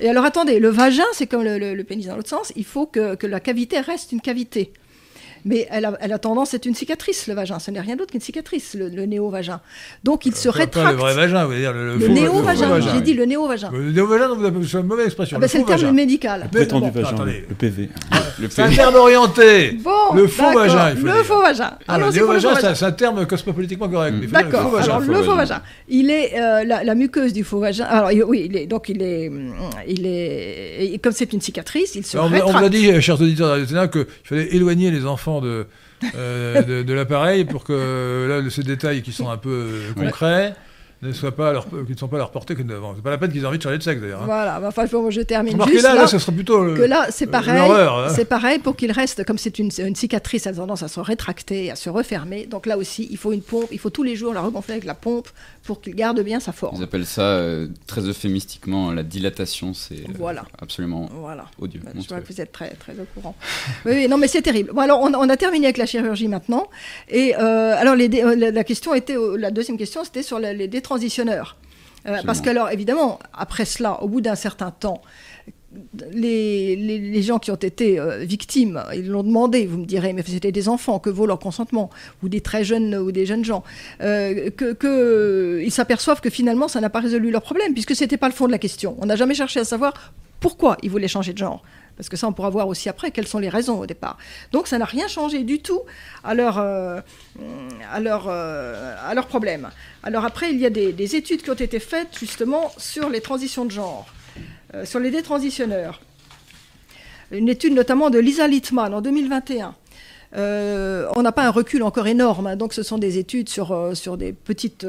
Et 0.00 0.08
alors 0.08 0.24
attendez, 0.24 0.58
le 0.58 0.68
vagin, 0.68 1.04
c'est 1.12 1.26
comme 1.26 1.42
le, 1.42 1.82
pénis 1.82 2.06
dans 2.06 2.16
l'autre 2.16 2.28
sens, 2.28 2.52
il 2.56 2.64
faut 2.64 2.86
que, 2.86 3.14
que 3.14 3.26
la 3.26 3.40
cavité 3.40 3.80
reste 3.80 4.12
une 4.12 4.20
cavité 4.20 4.72
mais 5.44 5.66
elle 5.70 5.84
a, 5.84 5.96
elle 6.00 6.12
a 6.12 6.18
tendance, 6.18 6.50
c'est 6.50 6.66
une 6.66 6.74
cicatrice, 6.74 7.26
le 7.26 7.34
vagin. 7.34 7.58
Ce 7.58 7.70
n'est 7.70 7.80
rien 7.80 7.96
d'autre 7.96 8.12
qu'une 8.12 8.20
cicatrice, 8.20 8.74
le, 8.78 8.88
néo-vagin. 9.06 9.60
Donc 10.04 10.26
il 10.26 10.34
se 10.34 10.48
rétracte. 10.48 10.86
Pas 10.86 10.92
le 10.92 10.98
vrai 10.98 11.14
vagin, 11.14 11.44
vous 11.44 11.54
dire 11.54 11.72
le, 11.72 11.96
le 11.96 12.08
néo-vagin. 12.08 12.80
J'ai 12.80 13.00
dit 13.00 13.14
le 13.14 13.24
néo-vagin. 13.24 13.70
Le 13.72 13.92
néo-vagin, 13.92 14.28
c'est 14.62 14.78
une 14.78 14.86
mauvaise 14.86 15.06
expression. 15.06 15.36
Ah 15.38 15.40
ben, 15.40 15.48
c'est 15.48 15.58
le 15.58 15.64
terme 15.64 15.92
médical. 15.92 16.42
Le 16.44 16.48
prétendu 16.48 16.90
vagin, 16.90 17.24
le 17.24 17.54
PV. 17.54 17.88
C'est 18.48 18.62
un 18.62 18.70
terme 18.70 18.94
orienté. 18.94 19.72
Bon, 19.72 20.14
le 20.14 20.26
faux 20.26 20.52
vagin. 20.52 20.94
Il 20.96 21.02
le 21.02 21.22
faux 21.22 21.40
vagin. 21.40 21.72
Alors, 21.88 22.08
le 22.10 22.14
néo-vagin, 22.14 22.74
c'est 22.74 22.84
un 22.84 22.92
terme 22.92 23.26
cosmopolitiquement 23.26 23.88
correct. 23.88 24.14
D'accord. 24.30 24.78
Alors 24.78 25.00
le 25.00 25.22
faux 25.22 25.36
vagin. 25.36 25.62
Il 25.88 26.10
est 26.10 26.38
euh, 26.38 26.64
la 26.64 26.94
muqueuse 26.94 27.32
du 27.32 27.44
faux 27.44 27.60
vagin. 27.60 27.84
Alors 27.84 28.10
oui, 28.26 28.66
donc 28.66 28.88
il 28.88 29.02
est 29.02 29.30
il 29.86 30.06
est 30.06 31.02
comme 31.02 31.12
c'est 31.12 31.32
une 31.32 31.40
cicatrice, 31.40 31.94
il 31.94 32.04
se 32.04 32.16
rétracte. 32.16 32.44
On 32.46 32.52
vous 32.52 32.64
a 32.64 32.68
dit, 32.68 33.00
chers 33.00 33.20
auditeurs 33.20 33.58
de 33.58 33.86
qu'il 33.86 34.06
fallait 34.24 34.54
éloigner 34.54 34.90
les 34.90 35.06
enfants 35.06 35.29
de 35.38 35.66
euh, 36.14 36.82
de, 36.82 36.92
l'appareil 36.94 37.44
pour 37.44 37.62
que 37.64 38.26
là, 38.28 38.50
ces 38.50 38.62
détails 38.62 39.02
qui 39.02 39.12
sont 39.12 39.28
un 39.30 39.36
peu 39.36 39.50
euh, 39.50 39.92
concrets 39.94 40.54
ne 41.02 41.12
soient 41.12 41.34
pas 41.34 41.52
leur, 41.52 41.66
qui 41.68 41.92
ne 41.92 41.96
sont 41.96 42.08
pas 42.08 42.18
leur 42.18 42.30
portée 42.30 42.54
que 42.54 42.62
devant. 42.62 42.94
C'est 42.94 43.02
pas 43.02 43.10
la 43.10 43.18
peine 43.18 43.32
qu'ils 43.32 43.42
aient 43.42 43.46
envie 43.46 43.56
de 43.56 43.62
changer 43.62 43.78
de 43.78 43.82
sexe 43.82 44.02
d'ailleurs. 44.02 44.22
Hein. 44.22 44.26
Voilà, 44.26 44.60
enfin 44.66 44.84
je 45.08 45.20
termine 45.22 45.58
juste 45.66 45.82
là, 45.82 45.94
là, 45.94 46.06
ce 46.06 46.18
serait 46.18 46.32
plutôt 46.32 46.74
que 46.74 46.82
là 46.82 47.06
c'est 47.10 47.26
pareil. 47.26 47.58
Hein. 47.58 48.08
C'est 48.14 48.26
pareil 48.26 48.58
pour 48.58 48.76
qu'il 48.76 48.92
reste 48.92 49.24
comme 49.24 49.38
c'est 49.38 49.58
une, 49.58 49.70
une, 49.78 49.96
cicatrice, 49.96 50.46
elle 50.46 50.54
a 50.54 50.56
tendance 50.56 50.82
à 50.82 50.88
se 50.88 51.00
rétracter, 51.00 51.70
à 51.70 51.76
se 51.76 51.88
refermer. 51.88 52.46
Donc 52.46 52.66
là 52.66 52.76
aussi, 52.76 53.08
il 53.10 53.16
faut 53.16 53.32
une 53.32 53.40
pompe, 53.40 53.68
il 53.72 53.78
faut 53.78 53.90
tous 53.90 54.02
les 54.02 54.14
jours 54.14 54.34
la 54.34 54.42
regonfler 54.42 54.74
avec 54.74 54.84
la 54.84 54.94
pompe 54.94 55.28
pour 55.64 55.80
qu'il 55.80 55.94
garde 55.94 56.20
bien 56.20 56.38
sa 56.38 56.52
forme. 56.52 56.76
Ils 56.76 56.84
appellent 56.84 57.06
ça 57.06 57.22
euh, 57.22 57.68
très 57.86 58.02
euphémistiquement 58.02 58.92
la 58.92 59.02
dilatation, 59.02 59.72
c'est 59.72 59.94
euh, 59.94 60.12
voilà. 60.18 60.44
absolument 60.60 61.08
voilà. 61.12 61.46
odieux. 61.58 61.80
je 61.94 62.08
vois 62.08 62.20
que 62.20 62.30
vous 62.30 62.40
êtes 62.40 62.52
très 62.52 62.70
très 62.70 62.92
au 62.92 63.06
courant. 63.14 63.34
oui, 63.86 64.06
non 64.06 64.18
mais 64.18 64.28
c'est 64.28 64.42
terrible. 64.42 64.72
Bon 64.74 64.82
alors 64.82 65.00
on, 65.00 65.28
a 65.28 65.36
terminé 65.36 65.66
avec 65.66 65.78
la 65.78 65.86
chirurgie 65.86 66.28
maintenant 66.28 66.68
et 67.08 67.34
euh, 67.36 67.74
alors 67.76 67.94
les, 67.94 68.08
la, 68.08 68.64
question 68.64 68.94
était 68.94 69.16
la 69.38 69.50
deuxième 69.50 69.78
question 69.78 70.04
c'était 70.04 70.22
sur 70.22 70.38
les 70.38 70.68
détransitionneurs 70.68 70.89
transitionneurs. 70.90 71.56
Euh, 72.06 72.18
parce 72.26 72.40
que, 72.40 72.50
alors, 72.50 72.70
évidemment, 72.70 73.20
après 73.32 73.64
cela, 73.64 74.02
au 74.02 74.08
bout 74.08 74.20
d'un 74.20 74.34
certain 74.34 74.72
temps, 74.72 75.02
les, 76.12 76.74
les, 76.74 77.22
gens 77.22 77.38
qui 77.38 77.52
ont 77.52 77.62
été 77.72 78.00
euh, 78.00 78.24
victimes, 78.24 78.82
ils 78.92 79.06
l'ont 79.06 79.22
demandé, 79.22 79.66
vous 79.66 79.78
me 79.78 79.84
direz, 79.84 80.12
mais 80.12 80.24
c'était 80.26 80.50
des 80.50 80.68
enfants, 80.68 80.98
que 80.98 81.10
vaut 81.10 81.26
leur 81.26 81.38
consentement, 81.38 81.90
ou 82.24 82.28
des 82.28 82.40
très 82.40 82.64
jeunes 82.64 82.96
ou 82.96 83.12
des 83.12 83.24
jeunes 83.24 83.44
gens, 83.44 83.62
euh, 84.00 84.50
qu'ils 84.50 84.74
que 84.74 85.64
s'aperçoivent 85.68 86.20
que 86.20 86.30
finalement, 86.30 86.66
ça 86.66 86.80
n'a 86.80 86.90
pas 86.90 87.00
résolu 87.00 87.30
leur 87.30 87.42
problème, 87.42 87.72
puisque 87.72 87.94
ce 87.94 88.02
n'était 88.02 88.16
pas 88.16 88.28
le 88.28 88.34
fond 88.34 88.46
de 88.46 88.52
la 88.52 88.58
question. 88.58 88.96
On 88.98 89.06
n'a 89.06 89.14
jamais 89.14 89.34
cherché 89.34 89.60
à 89.60 89.64
savoir 89.64 90.12
pourquoi 90.40 90.76
ils 90.82 90.90
voulaient 90.90 91.06
changer 91.06 91.32
de 91.34 91.38
genre. 91.38 91.62
Parce 92.00 92.08
que 92.08 92.16
ça, 92.16 92.26
on 92.26 92.32
pourra 92.32 92.48
voir 92.48 92.66
aussi 92.66 92.88
après 92.88 93.10
quelles 93.10 93.26
sont 93.26 93.40
les 93.40 93.50
raisons 93.50 93.78
au 93.78 93.84
départ. 93.84 94.16
Donc 94.52 94.68
ça 94.68 94.78
n'a 94.78 94.86
rien 94.86 95.06
changé 95.06 95.42
du 95.42 95.60
tout 95.60 95.82
à 96.24 96.32
leur, 96.32 96.56
euh, 96.56 96.98
à 97.92 98.00
leur, 98.00 98.24
euh, 98.26 98.96
à 99.06 99.12
leur 99.14 99.26
problème. 99.26 99.68
Alors 100.02 100.24
après, 100.24 100.50
il 100.50 100.58
y 100.58 100.64
a 100.64 100.70
des, 100.70 101.14
études 101.14 101.42
qui 101.42 101.50
ont 101.50 101.54
été 101.54 101.78
faites 101.78 102.18
justement 102.18 102.72
sur 102.78 103.10
les 103.10 103.20
transitions 103.20 103.66
de 103.66 103.70
genre, 103.70 104.06
euh, 104.72 104.86
sur 104.86 104.98
les 104.98 105.10
détransitionneurs. 105.10 106.00
Une 107.32 107.50
étude 107.50 107.74
notamment 107.74 108.08
de 108.08 108.18
Lisa 108.18 108.48
Littman 108.48 108.94
en 108.94 109.02
2021. 109.02 109.74
on 110.32 111.22
n'a 111.22 111.32
pas 111.32 111.44
un 111.44 111.50
recul 111.50 111.82
encore 111.82 112.06
énorme, 112.06 112.46
hein, 112.46 112.56
donc 112.56 112.72
ce 112.72 112.82
sont 112.82 112.96
des 112.96 113.18
études 113.18 113.50
sur, 113.50 113.90
sur 113.92 114.16
des 114.16 114.32
petites 114.32 114.86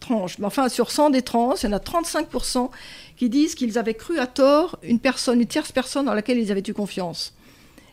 tranches. 0.00 0.38
Mais 0.38 0.46
enfin, 0.46 0.70
sur 0.70 0.90
100 0.90 1.10
des 1.10 1.20
trans, 1.20 1.54
il 1.56 1.66
y 1.66 1.68
en 1.68 1.76
a 1.76 1.78
35% 1.78 2.70
qui 3.20 3.28
disent 3.28 3.54
qu'ils 3.54 3.76
avaient 3.76 3.92
cru 3.92 4.18
à 4.18 4.26
tort 4.26 4.78
une 4.82 4.98
personne, 4.98 5.42
une 5.42 5.46
tierce 5.46 5.72
personne 5.72 6.06
dans 6.06 6.14
laquelle 6.14 6.38
ils 6.38 6.50
avaient 6.50 6.62
eu 6.66 6.72
confiance 6.72 7.34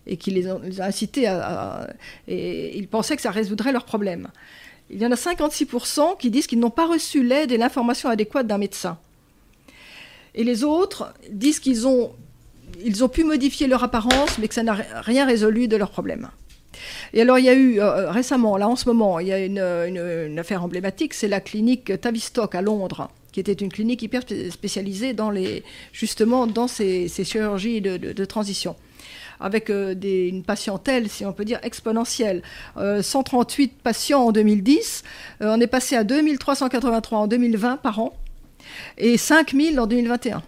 et 0.05 0.15
qui 0.15 0.31
les, 0.31 0.47
a, 0.47 0.57
incités 0.79 1.27
à, 1.27 1.89
et 2.29 2.77
ils 2.77 2.87
pensaient 2.87 3.17
que 3.17 3.21
ça 3.21 3.31
résoudrait 3.31 3.73
leurs 3.73 3.83
problèmes. 3.83 4.29
Il 4.89 5.01
y 5.01 5.05
en 5.05 5.11
a 5.11 5.15
56% 5.15 6.17
qui 6.17 6.31
disent 6.31 6.47
qu'ils 6.47 6.61
n'ont 6.61 6.69
pas 6.69 6.87
reçu 6.87 7.23
l'aide 7.23 7.51
et 7.51 7.57
l'information 7.57 8.07
adéquate 8.07 8.47
d'un 8.47 8.57
médecin. 8.57 8.99
Et 10.33 10.45
les 10.45 10.63
autres 10.63 11.13
disent 11.29 11.59
qu'ils 11.59 11.85
ont, 11.85 12.13
ils 12.81 13.03
ont 13.03 13.09
pu 13.09 13.25
modifier 13.25 13.67
leur 13.67 13.83
apparence, 13.83 14.37
mais 14.37 14.47
que 14.47 14.53
ça 14.53 14.63
n'a 14.63 14.75
rien 14.75 15.25
résolu 15.25 15.67
de 15.67 15.75
leurs 15.75 15.91
problèmes. 15.91 16.29
Et 17.11 17.21
alors, 17.21 17.37
il 17.37 17.43
y 17.43 17.49
a 17.49 17.53
eu 17.53 17.81
euh, 17.81 18.11
récemment, 18.11 18.55
là 18.55 18.69
en 18.69 18.77
ce 18.77 18.87
moment, 18.87 19.19
il 19.19 19.27
y 19.27 19.33
a 19.33 19.43
une, 19.43 19.59
une 19.59 20.39
affaire 20.39 20.63
emblématique, 20.63 21.13
c'est 21.13 21.27
la 21.27 21.41
clinique 21.41 21.99
Tavistock 21.99 22.55
à 22.55 22.61
Londres, 22.61 23.09
qui 23.37 23.41
était 23.41 23.53
une 23.53 23.71
clinique 23.71 24.01
hyper 24.01 24.23
spécialisée 24.49 25.13
dans 25.13 25.29
les, 25.29 25.63
justement 25.93 26.47
dans 26.47 26.67
ces, 26.67 27.07
chirurgies 27.07 27.81
de, 27.81 28.25
transition 28.25 28.75
avec 29.39 29.69
euh, 29.69 29.93
une 29.93 30.41
patientèle, 30.41 31.07
si 31.07 31.23
on 31.23 31.33
peut 31.33 31.45
dire, 31.45 31.59
exponentielle. 31.61 32.41
138 32.75 33.65
euh, 33.65 33.81
patients 33.83 34.23
en 34.23 34.31
2010, 34.31 35.03
euh, 35.43 35.53
on 35.55 35.61
est 35.61 35.67
passé 35.67 35.95
à 35.95 36.03
2383 36.03 37.19
en 37.19 37.27
2020 37.27 37.77
par 37.77 37.99
an 37.99 38.17
et 38.97 39.17
5000 39.17 39.79
en 39.79 39.85
2021. 39.85 40.41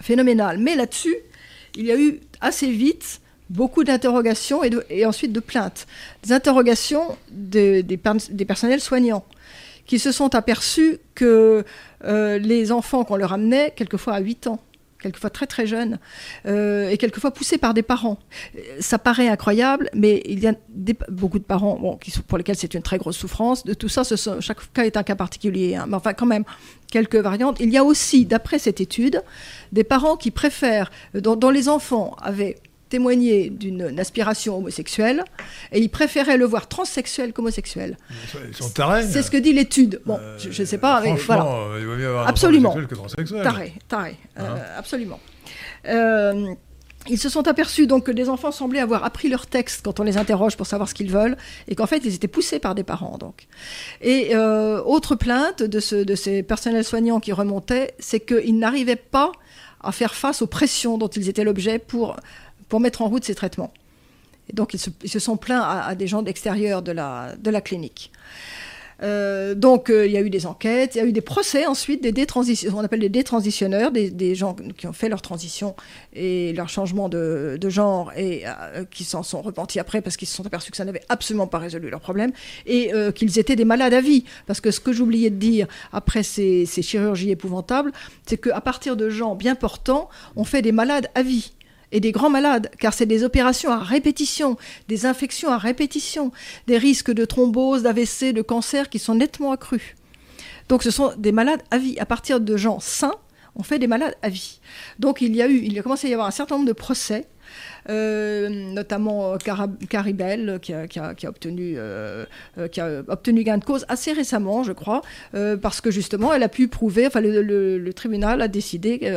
phénoménal. 0.00 0.58
Mais 0.58 0.76
là-dessus, 0.76 1.16
il 1.74 1.86
y 1.86 1.90
a 1.90 1.98
eu 1.98 2.20
assez 2.40 2.70
vite 2.70 3.20
beaucoup 3.50 3.82
d'interrogations 3.82 4.62
et, 4.62 5.04
ensuite 5.04 5.32
de 5.32 5.40
plaintes. 5.40 5.88
Des 6.22 6.32
interrogations 6.32 7.16
des, 7.28 7.82
personnels 8.46 8.80
soignants 8.80 9.24
qui 9.86 9.98
se 9.98 10.12
sont 10.12 10.34
aperçus 10.34 10.98
que 11.14 11.64
euh, 12.04 12.38
les 12.38 12.72
enfants 12.72 13.04
qu'on 13.04 13.16
leur 13.16 13.32
amenait, 13.32 13.72
quelquefois 13.76 14.14
à 14.14 14.20
8 14.20 14.46
ans, 14.46 14.60
quelquefois 15.00 15.30
très 15.30 15.46
très 15.46 15.66
jeunes, 15.66 15.98
euh, 16.46 16.88
et 16.88 16.96
quelquefois 16.96 17.32
poussés 17.32 17.58
par 17.58 17.74
des 17.74 17.82
parents. 17.82 18.18
Ça 18.80 18.98
paraît 18.98 19.28
incroyable, 19.28 19.90
mais 19.94 20.22
il 20.24 20.40
y 20.40 20.46
a 20.46 20.54
beaucoup 21.08 21.38
de 21.38 21.44
parents 21.44 21.98
pour 22.28 22.38
lesquels 22.38 22.56
c'est 22.56 22.74
une 22.74 22.82
très 22.82 22.98
grosse 22.98 23.16
souffrance. 23.16 23.64
De 23.64 23.74
tout 23.74 23.88
ça, 23.88 24.02
chaque 24.40 24.72
cas 24.72 24.84
est 24.84 24.96
un 24.96 25.02
cas 25.02 25.16
particulier, 25.16 25.74
hein. 25.74 25.86
mais 25.88 25.96
enfin 25.96 26.14
quand 26.14 26.26
même 26.26 26.44
quelques 26.90 27.16
variantes. 27.16 27.58
Il 27.60 27.70
y 27.70 27.76
a 27.76 27.84
aussi, 27.84 28.24
d'après 28.24 28.58
cette 28.58 28.80
étude, 28.80 29.22
des 29.72 29.84
parents 29.84 30.16
qui 30.16 30.30
préfèrent, 30.30 30.90
dont 31.14 31.50
les 31.50 31.68
enfants 31.68 32.16
avaient 32.22 32.56
témoigner 32.92 33.48
d'une 33.48 33.98
aspiration 33.98 34.58
homosexuelle 34.58 35.24
et 35.72 35.80
ils 35.80 35.88
préféraient 35.88 36.36
le 36.36 36.44
voir 36.44 36.68
transsexuel 36.68 37.32
qu'homosexuel. 37.32 37.96
Ils 38.46 38.54
sont 38.54 38.68
tarés. 38.68 39.06
C'est 39.10 39.22
ce 39.22 39.30
que 39.30 39.38
dit 39.38 39.54
l'étude. 39.54 40.02
Bon, 40.04 40.20
je 40.36 40.48
ne 40.48 40.66
sais 40.66 40.76
pas, 40.76 41.02
voilà. 41.26 41.78
Il 41.80 41.86
vaut 41.86 41.96
mieux 41.96 42.08
avoir 42.08 42.28
absolument. 42.28 42.74
que 42.74 42.94
transsexuel. 42.94 43.42
Taré, 43.42 43.72
taré, 43.88 44.16
euh, 44.38 44.42
hein 44.42 44.58
absolument. 44.76 45.20
Euh, 45.88 46.54
ils 47.08 47.18
se 47.18 47.30
sont 47.30 47.48
aperçus 47.48 47.86
donc 47.86 48.04
que 48.04 48.10
les 48.10 48.28
enfants 48.28 48.52
semblaient 48.52 48.80
avoir 48.80 49.04
appris 49.04 49.30
leur 49.30 49.46
texte 49.46 49.80
quand 49.82 49.98
on 49.98 50.02
les 50.02 50.18
interroge 50.18 50.58
pour 50.58 50.66
savoir 50.66 50.86
ce 50.86 50.94
qu'ils 50.94 51.10
veulent 51.10 51.38
et 51.68 51.74
qu'en 51.74 51.86
fait 51.86 52.04
ils 52.04 52.14
étaient 52.14 52.28
poussés 52.28 52.58
par 52.58 52.74
des 52.74 52.84
parents 52.84 53.16
donc. 53.16 53.48
Et 54.02 54.36
euh, 54.36 54.82
autre 54.82 55.14
plainte 55.14 55.62
de, 55.62 55.80
ce, 55.80 55.96
de 55.96 56.14
ces 56.14 56.42
personnels 56.42 56.84
soignants 56.84 57.20
qui 57.20 57.32
remontaient, 57.32 57.94
c'est 57.98 58.20
qu'ils 58.20 58.58
n'arrivaient 58.58 58.96
pas 58.96 59.32
à 59.82 59.92
faire 59.92 60.14
face 60.14 60.42
aux 60.42 60.46
pressions 60.46 60.98
dont 60.98 61.08
ils 61.08 61.28
étaient 61.28 61.44
l'objet 61.44 61.78
pour 61.78 62.16
pour 62.72 62.80
mettre 62.80 63.02
en 63.02 63.08
route 63.08 63.22
ces 63.22 63.34
traitements. 63.34 63.70
Et 64.48 64.54
donc, 64.54 64.72
ils 64.72 64.78
se, 64.78 65.18
sont 65.18 65.36
plaints 65.36 65.60
à, 65.60 65.94
des 65.94 66.06
gens 66.06 66.22
d'extérieur 66.22 66.80
de 66.80 66.90
la, 66.90 67.34
de 67.38 67.50
la 67.50 67.60
clinique. 67.60 68.10
Euh, 69.02 69.54
donc, 69.54 69.90
euh, 69.90 70.06
il 70.06 70.12
y 70.12 70.16
a 70.16 70.22
eu 70.22 70.30
des 70.30 70.46
enquêtes, 70.46 70.94
il 70.94 70.98
y 70.98 71.00
a 71.02 71.04
eu 71.04 71.12
des 71.12 71.20
procès 71.20 71.66
ensuite, 71.66 72.02
des 72.02 72.26
on 72.72 72.78
appelle 72.78 73.00
des 73.00 73.10
détransitionneurs, 73.10 73.90
des, 73.92 74.34
gens 74.34 74.56
qui 74.78 74.86
ont 74.86 74.94
fait 74.94 75.10
leur 75.10 75.20
transition 75.20 75.76
et 76.14 76.54
leur 76.54 76.70
changement 76.70 77.10
de, 77.10 77.58
de 77.60 77.68
genre 77.68 78.10
et 78.16 78.44
euh, 78.46 78.86
qui 78.90 79.04
s'en 79.04 79.22
sont 79.22 79.42
repentis 79.42 79.78
après 79.78 80.00
parce 80.00 80.16
qu'ils 80.16 80.28
se 80.28 80.34
sont 80.34 80.46
aperçus 80.46 80.70
que 80.70 80.78
ça 80.78 80.86
n'avait 80.86 81.02
absolument 81.10 81.48
pas 81.48 81.58
résolu 81.58 81.90
leur 81.90 82.00
problème 82.00 82.32
et 82.64 82.90
qu'ils 83.14 83.38
étaient 83.38 83.56
des 83.56 83.66
malades 83.66 83.92
à 83.92 84.00
vie. 84.00 84.24
Parce 84.46 84.62
que 84.62 84.70
ce 84.70 84.80
que 84.80 84.94
j'oubliais 84.94 85.28
de 85.28 85.36
dire 85.36 85.66
après 85.92 86.22
ces, 86.22 86.64
ces 86.64 86.80
chirurgies 86.80 87.32
épouvantables, 87.32 87.92
c'est 88.24 88.38
qu'à 88.38 88.62
partir 88.62 88.96
de 88.96 89.10
gens 89.10 89.34
bien 89.34 89.56
portants, 89.56 90.08
on 90.36 90.44
fait 90.44 90.62
des 90.62 90.72
malades 90.72 91.08
à 91.14 91.22
vie 91.22 91.52
et 91.92 92.00
des 92.00 92.10
grands 92.10 92.30
malades, 92.30 92.70
car 92.78 92.94
c'est 92.94 93.06
des 93.06 93.22
opérations 93.22 93.70
à 93.70 93.78
répétition, 93.78 94.56
des 94.88 95.06
infections 95.06 95.50
à 95.50 95.58
répétition, 95.58 96.32
des 96.66 96.78
risques 96.78 97.12
de 97.12 97.24
thrombose, 97.24 97.82
d'AVC, 97.82 98.32
de 98.32 98.42
cancer 98.42 98.88
qui 98.88 98.98
sont 98.98 99.14
nettement 99.14 99.52
accrus. 99.52 99.94
Donc 100.68 100.82
ce 100.82 100.90
sont 100.90 101.12
des 101.16 101.32
malades 101.32 101.62
à 101.70 101.78
vie. 101.78 101.98
À 101.98 102.06
partir 102.06 102.40
de 102.40 102.56
gens 102.56 102.80
sains, 102.80 103.14
on 103.54 103.62
fait 103.62 103.78
des 103.78 103.86
malades 103.86 104.16
à 104.22 104.30
vie. 104.30 104.60
Donc 104.98 105.20
il 105.20 105.36
y 105.36 105.42
a 105.42 105.48
eu, 105.48 105.58
il 105.58 105.78
a 105.78 105.82
commencé 105.82 106.06
à 106.06 106.10
y 106.10 106.12
avoir 106.14 106.28
un 106.28 106.32
certain 106.32 106.56
nombre 106.56 106.68
de 106.68 106.72
procès. 106.72 107.26
Euh, 107.90 108.48
notamment 108.48 109.34
euh, 109.34 109.36
Caribel, 109.90 110.58
qui 110.62 110.72
a, 110.72 111.28
obtenu, 111.28 111.74
euh, 111.76 112.24
qui 112.70 112.80
a 112.80 113.02
obtenu 113.08 113.42
gain 113.42 113.58
de 113.58 113.64
cause 113.64 113.84
assez 113.88 114.12
récemment, 114.12 114.62
je 114.62 114.72
crois, 114.72 115.02
parce 115.60 115.82
que 115.82 115.90
justement, 115.90 116.32
elle 116.32 116.44
a 116.44 116.48
pu 116.48 116.68
prouver, 116.68 117.06
enfin, 117.06 117.20
le 117.20 117.90
tribunal 117.92 118.40
a 118.40 118.48
décidé 118.48 119.12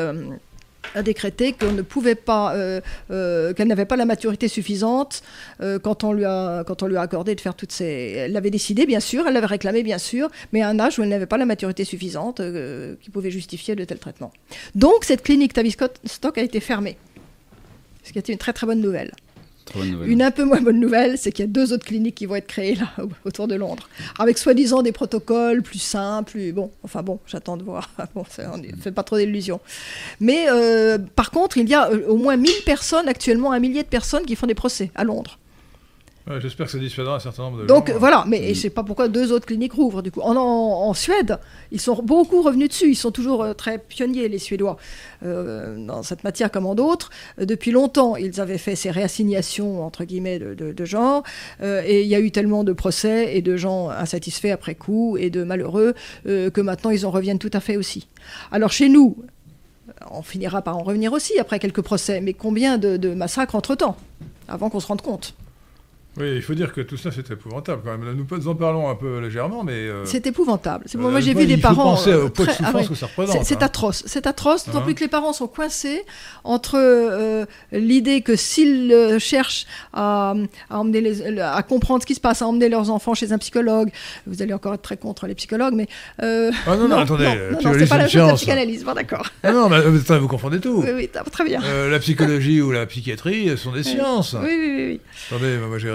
a 0.94 1.02
décrété 1.02 1.56
ne 1.62 1.82
pouvait 1.82 2.16
pas, 2.16 2.56
euh, 2.56 2.82
euh, 3.12 3.54
qu'elle 3.54 3.68
n'avait 3.68 3.86
pas 3.86 3.96
la 3.96 4.06
maturité 4.06 4.48
suffisante 4.48 5.24
euh, 5.62 5.80
quand, 5.80 6.04
on 6.04 6.14
lui 6.14 6.26
a, 6.26 6.64
quand 6.64 6.84
on 6.84 6.88
lui 6.88 6.98
a 6.98 7.02
accordé 7.02 7.36
de 7.36 7.42
faire 7.42 7.56
toutes 7.56 7.72
ces. 7.72 7.86
Elle 8.18 8.32
l'avait 8.34 8.52
décidé, 8.52 8.86
bien 8.86 9.00
sûr, 9.00 9.28
elle 9.28 9.34
l'avait 9.34 9.46
réclamé, 9.46 9.84
bien 9.84 9.98
sûr, 9.98 10.30
mais 10.54 10.62
à 10.62 10.70
un 10.70 10.80
âge 10.80 11.00
où 11.00 11.04
elle 11.04 11.10
n'avait 11.10 11.26
pas 11.26 11.38
la 11.38 11.46
maturité 11.46 11.84
suffisante 11.84 12.42
qui 13.02 13.10
pouvait 13.10 13.32
justifier 13.32 13.76
de 13.76 13.84
tels 13.84 14.00
traitements. 14.00 14.32
Donc 14.76 15.04
cette 15.04 15.24
clinique 15.24 15.54
Tavistock 15.54 16.38
a 16.38 16.42
été 16.42 16.60
fermée, 16.60 16.98
ce 18.04 18.14
qui 18.14 18.20
était 18.20 18.34
une 18.34 18.40
très 18.40 18.54
très 18.54 18.68
bonne 18.68 18.82
nouvelle. 18.82 19.12
Une 20.06 20.22
un 20.22 20.32
peu 20.32 20.44
moins 20.44 20.62
bonne 20.62 20.80
nouvelle, 20.80 21.18
c'est 21.18 21.32
qu'il 21.32 21.46
y 21.46 21.48
a 21.48 21.52
deux 21.52 21.74
autres 21.74 21.86
cliniques 21.86 22.16
qui 22.16 22.26
vont 22.26 22.36
être 22.36 22.48
créées 22.48 22.76
là 22.76 22.92
autour 23.26 23.48
de 23.48 23.56
Londres, 23.56 23.90
avec 24.20 24.38
soi-disant 24.38 24.82
des 24.82 24.92
protocoles 24.92 25.62
plus 25.62 25.80
simples, 25.80 26.32
plus 26.32 26.54
bon. 26.54 26.72
Enfin 26.84 27.04
bon, 27.04 27.20
j'attends 27.28 27.58
de 27.58 27.64
voir. 27.64 27.90
On 28.16 28.58
ne 28.58 28.82
fait 28.82 28.92
pas 28.92 29.04
trop 29.04 29.18
d'illusions. 29.18 29.60
Mais 30.20 30.46
euh, 30.50 30.98
par 31.16 31.32
contre, 31.32 31.58
il 31.58 31.70
y 31.70 31.74
a 31.74 31.90
euh, 31.90 32.08
au 32.08 32.18
moins 32.18 32.38
1000 32.38 32.52
personnes 32.66 33.08
actuellement, 33.08 33.52
un 33.52 33.60
millier 33.60 33.84
de 33.84 33.88
personnes 33.88 34.24
qui 34.26 34.36
font 34.36 34.48
des 34.48 34.56
procès 34.56 34.92
à 34.96 35.04
Londres. 35.04 35.40
J'espère 36.40 36.66
que 36.66 36.72
ça 36.72 36.80
dissuadera 36.80 37.18
un 37.18 37.20
certain 37.20 37.44
nombre 37.44 37.62
de 37.62 37.66
Donc 37.68 37.92
voilà, 37.92 38.26
mais 38.28 38.42
je 38.46 38.50
ne 38.50 38.54
sais 38.56 38.70
pas 38.72 38.84
pourquoi 38.84 39.08
deux 39.08 39.32
autres 39.32 39.46
cliniques 39.46 39.74
rouvrent 39.74 40.02
du 40.02 40.10
coup. 40.10 40.22
En, 40.22 40.94
Suède, 40.96 41.38
ils 41.72 41.80
sont 41.80 42.02
beaucoup 42.02 42.42
revenus 42.42 42.70
dessus. 42.70 42.90
Ils 42.90 42.96
sont 42.96 43.12
toujours 43.12 43.44
euh, 43.44 43.54
très 43.54 43.78
pionniers, 43.78 44.28
les 44.28 44.40
Suédois, 44.40 44.78
euh, 45.24 45.78
dans 45.78 46.02
cette 46.02 46.24
matière 46.24 46.50
comme 46.50 46.66
en 46.66 46.74
d'autres. 46.74 47.12
Euh, 47.40 47.46
depuis 47.46 47.70
longtemps, 47.70 48.16
ils 48.16 48.42
avaient 48.42 48.58
fait 48.58 48.76
ces 48.76 48.90
réassignations, 48.90 49.86
entre 49.86 50.04
guillemets, 50.04 50.40
de, 50.40 50.56
de, 50.56 50.86
genre. 50.86 51.24
et 51.62 52.02
il 52.02 52.08
y 52.08 52.16
a 52.16 52.20
eu 52.20 52.32
tellement 52.32 52.64
de 52.64 52.74
procès 52.74 53.38
et 53.38 53.42
de 53.44 53.56
gens 53.56 53.90
insatisfaits 53.90 54.50
après 54.50 54.74
coup 54.74 55.18
et 55.18 55.30
de 55.30 55.44
malheureux 55.44 55.94
que 56.26 56.62
maintenant, 56.62 56.90
ils 56.90 57.06
en 57.06 57.12
reviennent 57.12 57.40
tout 57.40 57.52
à 57.54 57.60
fait 57.60 57.78
aussi. 57.78 58.08
Alors 58.52 58.72
chez 58.72 58.90
nous, 58.90 59.18
on 60.12 60.22
finira 60.22 60.62
par 60.62 60.78
en 60.78 60.84
revenir 60.84 61.14
aussi 61.14 61.38
après 61.40 61.60
quelques 61.60 61.82
procès, 61.82 62.22
mais 62.22 62.34
combien 62.34 62.78
de 62.78 63.14
massacres 63.14 63.56
entre-temps, 63.56 63.96
avant 64.48 64.70
qu'on 64.70 64.80
se 64.80 64.88
rende 64.88 65.02
compte? 65.02 65.36
Oui, 66.18 66.36
il 66.36 66.42
faut 66.42 66.54
dire 66.54 66.72
que 66.72 66.80
tout 66.80 66.96
ça, 66.96 67.10
c'est 67.12 67.30
épouvantable 67.30 67.82
quand 67.84 67.98
même. 67.98 68.26
Nous 68.30 68.48
en 68.48 68.56
parlons 68.56 68.90
un 68.90 68.96
peu 68.96 69.20
légèrement, 69.20 69.66
mais... 69.66 69.74
Euh, 69.74 70.06
c'est 70.06 70.26
épouvantable. 70.26 70.86
moi, 70.96 71.12
moi 71.12 71.20
j'ai 71.20 71.34
vu 71.34 71.46
des 71.46 71.58
parents... 71.58 71.96
Penser 71.96 72.14
au 72.14 72.30
poids 72.30 72.46
de 72.46 72.52
ah 72.52 72.54
souffrance 72.54 72.88
que 72.88 72.96
ça 72.96 73.08
représente. 73.08 73.44
C'est 73.44 73.62
hein. 73.62 73.66
atroce. 73.66 74.04
C'est 74.06 74.26
atroce, 74.26 74.66
d'autant 74.66 74.80
hein 74.80 74.82
plus 74.84 74.96
que 74.96 75.02
les 75.02 75.10
parents 75.10 75.34
sont 75.34 75.48
coincés 75.48 76.04
entre 76.46 76.78
euh, 76.78 77.46
l'idée 77.74 78.22
que 78.22 78.38
s'ils 78.38 78.94
euh, 78.94 79.20
cherchent 79.20 79.66
à, 79.92 80.36
à, 80.70 80.80
emmener 80.80 81.02
les, 81.02 81.40
à 81.42 81.62
comprendre 81.64 82.02
ce 82.02 82.08
qui 82.08 82.16
se 82.16 82.22
passe, 82.22 82.42
à 82.42 82.48
emmener 82.48 82.70
leurs 82.70 82.90
enfants 82.90 83.14
chez 83.14 83.34
un 83.34 83.38
psychologue, 83.38 83.90
vous 84.26 84.42
allez 84.42 84.54
encore 84.54 84.74
être 84.74 84.84
très 84.84 84.98
contre 84.98 85.28
les 85.28 85.36
psychologues, 85.36 85.74
mais... 85.74 85.88
ah 86.20 86.78
non, 86.78 86.88
non, 86.88 86.98
attendez, 86.98 87.26
non, 87.26 87.60
non, 87.62 87.78
c'est 87.78 87.90
pas 87.90 87.98
la 87.98 88.08
chose 88.08 88.24
de 88.24 88.28
la 88.28 88.34
psychanalyse, 88.36 88.86
bon, 88.86 88.94
d'accord. 88.94 89.28
Ah 89.44 89.52
non, 89.52 89.68
mais 89.68 89.82
vous 89.82 90.28
confondez 90.28 90.60
tout. 90.62 90.84
Oui, 90.86 90.92
oui, 90.94 91.10
très 91.32 91.44
bien. 91.44 91.62
la 91.90 92.00
psychologie 92.00 92.62
ou 92.62 92.72
la 92.72 92.86
psychiatrie 92.86 93.58
sont 93.58 93.72
des 93.72 93.84
sciences. 93.84 94.36
Oui, 94.40 94.50
oui, 94.50 94.86
oui. 94.92 95.02
Attendez, 95.30 95.58
moi 95.58 95.80
j'ai 95.80 95.90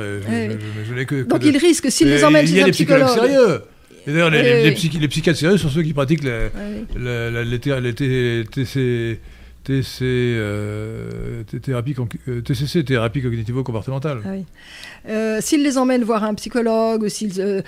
donc 1.28 1.44
il 1.44 1.56
risque, 1.56 1.90
s'il 1.90 2.08
les 2.08 2.24
emmène 2.24 2.46
chez 2.46 2.62
un 2.62 2.70
psychologue. 2.70 3.08
sérieux. 3.08 3.62
Et 4.06 4.12
d'ailleurs, 4.12 4.30
les, 4.30 4.42
les, 4.42 4.70
les, 4.70 5.08
psychiatres 5.08 5.38
sérieux 5.38 5.58
sont 5.58 5.68
ceux 5.68 5.82
qui 5.82 5.92
pratiquent 5.92 6.24
les, 6.24 6.48
les, 6.96 8.44
TC, 8.44 9.20
TC, 9.64 10.02
euh, 10.02 11.42
thérapie, 11.62 11.94
euh, 12.28 12.40
TCC, 12.40 12.84
thérapie 12.84 13.20
cognitivo-comportementale. 13.20 14.22
Ah 14.24 15.10
euh, 15.10 15.38
s'ils 15.40 15.62
les 15.62 15.76
emmènent 15.76 16.02
voir 16.02 16.24
un 16.24 16.34
psychologue 16.34 17.02
ou 17.02 17.08
s'ils 17.08 17.62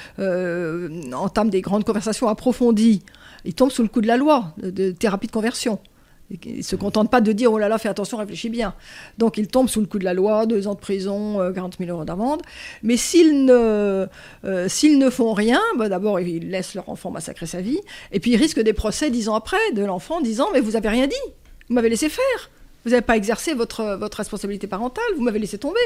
entament 1.12 1.50
des 1.50 1.60
grandes 1.60 1.84
conversations 1.84 2.28
approfondies, 2.28 3.02
ils 3.44 3.54
tombent 3.54 3.70
sous 3.70 3.82
le 3.82 3.88
coup 3.88 4.00
de 4.00 4.06
la 4.06 4.16
loi 4.16 4.54
de 4.62 4.90
thérapie 4.92 5.26
de 5.26 5.32
conversion. 5.32 5.78
Il 6.44 6.58
ne 6.58 6.62
se 6.62 6.76
contente 6.76 7.10
pas 7.10 7.20
de 7.20 7.32
dire 7.32 7.52
oh 7.52 7.58
là 7.58 7.68
là, 7.68 7.78
fais 7.78 7.88
attention, 7.88 8.16
réfléchis 8.16 8.48
bien. 8.48 8.74
Donc 9.18 9.36
il 9.36 9.48
tombe 9.48 9.68
sous 9.68 9.80
le 9.80 9.86
coup 9.86 9.98
de 9.98 10.04
la 10.04 10.14
loi, 10.14 10.46
deux 10.46 10.66
ans 10.66 10.74
de 10.74 10.80
prison, 10.80 11.38
40 11.54 11.74
euh, 11.74 11.84
000 11.84 11.90
euros 11.90 12.04
d'amende. 12.04 12.42
Mais 12.82 12.96
s'ils 12.96 13.44
ne, 13.44 14.06
euh, 14.44 14.68
s'ils 14.68 14.98
ne 14.98 15.10
font 15.10 15.32
rien, 15.32 15.60
bah, 15.76 15.88
d'abord 15.88 16.20
ils 16.20 16.48
laissent 16.50 16.74
leur 16.74 16.88
enfant 16.88 17.10
massacrer 17.10 17.46
sa 17.46 17.60
vie, 17.60 17.80
et 18.12 18.20
puis 18.20 18.32
ils 18.32 18.36
risquent 18.36 18.60
des 18.60 18.72
procès 18.72 19.10
dix 19.10 19.28
ans 19.28 19.34
après 19.34 19.72
de 19.74 19.84
l'enfant 19.84 20.20
disant 20.20 20.48
mais 20.52 20.60
vous 20.60 20.76
avez 20.76 20.88
rien 20.88 21.06
dit, 21.06 21.14
vous 21.68 21.74
m'avez 21.74 21.88
laissé 21.88 22.08
faire. 22.08 22.50
Vous 22.84 22.90
n'avez 22.90 23.02
pas 23.02 23.16
exercé 23.16 23.54
votre, 23.54 23.96
votre 23.98 24.18
responsabilité 24.18 24.66
parentale, 24.66 25.04
vous 25.16 25.22
m'avez 25.22 25.38
laissé 25.38 25.58
tomber. 25.58 25.80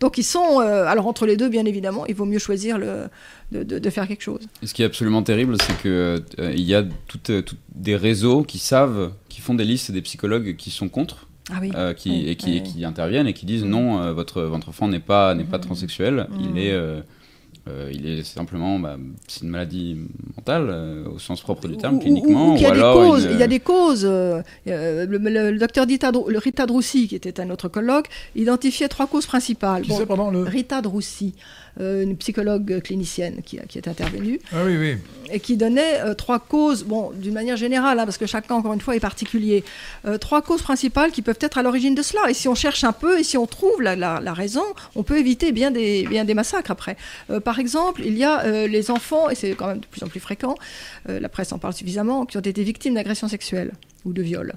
Donc 0.00 0.18
ils 0.18 0.24
sont... 0.24 0.60
Euh, 0.60 0.86
alors 0.86 1.06
entre 1.06 1.26
les 1.26 1.36
deux, 1.36 1.48
bien 1.48 1.64
évidemment, 1.66 2.06
il 2.06 2.14
vaut 2.14 2.24
mieux 2.24 2.38
choisir 2.38 2.78
le, 2.78 3.08
de, 3.52 3.62
de, 3.62 3.90
faire 3.90 4.08
quelque 4.08 4.22
chose. 4.22 4.40
Et 4.62 4.66
ce 4.66 4.74
qui 4.74 4.82
est 4.82 4.86
absolument 4.86 5.22
terrible, 5.22 5.56
c'est 5.60 5.76
qu'il 5.80 5.90
euh, 5.90 6.20
y 6.38 6.74
a 6.74 6.84
toutes, 7.08 7.30
des 7.74 7.96
réseaux 7.96 8.42
qui 8.42 8.58
savent, 8.58 9.12
qui 9.28 9.40
font 9.40 9.54
des 9.54 9.64
listes 9.64 9.90
des 9.90 10.02
psychologues 10.02 10.56
qui 10.56 10.70
sont 10.70 10.88
contre. 10.88 11.26
Ah 11.52 11.58
oui. 11.60 11.72
Euh, 11.74 11.94
qui, 11.94 12.28
et 12.28 12.36
qui, 12.36 12.62
qui, 12.62 12.84
interviennent 12.84 13.26
et 13.26 13.32
qui 13.32 13.44
disent 13.44 13.64
non, 13.64 14.12
votre, 14.12 14.42
votre 14.42 14.68
enfant 14.68 14.88
n'est 14.88 15.00
pas, 15.00 15.34
n'est 15.34 15.44
pas 15.44 15.58
mm-hmm. 15.58 15.62
transsexuel, 15.62 16.28
il, 16.38 16.50
mm-hmm. 16.50 16.58
est, 16.58 16.72
euh, 16.72 17.00
il 17.66 18.06
est 18.06 18.24
simplement, 18.24 18.78
bah, 18.78 18.96
c'est 19.28 19.42
une 19.42 19.50
maladie 19.50 19.96
mentale 20.36 20.68
euh, 20.70 21.08
au 21.08 21.18
sens 21.18 21.40
propre 21.40 21.68
du 21.68 21.76
terme, 21.76 22.00
cliniquement. 22.00 22.54
Ou, 22.54 22.56
il, 22.56 22.62
y 22.62 22.66
a 22.66 22.72
des 22.72 22.80
causes, 22.80 23.28
il 23.30 23.38
y 23.38 23.42
a 23.42 23.46
des 23.46 23.60
causes. 23.60 24.04
le, 24.66 25.58
docteur 25.58 25.86
Rita, 25.86 26.10
le 26.10 26.38
Rita 26.38 26.66
Droussi, 26.66 27.08
qui 27.08 27.16
était 27.16 27.40
un 27.40 27.50
autre 27.50 27.68
colloque, 27.68 28.08
identifiait 28.34 28.88
trois 28.88 29.06
causes 29.06 29.26
principales. 29.26 29.82
Qui 29.82 29.92
bon, 30.04 30.30
le... 30.30 30.42
Rita 30.42 30.80
Droussi. 30.80 31.34
Euh, 31.80 32.02
une 32.02 32.16
psychologue 32.16 32.80
clinicienne 32.82 33.40
qui, 33.44 33.58
qui, 33.68 33.78
est 33.78 33.88
intervenue. 33.88 34.38
Ah 34.52 34.64
oui, 34.66 34.76
oui. 34.76 34.96
Et 35.32 35.40
qui 35.40 35.56
donnait 35.56 36.00
euh, 36.00 36.14
trois 36.14 36.38
causes, 36.38 36.84
bon, 36.84 37.10
d'une 37.14 37.32
manière 37.32 37.56
générale, 37.56 37.98
hein, 37.98 38.04
parce 38.04 38.18
que 38.18 38.26
chacun, 38.26 38.56
encore 38.56 38.74
une 38.74 38.80
fois, 38.80 38.96
est 38.96 39.00
particulier, 39.00 39.64
euh, 40.04 40.18
trois 40.18 40.42
causes 40.42 40.60
principales 40.60 41.10
qui 41.10 41.22
peuvent 41.22 41.38
être 41.40 41.56
à 41.56 41.62
l'origine 41.62 41.94
de 41.94 42.02
cela. 42.02 42.28
Et 42.28 42.34
si 42.34 42.48
on 42.48 42.54
cherche 42.54 42.84
un 42.84 42.92
peu 42.92 43.18
et 43.18 43.22
si 43.22 43.38
on 43.38 43.46
trouve 43.46 43.80
la, 43.80 43.96
la, 43.96 44.34
raison, 44.34 44.64
on 44.94 45.02
peut 45.02 45.18
éviter 45.18 45.52
bien 45.52 45.70
des, 45.70 46.06
bien 46.06 46.24
des 46.24 46.34
massacres 46.34 46.70
après. 46.70 46.96
par 47.44 47.58
exemple, 47.58 48.02
il 48.04 48.18
y 48.18 48.24
a 48.24 48.66
les 48.66 48.90
enfants, 48.90 49.30
et 49.30 49.34
c'est 49.34 49.52
quand 49.52 49.68
même 49.68 49.80
de 49.80 49.86
plus 49.86 50.02
en 50.02 50.08
plus 50.08 50.20
fréquent, 50.20 50.54
la 51.06 51.28
presse 51.28 51.52
en 51.52 51.58
parle 51.58 51.74
suffisamment, 51.74 52.26
qui 52.26 52.36
ont 52.36 52.40
été 52.40 52.62
victimes 52.62 52.94
d'agressions 52.94 53.28
sexuelles 53.28 53.72
ou 54.04 54.12
de 54.12 54.22
viol. 54.22 54.54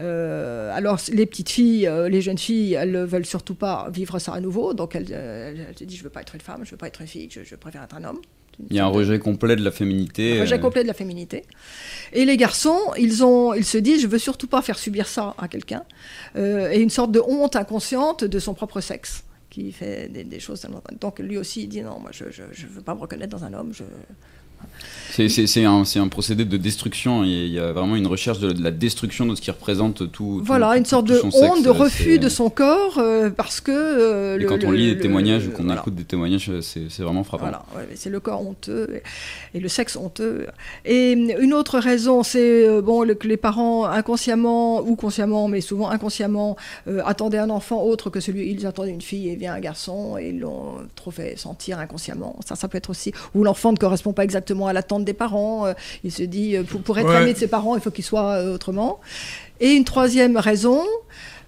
Euh, 0.00 0.74
alors, 0.74 0.98
les 1.12 1.26
petites 1.26 1.50
filles, 1.50 1.86
euh, 1.86 2.08
les 2.08 2.20
jeunes 2.20 2.38
filles, 2.38 2.74
elles 2.74 2.92
ne 2.92 3.04
veulent 3.04 3.26
surtout 3.26 3.54
pas 3.54 3.88
vivre 3.92 4.18
ça 4.18 4.32
à 4.32 4.40
nouveau. 4.40 4.74
Donc, 4.74 4.94
elles, 4.94 5.06
se 5.76 5.84
disent 5.84 5.98
Je 5.98 6.02
ne 6.02 6.04
veux 6.04 6.10
pas 6.10 6.22
être 6.22 6.34
une 6.34 6.40
femme, 6.40 6.60
je 6.62 6.68
ne 6.68 6.70
veux 6.72 6.76
pas 6.76 6.88
être 6.88 7.00
une 7.00 7.06
fille, 7.06 7.28
je, 7.30 7.54
préfère 7.56 7.82
être 7.82 7.96
un 7.96 8.04
homme. 8.04 8.18
Il 8.70 8.76
y 8.76 8.78
a 8.78 8.84
un 8.84 8.88
rejet 8.88 9.18
complet 9.18 9.56
de 9.56 9.64
la 9.64 9.72
féminité. 9.72 10.38
Un 10.38 10.42
rejet 10.42 10.54
euh. 10.56 10.58
complet 10.58 10.82
de 10.82 10.88
la 10.88 10.94
féminité. 10.94 11.44
Et 12.12 12.24
les 12.24 12.36
garçons, 12.36 12.78
ils, 12.96 13.24
ont, 13.24 13.52
ils 13.52 13.64
se 13.64 13.78
disent 13.78 14.02
Je 14.02 14.06
veux 14.06 14.18
surtout 14.18 14.46
pas 14.46 14.62
faire 14.62 14.78
subir 14.78 15.08
ça 15.08 15.34
à 15.38 15.48
quelqu'un. 15.48 15.84
et 16.36 16.80
une 16.80 16.90
sorte 16.90 17.10
de 17.10 17.20
honte 17.20 17.56
inconsciente 17.56 18.24
de 18.24 18.38
son 18.38 18.54
propre 18.54 18.80
sexe 18.80 19.24
qui 19.50 19.70
fait 19.70 20.08
des, 20.08 20.40
choses 20.40 20.66
Donc 21.00 21.20
lui 21.20 21.38
aussi, 21.38 21.62
il 21.62 21.68
dit 21.68 21.82
non, 21.82 22.00
moi 22.00 22.10
je 22.12 22.24
ne 22.24 22.68
veux 22.68 22.82
pas 22.82 22.94
me 22.94 23.00
reconnaître 23.00 23.36
dans 23.36 23.44
un 23.44 23.54
homme. 23.54 23.72
Je... 23.72 23.84
C'est 25.14 25.64
un, 25.64 25.84
un, 25.96 26.08
procédé 26.08 26.44
de 26.44 26.56
destruction. 26.56 27.22
Il 27.22 27.48
y 27.48 27.60
a 27.60 27.72
vraiment 27.72 27.94
une 27.94 28.08
recherche 28.08 28.40
de, 28.40 28.52
la 28.60 28.72
destruction 28.72 29.26
de 29.26 29.36
ce 29.36 29.40
qui 29.40 29.50
représente 29.50 30.10
tout. 30.10 30.40
Voilà, 30.44 30.76
une 30.76 30.84
sorte 30.84 31.06
de 31.06 31.20
honte, 31.32 31.62
de 31.62 31.70
refus 31.70 32.18
de 32.18 32.28
son 32.28 32.50
corps, 32.50 32.98
euh, 32.98 33.30
parce 33.30 33.60
que. 33.60 33.70
Euh, 33.70 34.40
et 34.40 34.44
quand 34.44 34.64
on 34.64 34.72
lit 34.72 34.94
des 34.94 35.00
témoignages 35.00 35.46
ou 35.46 35.52
qu'on 35.52 35.72
écoute 35.72 35.94
des 35.94 36.04
témoignages, 36.04 36.50
c'est 36.60 37.02
vraiment 37.02 37.22
frappant. 37.22 37.44
Voilà, 37.44 37.64
c'est 37.94 38.10
le 38.10 38.18
corps 38.18 38.44
honteux 38.44 39.02
et, 39.54 39.60
le 39.60 39.68
sexe 39.68 39.96
honteux. 39.96 40.46
Et 40.84 41.12
une 41.12 41.54
autre 41.54 41.78
raison, 41.78 42.24
c'est 42.24 42.66
euh, 42.66 42.82
bon, 42.82 43.06
que 43.14 43.28
les 43.28 43.36
parents 43.36 43.86
inconsciemment 43.86 44.80
ou 44.80 44.96
consciemment, 44.96 45.46
mais 45.46 45.60
souvent 45.60 45.90
inconsciemment, 45.90 46.56
attendaient 47.04 47.38
un 47.38 47.50
enfant 47.50 47.82
autre 47.82 48.10
que 48.10 48.18
celui. 48.18 48.50
Ils 48.50 48.66
attendaient 48.66 48.90
une 48.90 49.00
fille 49.00 49.28
et 49.28 49.36
vient 49.36 49.54
un 49.54 49.60
garçon 49.60 50.18
et 50.18 50.30
ils 50.30 50.40
l'ont 50.40 50.78
trop 50.96 51.12
fait 51.12 51.36
sentir 51.36 51.78
inconsciemment. 51.78 52.36
Ça, 52.44 52.56
ça 52.56 52.66
peut 52.66 52.78
être 52.78 52.90
aussi. 52.90 53.12
Ou 53.34 53.44
l'enfant 53.44 53.72
ne 53.72 53.76
correspond 53.76 54.12
pas 54.12 54.24
exactement 54.24 54.53
à 54.62 54.72
l'attente 54.72 55.04
des 55.04 55.12
parents. 55.12 55.66
Euh, 55.66 55.72
il 56.04 56.12
se 56.12 56.22
dit, 56.22 56.56
euh, 56.56 56.62
pour, 56.62 56.98
être 56.98 57.10
aimé 57.10 57.32
de 57.32 57.38
ses 57.38 57.48
parents, 57.48 57.74
il 57.74 57.80
faut 57.80 57.90
qu'il 57.90 58.04
soit 58.04 58.32
euh, 58.32 58.54
autrement. 58.54 59.00
Et 59.60 59.72
une 59.72 59.84
troisième 59.84 60.36
raison, 60.36 60.82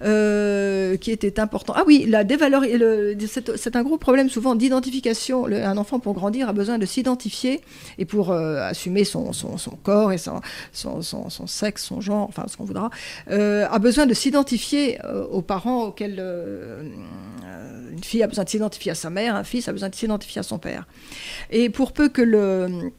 qui 0.01 1.11
était 1.11 1.39
important. 1.39 1.73
Ah 1.75 1.83
oui, 1.85 2.05
la 2.07 2.23
c'est 3.57 3.75
un 3.75 3.83
gros 3.83 3.97
problème 3.97 4.29
souvent 4.29 4.55
d'identification. 4.55 5.45
Un 5.45 5.77
enfant, 5.77 5.99
pour 5.99 6.13
grandir, 6.13 6.49
a 6.49 6.53
besoin 6.53 6.77
de 6.77 6.85
s'identifier 6.85 7.61
et 7.97 8.05
pour 8.05 8.31
assumer 8.31 9.03
son, 9.03 9.33
son, 9.33 9.57
corps 9.83 10.11
et 10.11 10.17
son, 10.17 10.41
son, 10.73 11.01
son, 11.01 11.47
sexe, 11.47 11.85
son 11.85 12.01
genre, 12.01 12.27
enfin 12.27 12.45
ce 12.47 12.57
qu'on 12.57 12.65
voudra, 12.65 12.89
a 13.27 13.79
besoin 13.79 14.05
de 14.05 14.13
s'identifier 14.13 14.99
aux 15.31 15.41
parents 15.41 15.85
auxquels 15.85 16.21
une 17.97 18.03
fille 18.03 18.23
a 18.23 18.27
besoin 18.27 18.43
de 18.43 18.49
s'identifier 18.49 18.91
à 18.91 18.95
sa 18.95 19.09
mère, 19.09 19.35
un 19.35 19.43
fils 19.43 19.67
a 19.67 19.71
besoin 19.71 19.89
de 19.89 19.95
s'identifier 19.95 20.39
à 20.39 20.43
son 20.43 20.59
père. 20.59 20.87
Et 21.49 21.69
pour 21.69 21.91
peu 21.91 22.09
que 22.09 22.21
le 22.21 22.91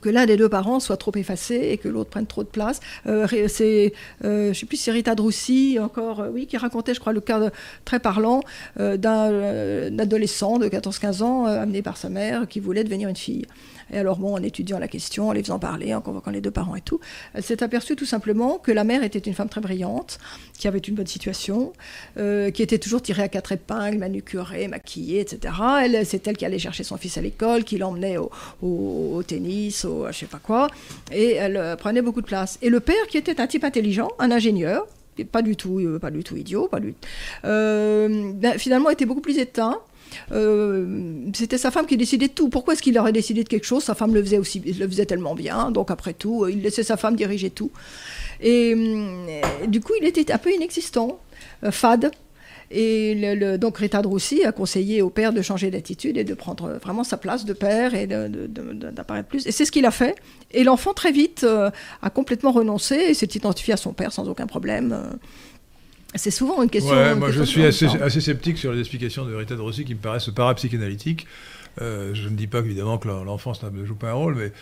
que 0.00 0.08
l'un 0.08 0.26
des 0.26 0.36
deux 0.36 0.48
parents 0.48 0.80
soit 0.80 0.96
trop 0.96 1.12
effacé 1.16 1.54
et 1.70 1.78
que 1.78 1.88
l'autre 1.88 2.10
prenne 2.10 2.26
trop 2.26 2.42
de 2.42 2.48
place. 2.48 2.80
Euh, 3.06 3.26
c'est, 3.48 3.92
euh, 4.24 4.44
je 4.44 4.48
ne 4.48 4.54
sais 4.54 4.66
plus 4.66 4.76
si 4.76 4.90
Rita 4.90 5.14
Droussi, 5.14 5.78
encore, 5.80 6.20
euh, 6.20 6.30
oui, 6.32 6.46
qui 6.46 6.56
racontait, 6.56 6.94
je 6.94 7.00
crois, 7.00 7.12
le 7.12 7.20
cas 7.20 7.50
très 7.84 7.98
parlant 7.98 8.40
d'un 8.76 9.98
adolescent 9.98 10.58
de 10.58 10.68
14-15 10.68 11.22
ans 11.22 11.44
amené 11.46 11.82
par 11.82 11.96
sa 11.96 12.08
mère 12.08 12.46
qui 12.48 12.60
voulait 12.60 12.84
devenir 12.84 13.08
une 13.08 13.16
fille. 13.16 13.46
Et 13.92 13.98
alors, 13.98 14.18
bon, 14.18 14.34
en 14.34 14.42
étudiant 14.42 14.78
la 14.78 14.88
question, 14.88 15.28
en 15.28 15.32
les 15.32 15.42
faisant 15.42 15.58
parler, 15.58 15.94
en 15.94 16.00
convoquant 16.00 16.30
les 16.30 16.40
deux 16.40 16.50
parents 16.50 16.74
et 16.74 16.80
tout, 16.80 17.00
elle 17.34 17.42
s'est 17.42 17.62
aperçue 17.62 17.94
tout 17.94 18.06
simplement 18.06 18.58
que 18.58 18.72
la 18.72 18.84
mère 18.84 19.04
était 19.04 19.18
une 19.18 19.34
femme 19.34 19.48
très 19.48 19.60
brillante, 19.60 20.18
qui 20.58 20.66
avait 20.66 20.78
une 20.78 20.94
bonne 20.94 21.06
situation, 21.06 21.72
euh, 22.16 22.50
qui 22.50 22.62
était 22.62 22.78
toujours 22.78 23.02
tirée 23.02 23.22
à 23.22 23.28
quatre 23.28 23.52
épingles, 23.52 23.98
manucurée, 23.98 24.66
maquillée, 24.68 25.20
etc. 25.20 25.54
Elle, 25.82 26.06
c'est 26.06 26.26
elle 26.26 26.36
qui 26.36 26.44
allait 26.44 26.58
chercher 26.58 26.84
son 26.84 26.96
fils 26.96 27.18
à 27.18 27.20
l'école, 27.20 27.64
qui 27.64 27.78
l'emmenait 27.78 28.16
au, 28.16 29.22
tennis, 29.26 29.84
au 29.84 30.06
je 30.10 30.18
sais 30.18 30.26
pas 30.26 30.40
quoi, 30.42 30.68
et 31.12 31.32
elle 31.32 31.56
euh, 31.56 31.76
prenait 31.76 32.02
beaucoup 32.02 32.22
de 32.22 32.26
place. 32.26 32.58
Et 32.62 32.70
le 32.70 32.80
père, 32.80 33.06
qui 33.08 33.18
était 33.18 33.40
un 33.40 33.46
type 33.46 33.64
intelligent, 33.64 34.08
un 34.18 34.30
ingénieur, 34.30 34.86
pas 35.30 35.42
du 35.42 35.56
tout, 35.56 35.78
euh, 35.80 35.98
pas 35.98 36.10
du 36.10 36.24
tout 36.24 36.36
idiot, 36.36 36.68
pas 36.68 36.80
du, 36.80 36.94
ben, 37.42 38.54
finalement 38.56 38.88
était 38.88 39.04
beaucoup 39.04 39.20
plus 39.20 39.38
éteint 39.38 39.78
euh, 40.32 41.30
c'était 41.34 41.58
sa 41.58 41.70
femme 41.70 41.86
qui 41.86 41.96
décidait 41.96 42.28
de 42.28 42.32
tout. 42.32 42.48
Pourquoi 42.48 42.74
est-ce 42.74 42.82
qu'il 42.82 42.98
aurait 42.98 43.12
décidé 43.12 43.44
de 43.44 43.48
quelque 43.48 43.66
chose? 43.66 43.84
Sa 43.84 43.94
femme 43.94 44.14
le 44.14 44.22
faisait 44.22 44.38
aussi, 44.38 44.60
le 44.60 44.86
faisait 44.88 45.06
tellement 45.06 45.34
bien. 45.34 45.70
Donc 45.70 45.90
après 45.90 46.14
tout, 46.14 46.46
il 46.48 46.62
laissait 46.62 46.82
sa 46.82 46.96
femme 46.96 47.16
diriger 47.16 47.50
tout. 47.50 47.70
Et, 48.40 48.74
euh, 48.76 49.66
du 49.66 49.80
coup, 49.80 49.92
il 50.00 50.06
était 50.06 50.32
un 50.32 50.38
peu 50.38 50.52
inexistant, 50.52 51.20
euh, 51.64 51.70
fade. 51.70 52.10
Et 52.74 53.14
le, 53.14 53.58
donc 53.58 53.76
Rita 53.76 54.00
Droussi 54.00 54.44
a 54.44 54.52
conseillé 54.52 55.02
au 55.02 55.10
père 55.10 55.34
de 55.34 55.42
changer 55.42 55.70
d'attitude 55.70 56.16
et 56.16 56.24
de 56.24 56.32
prendre 56.32 56.78
vraiment 56.82 57.04
sa 57.04 57.18
place 57.18 57.44
de 57.44 57.52
père 57.52 57.94
et 57.94 58.06
d'apparaître 58.06 59.28
plus. 59.28 59.46
Et 59.46 59.52
c'est 59.52 59.66
ce 59.66 59.72
qu'il 59.72 59.84
a 59.84 59.90
fait. 59.90 60.14
Et 60.52 60.64
l'enfant 60.64 60.94
très 60.94 61.12
vite 61.12 61.44
a 61.44 62.10
complètement 62.10 62.50
renoncé 62.50 62.94
et 62.94 63.12
s'est 63.12 63.28
identifié 63.34 63.74
à 63.74 63.76
son 63.76 63.92
père 63.92 64.10
sans 64.10 64.26
aucun 64.26 64.46
problème. 64.46 64.96
C'est 66.14 66.30
souvent 66.30 66.62
une 66.62 66.70
question. 66.70 66.94
Ouais, 66.94 67.14
moi 67.14 67.30
je 67.30 67.42
suis 67.42 67.64
assez, 67.64 67.86
assez, 67.86 68.20
sceptique 68.20 68.58
sur 68.58 68.72
les 68.72 68.80
explications 68.80 69.24
de 69.24 69.34
Rita 69.34 69.54
de 69.54 69.60
Rossi 69.60 69.84
qui 69.84 69.94
me 69.94 70.00
paraissent 70.00 70.28
parapsychanalytiques. 70.28 71.26
Euh, 71.80 72.10
je 72.12 72.28
ne 72.28 72.36
dis 72.36 72.46
pas 72.46 72.58
évidemment 72.58 72.98
que 72.98 73.08
l'enfance 73.08 73.62
ne 73.62 73.84
joue 73.84 73.94
pas 73.94 74.10
un 74.10 74.14
rôle, 74.14 74.34
mais 74.34 74.52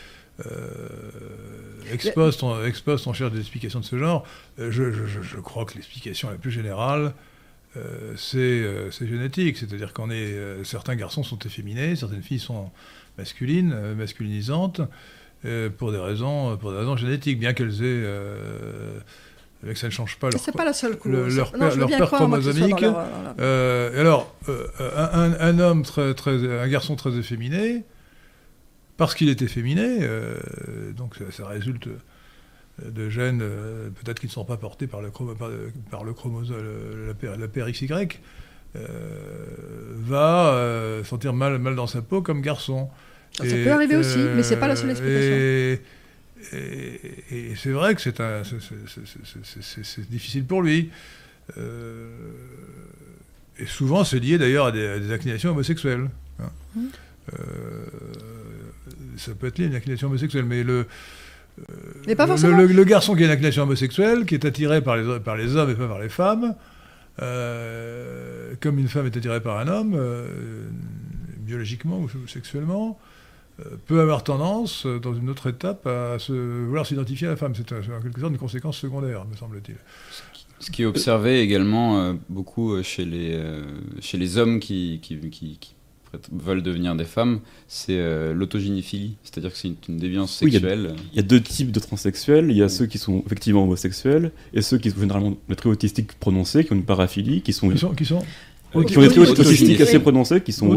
euh, 0.47 1.93
ex 1.93 2.11
post, 2.11 2.43
on, 2.43 3.13
cherche 3.13 3.33
des 3.33 3.41
explications 3.41 3.81
de 3.81 3.85
ce 3.85 3.99
genre. 3.99 4.27
Euh, 4.59 4.71
je, 4.71 4.93
je, 4.93 5.23
je, 5.23 5.37
crois 5.39 5.65
que 5.65 5.75
l'explication 5.75 6.31
la 6.31 6.37
plus 6.37 6.51
générale, 6.51 7.15
euh, 7.77 8.15
c'est 8.17 9.07
génétique. 9.07 9.59
C'est-à-dire 9.59 9.93
qu'on 9.93 10.11
est, 10.11 10.65
certains 10.65 10.97
garçons 10.97 11.23
sont 11.23 11.39
efféminés, 11.41 11.97
certaines 11.97 12.23
filles 12.23 12.39
sont 12.39 12.71
masculines, 13.19 13.75
masculinisantes, 13.97 14.81
pour 15.79 15.93
des 15.93 15.99
raisons, 15.99 16.57
pour 16.57 16.73
des 16.73 16.79
raisons 16.79 16.97
génétiques, 16.97 17.39
bien 17.39 17.53
qu'elles 17.53 17.83
aient 17.83 18.07
que 19.63 19.75
ça 19.75 19.89
ne 19.89 19.93
change 19.93 20.17
pas 20.17 20.31
leur, 20.31 20.41
pas 20.55 20.65
la 20.65 20.73
seule 20.73 20.97
leur, 21.05 21.53
père, 21.53 22.11
chromosomique. 22.11 22.85
Euh, 23.39 24.01
alors, 24.01 24.35
euh, 24.49 25.37
un, 25.39 25.59
homme 25.59 25.83
très, 25.83 26.15
très, 26.15 26.33
un 26.61 26.69
garçon 26.69 26.97
très 26.97 27.17
efféminé, 27.17 27.85
parce 28.97 29.15
qu'il 29.15 29.29
est 29.29 29.43
efféminé, 29.43 29.99
euh, 30.01 30.39
donc 30.93 31.17
ça, 31.31 31.47
résulte 31.47 31.89
de 32.83 33.11
gènes 33.11 33.41
peut-être 33.41 34.21
qui 34.21 34.27
ne 34.27 34.31
sont 34.31 34.47
pas 34.47 34.57
portés 34.57 34.87
par 34.87 35.03
le, 35.03 35.11
par, 35.91 36.05
le 36.05 36.13
chromosome, 36.15 36.57
la, 37.23 37.37
la 37.37 37.49
paire 37.49 37.71
XY, 37.71 37.89
va 39.95 41.03
sentir 41.05 41.35
mal, 41.35 41.59
mal 41.59 41.75
dans 41.75 41.87
sa 41.87 42.01
peau 42.01 42.23
comme 42.23 42.41
garçon. 42.41 42.89
Ça, 43.33 43.45
peut 43.45 43.71
arriver 43.71 43.97
aussi, 43.97 44.19
mais 44.35 44.43
c'est 44.43 44.57
pas 44.57 44.69
la 44.69 44.77
seule 44.77 44.91
explication. 44.91 45.35
Et, 45.35 45.81
c'est 46.43 47.71
vrai 47.71 47.95
que 47.95 48.01
c'est 48.01 48.21
difficile 50.11 50.45
pour 50.45 50.63
lui. 50.63 50.91
Euh, 51.59 52.09
et 53.59 53.67
souvent, 53.67 54.05
c'est 54.05 54.19
lié 54.19 54.39
d'ailleurs 54.39 54.67
à, 54.67 54.73
des, 54.73 55.13
inclinations 55.13 55.51
homosexuelles. 55.51 56.09
Hein. 56.39 56.51
Mmh. 56.75 56.81
Euh, 57.33 57.85
ça 59.17 59.33
peut 59.35 59.49
être 59.49 59.59
lié 59.59 59.67
à 59.67 59.69
une 59.69 59.75
inclination 59.75 60.09
homosexuelle, 60.09 60.45
mais 60.45 60.63
le, 60.63 60.87
euh, 61.69 61.75
le, 62.07 62.85
garçon 62.85 63.15
qui 63.15 63.23
a 63.23 63.27
une 63.27 63.33
inclination 63.33 63.65
homosexuelle, 63.65 64.25
qui 64.25 64.35
est 64.35 64.45
attiré 64.45 64.81
par 64.81 64.97
les, 64.97 65.21
par 65.21 65.37
les 65.37 65.57
hommes 65.57 65.71
et 65.71 65.75
pas 65.75 65.89
par 65.89 66.01
les 66.01 66.09
femmes, 66.09 66.55
comme 67.19 68.79
une 68.79 68.89
femme 68.89 69.07
est 69.07 69.17
attirée 69.17 69.43
par 69.43 69.59
un 69.59 69.69
homme, 69.69 70.01
biologiquement 71.39 72.01
ou 72.01 72.09
sexuellement, 72.27 72.99
peut 73.87 74.01
avoir 74.01 74.25
tendance, 74.25 74.87
euh, 74.87 74.99
dans 74.99 75.15
une 75.15 75.31
autre 75.31 75.49
étape, 75.49 75.87
à 75.87 76.19
se, 76.19 76.33
vouloir 76.33 76.87
s'identifier 76.87 77.27
à 77.27 77.31
la 77.31 77.37
femme. 77.37 77.55
C'est 77.55 77.73
en 77.73 78.01
quelque 78.01 78.21
sorte 78.21 78.33
une 78.33 78.39
conséquence 78.39 78.79
secondaire, 78.79 79.25
me 79.27 79.37
semble-t-il. 79.37 79.77
Ce 80.59 80.71
qui 80.71 80.83
est 80.83 80.87
observé 80.87 81.41
également 81.41 82.01
euh, 82.01 82.13
beaucoup 82.29 82.83
chez 82.83 83.05
les, 83.05 83.41
chez 84.01 84.19
les 84.19 84.37
hommes 84.37 84.61
qui, 84.61 85.01
qui, 85.03 85.19
qui, 85.31 85.75
veulent 86.33 86.63
devenir 86.63 86.97
des 86.97 87.05
femmes, 87.05 87.39
c'est 87.69 87.97
l'autogénéphilie, 88.35 89.15
c'est-à-dire 89.23 89.53
que 89.53 89.57
c'est 89.57 89.73
une, 89.89 89.97
déviance 89.97 90.35
sexuelle. 90.35 90.97
il, 91.13 91.17
y 91.17 91.21
a, 91.21 91.23
deux 91.23 91.41
types 91.41 91.71
de 91.71 91.79
transsexuels, 91.79 92.51
il 92.51 92.57
y 92.57 92.65
a 92.65 92.69
ceux 92.69 92.87
qui 92.87 92.99
sont 92.99 93.23
effectivement 93.27 93.63
homosexuels 93.63 94.33
et 94.53 94.61
ceux 94.61 94.79
qui 94.79 94.91
sont 94.91 94.99
généralement 94.99 95.37
le 95.49 95.55
trait 95.55 95.69
autistique 95.69 96.15
prononcé, 96.15 96.65
qui 96.65 96.73
ont 96.73 96.77
une 96.77 96.85
paraphilie, 96.85 97.43
qui 97.43 97.53
sont... 97.53 97.71
Qui 97.71 97.79
sont, 97.79 97.95
qui 97.95 98.05
sont 98.05 98.25
qui 98.87 98.99
ont 98.99 99.03
été 99.03 99.19
autistiques 99.21 99.81
assez 99.81 99.99
prononcés, 99.99 100.41
qui 100.41 100.53
sont 100.53 100.69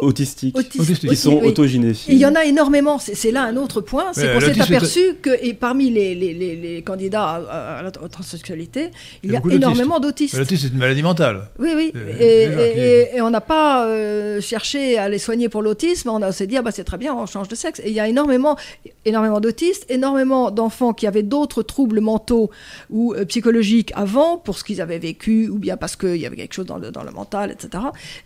autistiques, 0.00 0.56
qui 0.68 1.16
sont 1.16 1.40
autogynéphiles. 1.42 2.14
Il 2.14 2.18
y 2.18 2.26
en 2.26 2.34
a 2.34 2.44
énormément. 2.44 2.98
C'est 2.98 3.30
là 3.30 3.44
un 3.44 3.56
autre 3.56 3.80
point. 3.80 4.06
C'est 4.12 4.32
qu'on 4.32 4.40
s'est 4.40 4.60
aperçu 4.60 5.00
que 5.20 5.30
et 5.42 5.54
parmi 5.54 5.90
les, 5.90 6.14
les, 6.14 6.34
les, 6.34 6.82
candidats 6.82 7.24
à, 7.50 7.82
la 7.82 7.90
transsexualité, 7.90 8.90
il 9.22 9.32
y 9.32 9.36
a 9.36 9.42
énormément 9.50 10.00
d'autistes. 10.00 10.36
L'autisme, 10.36 10.68
c'est 10.68 10.72
une 10.72 10.78
maladie 10.78 11.02
mentale. 11.02 11.48
Oui, 11.58 11.70
oui. 11.74 11.92
Et, 12.20 13.20
on 13.20 13.30
n'a 13.30 13.40
pas 13.40 13.86
euh, 13.86 14.40
cherché 14.40 14.98
à 14.98 15.08
les 15.08 15.18
soigner 15.18 15.48
pour 15.48 15.62
l'autisme. 15.62 16.08
On 16.08 16.20
a 16.22 16.32
s'est 16.32 16.46
dit, 16.46 16.56
ah 16.56 16.62
bah, 16.62 16.70
c'est 16.70 16.84
très 16.84 16.98
bien, 16.98 17.14
on 17.14 17.26
change 17.26 17.48
de 17.48 17.54
sexe. 17.54 17.80
Et 17.84 17.88
il 17.88 17.94
y 17.94 18.00
a 18.00 18.08
énormément, 18.08 18.56
énormément 19.04 19.40
d'autistes, 19.40 19.86
énormément 19.88 20.50
d'enfants 20.50 20.92
qui 20.92 21.06
avaient 21.06 21.22
d'autres 21.22 21.62
troubles 21.62 22.00
mentaux 22.00 22.50
ou 22.90 23.14
euh, 23.14 23.24
psychologiques 23.24 23.92
avant, 23.94 24.38
pour 24.38 24.58
ce 24.58 24.64
qu'ils 24.64 24.80
avaient 24.80 24.98
vécu, 24.98 25.48
ou 25.48 25.58
bien 25.58 25.76
parce 25.76 25.96
qu'il 25.96 26.16
y 26.16 26.26
avait 26.26 26.36
quelque 26.36 26.54
chose 26.54 26.66
dans 26.66 26.78
le, 26.78 26.90
dans 26.90 27.04
le 27.04 27.10
mental, 27.10 27.21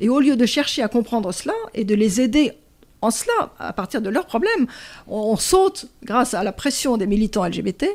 Et 0.00 0.08
au 0.08 0.20
lieu 0.20 0.36
de 0.36 0.46
chercher 0.46 0.82
à 0.82 0.88
comprendre 0.88 1.32
cela 1.32 1.54
et 1.74 1.84
de 1.84 1.94
les 1.94 2.20
aider 2.20 2.52
en 3.02 3.10
cela, 3.10 3.52
à 3.58 3.72
partir 3.72 4.00
de 4.00 4.08
leurs 4.08 4.26
problèmes, 4.26 4.66
on, 5.06 5.36
saute, 5.36 5.86
grâce 6.02 6.34
à 6.34 6.42
la 6.42 6.52
pression 6.52 6.96
des 6.96 7.06
militants 7.06 7.46
LGBT, 7.46 7.86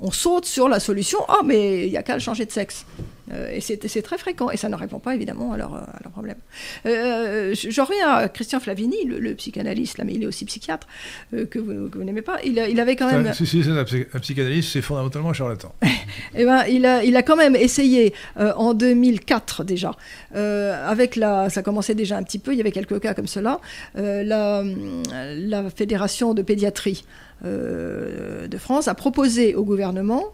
on 0.00 0.10
saute 0.10 0.44
sur 0.44 0.68
la 0.68 0.80
solution 0.80 1.18
Ah, 1.28 1.40
mais 1.44 1.86
il 1.86 1.90
n'y 1.90 1.96
a 1.96 2.02
qu'à 2.02 2.18
changer 2.18 2.46
de 2.46 2.52
sexe. 2.52 2.84
Euh, 3.32 3.50
et 3.52 3.60
c'est 3.60 4.02
très 4.02 4.18
fréquent, 4.18 4.50
et 4.50 4.56
ça 4.56 4.68
ne 4.68 4.76
répond 4.76 4.98
pas 4.98 5.14
évidemment 5.14 5.52
à 5.52 5.56
leurs 5.56 5.72
leur 5.72 6.12
problèmes. 6.12 6.38
Euh, 6.86 7.54
J'en 7.54 7.84
reviens 7.84 8.08
à 8.08 8.28
Christian 8.28 8.60
Flavini, 8.60 9.04
le, 9.04 9.34
psychanalyste, 9.34 9.98
là, 9.98 10.04
mais 10.04 10.14
il 10.14 10.22
est 10.22 10.26
aussi 10.26 10.44
psychiatre, 10.44 10.86
euh, 11.34 11.46
que 11.46 11.58
vous, 11.58 11.88
n'aimez 12.02 12.22
pas. 12.22 12.38
Il, 12.44 12.62
il, 12.70 12.80
avait 12.80 12.96
quand 12.96 13.10
même. 13.10 13.32
si, 13.32 13.46
si 13.46 13.62
c'est 13.62 13.70
un, 13.70 14.20
psychanalyste, 14.20 14.70
c'est 14.72 14.82
fondamentalement 14.82 15.32
charlatan. 15.32 15.74
eh 16.34 16.44
ben, 16.44 16.64
il, 16.68 16.84
a, 16.86 17.04
il 17.04 17.16
a 17.16 17.22
quand 17.22 17.36
même 17.36 17.56
essayé 17.56 18.14
en 18.36 18.74
2004 18.74 19.64
déjà, 19.64 19.92
avec 20.32 21.16
la. 21.16 21.50
Ça 21.50 21.62
commençait 21.62 21.94
déjà 21.94 22.16
un 22.16 22.22
petit 22.22 22.38
peu, 22.38 22.52
il 22.52 22.58
y 22.58 22.60
avait 22.60 22.72
quelques 22.72 23.00
cas 23.00 23.14
comme 23.14 23.26
cela, 23.26 23.60
la, 23.94 24.64
la 25.12 25.70
Fédération 25.70 26.34
de 26.34 26.42
pédiatrie 26.42 27.04
de 27.44 28.58
France 28.58 28.88
a 28.88 28.94
proposé 28.94 29.54
au 29.54 29.64
gouvernement 29.64 30.24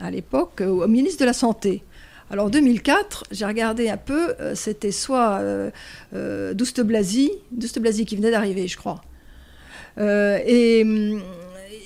à 0.00 0.10
l'époque, 0.10 0.62
au 0.66 0.86
ministre 0.86 1.20
de 1.20 1.26
la 1.26 1.32
Santé, 1.32 1.82
alors 2.30 2.46
en 2.46 2.50
2004, 2.50 3.24
j'ai 3.30 3.46
regardé 3.46 3.88
un 3.88 3.96
peu, 3.96 4.34
euh, 4.40 4.54
c'était 4.54 4.92
soit 4.92 5.38
euh, 5.40 5.70
euh, 6.14 6.52
Douste 6.54 6.80
Blasi, 6.82 7.30
qui 8.06 8.16
venait 8.16 8.30
d'arriver, 8.30 8.68
je 8.68 8.76
crois. 8.76 9.00
et 9.98 10.84
mm, 10.84 11.20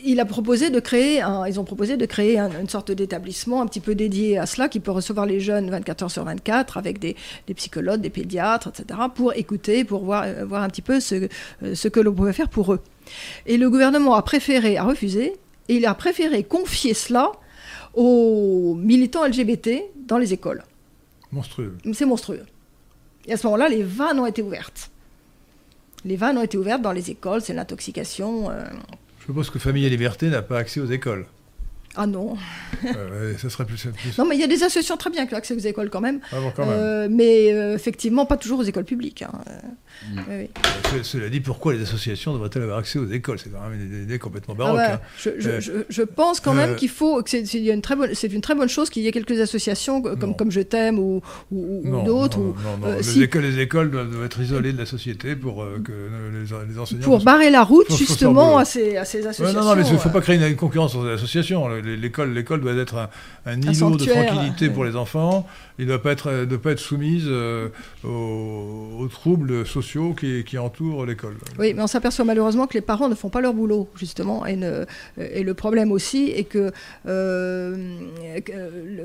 il 0.04 0.18
a 0.18 0.24
proposé 0.24 0.70
de 0.70 0.80
créer, 0.80 1.22
ils 1.46 1.60
ont 1.60 1.64
proposé 1.64 1.96
de 1.96 2.06
créer 2.06 2.36
une 2.36 2.68
sorte 2.68 2.90
d'établissement 2.90 3.62
un 3.62 3.66
petit 3.66 3.78
peu 3.78 3.94
dédié 3.94 4.36
à 4.36 4.46
cela, 4.46 4.68
qui 4.68 4.80
peut 4.80 4.90
recevoir 4.90 5.26
les 5.26 5.38
jeunes 5.38 5.70
24 5.70 6.02
heures 6.02 6.10
sur 6.10 6.24
24, 6.24 6.76
avec 6.76 6.98
des, 6.98 7.14
psychologues, 7.54 8.00
des 8.00 8.10
pédiatres, 8.10 8.68
etc., 8.68 8.98
pour 9.14 9.32
écouter, 9.34 9.84
pour 9.84 10.04
voir, 10.04 10.26
voir 10.44 10.64
un 10.64 10.68
petit 10.68 10.82
peu 10.82 10.98
ce, 10.98 11.28
ce 11.72 11.86
que 11.86 12.00
l'on 12.00 12.12
pouvait 12.12 12.32
faire 12.32 12.48
pour 12.48 12.72
eux. 12.72 12.80
Et 13.46 13.56
le 13.56 13.70
gouvernement 13.70 14.16
a 14.16 14.22
préféré, 14.22 14.76
a 14.76 14.82
refusé, 14.82 15.34
et 15.68 15.76
il 15.76 15.86
a 15.86 15.94
préféré 15.94 16.42
confier 16.42 16.94
cela 16.94 17.30
aux 17.94 18.74
militants 18.78 19.26
LGBT 19.26 19.82
dans 20.06 20.18
les 20.18 20.32
écoles. 20.32 20.64
Monstrueux. 21.30 21.76
C'est 21.92 22.04
monstrueux. 22.04 22.44
Et 23.26 23.32
à 23.32 23.36
ce 23.36 23.46
moment-là, 23.46 23.68
les 23.68 23.82
vannes 23.82 24.18
ont 24.18 24.26
été 24.26 24.42
ouvertes. 24.42 24.90
Les 26.04 26.16
vannes 26.16 26.38
ont 26.38 26.42
été 26.42 26.58
ouvertes 26.58 26.82
dans 26.82 26.92
les 26.92 27.10
écoles, 27.10 27.40
c'est 27.42 27.54
l'intoxication. 27.54 28.50
Euh. 28.50 28.64
Je 29.20 29.26
suppose 29.26 29.50
que 29.50 29.58
Famille 29.58 29.84
et 29.84 29.90
Liberté 29.90 30.28
n'a 30.28 30.42
pas 30.42 30.58
accès 30.58 30.80
aux 30.80 30.86
écoles. 30.86 31.26
Ah 31.94 32.06
non. 32.06 32.36
euh, 32.84 33.36
ça 33.36 33.50
serait 33.50 33.66
plus, 33.66 33.86
plus, 33.86 34.16
Non, 34.18 34.24
mais 34.24 34.34
il 34.36 34.40
y 34.40 34.44
a 34.44 34.46
des 34.46 34.62
associations 34.62 34.96
très 34.96 35.10
bien 35.10 35.26
qui 35.26 35.34
ont 35.34 35.36
accès 35.36 35.54
aux 35.54 35.58
écoles 35.58 35.90
quand 35.90 36.00
même. 36.00 36.20
Ah 36.32 36.40
bon, 36.40 36.52
quand 36.54 36.64
même. 36.64 36.74
Euh, 36.74 37.08
mais 37.10 37.52
euh, 37.52 37.74
effectivement, 37.74 38.24
pas 38.24 38.36
toujours 38.38 38.60
aux 38.60 38.64
écoles 38.64 38.84
publiques. 38.84 39.22
Hein. 39.22 39.32
Mm. 40.10 40.20
Oui. 40.28 40.50
Cela 41.02 41.28
dit, 41.28 41.40
pourquoi 41.40 41.74
les 41.74 41.82
associations 41.82 42.32
devraient-elles 42.32 42.62
avoir 42.62 42.78
accès 42.78 42.98
aux 42.98 43.08
écoles? 43.10 43.38
C'est 43.38 43.50
quand 43.50 43.68
même 43.68 43.80
une 43.80 44.02
idée 44.02 44.18
complètement 44.18 44.54
baroque. 44.54 44.80
Ah 44.82 44.88
bah, 44.96 45.02
hein. 45.04 45.30
euh, 45.44 45.60
je, 45.60 45.72
je, 45.88 46.02
pense 46.02 46.40
quand 46.40 46.54
même 46.54 46.76
qu'il 46.76 46.88
faut, 46.88 47.22
c'est 47.24 47.40
une, 47.54 47.80
très 47.80 47.96
bonne, 47.96 48.10
une 48.22 48.40
très 48.40 48.54
bonne 48.54 48.68
chose 48.68 48.90
qu'il 48.90 49.02
y 49.02 49.08
ait 49.08 49.12
quelques 49.12 49.40
associations 49.40 50.02
comme, 50.02 50.36
comme 50.36 50.50
Je 50.50 50.60
t'aime 50.60 50.98
ou, 50.98 51.22
ou, 51.50 52.02
d'autres. 52.04 52.38
Non, 52.38 52.54
non, 52.80 52.88
non, 52.88 52.96
les, 52.96 53.22
écoles, 53.22 53.42
les 53.42 53.60
écoles 53.60 53.90
doivent 53.90 54.24
être 54.24 54.40
isolées 54.40 54.72
de 54.72 54.78
la 54.78 54.86
société 54.86 55.36
pour 55.36 55.64
que 55.84 55.92
les, 55.92 56.78
enseignants. 56.78 57.04
Pour 57.04 57.22
barrer 57.22 57.50
la 57.50 57.62
route 57.62 57.90
justement 57.96 58.58
à 58.58 58.64
ces, 58.64 58.96
à 58.96 59.04
ces 59.04 59.26
associations. 59.26 59.60
non, 59.60 59.68
non, 59.68 59.76
mais 59.76 59.86
il 59.86 59.92
ne 59.92 59.98
faut 59.98 60.10
pas 60.10 60.20
créer 60.20 60.36
une, 60.36 60.56
concurrence 60.56 60.94
entre 60.94 61.06
les 61.06 61.14
associations. 61.14 61.68
L'école, 61.68 62.32
l'école 62.32 62.60
doit 62.60 62.74
être 62.74 62.96
un, 62.96 63.08
un 63.46 63.60
îlot 63.60 63.96
de 63.96 64.04
tranquillité 64.04 64.68
pour 64.68 64.84
les 64.84 64.96
enfants. 64.96 65.46
Il 65.78 65.86
ne 65.86 65.90
doit 65.90 66.02
pas 66.02 66.12
être, 66.12 66.44
pas 66.56 66.72
être 66.72 66.78
soumise 66.78 67.24
euh, 67.26 67.68
aux, 68.04 69.08
troubles 69.10 69.66
sociaux 69.66 69.91
qui, 70.18 70.44
qui 70.44 70.58
entourent 70.58 71.06
l'école. 71.06 71.36
Oui, 71.58 71.74
mais 71.74 71.82
on 71.82 71.86
s'aperçoit 71.86 72.24
malheureusement 72.24 72.66
que 72.66 72.74
les 72.74 72.80
parents 72.80 73.08
ne 73.08 73.14
font 73.14 73.28
pas 73.28 73.40
leur 73.40 73.54
boulot, 73.54 73.88
justement. 73.96 74.46
Et, 74.46 74.58
et 75.18 75.42
le 75.42 75.54
problème 75.54 75.92
aussi 75.92 76.30
est 76.30 76.44
que, 76.44 76.72
euh, 77.06 77.76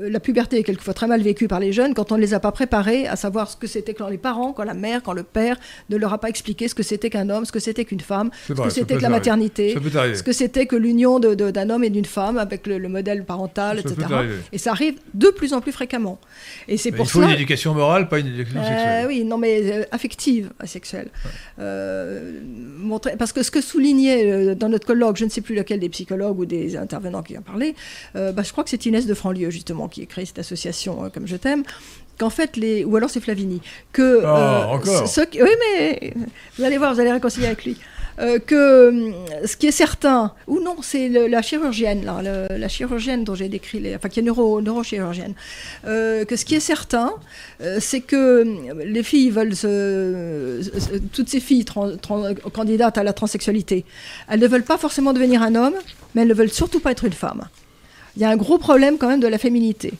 la 0.08 0.20
puberté 0.20 0.58
est 0.58 0.62
quelquefois 0.62 0.94
très 0.94 1.06
mal 1.06 1.22
vécue 1.22 1.48
par 1.48 1.60
les 1.60 1.72
jeunes 1.72 1.94
quand 1.94 2.12
on 2.12 2.16
ne 2.16 2.20
les 2.20 2.34
a 2.34 2.40
pas 2.40 2.52
préparés 2.52 3.06
à 3.06 3.16
savoir 3.16 3.50
ce 3.50 3.56
que 3.56 3.66
c'était 3.66 3.94
quand 3.94 4.08
les 4.08 4.18
parents, 4.18 4.52
quand 4.52 4.64
la 4.64 4.74
mère, 4.74 5.02
quand 5.02 5.12
le 5.12 5.22
père 5.22 5.56
ne 5.90 5.96
leur 5.96 6.12
a 6.12 6.18
pas 6.18 6.28
expliqué 6.28 6.68
ce 6.68 6.74
que 6.74 6.82
c'était 6.82 7.10
qu'un 7.10 7.28
homme, 7.28 7.44
ce 7.44 7.52
que 7.52 7.60
c'était 7.60 7.84
qu'une 7.84 8.00
femme, 8.00 8.30
ce 8.46 8.52
que 8.54 8.70
c'était 8.70 8.96
que 8.96 9.02
la 9.02 9.08
maternité, 9.08 9.74
ce 9.74 10.22
que 10.22 10.32
c'était 10.32 10.66
que 10.66 10.76
l'union 10.76 11.18
d'un 11.20 11.70
homme 11.70 11.84
et 11.84 11.90
d'une 11.90 12.04
femme 12.04 12.38
avec 12.38 12.66
le, 12.66 12.78
le 12.78 12.88
modèle 12.88 13.24
parental, 13.24 13.80
etc. 13.80 13.96
Et 14.52 14.58
ça 14.58 14.70
arrive 14.70 14.98
de 15.14 15.28
plus 15.28 15.52
en 15.52 15.60
plus 15.60 15.72
fréquemment. 15.72 16.18
Et 16.66 16.76
c'est 16.76 16.92
pour 16.92 17.06
il 17.06 17.10
faut 17.10 17.22
une 17.22 17.30
éducation 17.30 17.74
morale, 17.74 18.08
pas 18.08 18.18
une 18.18 18.28
éducation 18.28 18.60
euh, 18.60 18.68
sexuelle. 18.68 19.06
Oui, 19.08 19.24
non, 19.24 19.38
mais 19.38 19.72
euh, 19.72 19.84
affective, 19.90 20.50
sexuelle. 20.78 21.08
Euh, 21.58 22.40
parce 23.18 23.32
que 23.32 23.42
ce 23.42 23.50
que 23.50 23.60
soulignait 23.60 24.54
dans 24.54 24.68
notre 24.68 24.86
colloque, 24.86 25.16
je 25.16 25.24
ne 25.24 25.30
sais 25.30 25.40
plus 25.40 25.54
lequel 25.54 25.80
des 25.80 25.88
psychologues 25.88 26.38
ou 26.38 26.46
des 26.46 26.76
intervenants 26.76 27.22
qui 27.22 27.36
en 27.36 27.42
parlaient, 27.42 27.74
bah, 28.14 28.42
je 28.42 28.52
crois 28.52 28.64
que 28.64 28.70
c'est 28.70 28.86
Inès 28.86 29.06
de 29.06 29.14
Franlieu, 29.14 29.50
justement, 29.50 29.88
qui 29.88 30.02
a 30.02 30.06
créé 30.06 30.24
cette 30.24 30.38
association 30.38 31.10
Comme 31.12 31.26
je 31.26 31.36
t'aime, 31.36 31.62
qu'en 32.18 32.30
fait, 32.30 32.56
les, 32.56 32.84
ou 32.84 32.96
alors 32.96 33.10
c'est 33.10 33.20
Flavini, 33.20 33.60
que... 33.92 34.20
Oh, 34.22 34.74
encore 34.74 35.08
Oui, 35.40 35.50
mais 35.60 36.14
vous 36.56 36.64
allez 36.64 36.78
voir, 36.78 36.94
vous 36.94 37.00
allez 37.00 37.12
réconcilier 37.12 37.46
avec 37.46 37.64
lui. 37.64 37.76
Euh, 38.20 38.38
que 38.40 38.88
hum, 38.88 39.14
ce 39.44 39.56
qui 39.56 39.68
est 39.68 39.72
certain, 39.72 40.32
ou 40.46 40.60
non, 40.60 40.76
c'est 40.82 41.08
la 41.08 41.40
chirurgienne, 41.42 42.04
là, 42.04 42.20
la 42.22 42.68
chirurgienne 42.68 43.22
dont 43.22 43.34
j'ai 43.34 43.48
décrit, 43.48 43.78
les, 43.78 43.94
enfin 43.94 44.08
qui 44.08 44.20
est 44.20 44.22
neuro, 44.22 44.60
neurochirurgienne, 44.60 45.34
euh, 45.86 46.24
que 46.24 46.34
ce 46.34 46.44
qui 46.44 46.56
est 46.56 46.60
certain, 46.60 47.12
euh, 47.60 47.78
c'est 47.80 48.00
que 48.00 48.44
les 48.84 49.02
filles 49.02 49.30
veulent 49.30 49.54
se, 49.54 50.60
toutes 51.12 51.28
ces 51.28 51.40
filles 51.40 51.64
candidates 52.52 52.98
à 52.98 53.04
la 53.04 53.12
transsexualité, 53.12 53.84
elles 54.28 54.40
ne 54.40 54.48
veulent 54.48 54.64
pas 54.64 54.78
forcément 54.78 55.12
devenir 55.12 55.42
un 55.42 55.54
homme, 55.54 55.76
mais 56.14 56.22
elles 56.22 56.28
ne 56.28 56.34
veulent 56.34 56.50
surtout 56.50 56.80
pas 56.80 56.90
être 56.90 57.04
une 57.04 57.12
femme. 57.12 57.44
Il 58.16 58.22
y 58.22 58.24
a 58.24 58.30
un 58.30 58.36
gros 58.36 58.58
problème 58.58 58.98
quand 58.98 59.08
même 59.08 59.20
de 59.20 59.28
la 59.28 59.38
féminité 59.38 59.92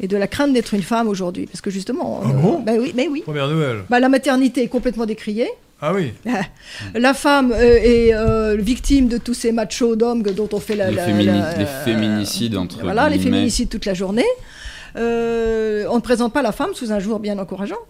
et 0.00 0.08
de 0.08 0.16
la 0.16 0.26
crainte 0.26 0.52
d'être 0.52 0.74
une 0.74 0.82
femme 0.82 1.06
aujourd'hui. 1.06 1.46
Parce 1.46 1.60
que 1.60 1.70
justement. 1.70 2.20
Ah 2.24 2.28
bon? 2.32 2.58
ben 2.60 2.80
oui, 2.80 2.92
mais 2.96 3.06
oui. 3.06 3.22
Première 3.22 3.48
nouvelle. 3.48 3.84
Bah, 3.88 4.00
la 4.00 4.08
maternité 4.08 4.64
est 4.64 4.68
complètement 4.68 5.06
décriée. 5.06 5.48
Ah 5.80 5.92
oui. 5.92 6.12
La 6.94 7.14
femme 7.14 7.52
euh, 7.52 7.78
est 7.82 8.14
euh, 8.14 8.56
victime 8.56 9.08
de 9.08 9.18
tous 9.18 9.34
ces 9.34 9.52
machos 9.52 9.96
d'hommes 9.96 10.22
dont 10.22 10.48
on 10.52 10.60
fait 10.60 10.76
la, 10.76 10.90
les, 10.90 11.24
les 11.58 11.66
féminicides 11.84 12.56
entre 12.56 12.80
voilà 12.80 13.08
les 13.08 13.18
féminicides 13.18 13.68
toute 13.68 13.84
la 13.84 13.94
journée. 13.94 14.26
Euh, 14.96 15.86
on 15.90 15.96
ne 15.96 16.00
présente 16.00 16.32
pas 16.32 16.42
la 16.42 16.52
femme 16.52 16.74
sous 16.74 16.92
un 16.92 17.00
jour 17.00 17.18
bien 17.18 17.38
encourageant. 17.38 17.80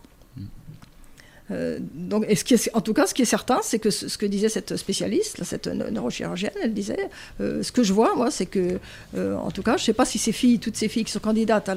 donc, 1.50 2.24
et 2.26 2.34
ce 2.34 2.42
qui 2.42 2.54
est, 2.54 2.70
en 2.74 2.80
tout 2.80 2.94
cas, 2.94 3.06
ce 3.06 3.12
qui 3.12 3.20
est 3.20 3.26
certain, 3.26 3.60
c'est 3.62 3.78
que 3.78 3.90
ce, 3.90 4.16
que 4.16 4.24
disait 4.24 4.48
cette 4.48 4.76
spécialiste, 4.76 5.44
cette 5.44 5.66
neurochirurgienne, 5.66 6.54
elle 6.62 6.72
disait, 6.72 7.10
ce 7.38 7.70
que 7.70 7.82
je 7.82 7.92
vois, 7.92 8.16
moi, 8.16 8.30
c'est 8.30 8.46
que, 8.46 8.80
en 9.14 9.50
tout 9.50 9.62
cas, 9.62 9.76
je 9.76 9.82
ne 9.82 9.86
sais 9.86 9.92
pas 9.92 10.06
si 10.06 10.18
ces 10.18 10.32
filles, 10.32 10.58
toutes 10.58 10.76
ces 10.76 10.88
filles 10.88 11.04
qui 11.04 11.12
sont 11.12 11.20
candidates 11.20 11.68
à, 11.68 11.76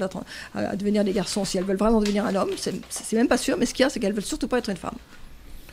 à, 0.55 0.75
devenir 0.77 1.03
des 1.03 1.11
garçons, 1.11 1.43
si 1.43 1.57
elles 1.57 1.65
veulent 1.65 1.77
vraiment 1.77 1.99
devenir 1.99 2.25
un 2.25 2.33
homme, 2.35 2.51
c'est 2.57 3.13
même 3.13 3.27
pas 3.27 3.37
sûr, 3.37 3.57
mais 3.57 3.65
ce 3.65 3.73
qu'il 3.73 3.83
y 3.83 3.85
a, 3.85 3.89
c'est 3.89 3.99
qu'elles 3.99 4.13
veulent 4.13 4.23
surtout 4.23 4.47
pas 4.47 4.59
être 4.59 4.69
une 4.69 4.77
femme. 4.77 4.95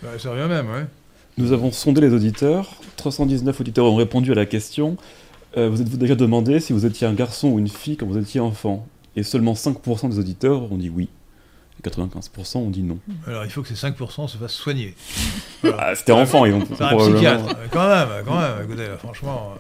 Bah, 0.02 0.18
ça 0.18 0.30
revient 0.30 0.48
même. 0.48 0.88
Nous 1.36 1.52
avons 1.52 1.72
sondé 1.72 2.00
les 2.00 2.12
auditeurs. 2.12 2.76
319 2.96 3.60
auditeurs 3.60 3.84
ont 3.86 3.96
répondu 3.96 4.32
à 4.32 4.34
la 4.34 4.46
question. 4.46 4.96
Euh, 5.56 5.68
vous 5.68 5.80
êtes-vous 5.80 5.96
déjà 5.96 6.14
demandé 6.14 6.60
si 6.60 6.72
vous 6.72 6.86
étiez 6.86 7.06
un 7.06 7.12
garçon 7.12 7.48
ou 7.48 7.58
une 7.58 7.68
fille 7.68 7.96
quand 7.96 8.06
vous 8.06 8.18
étiez 8.18 8.40
enfant? 8.40 8.86
Et 9.16 9.22
seulement 9.22 9.54
5% 9.54 10.10
des 10.10 10.18
auditeurs 10.18 10.70
ont 10.72 10.76
dit 10.76 10.90
oui. 10.90 11.08
95% 11.84 12.58
ont 12.58 12.70
dit 12.70 12.82
non. 12.82 12.98
Alors 13.26 13.44
il 13.44 13.50
faut 13.50 13.62
que 13.62 13.68
ces 13.68 13.74
5% 13.74 14.28
se 14.28 14.36
fassent 14.36 14.52
soigner. 14.52 14.94
Ah, 15.78 15.94
c'était 15.94 16.12
enfant, 16.12 16.44
ils 16.44 16.52
vont 16.52 16.62
C'est 16.76 16.82
un 16.82 16.96
psychiatre. 16.96 17.56
Quand 17.70 17.88
même, 17.88 18.08
quand 18.26 18.38
même, 18.38 18.64
écoutez, 18.64 18.86
franchement. 18.98 19.54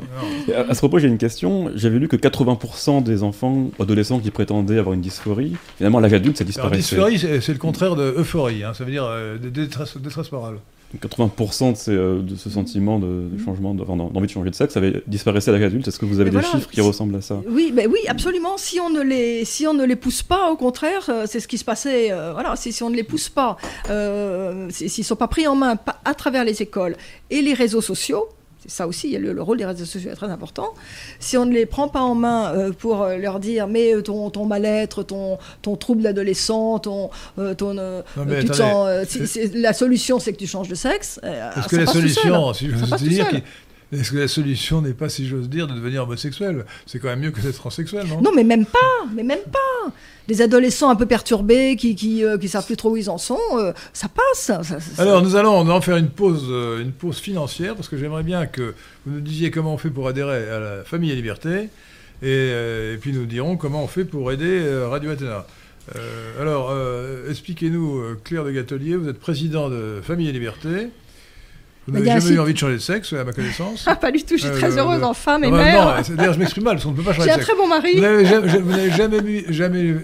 À, 0.54 0.74
ce 0.74 0.78
propos, 0.78 0.98
j'ai 0.98 1.08
une 1.08 1.18
question. 1.18 1.70
J'avais 1.74 1.98
lu 1.98 2.08
que 2.08 2.16
80% 2.16 3.02
des 3.02 3.22
enfants, 3.22 3.70
adolescents 3.80 4.20
qui 4.20 4.30
prétendaient 4.30 4.78
avoir 4.78 4.94
une 4.94 5.00
dysphorie, 5.00 5.56
finalement, 5.76 5.98
à 5.98 6.00
l'âge 6.02 6.12
adulte, 6.12 6.36
ça 6.36 6.44
disparaissait. 6.44 6.96
dysphorie, 6.96 7.18
c'est 7.18 7.52
le 7.52 7.58
contraire 7.58 7.96
de 7.96 8.14
euphorie. 8.16 8.64
Hein. 8.64 8.74
Ça 8.74 8.84
veut 8.84 8.90
dire 8.90 9.04
euh, 9.04 9.38
détresse, 9.38 9.96
détresse 9.96 10.30
morale. 10.32 10.56
80% 11.02 11.90
de, 11.90 12.22
de, 12.22 12.36
ce 12.36 12.50
sentiment 12.50 12.98
de, 12.98 13.28
de 13.32 13.38
changement, 13.38 13.74
d'envie 13.74 14.26
de 14.26 14.32
changer 14.32 14.50
de 14.50 14.54
sexe, 14.54 14.76
avait 14.76 15.02
disparaissait 15.06 15.50
à 15.50 15.54
l'âge 15.54 15.62
adulte. 15.62 15.88
Est-ce 15.88 15.98
que 15.98 16.06
vous 16.06 16.20
avez 16.20 16.30
des 16.30 16.42
chiffres 16.42 16.70
qui 16.70 16.80
ressemblent 16.80 17.16
à 17.16 17.20
ça? 17.20 17.40
Oui, 17.48 17.72
ben 17.74 17.88
oui, 17.90 18.00
absolument. 18.08 18.56
Si 18.56 18.80
on 18.80 18.90
ne 18.90 19.02
les, 19.02 19.44
si 19.44 19.66
on 19.66 19.74
ne 19.74 19.84
les 19.84 19.96
pousse 19.96 20.22
pas, 20.22 20.50
au 20.50 20.56
contraire, 20.56 21.10
c'est 21.26 21.40
ce 21.40 21.48
qui 21.48 21.58
se 21.58 21.64
passait. 21.64 22.08
voilà, 22.32 22.56
si, 22.56 22.72
si, 22.72 22.82
on 22.82 22.90
ne 22.90 22.96
les 22.96 23.04
pousse 23.04 23.28
pas, 23.28 23.56
s'ils 24.70 25.00
ne 25.00 25.04
sont 25.04 25.16
pas 25.16 25.28
pris 25.28 25.46
en 25.46 25.56
main 25.56 25.78
à 26.04 26.14
travers 26.14 26.44
les 26.44 26.62
écoles 26.62 26.96
et 27.30 27.42
les 27.42 27.54
réseaux 27.54 27.80
sociaux, 27.80 28.28
ça 28.66 28.86
aussi, 28.86 29.16
le, 29.18 29.42
rôle 29.42 29.58
des 29.58 29.64
réseaux 29.64 29.84
sociaux 29.84 30.10
est 30.10 30.16
très 30.16 30.30
important. 30.30 30.74
Si 31.20 31.36
on 31.36 31.46
ne 31.46 31.52
les 31.52 31.66
prend 31.66 31.88
pas 31.88 32.00
en 32.00 32.14
main 32.14 32.52
euh, 32.52 32.72
pour 32.72 33.02
euh, 33.02 33.16
leur 33.16 33.40
dire, 33.40 33.68
mais 33.68 33.94
euh, 33.94 34.02
ton, 34.02 34.30
ton 34.30 34.46
mal-être, 34.46 35.02
ton, 35.02 35.38
ton 35.62 35.76
trouble 35.76 36.02
d'adolescent, 36.02 36.78
ton, 36.78 37.10
ton 37.56 38.02
tu 38.38 38.44
te 38.44 38.52
sens, 38.52 38.88
la 39.54 39.72
solution, 39.72 40.18
c'est 40.18 40.32
que 40.32 40.38
tu 40.38 40.46
changes 40.46 40.68
de 40.68 40.74
sexe. 40.74 41.20
Est-ce 41.22 41.68
que 41.68 41.76
la 41.76 41.86
solution, 41.86 42.52
si 42.52 42.68
je 42.68 42.74
veux 42.74 43.08
dire, 43.08 43.26
est-ce 44.00 44.10
que 44.10 44.18
la 44.18 44.28
solution 44.28 44.82
n'est 44.82 44.92
pas, 44.92 45.08
si 45.08 45.26
j'ose 45.26 45.48
dire, 45.48 45.66
de 45.66 45.74
devenir 45.74 46.04
homosexuel? 46.04 46.64
C'est 46.86 46.98
quand 46.98 47.08
même 47.08 47.20
mieux 47.20 47.30
que 47.30 47.40
d'être 47.40 47.56
transsexuel, 47.56 48.06
non? 48.06 48.20
Non, 48.20 48.30
mais 48.34 48.44
même 48.44 48.66
pas, 48.66 48.78
mais 49.14 49.22
même 49.22 49.42
pas. 49.50 49.92
Des 50.26 50.40
adolescents 50.40 50.90
un 50.90 50.96
peu 50.96 51.06
perturbés 51.06 51.76
qui 51.76 51.94
qui, 51.94 52.24
euh, 52.24 52.38
qui 52.38 52.48
savent 52.48 52.64
plus 52.64 52.76
trop 52.76 52.92
où 52.92 52.96
ils 52.96 53.10
en 53.10 53.18
sont, 53.18 53.38
euh, 53.58 53.72
ça 53.92 54.08
passe. 54.08 54.50
Alors 54.98 55.22
nous 55.22 55.36
allons 55.36 55.68
en 55.68 55.80
faire 55.80 55.96
une 55.96 56.08
pause, 56.08 56.46
euh, 56.48 56.80
une 56.80 56.92
pause 56.92 57.18
financière 57.18 57.74
parce 57.74 57.88
que 57.88 57.98
j'aimerais 57.98 58.22
bien 58.22 58.46
que 58.46 58.74
vous 59.04 59.14
nous 59.14 59.20
disiez 59.20 59.50
comment 59.50 59.74
on 59.74 59.78
fait 59.78 59.90
pour 59.90 60.08
adhérer 60.08 60.48
à 60.48 60.58
la 60.60 60.84
Famille 60.84 61.10
et 61.10 61.16
Liberté 61.16 61.68
et, 62.22 62.96
puis 63.02 63.12
nous 63.12 63.26
dirons 63.26 63.58
comment 63.58 63.84
on 63.84 63.86
fait 63.86 64.04
pour 64.04 64.32
aider 64.32 64.66
Radio 64.88 65.10
Athéna. 65.10 65.46
alors, 66.40 66.74
expliquez-nous, 67.28 68.16
Claire 68.24 68.44
de 68.44 68.50
Gatelier, 68.50 68.96
vous 68.96 69.10
êtes 69.10 69.18
président 69.18 69.68
de 69.68 70.00
Famille 70.02 70.30
et 70.30 70.32
Liberté. 70.32 70.88
Vous 71.86 71.92
n'avez 71.92 72.20
jamais 72.20 72.36
eu 72.36 72.40
envie 72.40 72.54
de 72.54 72.58
changer 72.58 72.74
de 72.74 72.78
sexe, 72.78 73.12
à 73.12 73.24
ma 73.24 73.32
connaissance 73.32 73.84
ah, 73.86 73.96
Pas 73.96 74.10
du 74.10 74.22
tout, 74.22 74.36
je 74.36 74.42
suis 74.42 74.48
euh, 74.48 74.58
très 74.58 74.78
heureuse 74.78 75.02
en 75.02 75.14
femme 75.14 75.44
et 75.44 75.50
mère. 75.50 76.02
Non, 76.08 76.14
d'ailleurs, 76.16 76.32
je 76.32 76.38
m'exprime 76.38 76.64
mal, 76.64 76.74
parce 76.74 76.84
qu'on 76.84 76.92
ne 76.92 76.96
peut 76.96 77.02
pas 77.02 77.12
changer 77.12 77.28
de 77.28 77.34
sexe. 77.34 77.46
J'ai 77.46 77.52
un 77.52 77.54
très 77.54 77.62
bon 77.62 77.68
mari. 77.68 77.94
Vous 77.96 78.00
n'avez 78.00 78.90
jamais, 78.90 79.18
eu, 79.18 79.44
jamais, 79.52 79.94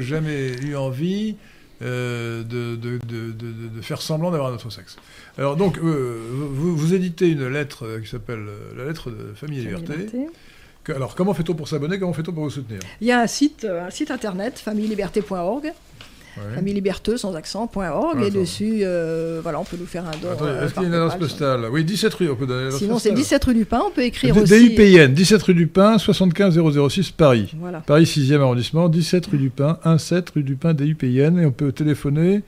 jamais 0.00 0.52
eu 0.62 0.76
envie 0.76 1.36
euh, 1.82 2.42
de, 2.42 2.76
de, 2.76 2.98
de, 3.06 3.32
de, 3.32 3.82
faire 3.82 4.00
semblant 4.00 4.30
d'avoir 4.30 4.50
un 4.50 4.54
autre 4.54 4.70
sexe. 4.70 4.96
Alors, 5.36 5.56
donc, 5.56 5.76
euh, 5.78 6.18
vous, 6.30 6.74
vous, 6.74 6.94
éditez 6.94 7.28
une 7.28 7.48
lettre 7.48 8.00
qui 8.02 8.08
s'appelle 8.08 8.46
La 8.76 8.86
lettre 8.86 9.10
de 9.10 9.34
Famille 9.34 9.60
et 9.60 9.64
Liberté. 9.64 10.08
Alors, 10.88 11.14
comment 11.14 11.34
fait-on 11.34 11.54
pour 11.54 11.68
s'abonner? 11.68 11.98
Comment 11.98 12.14
fait-on 12.14 12.32
pour 12.32 12.44
vous 12.44 12.50
soutenir? 12.50 12.80
Il 13.00 13.08
y 13.08 13.12
a 13.12 13.20
un 13.20 13.26
site, 13.26 13.66
un 13.66 13.90
site 13.90 14.10
internet, 14.10 14.58
familleliberté.org 14.58 15.72
ouais. 16.36 16.54
famille 16.54 16.74
liberteuse 16.74 17.20
sans 17.20 17.34
accent.org 17.34 18.22
et 18.22 18.30
dessus, 18.30 18.80
euh, 18.82 19.40
voilà, 19.42 19.60
on 19.60 19.64
peut 19.64 19.76
nous 19.78 19.86
faire 19.86 20.04
un 20.06 20.12
don. 20.12 20.28
Euh, 20.42 20.64
est-ce 20.64 20.74
qu'il 20.74 20.82
y 20.82 20.86
a 20.86 20.88
une 20.88 20.94
adresse 20.94 21.18
postale 21.18 21.66
Oui, 21.70 21.84
17 21.84 22.14
rue, 22.14 22.30
on 22.30 22.36
peut 22.36 22.46
donner 22.46 22.70
Sinon, 22.72 22.98
c'est 22.98 23.12
17 23.12 23.44
rue 23.44 23.54
du 23.54 23.64
Pin, 23.64 23.82
on 23.86 23.90
peut 23.90 24.02
écrire 24.02 24.34
D 24.34 24.40
aussi. 24.40 24.70
DUPN, 24.70 25.12
17 25.12 25.42
rue 25.42 25.54
du 25.54 25.66
Pin, 25.66 25.98
75 25.98 26.58
006 26.88 27.10
Paris. 27.10 27.52
Voilà. 27.58 27.80
Paris 27.80 28.04
6e 28.04 28.40
arrondissement, 28.40 28.88
17 28.88 29.26
rue 29.26 29.38
du 29.38 29.50
Pin, 29.50 29.78
17 29.84 30.30
rue 30.30 30.42
du 30.42 30.56
Pin, 30.56 30.74
DUPN, 30.74 31.38
et 31.38 31.46
on 31.46 31.52
peut 31.52 31.72
téléphoner. 31.72 32.42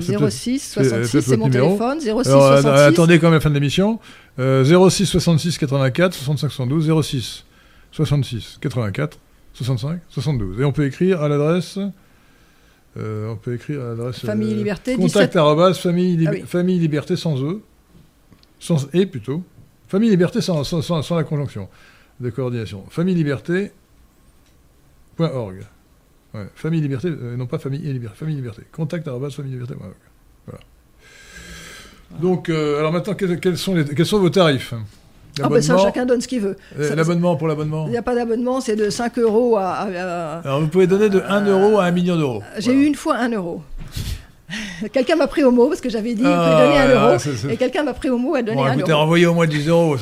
06 0.00 0.72
66, 0.72 1.20
c'est 1.20 1.36
mon 1.36 1.48
téléphone. 1.48 2.00
06 2.00 2.08
Alors, 2.08 2.22
66. 2.22 2.66
Attendez 2.68 3.18
quand 3.18 3.26
même 3.26 3.34
la 3.34 3.40
fin 3.40 3.50
de 3.50 3.54
l'émission. 3.54 4.00
Euh, 4.38 4.64
06 4.64 5.06
66 5.06 5.58
84 5.58 6.14
65 6.14 6.50
72 6.50 7.02
06 7.02 7.44
66 7.92 8.58
84 8.60 9.18
65 9.54 10.00
72. 10.08 10.60
Et 10.60 10.64
on 10.64 10.72
peut 10.72 10.84
écrire 10.84 11.22
à 11.22 11.28
l'adresse 11.28 11.78
euh, 12.98 13.30
on 13.30 13.36
peut 13.36 13.54
écrire 13.54 13.82
à 13.82 13.88
l'adresse. 13.88 14.20
Famille 14.20 14.52
euh, 14.52 14.56
Liberté. 14.56 14.96
Contact 14.96 15.36
17... 15.36 15.76
famille, 15.76 16.26
ah 16.26 16.46
famille 16.46 16.78
Liberté 16.78 17.16
sans 17.16 17.42
E. 17.42 17.60
Sans 18.58 18.86
E 18.94 19.04
plutôt. 19.04 19.42
Famille 19.88 20.10
Liberté 20.10 20.40
sans, 20.40 20.64
sans, 20.64 20.82
sans, 20.82 21.16
la 21.16 21.24
conjonction 21.24 21.68
de 22.20 22.30
coordination. 22.30 22.84
Famille 22.90 23.14
Liberté. 23.14 23.72
.org. 25.18 25.64
Ouais, 26.34 26.46
famille 26.54 26.80
Liberté, 26.82 27.08
euh, 27.08 27.36
non 27.36 27.46
pas 27.46 27.58
famille 27.58 27.88
et 27.88 27.92
liberté. 27.92 28.18
Famille 28.18 28.36
Liberté. 28.36 28.62
Contact 28.70 29.08
famille 29.30 29.52
liberté.org. 29.52 29.94
Voilà. 30.46 30.60
Donc, 32.20 32.50
alors 32.50 32.92
maintenant, 32.92 33.14
quels, 33.14 33.40
quels, 33.40 33.58
sont 33.58 33.74
les, 33.74 33.84
quels 33.84 34.06
sont 34.06 34.20
vos 34.20 34.30
tarifs? 34.30 34.74
Ah 35.42 35.48
ben 35.48 35.62
ça, 35.62 35.76
chacun 35.78 36.06
donne 36.06 36.20
ce 36.20 36.28
qu'il 36.28 36.40
veut. 36.40 36.56
L'abonnement 36.76 37.36
pour 37.36 37.48
l'abonnement 37.48 37.86
Il 37.86 37.90
n'y 37.90 37.96
a 37.96 38.02
pas 38.02 38.14
d'abonnement, 38.14 38.60
c'est 38.60 38.76
de 38.76 38.90
5 38.90 39.18
euros 39.18 39.56
à, 39.56 39.88
Alors 40.44 40.60
vous 40.60 40.68
pouvez 40.68 40.86
donner 40.86 41.08
de 41.08 41.20
1 41.20 41.46
euro 41.46 41.78
à 41.78 41.84
1 41.84 41.90
million 41.90 42.16
d'euros. 42.16 42.42
J'ai 42.58 42.72
eu 42.72 42.84
une 42.84 42.94
fois 42.94 43.16
1 43.16 43.30
euro. 43.30 43.62
quelqu'un 44.92 45.16
m'a 45.16 45.26
pris 45.26 45.44
au 45.44 45.50
mot 45.50 45.68
parce 45.68 45.80
que 45.80 45.88
j'avais 45.88 46.14
dit 46.14 46.22
ah, 46.24 46.62
donner 46.62 46.78
un 46.78 46.88
euro 46.88 47.50
et 47.50 47.56
quelqu'un 47.56 47.82
m'a 47.82 47.94
pris 47.94 48.10
au 48.10 48.18
mot 48.18 48.34
à 48.34 48.42
donner 48.42 48.56
bon, 48.56 48.64
un 48.64 48.72
écoutez, 48.72 48.92
euro. 48.92 49.02
Envoyez 49.02 49.26
au 49.26 49.34
moins 49.34 49.46
10 49.46 49.68
euros. 49.68 49.96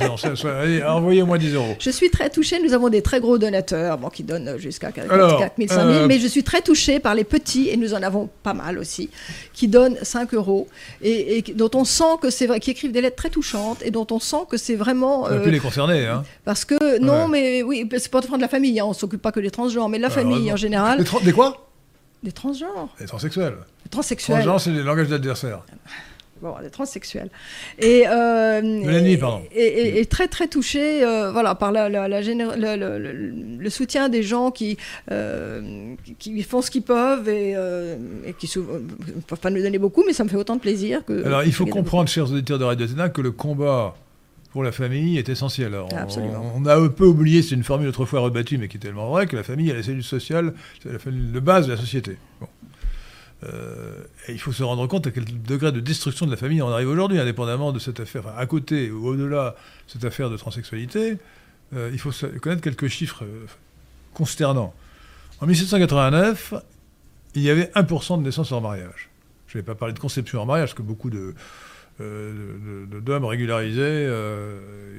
Allez, 0.44 0.82
envoyez 0.82 1.22
au 1.22 1.26
moins 1.26 1.38
10 1.38 1.54
euros. 1.54 1.76
Je 1.78 1.90
suis 1.90 2.10
très 2.10 2.30
touchée. 2.30 2.60
Nous 2.62 2.72
avons 2.72 2.88
des 2.88 3.02
très 3.02 3.20
gros 3.20 3.38
donateurs 3.38 3.98
bon, 3.98 4.08
qui 4.08 4.22
donnent 4.22 4.56
jusqu'à 4.58 4.92
4 4.92 5.08
000, 5.08 5.68
5 5.68 5.92
000. 5.92 6.06
Mais 6.06 6.18
je 6.18 6.26
suis 6.26 6.42
très 6.42 6.62
touchée 6.62 7.00
par 7.00 7.14
les 7.14 7.24
petits 7.24 7.68
et 7.70 7.76
nous 7.76 7.94
en 7.94 8.02
avons 8.02 8.28
pas 8.42 8.54
mal 8.54 8.78
aussi 8.78 9.10
qui 9.52 9.68
donnent 9.68 9.96
5 10.02 10.34
euros 10.34 10.68
et, 11.02 11.42
dont 11.54 11.70
on 11.74 11.84
sent 11.84 12.18
que 12.20 12.30
c'est 12.30 12.46
vrai, 12.46 12.60
qui 12.60 12.70
écrivent 12.70 12.92
des 12.92 13.00
lettres 13.00 13.16
très 13.16 13.30
touchantes 13.30 13.78
et 13.82 13.90
dont 13.90 14.06
on 14.10 14.18
sent 14.18 14.44
que 14.48 14.56
c'est 14.56 14.76
vraiment. 14.76 15.24
On 15.24 15.30
euh, 15.30 15.46
les 15.46 15.60
concerner. 15.60 16.06
Hein. 16.06 16.24
Parce 16.44 16.64
que 16.64 16.98
non, 16.98 17.28
mais 17.28 17.62
oui, 17.62 17.88
c'est 17.98 18.10
pas 18.10 18.20
de 18.20 18.40
la 18.40 18.48
famille. 18.48 18.80
Hein, 18.80 18.86
on 18.86 18.92
s'occupe 18.92 19.22
pas 19.22 19.32
que 19.32 19.40
des 19.40 19.50
transgenres, 19.50 19.88
mais 19.88 19.98
de 19.98 20.02
la 20.02 20.10
famille 20.10 20.52
en 20.52 20.56
général. 20.56 21.04
Des 21.22 21.32
quoi? 21.32 21.64
Des 22.24 22.32
transgenres. 22.32 22.88
Des 22.98 23.04
transsexuels. 23.04 23.56
Des 23.84 23.90
transsexuels. 23.90 24.38
Transgenres, 24.38 24.60
c'est 24.60 24.70
le 24.70 24.82
langage 24.82 25.08
d'adversaire. 25.08 25.60
Bon, 26.40 26.54
des 26.62 26.70
transsexuels. 26.70 27.28
Et, 27.78 28.04
euh, 28.08 29.16
pardon. 29.20 29.42
Et, 29.54 30.04
très, 30.06 30.26
très 30.26 30.48
touché 30.48 31.04
euh, 31.04 31.30
voilà, 31.30 31.54
par 31.54 31.70
la, 31.70 31.90
la, 31.90 32.08
le, 32.08 33.70
soutien 33.70 34.08
des 34.08 34.22
gens 34.22 34.50
qui, 34.50 34.78
euh, 35.10 35.94
qui, 36.18 36.42
font 36.42 36.62
ce 36.62 36.70
qu'ils 36.70 36.82
peuvent 36.82 37.28
et, 37.28 37.54
euh, 37.56 37.96
et 38.26 38.32
qui 38.32 38.50
ne 38.58 39.20
peuvent 39.26 39.38
pas 39.38 39.50
nous 39.50 39.62
donner 39.62 39.78
beaucoup, 39.78 40.02
mais 40.06 40.14
ça 40.14 40.24
me 40.24 40.30
fait 40.30 40.36
autant 40.36 40.56
de 40.56 40.60
plaisir 40.60 41.04
que. 41.04 41.26
Alors, 41.26 41.44
il 41.44 41.52
faut 41.52 41.66
comprendre, 41.66 42.08
chers 42.08 42.30
auditeurs 42.30 42.58
de 42.58 42.64
Radio 42.64 42.86
Athéna, 42.86 43.10
que 43.10 43.20
le 43.20 43.32
combat 43.32 43.94
pour 44.54 44.62
la 44.62 44.70
famille 44.70 45.18
est 45.18 45.28
essentiel. 45.28 45.74
Alors, 45.74 45.88
on, 46.54 46.64
a 46.64 46.76
un 46.76 46.86
peu 46.86 47.06
oublié, 47.06 47.42
c'est 47.42 47.56
une 47.56 47.64
formule 47.64 47.88
autrefois 47.88 48.20
rebattue, 48.20 48.56
mais 48.56 48.68
qui 48.68 48.76
est 48.76 48.80
tellement 48.80 49.10
vraie, 49.10 49.26
que 49.26 49.34
la 49.34 49.42
famille 49.42 49.68
est 49.68 49.74
la 49.74 49.82
cellule 49.82 50.04
sociale, 50.04 50.54
c'est 50.80 50.92
la 50.92 51.00
famille 51.00 51.32
de 51.32 51.40
base 51.40 51.66
de 51.66 51.72
la 51.72 51.76
société. 51.76 52.18
Bon. 52.40 52.46
Euh, 53.42 54.04
et 54.28 54.32
il 54.32 54.38
faut 54.38 54.52
se 54.52 54.62
rendre 54.62 54.86
compte 54.86 55.08
à 55.08 55.10
quel 55.10 55.24
degré 55.24 55.72
de 55.72 55.80
destruction 55.80 56.24
de 56.24 56.30
la 56.30 56.36
famille 56.36 56.62
on 56.62 56.68
arrive 56.68 56.88
aujourd'hui, 56.88 57.18
indépendamment 57.18 57.72
de 57.72 57.80
cette 57.80 57.98
affaire, 57.98 58.28
enfin, 58.28 58.36
à 58.38 58.46
côté 58.46 58.92
ou 58.92 59.08
au-delà 59.08 59.56
de 59.88 59.90
cette 59.90 60.04
affaire 60.04 60.30
de 60.30 60.36
transsexualité. 60.36 61.18
Euh, 61.74 61.90
il 61.92 61.98
faut 61.98 62.12
connaître 62.40 62.62
quelques 62.62 62.86
chiffres 62.86 63.24
euh, 63.24 63.46
consternants. 64.12 64.72
En 65.40 65.46
1789, 65.46 66.54
il 67.34 67.42
y 67.42 67.50
avait 67.50 67.72
1% 67.74 68.18
de 68.18 68.22
naissances 68.22 68.52
hors 68.52 68.62
mariage. 68.62 69.08
Je 69.48 69.58
ne 69.58 69.62
vais 69.62 69.66
pas 69.66 69.74
parler 69.74 69.94
de 69.94 69.98
conception 69.98 70.38
hors 70.38 70.46
mariage, 70.46 70.68
parce 70.68 70.78
que 70.78 70.82
beaucoup 70.82 71.10
de, 71.10 71.34
d'hommes 71.98 73.24
régularisaient, 73.24 74.08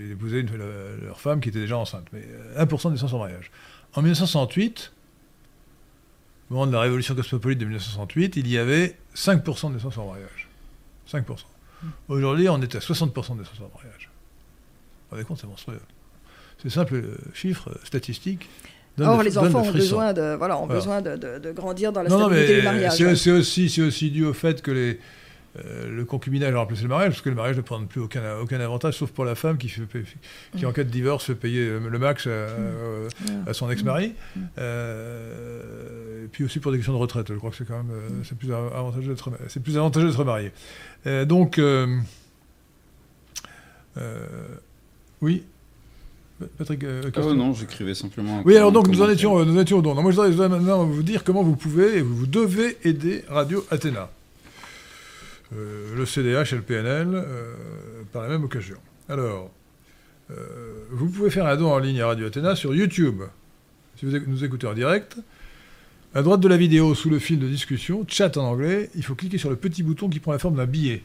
ils 0.01 0.11
épousaient 0.11 0.45
leur 1.03 1.19
femme 1.19 1.41
qui 1.41 1.49
était 1.49 1.59
déjà 1.59 1.77
enceinte. 1.77 2.07
Mais 2.13 2.23
1% 2.57 2.87
de 2.87 2.93
naissances 2.93 3.13
hors 3.13 3.19
mariage. 3.19 3.51
En 3.93 4.01
1968, 4.01 4.91
au 6.49 6.53
moment 6.53 6.67
de 6.67 6.73
la 6.73 6.81
révolution 6.81 7.15
cosmopolite 7.15 7.59
de 7.59 7.65
1968, 7.65 8.35
il 8.37 8.47
y 8.47 8.57
avait 8.57 8.95
5% 9.15 9.69
de 9.69 9.75
naissances 9.75 9.97
en 9.97 10.07
mariage. 10.07 10.47
5%. 11.11 11.23
Aujourd'hui, 12.07 12.49
on 12.49 12.61
est 12.61 12.75
à 12.75 12.79
60% 12.79 13.35
de 13.35 13.39
naissances 13.39 13.59
en 13.59 13.71
mariage. 13.75 14.09
Vous 14.09 15.09
vous 15.09 15.11
rendez 15.11 15.23
compte, 15.23 15.39
c'est 15.39 15.47
monstrueux. 15.47 15.79
C'est 16.61 16.69
simple 16.69 16.95
euh, 16.95 17.17
chiffre 17.33 17.69
euh, 17.69 17.79
statistique. 17.83 18.47
Or, 18.99 19.23
les 19.23 19.37
enfants 19.37 19.61
ont 19.61 19.71
besoin, 19.71 20.13
de, 20.13 20.35
voilà, 20.35 20.57
ont 20.57 20.67
besoin 20.67 21.01
de, 21.01 21.17
de, 21.17 21.51
grandir 21.51 21.91
dans 21.91 22.01
la 22.01 22.09
non, 22.09 22.27
stabilité 22.27 22.57
du 22.57 22.61
mariage. 22.63 22.95
C'est 22.95 23.31
aussi, 23.31 23.81
aussi 23.81 24.09
dû 24.09 24.23
au 24.23 24.33
fait 24.33 24.61
que 24.61 24.71
les, 24.71 24.99
euh, 25.57 25.89
le 25.89 26.05
concubinage 26.05 26.53
a 26.53 26.57
remplacé 26.57 26.83
le 26.83 26.89
mariage, 26.89 27.11
parce 27.11 27.21
que 27.21 27.29
le 27.29 27.35
mariage 27.35 27.55
ne 27.55 27.61
prend 27.61 27.83
plus 27.85 28.01
aucun, 28.01 28.37
aucun 28.39 28.59
avantage, 28.59 28.95
sauf 28.95 29.11
pour 29.11 29.25
la 29.25 29.35
femme 29.35 29.57
qui, 29.57 29.69
fait, 29.69 29.85
qui 30.57 30.65
en 30.65 30.71
cas 30.71 30.83
de 30.83 30.89
divorce, 30.89 31.25
fait 31.25 31.35
payer 31.35 31.79
le 31.79 31.99
max 31.99 32.27
à, 32.27 33.53
son 33.53 33.69
ex-mari. 33.69 34.13
Euh, 34.57 36.25
et 36.25 36.27
puis 36.27 36.43
aussi 36.43 36.59
pour 36.59 36.71
des 36.71 36.77
questions 36.77 36.93
de 36.93 36.97
retraite. 36.97 37.27
Je 37.29 37.37
crois 37.37 37.51
que 37.51 37.55
c'est 37.55 37.67
quand 37.67 37.77
même 37.77 37.91
euh, 37.91 38.09
c'est 38.23 38.37
plus 38.37 38.51
avantageux 38.51 39.09
d'être, 39.09 39.31
c'est 39.47 39.63
plus 39.63 39.77
avantageux 39.77 40.09
d'être 40.09 40.25
marié. 40.25 40.51
donc, 41.25 41.59
oui. 45.21 45.43
Patrick, 46.57 46.83
ah 46.83 47.21
non, 47.33 47.53
j'écrivais 47.53 47.95
simplement. 47.95 48.41
Oui, 48.43 48.57
alors 48.57 48.73
donc 48.73 48.89
nous 48.89 49.01
en 49.01 49.09
étions, 49.09 49.45
nous 49.45 49.57
étions 49.57 49.77
au 49.77 49.81
don. 49.81 49.95
moi, 49.95 50.11
je 50.11 50.17
voudrais 50.19 50.49
maintenant 50.49 50.83
vous 50.83 51.01
dire 51.01 51.23
comment 51.23 51.43
vous 51.43 51.55
pouvez 51.55 51.99
et 51.99 52.01
vous 52.01 52.27
devez 52.27 52.77
aider 52.83 53.23
Radio 53.29 53.65
Athéna. 53.71 54.09
Euh, 55.53 55.95
le 55.95 56.05
CDH 56.05 56.53
et 56.53 56.55
le 56.55 56.61
PNL 56.61 57.09
euh, 57.13 57.53
par 58.11 58.23
la 58.23 58.29
même 58.29 58.43
occasion. 58.43 58.77
Alors, 59.09 59.51
euh, 60.31 60.85
vous 60.91 61.07
pouvez 61.07 61.29
faire 61.29 61.45
un 61.45 61.55
don 61.55 61.71
en 61.71 61.77
ligne 61.77 62.01
à 62.01 62.07
Radio 62.07 62.25
Athéna 62.25 62.55
sur 62.55 62.73
YouTube. 62.73 63.21
Si 63.97 64.05
vous 64.05 64.17
nous 64.27 64.43
écoutez 64.43 64.65
en 64.65 64.73
direct, 64.73 65.17
à 66.15 66.23
droite 66.23 66.39
de 66.39 66.47
la 66.47 66.57
vidéo, 66.57 66.95
sous 66.95 67.09
le 67.09 67.19
fil 67.19 67.39
de 67.39 67.47
discussion, 67.47 68.05
chat 68.07 68.35
en 68.37 68.45
anglais, 68.45 68.89
il 68.95 69.03
faut 69.03 69.13
cliquer 69.13 69.37
sur 69.37 69.51
le 69.51 69.55
petit 69.55 69.83
bouton 69.83 70.09
qui 70.09 70.19
prend 70.19 70.31
la 70.31 70.39
forme 70.39 70.55
d'un 70.55 70.65
billet. 70.65 71.03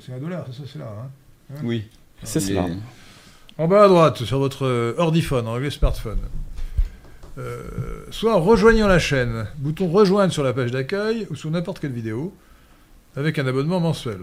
c'est 0.00 0.12
un 0.12 0.18
dollar, 0.18 0.46
c'est 0.48 0.58
ça, 0.58 0.68
c'est 0.70 0.78
là. 0.78 0.92
Hein, 1.00 1.10
hein 1.54 1.60
oui, 1.64 1.84
c'est 2.22 2.40
cela. 2.40 2.66
En 3.56 3.66
bas 3.66 3.84
à 3.84 3.88
droite, 3.88 4.24
sur 4.24 4.38
votre 4.38 4.94
ordiphone, 4.98 5.48
en 5.48 5.54
anglais 5.54 5.70
smartphone. 5.70 6.18
soit 8.10 8.36
en 8.36 8.40
rejoignant 8.40 8.88
la 8.88 8.98
chaîne, 8.98 9.46
bouton 9.56 9.88
rejoindre 9.88 10.32
sur 10.32 10.44
la 10.44 10.52
page 10.52 10.70
d'accueil 10.70 11.26
ou 11.30 11.34
sur 11.34 11.50
n'importe 11.50 11.78
quelle 11.78 11.92
vidéo, 11.92 12.34
avec 13.16 13.38
un 13.38 13.46
abonnement 13.46 13.80
mensuel. 13.80 14.18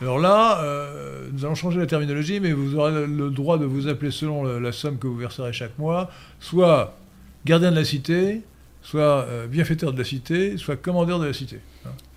Alors 0.00 0.18
là, 0.18 0.60
euh, 0.62 1.28
nous 1.32 1.44
allons 1.44 1.54
changer 1.54 1.78
la 1.78 1.86
terminologie, 1.86 2.40
mais 2.40 2.52
vous 2.52 2.74
aurez 2.74 3.06
le 3.06 3.30
droit 3.30 3.58
de 3.58 3.64
vous 3.64 3.88
appeler 3.88 4.10
selon 4.10 4.44
la 4.44 4.72
somme 4.72 4.98
que 4.98 5.06
vous 5.06 5.16
verserez 5.16 5.52
chaque 5.52 5.78
mois, 5.78 6.10
soit 6.40 6.96
gardien 7.44 7.70
de 7.70 7.76
la 7.76 7.84
cité, 7.84 8.42
soit 8.82 9.26
euh, 9.28 9.46
bienfaiteur 9.46 9.92
de 9.92 9.98
la 9.98 10.04
cité, 10.04 10.56
soit 10.58 10.76
commandeur 10.76 11.18
de 11.18 11.26
la 11.26 11.32
cité. 11.32 11.58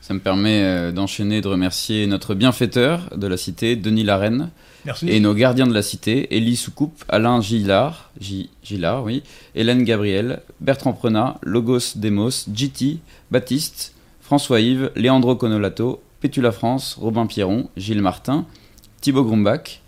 Ça 0.01 0.13
me 0.13 0.19
permet 0.19 0.63
euh, 0.63 0.91
d'enchaîner 0.91 1.37
et 1.37 1.41
de 1.41 1.47
remercier 1.47 2.07
notre 2.07 2.33
bienfaiteur 2.33 3.09
de 3.15 3.27
la 3.27 3.35
cité, 3.35 3.75
Denis 3.75 4.03
Larenne, 4.03 4.51
Merci. 4.85 5.09
et 5.09 5.19
nos 5.19 5.33
gardiens 5.33 5.67
de 5.67 5.73
la 5.73 5.81
cité, 5.81 6.35
Élie 6.35 6.55
Soucoupe, 6.55 7.03
Alain 7.09 7.41
Gillard, 7.41 8.11
Gillard 8.63 9.03
oui, 9.03 9.23
Hélène 9.53 9.83
Gabriel, 9.83 10.41
Bertrand 10.61 10.93
Prenat, 10.93 11.39
Logos 11.41 11.97
Demos, 11.97 12.47
GT, 12.53 12.99
Baptiste, 13.31 13.93
François-Yves, 14.27 14.91
Leandro 14.97 15.37
Conolato, 15.37 16.03
Pétula 16.19 16.51
France, 16.51 16.97
Robin 16.99 17.27
Pierron, 17.27 17.69
Gilles 17.77 18.01
Martin, 18.01 18.45
Thibaut 18.99 19.23
Grumbach 19.23 19.81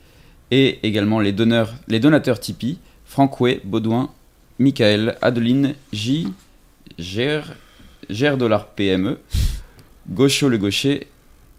et 0.50 0.80
également 0.88 1.20
les, 1.20 1.34
donneurs, 1.34 1.74
les 1.90 2.00
donateurs 2.00 2.40
Tipeee, 2.40 2.78
Franck 3.04 3.38
Baudouin, 3.66 4.10
Michael, 4.58 5.18
Adeline, 5.22 5.76
J, 5.92 6.32
Gère, 6.98 7.54
Gère 8.10 8.38
Dollar 8.38 8.68
PME, 8.68 9.20
Gaucho 10.10 10.48
le 10.48 10.58
gaucher, 10.58 11.08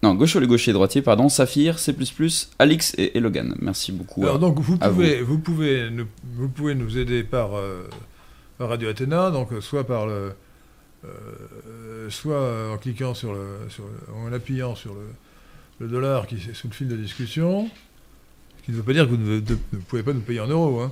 non, 0.03 0.15
Gaucho 0.15 0.41
le 0.41 0.47
gaucher 0.47 0.73
droitier, 0.73 1.03
pardon, 1.03 1.29
Saphir, 1.29 1.79
C++, 1.79 1.95
Alix 2.59 2.95
et 2.97 3.19
Elogan. 3.19 3.57
Merci 3.61 3.93
beaucoup. 3.93 4.23
Alors 4.23 4.39
donc 4.39 4.59
vous 4.59 4.79
pouvez, 4.79 5.21
vous. 5.21 5.39
pouvez, 5.39 5.91
nous, 5.91 6.07
vous 6.35 6.49
pouvez 6.49 6.75
nous 6.75 6.97
aider 6.97 7.25
par, 7.25 7.59
euh, 7.59 7.91
Radio 8.59 8.89
Athéna, 8.89 9.31
donc 9.31 9.51
soit 9.61 9.87
par 9.87 10.07
le 10.07 10.33
euh, 11.05 12.09
soit 12.11 12.73
en 12.73 12.77
cliquant 12.77 13.15
sur 13.15 13.33
le, 13.33 13.57
en 14.15 14.31
appuyant 14.35 14.75
sur 14.75 14.95
le, 15.81 15.89
dollar 15.89 16.27
qui 16.27 16.35
est 16.35 16.53
sous 16.53 16.69
le 16.69 16.75
fil 16.75 16.89
de 16.89 16.97
discussion, 16.97 17.71
ce 18.59 18.65
qui 18.65 18.73
ne 18.73 18.77
veut 18.77 18.83
pas 18.83 18.93
dire 18.93 19.07
que 19.07 19.15
vous 19.15 19.17
ne, 19.17 19.41
pouvez 19.89 20.03
pas 20.03 20.13
nous 20.13 20.21
payer 20.21 20.41
en 20.41 20.49
euros, 20.49 20.83
hein. 20.83 20.91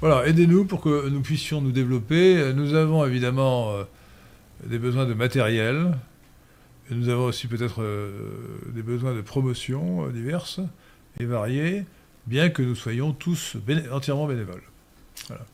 Voilà, 0.00 0.26
aidez-nous 0.26 0.64
pour 0.64 0.80
que 0.80 1.08
nous 1.08 1.20
puissions 1.20 1.60
nous 1.60 1.72
développer. 1.72 2.52
Nous 2.54 2.74
avons 2.74 3.04
évidemment 3.04 3.72
euh, 3.72 3.84
des 4.64 4.78
besoins 4.78 5.06
de 5.06 5.14
matériel. 5.14 5.96
Et 6.90 6.94
nous 6.94 7.08
avons 7.08 7.24
aussi 7.24 7.46
peut-être 7.46 7.82
euh, 7.82 8.10
des 8.74 8.82
besoins 8.82 9.14
de 9.14 9.20
promotion 9.20 10.06
euh, 10.06 10.10
diverses 10.10 10.60
et 11.18 11.24
variées, 11.24 11.84
bien 12.26 12.50
que 12.50 12.62
nous 12.62 12.74
soyons 12.74 13.12
tous 13.12 13.56
entièrement 13.90 14.26
bénévoles. 14.26 14.62
Voilà. 15.28 15.44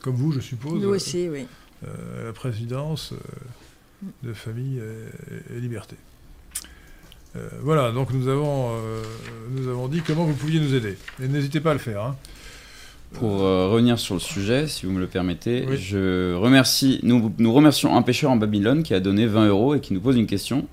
Comme 0.00 0.14
vous, 0.14 0.32
je 0.32 0.40
suppose. 0.40 0.80
Nous 0.80 0.88
aussi, 0.88 1.28
oui. 1.28 1.46
la 1.82 2.32
présidence 2.32 3.12
de 4.22 4.32
Famille 4.32 4.80
et 5.50 5.58
Liberté. 5.58 5.96
Euh, 7.36 7.48
voilà, 7.62 7.90
donc 7.90 8.12
nous 8.12 8.28
avons, 8.28 8.70
euh, 8.70 9.02
nous 9.50 9.68
avons 9.68 9.88
dit 9.88 10.02
comment 10.06 10.24
vous 10.24 10.34
pouviez 10.34 10.60
nous 10.60 10.74
aider. 10.74 10.96
Et 11.22 11.26
n'hésitez 11.26 11.60
pas 11.60 11.70
à 11.70 11.74
le 11.74 11.80
faire. 11.80 12.02
Hein. 12.02 12.16
Pour 13.14 13.42
euh, 13.42 13.68
revenir 13.68 13.98
sur 13.98 14.14
le 14.14 14.20
sujet, 14.20 14.66
si 14.66 14.86
vous 14.86 14.92
me 14.92 15.00
le 15.00 15.06
permettez, 15.06 15.66
je 15.76 16.34
remercie, 16.34 17.00
nous, 17.02 17.32
nous 17.38 17.52
remercions 17.52 17.96
un 17.96 18.02
pêcheur 18.02 18.30
en 18.30 18.36
Babylone 18.36 18.82
qui 18.82 18.94
a 18.94 19.00
donné 19.00 19.26
20 19.26 19.48
euros 19.48 19.74
et 19.74 19.80
qui 19.80 19.94
nous 19.94 20.00
pose 20.00 20.16
une 20.16 20.26
question 20.26 20.66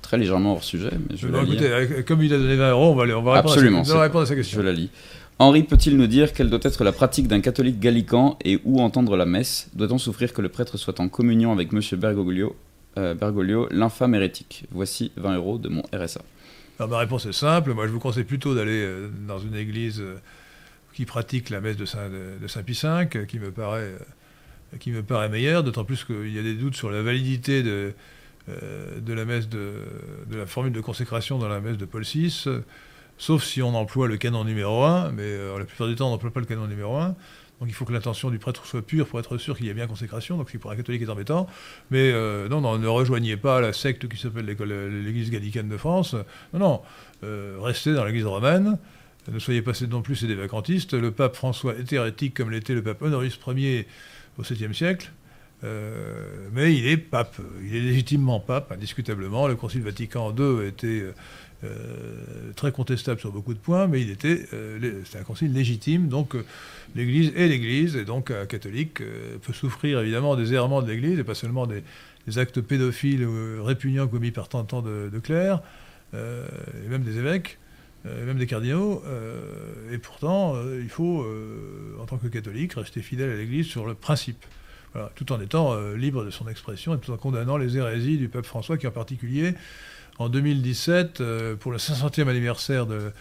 très 0.00 0.18
légèrement 0.18 0.52
hors 0.52 0.64
sujet. 0.64 0.90
Mais 1.08 1.16
je 1.16 1.28
écoutez, 1.28 2.02
comme 2.06 2.22
il 2.22 2.32
a 2.34 2.38
donné 2.38 2.56
20 2.56 2.70
euros, 2.70 2.90
on 2.90 2.94
va, 2.94 3.18
on 3.18 3.22
va 3.22 3.36
Absolument, 3.36 3.82
répondre, 3.82 4.22
à 4.22 4.26
sa, 4.26 4.34
question. 4.34 4.58
Je 4.58 4.62
la 4.62 4.72
lis. 4.72 4.90
Henri 5.38 5.62
peut-il 5.62 5.96
nous 5.96 6.06
dire 6.06 6.32
quelle 6.32 6.50
doit 6.50 6.60
être 6.62 6.84
la 6.84 6.92
pratique 6.92 7.28
d'un 7.28 7.40
catholique 7.40 7.80
gallican 7.80 8.38
et 8.44 8.60
où 8.64 8.80
entendre 8.80 9.16
la 9.16 9.26
messe? 9.26 9.68
Doit-on 9.74 9.98
souffrir 9.98 10.32
que 10.32 10.42
le 10.42 10.48
prêtre 10.48 10.76
soit 10.76 11.00
en 11.00 11.08
communion 11.08 11.52
avec 11.52 11.72
M. 11.72 11.80
Bergoglio? 11.98 12.54
Euh, 12.98 13.14
Bergoglio, 13.14 13.68
l'infâme 13.70 14.14
hérétique. 14.14 14.64
Voici 14.70 15.12
20 15.16 15.36
euros 15.36 15.58
de 15.58 15.68
mon 15.68 15.82
RSA. 15.94 16.20
Ma 16.78 16.98
réponse 16.98 17.26
est 17.26 17.32
simple. 17.32 17.72
Moi, 17.72 17.86
je 17.86 17.92
vous 17.92 18.00
conseille 18.00 18.24
plutôt 18.24 18.54
d'aller 18.54 18.82
euh, 18.82 19.08
dans 19.26 19.38
une 19.38 19.54
église 19.54 20.00
euh, 20.00 20.16
qui 20.92 21.06
pratique 21.06 21.48
la 21.48 21.60
messe 21.60 21.76
de 21.76 21.86
Saint, 21.86 22.10
de, 22.10 22.46
Saint 22.48 22.62
Pie 22.62 22.78
V, 22.82 23.26
qui 23.26 23.38
me 23.38 23.50
paraît, 23.50 25.28
meilleure, 25.30 25.62
d'autant 25.62 25.84
plus 25.84 26.04
qu'il 26.04 26.32
y 26.32 26.38
a 26.38 26.42
des 26.42 26.54
doutes 26.54 26.76
sur 26.76 26.90
la 26.90 27.02
validité 27.02 27.62
de, 27.62 27.94
la 28.46 29.24
de 29.24 30.36
la 30.36 30.46
formule 30.46 30.72
de 30.72 30.80
consécration 30.80 31.38
dans 31.38 31.48
la 31.48 31.60
messe 31.60 31.78
de 31.78 31.86
Paul 31.86 32.02
VI, 32.02 32.46
sauf 33.16 33.42
si 33.42 33.62
on 33.62 33.74
emploie 33.74 34.06
le 34.06 34.18
canon 34.18 34.44
numéro 34.44 34.82
1, 34.82 35.12
mais 35.12 35.38
la 35.58 35.64
plupart 35.64 35.88
du 35.88 35.94
temps, 35.94 36.08
on 36.08 36.10
n'emploie 36.10 36.30
pas 36.30 36.40
le 36.40 36.46
canon 36.46 36.66
numéro 36.66 36.96
1. 36.96 37.14
Donc 37.62 37.70
il 37.70 37.74
faut 37.74 37.84
que 37.84 37.92
l'intention 37.92 38.28
du 38.30 38.40
prêtre 38.40 38.66
soit 38.66 38.82
pure 38.82 39.06
pour 39.06 39.20
être 39.20 39.38
sûr 39.38 39.56
qu'il 39.56 39.66
y 39.66 39.68
ait 39.68 39.74
bien 39.74 39.86
consécration, 39.86 40.36
donc 40.36 40.48
ce 40.48 40.50
qui 40.50 40.58
pour 40.58 40.72
un 40.72 40.76
catholique 40.76 41.02
est 41.02 41.08
embêtant. 41.08 41.46
Mais 41.92 42.10
euh, 42.10 42.48
non, 42.48 42.60
non, 42.60 42.76
ne 42.76 42.88
rejoignez 42.88 43.36
pas 43.36 43.60
la 43.60 43.72
secte 43.72 44.08
qui 44.08 44.16
s'appelle 44.16 44.46
l'Église 44.46 45.30
gallicane 45.30 45.68
de 45.68 45.76
France. 45.76 46.16
Non, 46.52 46.58
non, 46.58 46.82
euh, 47.22 47.58
restez 47.60 47.94
dans 47.94 48.04
l'Église 48.04 48.26
romaine. 48.26 48.78
Ne 49.30 49.38
soyez 49.38 49.62
pas 49.62 49.70
non 49.88 50.02
plus 50.02 50.24
des 50.24 50.34
vacantistes. 50.34 50.94
Le 50.94 51.12
pape 51.12 51.36
François 51.36 51.76
est 51.76 51.92
hérétique 51.92 52.34
comme 52.34 52.50
l'était 52.50 52.74
le 52.74 52.82
pape 52.82 53.00
Honorius 53.00 53.38
Ier 53.46 53.86
au 54.38 54.42
7e 54.42 54.72
siècle. 54.72 55.12
Euh, 55.62 56.48
mais 56.52 56.74
il 56.74 56.88
est 56.88 56.96
pape, 56.96 57.36
il 57.64 57.76
est 57.76 57.80
légitimement 57.80 58.40
pape, 58.40 58.72
indiscutablement. 58.72 59.46
Le 59.46 59.54
Concile 59.54 59.82
Vatican 59.82 60.34
II 60.36 60.66
était 60.66 61.04
très 62.56 62.72
contestable 62.72 63.20
sur 63.20 63.30
beaucoup 63.30 63.54
de 63.54 63.60
points, 63.60 63.86
mais 63.86 64.02
il 64.02 64.10
était, 64.10 64.48
c'est 65.04 65.20
un 65.20 65.22
concile 65.22 65.52
légitime, 65.52 66.08
donc 66.08 66.34
l'Église 66.94 67.32
est 67.36 67.48
l'Église, 67.48 67.96
et 67.96 68.04
donc 68.04 68.30
un 68.30 68.46
catholique 68.46 69.02
peut 69.42 69.52
souffrir 69.52 70.00
évidemment 70.00 70.36
des 70.36 70.54
errements 70.54 70.82
de 70.82 70.90
l'Église, 70.90 71.18
et 71.18 71.24
pas 71.24 71.34
seulement 71.34 71.66
des, 71.66 71.82
actes 72.38 72.60
pédophiles 72.60 73.26
répugnants 73.60 74.06
commis 74.06 74.30
par 74.30 74.48
tant, 74.48 74.62
de, 74.82 75.18
clercs, 75.22 75.60
et 76.14 76.88
même 76.88 77.02
des 77.02 77.18
évêques, 77.18 77.58
et 78.04 78.24
même 78.24 78.38
des 78.38 78.46
cardinaux, 78.46 79.02
et 79.90 79.98
pourtant 79.98 80.54
il 80.80 80.88
faut, 80.88 81.26
en 82.00 82.04
tant 82.06 82.18
que 82.18 82.28
catholique, 82.28 82.74
rester 82.74 83.02
fidèle 83.02 83.30
à 83.30 83.36
l'Église 83.36 83.66
sur 83.66 83.86
le 83.86 83.94
principe. 83.94 84.44
tout 85.14 85.32
en 85.32 85.40
étant 85.40 85.76
libre 85.94 86.24
de 86.24 86.30
son 86.30 86.48
expression 86.48 86.94
et 86.94 86.98
tout 86.98 87.10
en 87.10 87.16
condamnant 87.16 87.56
les 87.56 87.76
hérésies 87.76 88.18
du 88.18 88.28
pape 88.28 88.46
François, 88.46 88.78
qui 88.78 88.86
en 88.86 88.92
particulier 88.92 89.54
en 90.18 90.28
2017, 90.28 91.20
euh, 91.20 91.56
pour 91.56 91.72
le 91.72 91.78
500e 91.78 92.28
anniversaire 92.28 92.86
de, 92.86 93.12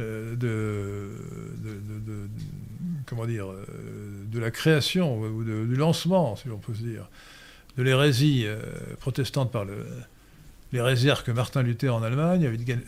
euh, 0.00 0.34
de, 0.36 1.10
comment 3.06 3.26
dire, 3.26 3.50
euh, 3.50 3.64
de 4.26 4.38
la 4.38 4.50
création, 4.50 5.18
ou 5.20 5.44
du 5.44 5.76
lancement, 5.76 6.36
si 6.36 6.48
l'on 6.48 6.58
peut 6.58 6.74
se 6.74 6.82
dire, 6.82 7.08
de 7.76 7.82
l'hérésie 7.82 8.46
protestante 9.00 9.50
par 9.50 9.64
le, 9.64 9.86
l'hérésie 10.72 11.10
que 11.24 11.32
Martin 11.32 11.62
Luther 11.62 11.94
en 11.94 12.02
Allemagne, 12.02 12.48
Wittgen, 12.48 12.80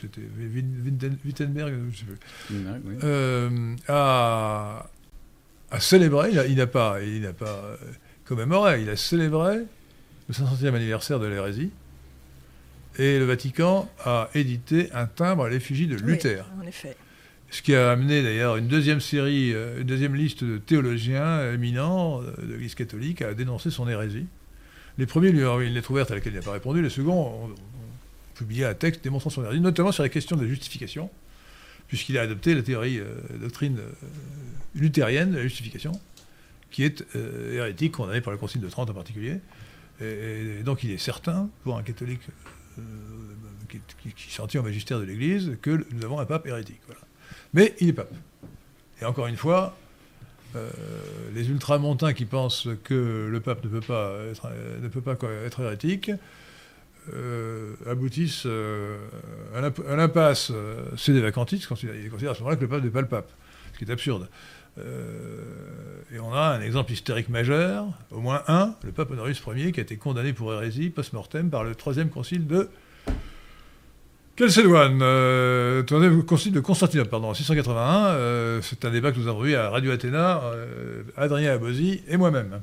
c'était 0.00 0.22
Wittenberg, 1.24 1.74
je 1.92 1.98
sais 1.98 2.04
plus, 2.04 3.76
a, 3.88 4.86
célébré, 5.78 6.30
il 6.48 6.56
n'a 6.56 6.66
pas, 6.66 7.02
il 7.02 7.20
n'a 7.22 7.32
pas 7.32 7.76
commémoré, 8.24 8.82
il 8.82 8.88
a 8.88 8.96
célébré 8.96 9.58
le 10.28 10.34
500e 10.34 10.74
anniversaire 10.74 11.20
de 11.20 11.26
l'hérésie, 11.26 11.70
et 12.98 13.18
le 13.18 13.24
Vatican 13.24 13.90
a 14.04 14.28
édité 14.34 14.90
un 14.92 15.06
timbre 15.06 15.44
à 15.44 15.50
l'effigie 15.50 15.86
de 15.86 15.96
Luther. 15.96 16.44
Oui, 16.56 16.64
en 16.64 16.68
effet. 16.68 16.96
Ce 17.54 17.62
qui 17.62 17.74
a 17.74 17.92
amené 17.92 18.22
d'ailleurs 18.22 18.56
une 18.56 18.66
deuxième 18.66 19.00
série, 19.00 19.52
euh, 19.54 19.80
une 19.80 19.86
deuxième 19.86 20.16
liste 20.16 20.42
de 20.42 20.58
théologiens 20.58 21.52
éminents 21.52 22.20
euh, 22.20 22.34
de 22.42 22.52
l'Église 22.54 22.74
catholique 22.74 23.22
à 23.22 23.32
dénoncer 23.32 23.70
son 23.70 23.88
hérésie. 23.88 24.26
Les 24.98 25.06
premiers 25.06 25.30
lui 25.30 25.44
ont 25.44 25.50
envoyé 25.50 25.68
une 25.68 25.74
lettre 25.74 25.90
ouverte 25.90 26.10
à 26.10 26.14
laquelle 26.14 26.32
il 26.32 26.36
n'a 26.36 26.42
pas 26.42 26.52
répondu, 26.52 26.82
les 26.82 26.90
seconds 26.90 27.44
ont, 27.46 27.54
publié 28.34 28.64
un 28.64 28.74
texte 28.74 29.04
démontrant 29.04 29.30
son 29.30 29.44
hérésie, 29.44 29.60
notamment 29.60 29.92
sur 29.92 30.02
la 30.02 30.08
question 30.08 30.34
de 30.34 30.42
la 30.42 30.48
justification, 30.48 31.10
puisqu'il 31.86 32.18
a 32.18 32.22
adopté 32.22 32.56
la 32.56 32.62
théorie, 32.62 32.98
euh, 32.98 33.14
doctrine 33.40 33.78
luthérienne 34.74 35.30
de 35.30 35.36
la 35.36 35.42
justification, 35.44 35.92
qui 36.72 36.82
est 36.82 37.04
hérétique, 37.52 37.92
condamnée 37.92 38.20
par 38.20 38.32
le 38.32 38.38
Concile 38.38 38.62
de 38.62 38.68
Trente 38.68 38.90
en 38.90 38.94
particulier. 38.94 39.38
et, 40.00 40.64
donc 40.64 40.82
il 40.82 40.90
est 40.90 40.98
certain, 40.98 41.48
pour 41.62 41.78
un 41.78 41.84
catholique 41.84 42.22
euh, 42.78 42.82
qui, 44.02 44.12
qui, 44.12 44.58
au 44.58 44.62
magistère 44.62 44.98
de 44.98 45.04
l'Église 45.04 45.56
que 45.62 45.84
nous 45.92 46.04
avons 46.04 46.18
un 46.18 46.26
pape 46.26 46.46
hérétique. 46.46 46.80
Mais 47.52 47.74
il 47.80 47.88
est 47.88 47.92
pape. 47.92 48.12
Et 49.00 49.04
encore 49.04 49.26
une 49.26 49.36
fois, 49.36 49.76
les 51.34 51.50
ultramontains 51.50 52.12
qui 52.12 52.26
pensent 52.26 52.68
que 52.84 53.28
le 53.30 53.40
pape 53.40 53.64
ne 53.64 53.68
peut 53.68 53.80
pas 53.80 54.12
être, 54.30 55.60
hérétique 55.60 56.12
aboutissent 57.86 58.46
à 58.46 59.96
l'impasse. 59.96 60.52
C'est 60.96 61.12
des 61.12 61.20
vacantistes, 61.20 61.64
ils 61.82 62.10
considèrent 62.10 62.32
à 62.32 62.34
ce 62.34 62.40
moment-là 62.40 62.56
que 62.56 62.62
le 62.62 62.68
pape 62.68 62.84
n'est 62.84 62.90
pas 62.90 63.00
le 63.00 63.08
pape, 63.08 63.30
ce 63.72 63.78
qui 63.78 63.84
est 63.84 63.90
absurde. 63.92 64.28
Et 64.78 66.18
on 66.20 66.32
a 66.32 66.56
un 66.56 66.60
exemple 66.60 66.92
historique 66.92 67.28
majeur, 67.28 67.86
au 68.10 68.20
moins 68.20 68.42
un, 68.48 68.74
le 68.84 68.92
pape 68.92 69.10
Honorius 69.10 69.42
Ier, 69.54 69.72
qui 69.72 69.80
a 69.80 69.82
été 69.82 69.96
condamné 69.96 70.32
pour 70.32 70.52
hérésie 70.52 70.90
post-mortem 70.90 71.50
par 71.50 71.64
le 71.64 71.74
troisième 71.74 72.08
concile 72.08 72.46
de 72.46 72.68
Chalcédoine, 74.36 74.98
euh, 75.00 75.84
concile 76.26 76.52
de 76.52 76.58
Constantinople, 76.58 77.08
pardon, 77.08 77.28
en 77.28 77.34
681. 77.34 78.06
Euh, 78.06 78.60
c'est 78.62 78.84
un 78.84 78.90
débat 78.90 79.12
que 79.12 79.20
nous 79.20 79.28
avons 79.28 79.44
eu 79.44 79.54
à 79.54 79.70
Radio 79.70 79.92
Athéna, 79.92 80.42
euh, 80.42 81.04
Adrien 81.16 81.52
Abosi 81.52 82.02
et 82.08 82.16
moi-même. 82.16 82.60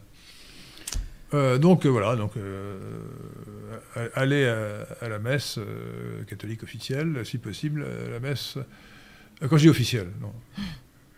Euh, 1.34 1.58
donc 1.58 1.86
voilà, 1.86 2.18
donc 2.18 2.34
aller 4.16 4.46
à, 5.00 5.08
la 5.08 5.20
messe 5.20 5.60
catholique 6.28 6.64
officielle, 6.64 7.22
si 7.24 7.38
possible, 7.38 7.86
la 8.12 8.20
messe. 8.20 8.58
quand 9.40 9.56
je 9.56 9.64
dis 9.64 9.70
officielle, 9.70 10.10
non. 10.20 10.34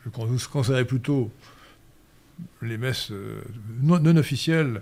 Je 0.05 0.47
conseillerais 0.47 0.85
plutôt 0.85 1.31
les 2.61 2.77
messes 2.77 3.11
non, 3.81 3.99
non 3.99 4.17
officielles 4.17 4.81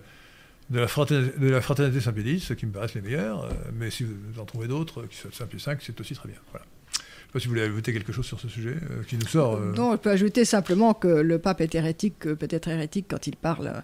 de 0.72 0.80
la 0.80 0.88
fraternité, 0.88 1.38
de 1.38 1.50
la 1.50 1.62
fraternité 1.62 2.00
Saint-Pédis, 2.00 2.50
qui 2.58 2.66
me 2.66 2.72
paraissent 2.72 2.96
les 2.96 3.02
meilleurs, 3.02 3.44
euh, 3.44 3.50
mais 3.78 3.92
si 3.92 4.04
vous 4.04 4.40
en 4.40 4.46
trouvez 4.46 4.68
d'autres, 4.68 5.06
qui 5.06 5.18
sont 5.18 5.30
5 5.32 5.46
plus 5.48 5.60
5, 5.60 5.80
c'est 5.82 6.00
aussi 6.00 6.16
très 6.16 6.30
bien. 6.30 6.38
Voilà. 6.52 6.66
Je 6.66 7.00
ne 7.00 7.04
sais 7.04 7.34
pas 7.34 7.40
si 7.40 7.48
vous 7.48 7.52
voulez 7.52 7.64
ajouter 7.64 7.94
quelque 7.94 8.14
chose 8.14 8.26
sur 8.26 8.40
ce 8.40 8.48
sujet 8.48 8.76
euh, 8.76 9.04
qui 9.08 9.18
nous 9.18 9.28
sort. 9.28 9.56
Euh. 9.56 9.74
Non, 9.74 9.92
je 9.92 9.98
peux 9.98 10.10
ajouter 10.10 10.46
simplement 10.46 10.94
que 10.94 11.08
le 11.08 11.40
pape 11.40 11.62
est 11.62 11.76
hérétique, 11.76 12.20
peut-être 12.20 12.70
hérétique 12.70 13.08
quand 13.10 13.28
il 13.28 13.36
parle 13.36 13.84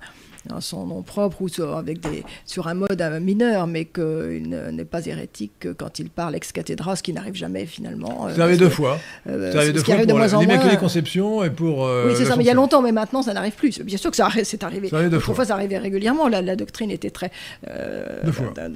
dans 0.49 0.61
son 0.61 0.86
nom 0.86 1.02
propre 1.02 1.41
ou 1.41 1.48
sur, 1.48 1.78
avec 1.78 1.99
des, 1.99 2.24
sur 2.45 2.68
un 2.68 2.74
mode 2.74 3.02
mineur, 3.22 3.68
mais 3.68 3.86
qu'il 3.86 4.49
n'est 4.49 4.86
pas 4.86 5.06
hérétique 5.06 5.68
quand 5.78 5.99
il 5.99 6.10
parle 6.10 6.36
ex 6.36 6.52
cathedra, 6.52 6.95
ce 6.95 7.03
qui 7.03 7.14
n'arrive 7.14 7.36
jamais 7.36 7.65
finalement. 7.65 8.28
Ça 8.36 8.44
arrive 8.44 8.60
deux 8.60 8.69
fois. 8.69 8.99
Euh, 9.28 9.52
ça 9.52 9.60
arrive 9.60 9.74
deux 9.74 9.84
fois 9.84 9.98
pour 9.98 10.40
l'Immaculée 10.40 10.78
Conception 10.78 11.44
et 11.44 11.49
pour. 11.49 11.80
oui, 12.06 12.14
c'est 12.15 12.26
ça, 12.26 12.36
mais 12.36 12.44
il 12.44 12.48
y 12.48 12.52
a 12.52 12.53
longtemps, 12.53 12.82
mais 12.82 12.91
maintenant 12.91 13.22
ça 13.22 13.34
n'arrive 13.34 13.56
plus. 13.56 13.80
Bien 13.82 13.98
sûr 13.98 14.11
que 14.11 14.18
ça 14.18 14.30
c'est 14.44 14.64
arrivé. 14.64 14.90
Ça 14.90 15.07
deux 15.10 15.19
fois. 15.19 15.45
ça 15.45 15.53
arrivait 15.53 15.78
régulièrement. 15.78 16.28
La, 16.28 16.41
la 16.41 16.56
doctrine 16.56 16.91
était 16.91 17.10
très 17.10 17.32
euh, 17.69 18.22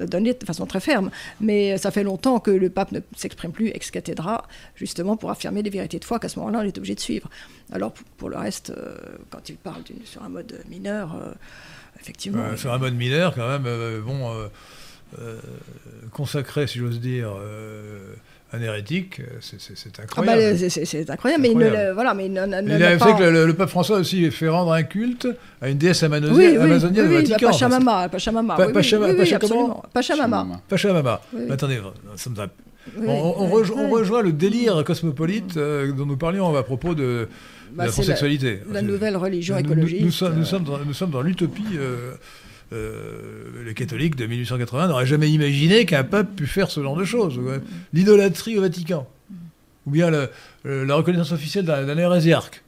donnée 0.06 0.34
de 0.34 0.44
façon 0.44 0.66
très 0.66 0.80
ferme, 0.80 1.10
mais 1.40 1.78
ça 1.78 1.90
fait 1.90 2.04
longtemps 2.04 2.40
que 2.40 2.50
le 2.50 2.70
pape 2.70 2.92
ne 2.92 3.00
s'exprime 3.16 3.52
plus 3.52 3.68
ex 3.68 3.90
cathedra, 3.90 4.44
justement 4.74 5.16
pour 5.16 5.30
affirmer 5.30 5.62
des 5.62 5.70
vérités 5.70 5.98
de 5.98 6.04
foi 6.04 6.18
qu'à 6.18 6.28
ce 6.28 6.38
moment-là 6.38 6.60
on 6.60 6.66
est 6.66 6.78
obligé 6.78 6.94
de 6.94 7.00
suivre. 7.00 7.28
Alors 7.72 7.92
pour, 8.16 8.28
le 8.28 8.36
reste, 8.36 8.70
euh, 8.70 8.94
quand 9.30 9.48
il 9.48 9.56
parle 9.56 9.82
sur 10.04 10.22
un 10.22 10.28
mode 10.28 10.60
mineur, 10.68 11.14
euh, 11.14 11.32
effectivement. 12.02 12.56
sur 12.56 12.72
un 12.72 12.78
mode 12.78 12.94
mineur, 12.94 13.34
quand 13.34 13.48
même, 13.48 13.64
euh, 13.66 14.00
bon, 14.00 14.32
consacré, 16.10 16.66
si 16.66 16.78
j'ose 16.78 17.00
dire 17.00 17.28
un 18.54 18.60
hérétique, 18.60 19.20
c'est 19.40 20.00
incroyable. 20.00 20.42
Ah 20.42 20.52
bah, 20.52 20.68
c'est 20.84 21.10
incroyable, 21.10 21.42
mais 21.42 21.50
il 21.50 21.92
voilà, 21.94 22.14
mais 22.14 22.26
il, 22.26 22.38
a 22.38 22.98
fait 22.98 23.16
que 23.16 23.24
le, 23.24 23.54
pape 23.54 23.70
François 23.70 23.98
aussi 23.98 24.30
fait 24.30 24.48
rendre 24.48 24.72
un 24.72 24.82
culte 24.82 25.28
à 25.60 25.68
une 25.68 25.78
déesse 25.78 26.02
amazonienne, 26.02 26.36
oui, 26.36 26.56
amazonienne 26.56 27.06
oui, 27.06 27.16
oui, 27.16 27.24
Vatican. 27.28 27.50
Pachamama, 27.50 28.08
Pachamama. 28.08 28.56
Pachamama, 28.56 29.14
Pachamama. 29.92 30.60
Pachamama. 30.68 31.20
Attendez, 31.50 31.80
on, 33.06 33.48
rejoint 33.90 34.22
le 34.22 34.32
délire 34.32 34.82
cosmopolite 34.84 35.54
dont 35.56 36.06
nous 36.06 36.16
parlions 36.16 36.54
à 36.54 36.62
propos 36.62 36.94
de, 36.94 37.28
bah, 37.74 37.86
la 37.86 37.92
transsexualité. 37.92 38.60
La, 38.70 38.82
nouvelle 38.82 39.16
religion 39.16 39.56
écologique. 39.56 40.02
Nous, 40.02 40.10
sommes, 40.10 41.10
dans, 41.10 41.22
l'utopie. 41.22 41.62
Euh, 41.76 42.14
euh, 42.72 43.64
les 43.66 43.74
catholiques 43.74 44.16
de 44.16 44.26
1880 44.26 44.88
n'auraient 44.88 45.06
jamais 45.06 45.30
imaginé 45.30 45.84
qu'un 45.84 46.04
pape 46.04 46.34
pût 46.36 46.46
faire 46.46 46.70
ce 46.70 46.82
genre 46.82 46.96
de 46.96 47.04
choses. 47.04 47.40
L'idolâtrie 47.92 48.58
au 48.58 48.62
Vatican. 48.62 49.08
Ou 49.86 49.90
bien 49.90 50.10
la 50.10 50.94
reconnaissance 50.94 51.32
officielle 51.32 51.64
d'un 51.64 51.98
hérésiarque. 51.98 52.62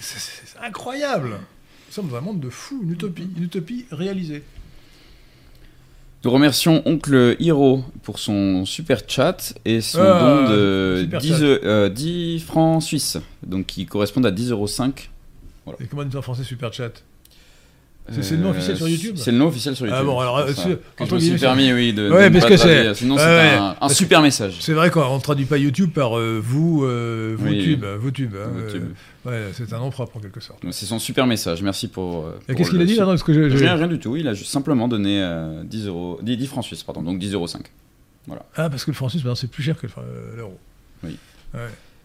C'est 0.00 0.58
incroyable. 0.62 1.30
Nous 1.30 1.92
sommes 1.92 2.08
dans 2.08 2.16
un 2.16 2.22
monde 2.22 2.40
de 2.40 2.48
fous, 2.48 2.80
une 2.82 2.92
utopie, 2.92 3.28
une 3.36 3.44
utopie 3.44 3.86
réalisée. 3.90 4.42
Nous 6.24 6.30
remercions 6.30 6.82
Oncle 6.86 7.34
Hiro 7.40 7.82
pour 8.04 8.20
son 8.20 8.64
super 8.64 9.00
chat 9.08 9.54
et 9.64 9.80
son 9.80 9.98
ah, 10.00 10.20
don 10.20 10.50
de 10.52 11.08
10, 11.18 11.32
euh, 11.42 12.38
francs 12.38 12.80
suisses, 12.80 13.18
donc 13.44 13.66
qui 13.66 13.86
correspondent 13.86 14.26
à 14.26 14.30
10,05 14.30 14.50
euros. 14.52 14.68
Et 15.80 15.86
comment 15.86 16.04
dit 16.04 16.16
en 16.16 16.22
français 16.22 16.44
super 16.44 16.72
chat? 16.72 17.02
C'est 18.10 18.36
le 18.36 18.42
nom 18.42 18.50
officiel 18.50 18.76
sur 18.76 18.88
YouTube 18.88 19.14
C'est 19.16 19.30
le 19.30 19.38
nom 19.38 19.46
officiel 19.46 19.76
sur 19.76 19.86
YouTube. 19.86 20.00
Ah 20.00 20.04
bon, 20.04 20.18
alors, 20.18 20.38
euh, 20.38 20.52
je 21.00 21.14
me 21.14 21.20
suis 21.20 21.38
permis, 21.38 21.72
oui, 21.72 21.92
de. 21.92 22.10
Ouais, 22.10 22.30
parce 22.30 22.46
que 22.46 22.56
c'est. 22.56 22.94
Sinon, 22.94 23.16
c'est 23.16 23.24
un, 23.24 23.76
un 23.80 23.88
super 23.88 24.22
message. 24.22 24.56
C'est 24.60 24.72
vrai 24.72 24.90
qu'on 24.90 25.16
ne 25.16 25.20
traduit 25.20 25.44
pas 25.44 25.58
YouTube 25.58 25.92
par 25.92 26.18
euh, 26.18 26.40
vous, 26.42 26.84
euh, 26.84 27.34
vous, 27.38 27.48
tube, 27.50 27.84
vous 27.84 28.10
tube. 28.10 28.34
Hein, 28.34 29.30
ouais, 29.30 29.50
c'est 29.52 29.72
un 29.72 29.78
nom 29.78 29.90
propre 29.90 30.16
en 30.16 30.20
quelque 30.20 30.40
sorte. 30.40 30.60
C'est 30.70 30.86
son 30.86 30.98
super 30.98 31.26
message. 31.26 31.62
Merci 31.62 31.88
pour. 31.88 32.28
Et 32.48 32.54
qu'est-ce 32.54 32.70
qu'il 32.70 32.80
a 32.80 32.84
dit 32.84 32.96
là 32.96 33.16
que 33.16 33.32
rien, 33.32 33.76
rien 33.76 33.88
du 33.88 33.98
tout. 33.98 34.16
Il 34.16 34.26
a 34.28 34.34
juste 34.34 34.50
simplement 34.50 34.88
donné 34.88 35.24
10, 35.64 35.86
euros, 35.86 36.18
10, 36.22 36.46
francs 36.46 36.64
suisses, 36.64 36.82
pardon, 36.82 37.02
donc 37.02 37.18
10,05 37.20 37.34
euros. 37.34 37.46
Voilà. 38.26 38.44
Ah, 38.54 38.70
parce 38.70 38.84
que 38.84 38.90
le 38.90 38.94
franc 38.94 39.08
suisse, 39.08 39.22
c'est 39.34 39.50
plus 39.50 39.62
cher 39.62 39.76
que 39.76 39.86
l'euro. 40.36 40.58
Oui. 41.04 41.16
Ouais. 41.54 41.60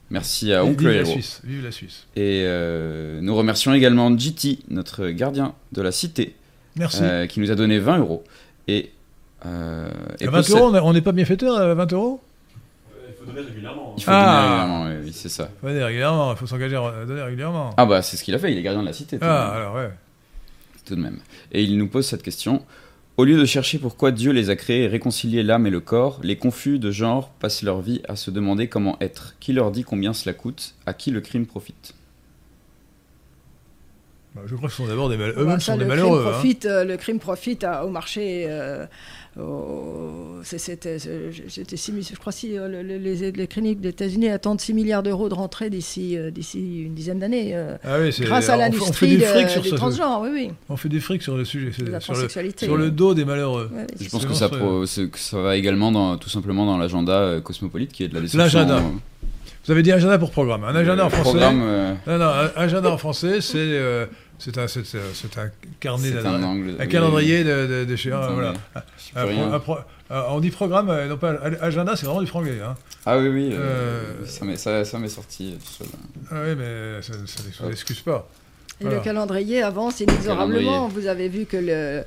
Merci 0.10 0.54
à 0.54 0.64
Oncle 0.64 0.88
Vive 0.88 1.00
la 1.00 1.06
Suisse. 1.06 1.42
Vive 1.44 1.64
la 1.64 1.72
Suisse. 1.72 2.08
Et 2.16 2.44
euh, 2.46 3.20
nous 3.22 3.36
remercions 3.36 3.74
également 3.74 4.16
GT, 4.18 4.60
notre 4.70 5.10
gardien 5.10 5.54
de 5.74 5.82
la 5.82 5.92
cité, 5.92 6.36
Merci. 6.78 7.00
Euh, 7.02 7.28
qui 7.28 7.40
nous 7.40 7.52
a 7.52 7.56
donné 7.56 7.80
20 7.80 8.00
euros. 8.00 8.24
Et, 8.68 8.92
euh, 9.46 9.90
et 10.20 10.28
20 10.28 10.50
euros, 10.52 10.76
on 10.76 10.94
n'est 10.94 11.02
pas 11.02 11.12
bienfaiteur 11.12 11.58
à 11.58 11.74
20 11.74 11.94
euros? 11.94 12.22
Il 13.10 13.14
faut 13.20 13.26
donner 13.26 13.46
régulièrement. 13.46 13.96
Il 13.98 14.04
faut 14.04 14.12
donner 14.12 14.24
ah. 14.24 14.42
régulièrement, 14.42 15.04
oui, 15.04 15.12
c'est 15.14 15.30
ça. 15.30 15.50
Il 15.58 15.60
faut 15.60 15.68
donner 15.68 15.84
régulièrement, 15.84 16.32
il 16.32 16.38
faut 16.38 16.48
s'engager 16.48 16.76
à 16.76 17.06
donner 17.06 17.22
régulièrement. 17.22 17.74
Ah 17.76 17.86
bah 17.86 18.02
c'est 18.02 18.16
ce 18.16 18.24
qu'il 18.24 18.34
a 18.36 18.40
fait, 18.40 18.52
il 18.52 18.58
est 18.58 18.64
gardien 18.64 18.82
de 18.82 18.88
la 18.88 18.94
cité. 18.94 19.18
ah 19.22 19.54
alors 19.54 19.76
ouais. 19.76 19.90
Tout 20.86 20.96
de 20.96 21.02
même. 21.02 21.20
Et 21.52 21.64
il 21.64 21.78
nous 21.78 21.90
pose 21.90 22.06
cette 22.06 22.24
question. 22.24 22.64
Au 23.18 23.26
lieu 23.26 23.36
de 23.36 23.46
chercher 23.46 23.80
pourquoi 23.80 24.12
Dieu 24.12 24.32
les 24.32 24.52
a 24.52 24.56
créés 24.56 24.84
et 24.84 24.88
réconcilié 24.88 25.42
l'âme 25.42 25.66
et 25.66 25.72
le 25.72 25.80
corps, 25.80 26.20
les 26.22 26.36
confus 26.36 26.78
de 26.78 26.92
genre 26.92 27.30
passent 27.30 27.64
leur 27.64 27.82
vie 27.82 28.00
à 28.08 28.16
se 28.16 28.30
demander 28.30 28.68
comment 28.68 28.96
être, 29.02 29.36
qui 29.40 29.54
leur 29.54 29.72
dit 29.72 29.84
combien 29.84 30.14
cela 30.14 30.36
coûte, 30.36 30.76
à 30.86 30.94
qui 30.94 31.10
le 31.10 31.20
crime 31.20 31.48
profite? 31.48 31.96
Bah, 34.38 34.44
je 34.46 34.56
crois 34.56 34.70
que 34.70 34.76
ce 34.76 34.82
sont 34.82 34.88
d'abord 34.88 35.10
des, 35.10 35.18
mal... 35.18 35.34
Eux 35.36 35.60
sont 35.60 35.78
des 35.78 35.86
malheureux. 35.86 36.20
Crime 36.20 36.28
hein. 36.28 36.32
profite, 36.32 36.66
euh, 36.66 36.84
Le 36.84 36.98
crime 36.98 37.20
profite 37.20 37.66
au 37.84 37.90
marché 37.90 38.46
euh, 38.48 38.86
c'était, 40.44 40.98
je 41.00 42.20
crois 42.20 42.32
si 42.32 42.58
euh, 42.58 42.82
les, 42.82 43.32
les, 43.32 43.48
cliniques 43.48 43.82
des 43.82 43.90
États-Unis 43.90 44.30
attendent 44.30 44.60
6 44.60 44.74
milliards 44.74 45.04
d'euros 45.04 45.30
de 45.30 45.34
rentrée 45.34 45.70
d'ici, 45.70 46.18
euh, 46.18 46.32
d'ici 46.32 46.84
une 46.84 46.96
dizaine 46.96 47.20
d'années, 47.20 47.52
euh, 47.54 47.78
ah 47.84 47.98
grâce 48.22 48.50
à 48.50 48.58
l'industrie 48.58 49.18
de, 49.18 49.62
des 49.62 49.76
transgenres. 49.76 50.22
Oui, 50.24 50.30
oui. 50.34 50.52
On 50.70 50.78
fait 50.78 50.90
des 50.90 51.00
frics 51.00 51.22
sur 51.22 51.38
le 51.38 51.46
sujet, 51.46 51.72
la 51.86 52.00
sur, 52.00 52.16
le, 52.16 52.28
sur 52.30 52.78
le 52.78 52.90
dos 52.90 53.14
des 53.14 53.26
malheureux. 53.26 53.70
je 54.00 54.10
pense 54.10 54.26
que 54.26 54.34
ça, 54.34 54.50
que 54.50 55.20
ça 55.20 55.42
va 55.42 55.56
également 55.56 55.92
dans, 55.92 56.18
tout 56.18 56.30
simplement 56.30 56.66
dans 56.66 56.78
l'agenda 56.78 57.40
cosmopolite 57.44 57.92
qui 57.92 58.04
est 58.04 58.08
de 58.08 58.16
la 58.16 58.22
destruction. 58.22 58.60
L'agenda. 58.60 58.82
Vous 59.66 59.72
avez 59.74 59.84
dit 59.84 59.92
agenda 59.92 60.18
pour 60.18 60.32
programme. 60.32 60.64
Un 60.64 60.76
agenda 60.76 61.06
en 61.06 61.10
français. 61.10 61.30
Programme, 61.30 61.98
non, 62.08 62.18
non, 62.18 62.26
un 62.26 62.52
agenda 62.56 62.90
en 62.90 62.98
français, 62.98 63.42
c'est 63.42 64.08
c'est 64.40 64.58
un, 64.58 64.68
c'est, 64.68 65.38
un 65.38 65.50
carnet 65.80 66.14
un, 66.14 66.88
calendrier 66.88 67.44
d'échéance. 67.86 68.32
Voilà. 68.32 68.54
on 70.30 70.40
dit 70.40 70.52
programme, 70.52 70.90
euh, 70.90 71.08
non 71.08 71.18
pas 71.18 71.36
agenda, 71.62 71.96
c'est 71.96 72.06
vraiment 72.06 72.22
du 72.22 72.28
franglais. 72.28 72.60
Hein. 72.64 72.76
Ah 73.06 73.18
oui, 73.18 73.30
oui, 73.30 73.50
euh, 73.54 74.26
ça, 74.26 74.46
m'est, 74.46 74.58
ça, 74.58 74.84
sorti 75.08 75.58
tout 75.60 75.84
seul. 75.84 75.88
Ah 76.32 76.36
oui, 76.46 76.56
mais 76.58 77.02
ça 77.02 77.14
ne 77.18 77.70
s'excuse 77.72 78.02
pas. 78.02 78.28
Et 78.80 78.86
le 78.86 79.00
calendrier 79.00 79.64
avance 79.64 80.00
inexorablement. 80.02 80.88
Vous 80.88 81.08
avez 81.08 81.30
vu 81.30 81.46
que 81.46 81.58
le, 81.58 82.04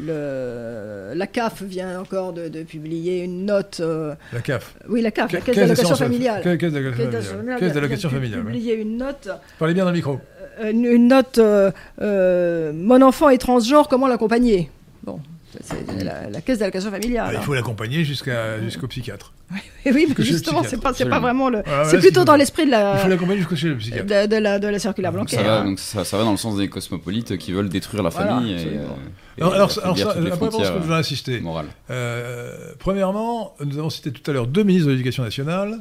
le, 0.00 1.12
la 1.14 1.26
CAF 1.26 1.62
vient 1.62 2.00
encore 2.00 2.32
de, 2.32 2.62
publier 2.62 3.22
une 3.22 3.44
note. 3.44 3.78
Euh, 3.80 4.14
la 4.32 4.40
CAF 4.40 4.74
Oui, 4.88 5.02
la 5.02 5.10
CAF, 5.10 5.32
la 5.32 5.40
Caisse 5.40 5.56
d'allocation 5.56 5.96
familiale. 5.96 6.42
Caisse 6.58 6.72
d'allocation 6.72 8.08
familiale. 8.08 8.40
Caisse 8.40 8.44
publié 8.46 8.74
une 8.74 8.96
note. 8.96 9.28
Parlez 9.58 9.74
bien 9.74 9.84
dans 9.84 9.90
le 9.90 9.96
micro. 9.96 10.18
Euh, 10.60 10.70
une, 10.70 11.08
note 11.08 11.38
euh, 11.38 12.72
Mon 12.74 13.02
enfant 13.02 13.28
est 13.28 13.38
transgenre, 13.38 13.88
comment 13.88 14.06
l'accompagner? 14.06 14.70
Bon, 15.02 15.20
c'est 15.62 15.86
la, 16.02 16.40
caisse 16.40 16.58
d'allocation 16.58 16.90
familiale. 16.90 17.36
il 17.38 17.44
faut 17.44 17.54
l'accompagner 17.54 18.04
jusqu'au 18.04 18.88
psychiatre. 18.88 19.32
Oui, 19.86 19.92
oui 19.92 20.06
mais 20.08 20.24
justement, 20.24 20.62
c'est 20.62 20.80
pas, 20.80 20.94
pas 20.94 21.20
vraiment 21.20 21.50
le. 21.50 21.62
c'est 21.84 21.98
plutôt 21.98 22.24
dans 22.24 22.34
l'esprit 22.34 22.64
de 22.64 22.70
la. 22.70 22.94
Il 22.94 23.00
faut 23.00 23.08
l'accompagner 23.08 23.38
jusqu'au 23.40 23.54
psychiatre. 23.54 24.06
De, 24.06 24.26
de, 24.26 24.36
la, 24.36 24.58
de 24.58 24.66
la 24.66 24.78
circulaire 24.78 25.12
bancaire. 25.12 25.38
Ça 25.38 25.46
va, 25.46 25.62
donc 25.62 25.78
ça, 25.78 26.02
va 26.02 26.24
dans 26.24 26.30
le 26.30 26.38
sens 26.38 26.56
des 26.56 26.68
cosmopolites 26.68 27.36
qui 27.36 27.52
veulent 27.52 27.68
détruire 27.68 28.02
la 28.02 28.10
famille. 28.10 28.54
et, 28.54 29.42
alors, 29.42 29.54
alors, 29.54 29.70
ça, 29.70 29.82
après, 29.84 30.00
je 30.00 30.78
voudrais 30.80 30.98
insister. 30.98 31.42
Euh, 31.90 32.72
premièrement, 32.78 33.54
nous 33.62 33.78
avons 33.78 33.90
cité 33.90 34.12
tout 34.12 34.28
à 34.30 34.34
l'heure 34.34 34.46
deux 34.46 34.62
ministres 34.62 34.86
de 34.86 34.92
l'Éducation 34.92 35.22
nationale. 35.22 35.80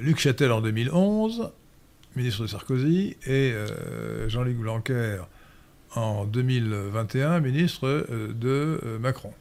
Luc 0.00 0.18
Châtel 0.18 0.50
en 0.50 0.60
2011 0.60 1.52
ministre 2.16 2.42
de 2.42 2.46
Sarkozy, 2.46 3.16
et 3.26 3.52
Jean-Luc 4.28 4.56
Blanquer, 4.56 5.18
en 5.94 6.24
2021, 6.24 7.40
ministre 7.40 8.06
de 8.10 8.98
Macron. 9.00 9.32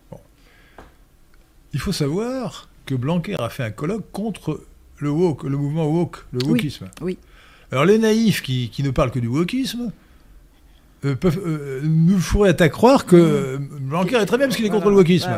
Il 1.74 1.80
faut 1.80 1.92
savoir 1.92 2.70
que 2.86 2.96
Blanquer 2.96 3.36
a 3.40 3.50
fait 3.50 3.64
un 3.64 3.72
colloque 3.72 4.12
contre 4.12 4.62
le 5.00 5.10
woke, 5.10 5.44
le 5.44 5.58
mouvement 5.58 5.88
woke, 5.88 6.26
le 6.32 6.40
wokisme. 6.46 6.90
Oui. 7.02 7.18
Alors 7.72 7.86
les 7.86 7.98
naïfs 7.98 8.42
qui, 8.42 8.72
ne 8.84 8.92
parlent 8.92 9.12
que 9.12 9.20
du 9.20 9.28
wokisme 9.28 9.92
euh, 11.06 11.16
peuvent, 11.16 11.42
euh, 11.46 11.82
nous 11.84 12.20
feraient 12.20 12.62
à 12.62 12.70
croire 12.70 13.06
que 13.06 13.58
Blanquer 13.58 14.18
est 14.18 14.26
très 14.26 14.38
bien 14.38 14.48
parce 14.48 14.58
qu'il 14.58 14.66
est 14.66 14.70
contre 14.70 14.90
le 14.90 14.96
wokisme. 14.96 15.32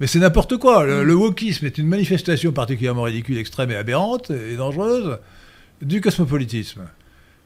Mais 0.00 0.06
c'est 0.06 0.18
n'importe 0.18 0.56
quoi. 0.58 0.84
Le, 0.84 1.04
le, 1.04 1.14
wokisme 1.14 1.66
est 1.66 1.78
une 1.78 1.86
manifestation 1.86 2.52
particulièrement 2.52 3.02
ridicule, 3.02 3.38
extrême 3.38 3.70
et 3.70 3.76
aberrante 3.76 4.30
et 4.30 4.56
dangereuse 4.56 5.18
du 5.84 6.00
cosmopolitisme. 6.00 6.82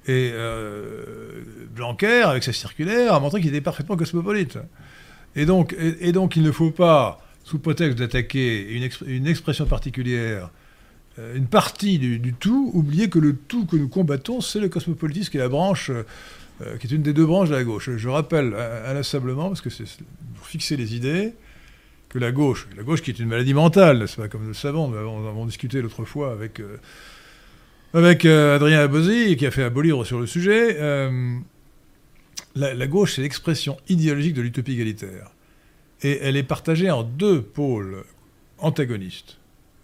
Et 0.06 0.30
euh, 0.32 1.42
Blanquer, 1.70 2.22
avec 2.22 2.42
sa 2.42 2.52
circulaire, 2.52 3.14
a 3.14 3.20
montré 3.20 3.40
qu'il 3.40 3.50
était 3.50 3.60
parfaitement 3.60 3.96
cosmopolite. 3.96 4.58
Et 5.36 5.44
donc, 5.44 5.76
et, 5.78 6.12
donc 6.12 6.36
il 6.36 6.42
ne 6.42 6.50
faut 6.50 6.70
pas, 6.70 7.20
sous 7.44 7.58
prétexte 7.58 7.98
d'attaquer 7.98 8.70
une, 8.70 8.88
une, 9.06 9.26
expression 9.26 9.66
particulière, 9.66 10.50
euh, 11.18 11.36
une 11.36 11.46
partie 11.46 11.98
du, 11.98 12.32
tout, 12.32 12.70
oublier 12.72 13.10
que 13.10 13.18
le 13.18 13.36
tout 13.36 13.66
que 13.66 13.76
nous 13.76 13.88
combattons, 13.88 14.40
c'est 14.40 14.60
le 14.60 14.68
cosmopolitisme, 14.70 15.30
qui 15.30 15.36
est 15.36 15.40
la 15.40 15.50
branche, 15.50 15.90
euh, 15.90 16.76
qui 16.78 16.86
est 16.86 16.90
une 16.90 17.02
des 17.02 17.12
deux 17.12 17.26
branches 17.26 17.50
de 17.50 17.54
la 17.54 17.64
gauche. 17.64 17.90
Je 17.94 18.08
rappelle 18.08 18.54
inlassablement, 18.86 19.48
parce 19.48 19.60
que 19.60 19.70
c'est 19.70 19.84
pour 20.36 20.46
fixer 20.46 20.76
les 20.76 20.96
idées, 20.96 21.34
que 22.08 22.18
la 22.18 22.32
gauche, 22.32 22.66
la 22.74 22.82
gauche 22.82 23.02
qui 23.02 23.10
est 23.10 23.18
une 23.18 23.28
maladie 23.28 23.52
mentale, 23.52 24.08
c'est 24.08 24.16
pas 24.16 24.28
comme 24.28 24.40
nous 24.40 24.48
le 24.48 24.54
savons, 24.54 24.88
nous 24.88 24.96
avons, 24.96 25.44
discuté 25.44 25.82
l'autre 25.82 26.06
fois 26.06 26.32
avec, 26.32 26.62
euh, 27.94 27.98
avec 27.98 28.24
Adrien 28.24 28.80
Abosi, 28.80 29.36
qui 29.36 29.46
a 29.46 29.50
fait 29.50 29.64
un 29.64 29.70
beau 29.70 29.82
livre 29.82 30.04
sur 30.04 30.20
le 30.20 30.26
sujet. 30.26 30.76
La, 32.54 32.74
la, 32.74 32.86
gauche, 32.86 33.14
c'est 33.14 33.22
l'expression 33.22 33.76
idéologique 33.88 34.34
de 34.34 34.42
l'utopie 34.42 34.72
égalitaire. 34.72 35.30
Et 36.02 36.18
elle 36.22 36.36
est 36.36 36.42
partagée 36.42 36.90
en 36.90 37.02
deux 37.04 37.40
pôles 37.42 38.04
antagonistes 38.58 39.38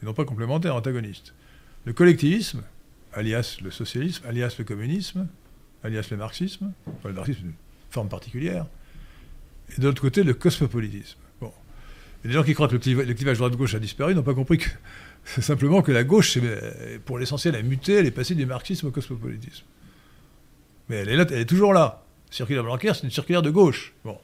non 0.05 0.14
pas 0.14 0.24
complémentaires, 0.24 0.76
antagonistes. 0.76 1.35
Le 1.85 1.93
collectivisme, 1.93 2.62
alias 3.12 3.59
le 3.62 3.70
socialisme, 3.70 4.24
alias 4.26 4.55
le 4.59 4.64
communisme, 4.64 5.26
alias 5.82 6.06
le 6.10 6.16
marxisme, 6.16 6.72
enfin 6.86 7.09
le 7.09 7.14
marxisme, 7.14 7.47
une 7.47 7.52
forme 7.90 8.09
particulière, 8.09 8.66
et 9.70 9.81
de 9.81 9.86
l'autre 9.86 10.02
côté, 10.02 10.22
le 10.22 10.35
cosmopolitisme. 10.35 11.18
Bon. 11.40 11.52
Et 12.24 12.28
les 12.28 12.35
gens 12.35 12.43
qui 12.43 12.55
croient 12.55 12.68
que 12.68 12.76
le 12.76 13.14
clivage 13.14 13.39
droite-gauche 13.39 13.74
a 13.74 13.78
disparu 13.78 14.14
n'ont 14.14 14.22
pas 14.22 14.35
compris 14.35 14.59
que 14.59 14.68
c'est 15.25 15.43
simplement 15.43 15.83
que 15.83 15.93
la 15.93 16.05
gauche, 16.05 16.39
pour 17.05 17.19
l'essentiel, 17.19 17.55
a 17.55 17.63
muté, 17.63 17.95
elle 17.95 18.07
est 18.07 18.11
passée 18.11 18.35
du 18.35 18.47
marxisme 18.47 18.89
au 18.89 18.91
cosmopolitisme. 18.91 19.65
Mais 20.89 20.97
elle 20.97 21.09
est, 21.09 21.17
là, 21.17 21.25
elle 21.31 21.41
est 21.41 21.47
toujours 21.47 21.73
là. 21.73 22.05
Circulaire 22.31 22.65
Blanquer, 22.65 22.93
c'est 22.95 23.05
une 23.05 23.11
circulaire 23.11 23.43
de 23.43 23.51
gauche. 23.51 23.95
Bon. 24.05 24.19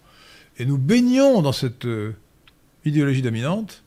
Et 0.58 0.66
nous 0.66 0.78
baignons 0.78 1.42
dans 1.42 1.52
cette 1.52 1.86
euh, 1.86 2.12
idéologie 2.84 3.22
dominante 3.22 3.82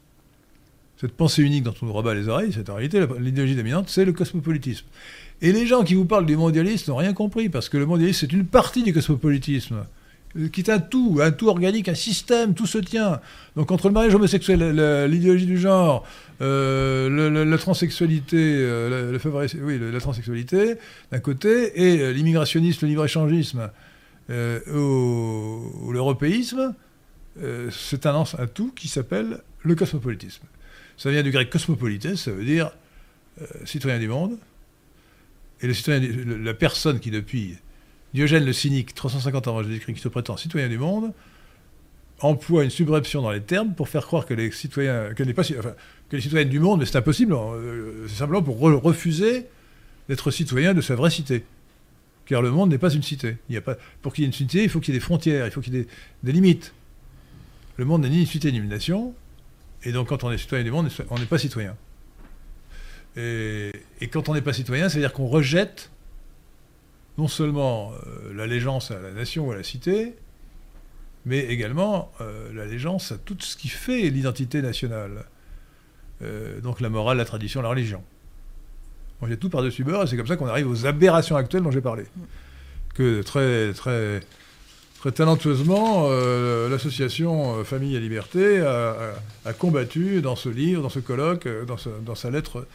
cette 1.04 1.18
pensée 1.18 1.44
unique 1.44 1.64
dont 1.64 1.74
on 1.82 1.88
nous 1.88 1.94
rabat 1.94 2.14
les 2.14 2.30
oreilles, 2.30 2.54
c'est 2.54 2.70
en 2.70 2.76
réalité 2.76 3.06
l'idéologie 3.20 3.58
dominante, 3.58 3.90
c'est 3.90 4.06
le 4.06 4.14
cosmopolitisme. 4.14 4.86
Et 5.42 5.52
les 5.52 5.66
gens 5.66 5.84
qui 5.84 5.96
vous 5.96 6.06
parlent 6.06 6.26
du 6.26 6.38
mondialisme 6.38 6.92
n'ont 6.92 6.98
rien 6.98 7.14
compris, 7.14 7.50
parce 7.50 7.68
que 7.68 7.76
le 7.76 7.86
mondialisme, 7.86 8.22
c'est 8.22 8.32
une 8.32 8.46
partie 8.46 8.84
du 8.84 8.94
cosmopolitisme, 8.94 9.76
euh, 9.76 9.84
qui 10.52 10.62
est 10.62 10.70
un 10.70 10.80
tout, 10.80 11.20
un 11.22 11.32
tout 11.32 11.48
organique, 11.48 11.90
un 11.90 11.96
système, 11.96 12.54
tout 12.54 12.66
se 12.66 12.78
tient. 12.78 13.20
Donc 13.56 13.72
entre 13.72 13.88
le 13.88 13.94
mariage 13.94 14.16
homosexuel, 14.16 14.60
l'idéologie 15.10 15.46
du 15.46 15.58
genre, 15.58 16.06
euh, 16.42 17.46
la 17.46 17.58
transsexualité, 17.58 18.38
euh, 18.40 19.18
oui, 19.62 19.80
la 19.80 20.00
transsexualité 20.00 20.76
d'un 21.12 21.20
côté, 21.20 21.82
et 21.82 22.14
l'immigrationnisme, 22.14 22.86
le 22.86 22.90
libre-échangisme 22.90 23.70
ou, 24.30 25.92
l'européisme, 25.92 26.74
c'est 27.70 28.06
un, 28.06 28.24
tout 28.54 28.72
qui 28.76 28.88
s'appelle 28.88 29.42
le 29.62 29.76
cosmopolitisme. 29.76 30.46
Ça 30.98 31.10
vient 31.12 31.24
du 31.24 31.32
grec 31.32 31.50
cosmopolite, 31.50 32.16
ça 32.16 32.32
veut 32.32 32.46
dire 32.46 32.72
euh, 33.42 33.46
citoyen 33.66 34.00
du 34.00 34.08
monde. 34.08 34.38
Et 35.62 35.68
le 35.68 35.74
citoyen, 35.74 36.02
la 36.42 36.54
personne 36.54 37.00
qui, 37.00 37.10
depuis 37.10 37.56
Diogène 38.14 38.46
le 38.46 38.54
cynique, 38.54 38.94
350 38.94 39.48
ans 39.48 39.52
avant 39.52 39.64
Jésus-Christ, 39.64 39.96
qui 39.96 40.02
se 40.02 40.08
prétend 40.08 40.38
citoyen 40.38 40.68
du 40.68 40.78
monde, 40.78 41.14
emploie 42.20 42.64
une 42.64 42.70
subreption 42.70 43.22
dans 43.22 43.32
les 43.32 43.42
termes 43.42 43.74
pour 43.74 43.90
faire 43.90 44.06
croire 44.06 44.26
que 44.26 44.34
les 44.34 44.52
citoyens, 44.52 45.10
du 46.46 46.60
monde, 46.60 46.80
mais 46.80 46.86
c'est 46.86 46.98
impossible, 46.98 47.34
hein, 47.34 47.54
euh, 47.54 48.06
c'est 48.08 48.16
simplement 48.16 48.44
pour 48.44 48.60
refuser 48.60 49.48
d'être 50.10 50.32
citoyen 50.32 50.74
de 50.74 50.82
sa 50.82 50.96
vraie 50.96 51.10
cité. 51.10 51.44
Car 52.26 52.42
le 52.42 52.52
monde 52.52 52.70
n'est 52.70 52.78
pas 52.78 52.94
une 52.94 53.04
cité. 53.04 53.38
Pour 54.02 54.14
qu'il 54.14 54.24
y 54.24 54.26
ait 54.26 54.28
une 54.28 54.34
cité, 54.34 54.64
il 54.64 54.70
faut 54.70 54.80
qu'il 54.80 54.94
y 54.94 54.98
ait 54.98 55.00
des 55.00 55.04
frontières, 55.04 55.46
il 55.46 55.52
faut 55.52 55.62
qu'il 55.62 55.76
y 55.76 55.80
ait 55.80 55.88
des, 56.24 56.32
limites. 56.32 56.74
Le 57.78 57.86
monde 57.86 58.04
n'est 58.04 58.10
ni 58.10 58.22
une 58.22 58.26
cité 58.26 58.52
ni 58.52 58.60
une 58.60 58.70
nation, 58.70 59.14
et 59.84 59.92
donc, 59.92 60.10
quand 60.10 60.24
on 60.24 60.32
est 60.32 60.38
citoyen 60.38 60.64
du 60.64 60.72
monde, 60.72 60.90
on 61.10 61.20
n'est 61.20 61.26
pas 61.26 61.38
citoyen. 61.38 61.76
Et, 63.18 63.72
quand 64.12 64.30
on 64.30 64.34
n'est 64.34 64.42
pas 64.42 64.54
citoyen, 64.54 64.88
ça 64.88 64.96
veut 64.96 65.02
dire 65.02 65.14
qu'on 65.14 65.28
rejette 65.28 65.92
non 67.18 67.28
seulement 67.28 67.92
euh, 67.92 68.34
l'allégeance 68.34 68.92
à 68.92 69.00
la 69.00 69.12
nation 69.12 69.48
ou 69.48 69.52
à 69.52 69.56
la 69.56 69.64
cité, 69.64 70.16
mais 71.26 71.40
également 71.40 72.12
euh, 72.22 72.52
l'allégeance 72.54 73.12
à 73.12 73.18
tout 73.18 73.38
ce 73.40 73.56
qui 73.56 73.70
fait 73.70 74.10
l'identité 74.10 74.62
nationale. 74.62 75.26
Euh, 76.22 76.60
donc 76.62 76.82
la 76.82 76.90
morale, 76.90 77.18
la 77.18 77.26
tradition, 77.26 77.62
la 77.62 77.70
religion. 77.70 78.04
On 79.22 79.28
jette 79.28 79.40
tout 79.40 79.50
par-dessus 79.50 79.84
bord, 79.84 80.04
et 80.04 80.08
c'est 80.08 80.18
comme 80.18 80.28
ça 80.28 80.36
qu'on 80.36 80.48
arrive 80.48 80.70
aux 80.70 80.86
aberrations 80.86 81.36
actuelles 81.36 81.64
dont 81.64 81.72
j'ai 81.72 81.82
parlé. 81.82 82.04
Que 82.94 83.22
très, 83.22 83.74
très 83.74 84.20
très 85.00 85.12
talentueusement, 85.12 86.10
l'association 86.70 87.64
Famille 87.66 87.96
et 87.96 88.00
Liberté 88.00 88.62
a, 88.62 89.54
combattu 89.54 90.22
dans 90.22 90.38
ce 90.38 90.48
livre, 90.48 90.82
dans 90.82 90.90
ce 90.90 91.00
colloque, 91.00 91.48
dans, 91.66 92.16
sa 92.16 92.30
lettre, 92.30 92.66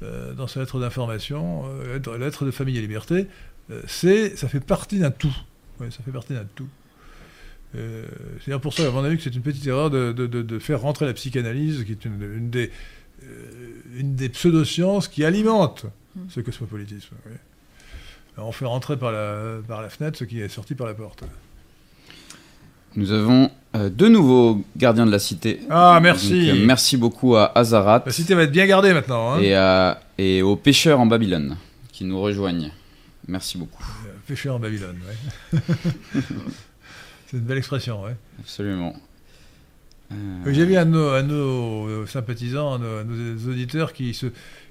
dans 0.00 0.48
sa 0.48 0.60
lettre 0.60 0.80
d'information, 0.80 1.64
lettre 2.18 2.44
de 2.44 2.50
Famille 2.50 2.78
et 2.78 2.80
Liberté. 2.80 3.28
C'est, 3.86 4.36
ça 4.36 4.48
fait 4.48 4.60
partie 4.60 4.98
d'un 4.98 5.10
tout. 5.10 5.34
ça 5.78 6.02
fait 6.04 6.12
partie 6.12 6.34
d'un 6.34 6.46
tout. 6.54 6.68
c'est 7.74 8.58
pour 8.60 8.74
ça, 8.74 8.86
à 8.86 8.90
mon 8.90 9.04
avis, 9.04 9.16
que 9.16 9.22
c'est 9.22 9.34
une 9.34 9.42
petite 9.42 9.66
erreur 9.66 9.90
de, 9.90 10.58
faire 10.58 10.80
rentrer 10.80 11.06
la 11.06 11.14
psychanalyse, 11.14 11.84
qui 11.84 11.92
est 11.92 12.04
une, 12.04 12.50
des, 12.50 12.70
une 13.96 14.14
des 14.14 14.28
pseudosciences 14.28 15.08
qui 15.08 15.24
alimente 15.24 15.86
mmh. 16.16 16.20
ce 16.28 16.40
cosmopolitisme. 16.40 17.14
On 18.36 18.52
fait 18.52 18.66
rentrer 18.66 18.96
par 18.96 19.12
la, 19.12 19.58
par 19.66 19.80
la 19.80 19.88
fenêtre 19.88 20.18
ce 20.18 20.24
qui 20.24 20.40
est 20.40 20.48
sorti 20.48 20.74
par 20.74 20.86
la 20.86 20.94
porte. 20.94 21.22
Nous 22.96 23.10
avons 23.10 23.50
euh, 23.74 23.90
deux 23.90 24.08
nouveaux 24.08 24.62
gardiens 24.76 25.06
de 25.06 25.10
la 25.10 25.18
cité. 25.18 25.60
Ah, 25.68 25.98
merci. 26.00 26.50
Euh, 26.50 26.54
merci 26.64 26.96
beaucoup 26.96 27.34
à 27.36 27.56
Azarat. 27.58 28.02
La 28.06 28.12
cité 28.12 28.34
va 28.34 28.42
être 28.44 28.52
bien 28.52 28.66
gardée 28.66 28.92
maintenant. 28.92 29.34
Hein. 29.34 29.40
Et, 29.40 29.54
à, 29.54 30.00
et 30.16 30.42
aux 30.42 30.56
pêcheurs 30.56 31.00
en 31.00 31.06
Babylone 31.06 31.56
qui 31.92 32.04
nous 32.04 32.20
rejoignent. 32.20 32.70
Merci 33.28 33.58
beaucoup. 33.58 33.82
Euh, 34.06 34.12
pêcheurs 34.26 34.56
en 34.56 34.58
Babylone, 34.58 34.98
oui. 35.52 35.58
C'est 37.26 37.38
une 37.38 37.44
belle 37.44 37.58
expression, 37.58 38.04
oui. 38.04 38.12
Absolument. 38.40 38.94
J'ai 40.46 40.64
vu 40.64 40.76
un 40.76 40.86
de 40.86 41.22
nos, 41.22 42.06
sympathisants, 42.06 42.74
à 42.74 42.78
nos, 42.78 43.50
auditeurs 43.50 43.92
qui 43.92 44.14
se, 44.14 44.26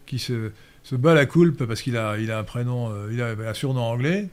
qui 0.05 0.19
se, 0.19 0.51
se 0.83 0.95
bat 0.95 1.13
la 1.13 1.25
coulpe 1.25 1.65
parce 1.65 1.81
qu'il 1.81 1.97
a, 1.97 2.17
il 2.17 2.31
a 2.31 2.39
un 2.39 2.43
prénom, 2.43 2.93
il 3.09 3.21
a 3.21 3.31
un 3.31 3.53
surnom 3.53 3.81
anglais. 3.81 4.29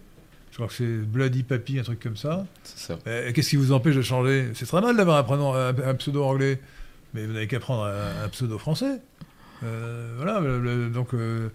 Je 0.50 0.56
crois 0.56 0.66
que 0.66 0.74
c'est 0.74 0.98
Bloody 0.98 1.42
Papy, 1.42 1.78
un 1.78 1.82
truc 1.82 2.00
comme 2.00 2.16
ça. 2.16 2.44
ça. 2.64 2.98
Qu'est-ce 3.04 3.50
qui 3.50 3.56
vous 3.56 3.72
empêche 3.72 3.94
de 3.94 4.02
changer? 4.02 4.50
C'est 4.54 4.66
très 4.66 4.80
mal 4.80 4.96
d'avoir 4.96 5.18
un, 5.30 5.94
pseudo 5.94 6.24
anglais, 6.24 6.60
mais 7.14 7.24
vous 7.24 7.32
n'avez 7.32 7.46
qu'à 7.46 7.60
prendre 7.60 7.84
un, 7.84 8.28
pseudo 8.28 8.58
français. 8.58 9.00
Euh, 9.62 10.14
voilà, 10.16 10.40
donc 10.88 11.14
euh, 11.14 11.50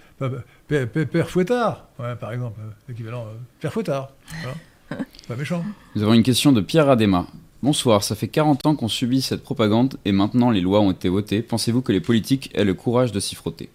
Père, 0.68 1.30
Fouettard, 1.30 1.88
par 2.20 2.32
exemple, 2.34 2.60
l'équivalent 2.88 3.26
euh, 3.28 3.38
Père 3.60 3.72
Fouettard. 3.72 4.12
pas 5.28 5.36
méchant. 5.36 5.64
Nous 5.96 6.02
avons 6.02 6.14
une 6.14 6.24
question 6.24 6.52
de 6.52 6.62
Pierre 6.62 6.90
Adema. 6.90 7.28
Bonsoir, 7.62 8.04
ça 8.04 8.16
fait 8.16 8.28
40 8.28 8.66
ans 8.66 8.76
qu'on 8.76 8.88
subit 8.88 9.22
cette 9.22 9.44
propagande 9.44 9.98
et 10.06 10.12
maintenant 10.12 10.50
les 10.50 10.62
lois 10.62 10.82
ont 10.82 10.92
été 10.92 11.10
votées. 11.10 11.42
Pensez-vous 11.42 11.82
que 11.82 11.92
les 11.92 12.02
politiques 12.02 12.52
aient 12.56 12.64
le 12.64 12.74
courage 12.74 13.12
de 13.12 13.20
s'y 13.20 13.36
frotter? 13.36 13.70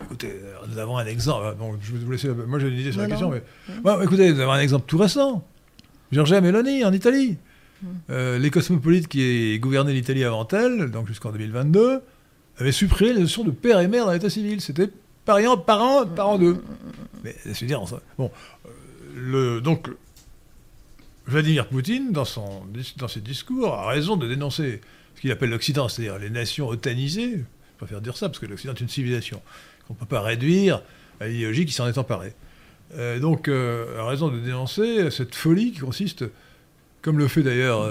Écoutez, 0.00 0.32
nous 0.68 0.78
avons 0.78 0.98
un 0.98 1.06
exemple. 1.06 1.54
Bon, 1.58 1.76
je 1.80 1.92
vais 1.92 2.04
vous 2.04 2.10
laisser. 2.10 2.28
Moi, 2.28 2.58
j'ai 2.58 2.68
une 2.68 2.78
idée 2.78 2.92
sur 2.92 3.00
la 3.00 3.08
question, 3.08 3.30
mais. 3.30 3.42
écoutez, 4.02 4.32
nous 4.32 4.40
avons 4.40 4.52
un 4.52 4.60
exemple 4.60 4.84
tout 4.86 4.98
récent. 4.98 5.44
Giorgia 6.10 6.40
Meloni, 6.40 6.84
en 6.84 6.92
Italie. 6.92 7.38
Hmm. 7.82 7.86
Euh, 8.10 8.38
les 8.38 8.50
cosmopolites 8.50 9.08
qui 9.08 9.58
gouvernaient 9.58 9.94
l'Italie 9.94 10.24
avant 10.24 10.46
elle, 10.48 10.90
donc 10.90 11.08
jusqu'en 11.08 11.30
2022, 11.30 12.00
avaient 12.58 12.72
supprimé 12.72 13.14
la 13.14 13.20
notion 13.20 13.44
de 13.44 13.50
père 13.50 13.80
et 13.80 13.88
mère 13.88 14.06
dans 14.06 14.12
l'état 14.12 14.30
civil. 14.30 14.60
C'était 14.60 14.90
parent, 15.24 15.56
parent, 15.56 16.06
parent 16.06 16.38
d'eux. 16.38 16.62
Mais 17.24 17.34
c'est 17.52 17.66
dire, 17.66 17.82
bon, 18.18 18.30
euh, 18.66 18.68
le, 19.14 19.60
donc 19.60 19.88
Vladimir 21.26 21.68
Poutine, 21.68 22.12
dans, 22.12 22.24
son, 22.24 22.62
dans 22.96 23.08
ses 23.08 23.20
discours, 23.20 23.74
a 23.74 23.88
raison 23.88 24.16
de 24.16 24.26
dénoncer 24.26 24.80
ce 25.14 25.20
qu'il 25.20 25.30
appelle 25.30 25.50
l'Occident, 25.50 25.88
c'est-à-dire 25.88 26.18
les 26.18 26.30
nations 26.30 26.68
otanisées. 26.68 27.38
Je 27.38 27.78
préfère 27.78 28.00
dire 28.00 28.16
ça 28.16 28.28
parce 28.28 28.38
que 28.38 28.46
l'Occident 28.46 28.74
est 28.74 28.80
une 28.80 28.88
civilisation. 28.88 29.40
On 29.88 29.94
ne 29.94 29.98
peut 29.98 30.06
pas 30.06 30.20
réduire 30.20 30.82
à 31.20 31.28
l'idéologie 31.28 31.66
qui 31.66 31.72
s'en 31.72 31.86
est 31.86 31.98
emparée. 31.98 32.34
donc, 33.20 33.48
a 33.48 34.04
raison 34.04 34.28
de 34.28 34.38
dénoncer 34.38 35.10
cette 35.10 35.34
folie 35.34 35.72
qui 35.72 35.80
consiste, 35.80 36.24
comme 37.02 37.18
le 37.18 37.28
fait 37.28 37.42
d'ailleurs 37.42 37.88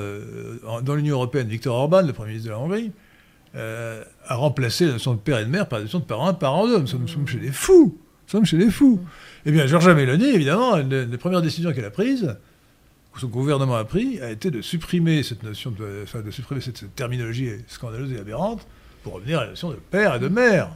dans 0.82 0.96
l'Union 0.96 1.16
européenne 1.16 1.48
Victor 1.48 1.76
Orban, 1.76 2.02
le 2.02 2.14
Premier 2.14 2.30
ministre 2.30 2.48
de 2.48 2.54
la 2.54 2.60
Hongrie, 2.60 2.92
à 3.56 4.36
remplacer 4.36 4.86
la 4.86 4.94
notion 4.94 5.14
de 5.14 5.20
père 5.20 5.40
et 5.40 5.46
de 5.46 5.50
mère 5.50 5.68
par 5.68 5.80
la 5.80 5.86
notion 5.86 6.00
de 6.00 6.06
parent 6.06 6.28
un, 6.28 6.34
parent 6.34 6.68
deux. 6.68 6.80
Nous 6.80 6.88
sommes, 6.88 7.28
chez 7.28 7.40
les 7.40 7.52
fous. 7.52 7.98
Nous 7.98 8.32
sommes 8.32 8.46
chez 8.46 8.58
les 8.58 8.70
fous. 8.70 9.00
Eh 9.46 9.52
bien, 9.52 9.68
Georgia 9.68 9.94
Meloni, 9.94 10.26
évidemment, 10.26 10.78
les 10.78 11.18
premières 11.18 11.42
décisions 11.42 11.74
qu'elle 11.74 11.86
a 11.86 11.92
prises, 11.92 12.36
que 13.14 13.20
son 13.20 13.28
gouvernement 13.28 13.76
a 13.76 13.84
pris, 13.84 14.22
a 14.22 14.32
été 14.32 14.52
de 14.52 14.62
supprimer 14.62 15.24
cette 15.24 15.44
notion, 15.44 15.72
de, 15.72 16.02
enfin, 16.04 16.22
de 16.22 16.32
supprimer 16.32 16.62
cette, 16.62 16.96
terminologie 16.96 17.50
scandaleuse 17.68 18.14
et 18.14 18.20
aberrante 18.20 18.66
pour 19.04 19.14
revenir 19.14 19.40
à 19.40 19.44
la 19.44 19.50
notion 19.50 19.70
de 19.70 19.76
père 19.76 20.16
et 20.16 20.20
de 20.20 20.28
mère. 20.28 20.70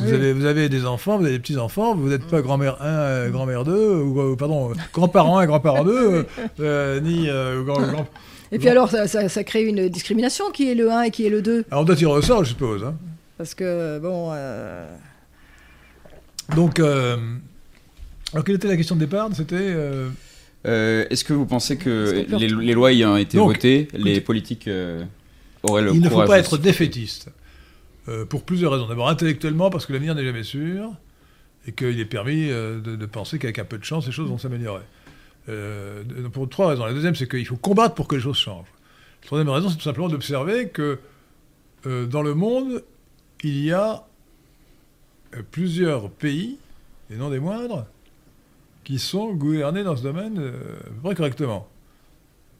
Vous, 0.00 0.12
avez, 0.12 0.32
vous 0.32 0.44
avez 0.44 0.68
des 0.68 0.86
enfants, 0.86 1.18
vous 1.18 1.24
avez 1.24 1.34
des 1.34 1.38
petits-enfants, 1.38 1.94
vous 1.94 2.08
n'êtes 2.08 2.26
pas 2.26 2.42
grand-mère 2.42 2.82
1, 2.82 2.86
euh, 2.86 3.30
grand-mère 3.30 3.62
2, 3.62 4.00
ou 4.00 4.20
euh, 4.20 4.36
pardon, 4.36 4.72
grand-parent 4.92 5.38
1, 5.38 5.46
grand-parent 5.46 5.84
2, 5.84 6.26
euh, 6.60 7.00
ni 7.00 7.26
grand, 7.64 7.80
grand, 7.80 8.08
Et 8.54 8.58
puis 8.58 8.68
alors, 8.68 8.88
ça, 8.88 9.06
ça, 9.06 9.44
crée 9.44 9.64
une 9.64 9.88
discrimination, 9.88 10.50
qui 10.50 10.70
est 10.70 10.74
le 10.74 10.90
1 10.90 11.02
et 11.02 11.10
qui 11.10 11.26
est 11.26 11.30
le 11.30 11.42
2 11.42 11.64
Alors 11.70 11.82
on 11.82 11.84
doit 11.84 11.96
tirer 11.96 12.12
au 12.12 12.22
sort, 12.22 12.44
je 12.44 12.50
suppose. 12.50 12.84
Hein. 12.84 12.94
Parce 13.36 13.54
que, 13.54 13.98
bon... 13.98 14.32
Donc, 16.54 16.78
euh, 16.78 17.16
alors 18.32 18.44
quelle 18.44 18.56
était 18.56 18.68
la 18.68 18.76
question 18.76 18.96
de 18.96 19.00
départ? 19.00 19.30
C'était. 19.34 19.56
Euh, 19.58 20.08
euh, 20.66 21.04
est-ce 21.10 21.24
que 21.24 21.32
vous 21.32 21.46
pensez 21.46 21.76
que 21.76 22.26
les, 22.38 22.72
lois 22.72 22.92
ayant 22.92 23.16
été 23.16 23.38
votées, 23.38 23.88
les 23.92 24.20
politiques 24.20 24.68
auraient 25.62 25.82
le 25.82 25.94
Il 25.94 26.00
ne 26.00 26.08
faut 26.08 26.24
pas 26.24 26.38
être 26.38 26.58
défaitiste. 26.58 27.30
pour 28.28 28.42
plusieurs 28.42 28.72
raisons. 28.72 28.88
D'abord, 28.88 29.08
intellectuellement, 29.08 29.70
parce 29.70 29.86
que 29.86 29.92
l'avenir 29.92 30.14
n'est 30.14 30.24
jamais 30.24 30.42
sûr, 30.42 30.90
et 31.66 31.72
qu'il 31.72 31.98
est 31.98 32.04
permis 32.04 32.48
de, 32.48 33.06
penser 33.06 33.38
qu'avec 33.38 33.58
un 33.58 33.64
peu 33.64 33.78
de 33.78 33.84
chance, 33.84 34.06
les 34.06 34.12
choses 34.12 34.28
vont 34.28 34.38
s'améliorer. 34.38 34.82
Pour 36.32 36.48
trois 36.48 36.68
raisons. 36.68 36.86
La 36.86 36.92
deuxième, 36.92 37.14
c'est 37.14 37.28
qu'il 37.28 37.46
faut 37.46 37.56
combattre 37.56 37.94
pour 37.94 38.08
que 38.08 38.16
les 38.16 38.22
choses 38.22 38.38
changent. 38.38 38.72
La 39.22 39.26
troisième 39.26 39.48
raison, 39.48 39.68
c'est 39.68 39.76
tout 39.76 39.82
simplement 39.82 40.08
d'observer 40.08 40.68
que 40.68 40.98
dans 41.84 42.22
le 42.22 42.34
monde, 42.34 42.82
il 43.42 43.62
y 43.62 43.72
a 43.72 44.06
euh, 45.34 45.42
plusieurs 45.50 46.10
pays, 46.10 46.58
et 47.10 47.16
non 47.16 47.30
des 47.30 47.40
moindres, 47.40 47.86
qui 48.84 48.98
sont 48.98 49.32
gouvernés 49.32 49.84
dans 49.84 49.96
ce 49.96 50.02
domaine 50.02 50.38
euh, 50.38 51.14
correctement. 51.14 51.68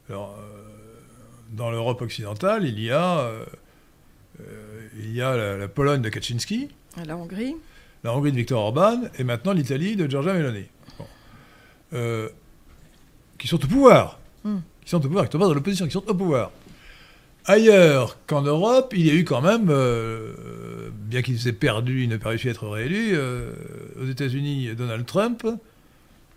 Alors, 0.09 0.35
euh, 0.37 0.71
dans 1.51 1.71
l'Europe 1.71 2.01
occidentale, 2.01 2.65
il 2.65 2.79
y 2.79 2.91
a, 2.91 3.19
euh, 3.19 3.45
il 4.97 5.13
y 5.13 5.21
a 5.21 5.57
la, 5.57 5.67
Pologne 5.67 6.01
de 6.01 6.09
Kaczynski, 6.09 6.69
la 7.05 7.17
Hongrie, 7.17 7.55
la 8.03 8.13
Hongrie 8.15 8.31
de 8.31 8.37
Viktor 8.37 8.61
Orban, 8.61 9.01
et 9.17 9.23
maintenant 9.23 9.53
l'Italie 9.53 9.95
de 9.95 10.07
Giorgia 10.09 10.33
Meloni, 10.33 10.65
qui 13.45 13.49
sont 13.49 13.63
au 13.63 13.67
pouvoir, 13.67 14.19
hmm. 14.43 14.57
qui 14.83 14.89
sont 14.89 14.97
au 14.97 15.01
pouvoir, 15.01 15.25
qui 15.25 15.31
sont 15.33 15.37
pas 15.37 15.45
dans 15.45 15.53
l'opposition, 15.53 15.85
qui 15.85 15.91
sont 15.91 16.09
au 16.09 16.15
pouvoir. 16.15 16.49
Ailleurs 17.45 18.17
qu'en 18.25 18.41
Europe, 18.41 18.91
il 18.97 19.05
y 19.05 19.11
a 19.11 19.13
eu 19.13 19.23
quand 19.23 19.41
même, 19.41 19.67
euh, 19.69 20.89
bien 20.91 21.21
qu'il 21.21 21.39
s'est 21.39 21.53
perdu, 21.53 22.01
il 22.01 22.09
n'a 22.09 22.17
pas 22.17 22.29
réussi 22.29 22.47
à 22.47 22.51
être 22.51 22.67
réélu, 22.67 23.11
euh, 23.11 23.51
aux 24.01 24.07
États-Unis, 24.07 24.69
Donald 24.75 25.05
Trump, 25.05 25.45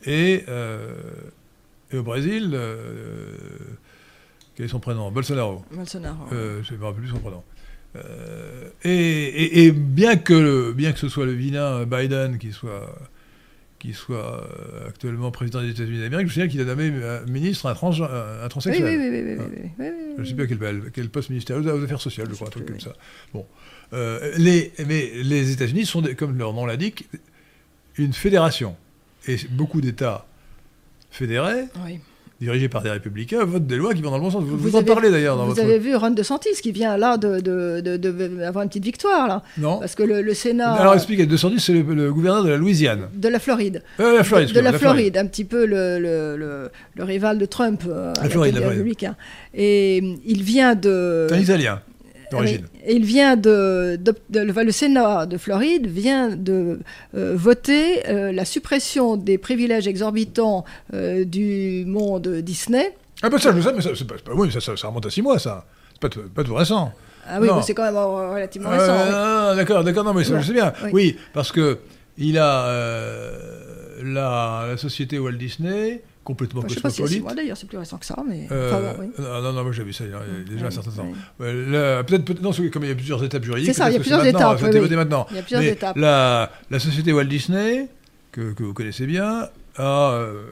et, 0.04 0.44
euh, 0.48 0.92
au 1.94 2.02
Brésil, 2.02 2.54
quel 4.54 4.66
est 4.66 4.68
son 4.68 4.78
prénom? 4.78 5.10
Bolsonaro. 5.10 5.64
Bolsonaro. 5.72 6.26
je 6.30 6.74
ne 6.74 6.78
me 6.78 6.84
rappelle 6.84 7.00
plus 7.00 7.08
son 7.08 7.20
prénom. 7.20 7.42
Et, 8.84 9.72
bien, 9.72 10.16
que 10.16 10.72
bien 10.72 10.92
que 10.92 10.98
ce 10.98 11.08
soit 11.08 11.24
le 11.24 11.32
vilain 11.32 11.86
Biden 11.86 12.36
qui 12.36 12.52
soit 12.52 12.94
qui 13.78 13.92
soit 13.92 14.42
euh, 14.42 14.88
actuellement 14.88 15.30
président 15.30 15.60
des 15.60 15.70
États-Unis 15.70 16.00
d'Amérique, 16.00 16.28
je 16.28 16.40
me 16.40 16.46
souviens 16.46 16.48
qu'il 16.48 16.60
a 16.60 16.64
nommé 16.64 16.88
un 16.88 17.24
ministre 17.30 17.66
un, 17.66 17.74
trans, 17.74 17.92
un 17.92 18.48
transsexuel. 18.48 18.84
Oui, 18.84 19.08
oui, 19.08 19.20
oui, 19.22 19.36
oui, 19.38 19.70
oui, 19.78 19.86
Je 20.16 20.22
ne 20.22 20.26
sais 20.26 20.34
pas 20.34 20.46
quel, 20.46 20.90
quel 20.92 21.08
poste 21.08 21.30
ministériel, 21.30 21.68
aux 21.68 21.84
affaires 21.84 22.00
sociales, 22.00 22.26
je 22.28 22.34
crois, 22.34 22.48
un 22.48 22.50
truc 22.50 22.66
comme 22.66 22.80
ça. 22.80 22.94
Bon. 23.32 23.46
Euh, 23.92 24.32
les, 24.36 24.72
mais 24.86 25.10
les 25.22 25.52
États-Unis 25.52 25.86
sont, 25.86 26.02
comme 26.16 26.36
leur 26.36 26.52
nom 26.52 26.66
l'indique, 26.66 27.08
une 27.96 28.12
fédération. 28.12 28.76
Et 29.26 29.36
beaucoup 29.50 29.80
d'États 29.80 30.26
fédérés 31.10 31.64
oui 31.84 32.00
dirigés 32.40 32.68
par 32.68 32.82
des 32.82 32.90
républicains, 32.90 33.44
votent 33.44 33.66
des 33.66 33.76
lois 33.76 33.94
qui 33.94 34.02
vont 34.02 34.10
dans 34.10 34.16
le 34.16 34.22
bon 34.22 34.30
sens. 34.30 34.44
Vous, 34.44 34.56
vous, 34.56 34.76
en 34.76 34.82
parlez 34.82 35.10
d'ailleurs 35.10 35.36
dans 35.36 35.42
vous 35.42 35.50
votre... 35.50 35.62
Vous 35.62 35.68
avez 35.68 35.78
vu 35.78 35.96
Ron 35.96 36.10
DeSantis 36.10 36.60
qui 36.62 36.72
vient 36.72 36.96
là 36.96 37.16
de, 37.16 37.40
de, 37.40 37.80
de, 37.80 38.42
avoir 38.42 38.62
une 38.62 38.68
petite 38.68 38.84
victoire 38.84 39.26
là. 39.26 39.42
Non. 39.58 39.78
Parce 39.78 39.94
que 39.94 40.02
le, 40.02 40.34
Sénat. 40.34 40.74
Alors 40.74 40.94
expliquez, 40.94 41.26
DeSantis 41.26 41.60
c'est 41.60 41.72
le, 41.72 42.12
gouverneur 42.12 42.44
de 42.44 42.50
la 42.50 42.56
Louisiane. 42.56 43.08
De 43.14 43.28
la 43.28 43.40
Floride. 43.40 43.82
Euh, 43.98 44.18
la 44.18 44.24
Floride. 44.24 44.52
De, 44.52 44.60
la, 44.60 44.72
Floride, 44.72 45.16
un 45.16 45.26
petit 45.26 45.44
peu 45.44 45.66
le, 45.66 45.98
le, 45.98 47.04
rival 47.04 47.38
de 47.38 47.46
Trump. 47.46 47.82
Euh, 47.88 48.12
la 48.22 48.28
Floride, 48.28 48.54
la 48.54 48.70
Floride. 48.70 49.14
Et 49.54 49.98
il 50.24 50.42
vient 50.42 50.74
de. 50.74 51.26
Un 51.32 51.38
Italien. 51.38 51.80
Et 52.32 52.94
il 52.94 53.04
vient 53.04 53.36
de, 53.36 53.98
le 54.32 54.72
Sénat 54.72 55.26
de 55.26 55.38
Floride 55.38 55.86
vient 55.86 56.30
de 56.30 56.80
euh, 57.14 57.34
voter 57.36 58.08
euh, 58.08 58.32
la 58.32 58.44
suppression 58.44 59.16
des 59.16 59.38
privilèges 59.38 59.86
exorbitants 59.86 60.64
euh, 60.94 61.24
du 61.24 61.84
monde 61.86 62.28
Disney. 62.42 62.94
Ah 63.22 63.30
ben 63.30 63.38
ça 63.38 63.52
je 63.54 63.60
sais, 63.60 63.72
mais 63.72 63.82
ça, 63.82 63.90
pas, 64.04 64.32
oui, 64.34 64.50
ça, 64.52 64.60
ça, 64.60 64.88
remonte 64.88 65.06
à 65.06 65.10
six 65.10 65.22
mois 65.22 65.38
ça. 65.38 65.64
C'est 65.92 66.00
pas, 66.00 66.20
pas 66.34 66.44
tout 66.44 66.54
récent. 66.54 66.92
Ah 67.26 67.40
oui, 67.40 67.48
c'est 67.62 67.74
quand 67.74 67.84
même 67.84 67.96
relativement 67.96 68.70
récent. 68.70 68.94
Ah, 68.96 69.52
d'accord, 69.56 69.84
d'accord, 69.84 70.04
non 70.04 70.14
mais 70.14 70.24
ça, 70.24 70.38
je 70.40 70.46
sais 70.46 70.52
bien. 70.52 70.72
Oui, 70.92 71.16
parce 71.32 71.52
que 71.52 71.78
il 72.16 72.38
a 72.38 72.66
la, 74.02 74.66
la 74.68 74.76
société 74.76 75.18
Walt 75.18 75.32
Disney 75.32 76.02
complètement 76.28 76.60
enfin, 76.60 76.68
cosmopolite. 76.68 76.92
Je 76.92 77.00
sais 77.00 77.02
pas 77.02 77.14
si 77.14 77.20
moi 77.22 77.34
d'ailleurs, 77.34 77.56
c'est 77.56 77.66
plus 77.66 77.78
récent 77.78 77.96
que 77.96 78.04
ça, 78.04 78.16
mais. 78.28 78.46
Euh, 78.52 78.92
oui. 78.98 79.06
Non, 79.18 79.52
non, 79.52 79.62
moi 79.62 79.72
j'ai 79.72 79.82
vu 79.82 79.94
ça 79.94 80.04
il 80.04 80.10
y 80.10 80.12
a 80.12 80.20
déjà 80.46 80.66
un 80.66 80.70
certain 80.70 80.90
temps. 80.90 81.08
Peut-être, 81.38 82.24
peut 82.24 82.36
non, 82.42 82.52
comme 82.70 82.84
il 82.84 82.88
y 82.88 82.92
a 82.92 82.94
plusieurs 82.94 83.24
étapes 83.24 83.44
juridiques. 83.44 83.72
C'est 83.72 83.78
ça, 83.78 83.88
il 83.88 83.94
y 83.94 83.96
a 83.96 84.00
plusieurs 84.00 84.24
étapes. 84.26 84.60
Oui, 84.62 84.94
maintenant. 84.94 85.26
Il 85.30 85.36
y 85.36 85.38
a 85.38 85.42
plusieurs 85.42 85.62
mais 85.62 85.68
étapes. 85.68 85.96
La, 85.96 86.52
la 86.70 86.78
société 86.78 87.14
Walt 87.14 87.24
Disney, 87.24 87.88
que, 88.30 88.52
que 88.52 88.62
vous 88.62 88.74
connaissez 88.74 89.06
bien, 89.06 89.48
a 89.76 90.10
euh, 90.12 90.42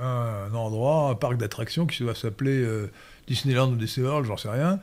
un 0.00 0.54
endroit, 0.54 1.08
un 1.10 1.14
parc 1.16 1.36
d'attractions 1.36 1.86
qui 1.86 2.04
doit 2.04 2.14
s'appeler 2.14 2.62
euh, 2.62 2.88
Disneyland 3.26 3.72
ou 3.72 3.76
Disney 3.76 4.06
World, 4.06 4.26
j'en 4.26 4.36
sais 4.36 4.50
rien, 4.50 4.78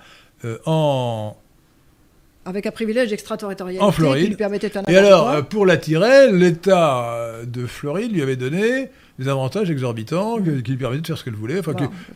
en 0.66 1.38
avec 2.46 2.66
un 2.66 2.72
privilège 2.72 3.14
extraterritorial 3.14 3.84
en 3.84 3.92
Floride. 3.92 4.24
qui 4.24 4.30
lui 4.30 4.36
permettait 4.36 4.70
de 4.70 4.74
faire 4.74 4.84
Et 4.88 4.98
alors, 4.98 5.46
pour 5.46 5.66
l'attirer, 5.66 6.32
l'État 6.32 7.44
de 7.46 7.68
Floride 7.68 8.12
lui 8.12 8.22
avait 8.22 8.38
donné 8.38 8.90
des 9.20 9.28
avantages 9.28 9.70
exorbitants 9.70 10.42
qui 10.42 10.72
lui 10.72 10.78
permettaient 10.78 11.02
de 11.02 11.08
faire 11.08 11.18
ce 11.18 11.26
qu'elle 11.26 11.36
voulait, 11.36 11.60
enfin, 11.60 11.74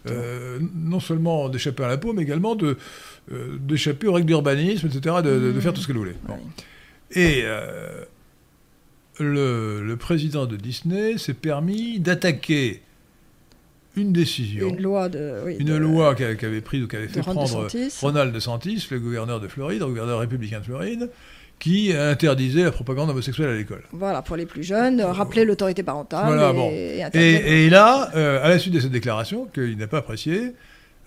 euh, 0.10 0.58
non 0.74 1.02
seulement 1.02 1.50
d'échapper 1.50 1.84
à 1.84 1.90
l'impôt, 1.90 2.14
mais 2.14 2.22
également 2.24 2.56
de, 2.56 2.78
euh, 3.32 3.58
d'échapper 3.60 4.08
aux 4.08 4.14
règles 4.14 4.28
d'urbanisme, 4.28 4.88
etc., 4.88 5.18
de, 5.22 5.52
de, 5.52 5.60
faire 5.60 5.74
tout 5.74 5.82
ce 5.82 5.88
qu'elle 5.88 5.98
voulait. 5.98 6.16
Et 7.12 7.42
euh, 7.44 8.06
le, 9.20 9.82
le, 9.86 9.98
président 9.98 10.46
de 10.46 10.56
Disney 10.56 11.18
s'est 11.18 11.34
permis 11.34 12.00
d'attaquer 12.00 12.82
une 13.98 14.14
décision, 14.14 14.70
une 14.70 14.82
loi, 14.82 15.10
de, 15.10 15.44
une 15.60 15.78
loi 15.78 16.16
qu'avait 16.16 16.62
prise 16.62 16.84
ou 16.84 16.88
qu'avait 16.88 17.10
fait 17.10 17.20
prendre 17.20 17.68
Ronald 18.02 18.34
DeSantis, 18.34 18.88
le 18.90 19.00
gouverneur 19.00 19.42
de 19.42 19.48
Floride, 19.50 19.82
le 19.82 19.88
gouverneur 19.88 20.20
républicain 20.20 20.60
de 20.62 20.66
Floride, 20.66 21.10
qui 21.60 21.94
interdisait 21.94 22.64
la 22.64 22.72
propagande 22.72 23.10
homosexuelle 23.10 23.50
à 23.50 23.56
l'école. 23.56 23.84
Voilà, 23.94 24.22
pour 24.22 24.36
les 24.36 24.46
plus 24.46 24.64
jeunes, 24.64 25.02
rappeler 25.02 25.46
l'autorité 25.46 25.82
parentale. 25.82 26.26
Voilà, 26.26 26.54
et, 27.14 27.66
et, 27.66 27.70
là, 27.70 28.12
euh, 28.16 28.44
à 28.44 28.50
la 28.50 28.60
suite 28.60 28.74
de 28.74 28.80
cette 28.80 28.92
déclaration, 28.92 29.46
qu'il 29.54 29.78
n'a 29.78 29.88
pas 29.88 30.00
appréciée, 30.00 30.54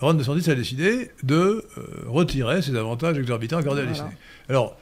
Ron 0.00 0.14
DeSantis 0.14 0.50
a 0.50 0.54
décidé 0.54 1.10
de 1.22 1.34
euh, 1.34 1.82
retirer 2.06 2.62
ses 2.62 2.74
avantages 2.76 3.18
exorbitants 3.18 3.58
accordés 3.58 3.82
à 3.82 3.86
Disney. 3.86 4.10
Alors, 4.48 4.76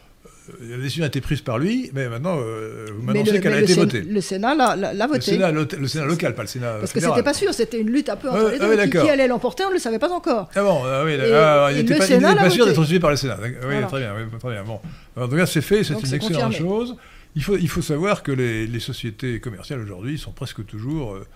la 0.61 0.77
décision 0.77 1.05
a 1.05 1.07
été 1.07 1.20
prise 1.20 1.41
par 1.41 1.59
lui, 1.59 1.91
mais 1.95 2.09
maintenant, 2.09 2.36
euh, 2.39 2.86
vous 2.95 3.03
m'annoncez 3.03 3.41
qu'elle 3.41 3.55
a 3.55 3.61
été 3.61 3.74
votée. 3.74 4.03
Le 4.03 4.20
Sénat 4.20 4.55
l'a 4.55 5.07
votée. 5.07 5.39
Le 5.39 5.86
Sénat, 5.89 6.05
local, 6.05 6.35
pas 6.35 6.43
le 6.43 6.49
Sénat 6.49 6.77
Parce 6.81 6.93
que 6.93 7.01
c'était 7.01 7.23
pas 7.23 7.35
sûr, 7.35 7.55
c'était 7.55 7.81
une 7.81 7.91
lutte 7.91 8.09
un 8.09 8.16
peu 8.16 8.28
entre 8.28 8.51
les 8.51 8.59
deux. 8.59 8.82
qui, 8.85 8.91
qui, 8.91 9.11
allait 9.11 9.28
l'emporter, 9.28 9.65
on 9.65 9.69
ne 9.69 9.74
le 9.74 9.81
savait 9.81 9.99
pas 9.99 10.11
encore. 10.11 10.51
Ah 10.55 10.62
bon, 10.62 10.82
ah 10.85 11.03
oui, 11.05 11.16
ah, 11.20 11.69
il 11.70 11.78
n'était 11.78 11.97
pas, 11.97 12.51
sûr 12.51 12.66
d'être 12.66 12.85
suivi 12.85 13.01
par 13.01 13.11
le 13.11 13.16
Sénat. 13.16 13.39
Oui, 13.43 13.74
très 13.89 14.01
bien, 14.01 14.15
très 14.39 14.51
bien. 14.51 14.65
Bon. 14.65 14.81
En 15.16 15.28
tout 15.28 15.36
cas, 15.36 15.47
c'est 15.47 15.62
fait, 15.62 15.85
c'est 15.85 15.95
une 15.95 16.15
excellente 16.15 16.55
chose. 16.55 16.97
Il 17.36 17.43
faut, 17.43 17.57
il 17.57 17.69
faut 17.69 17.82
savoir 17.82 18.23
que 18.23 18.32
les, 18.32 18.66
les 18.66 18.81
sociétés 18.81 19.41
commerciales 19.41 19.81
aujourd'hui 19.81 20.19
sont 20.19 20.32
presque 20.32 20.65
toujours, 20.66 21.15
euh, 21.15 21.27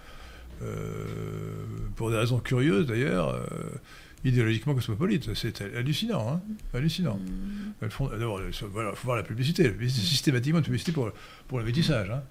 euh, 0.63 1.05
pour 1.97 2.11
des 2.11 2.17
raisons 2.17 2.39
curieuses 2.39 2.87
d'ailleurs, 2.87 3.31
euh, 3.31 3.41
idéologiquement 4.25 4.75
cosmopolite. 4.75 5.35
C'est 5.35 5.61
hallucinant, 5.77 6.33
hein 6.33 6.41
hallucinant. 6.73 7.17
Mm. 7.17 7.85
il 7.85 7.91
faut 7.91 8.11
voir 9.05 9.17
la 9.17 9.23
publicité. 9.23 9.73
Systématiquement, 9.89 10.59
une 10.59 10.65
publicité 10.65 10.93
pour, 10.93 11.11
pour 11.49 11.59
le 11.59 11.65
métissage. 11.65 12.11
Hein. 12.11 12.23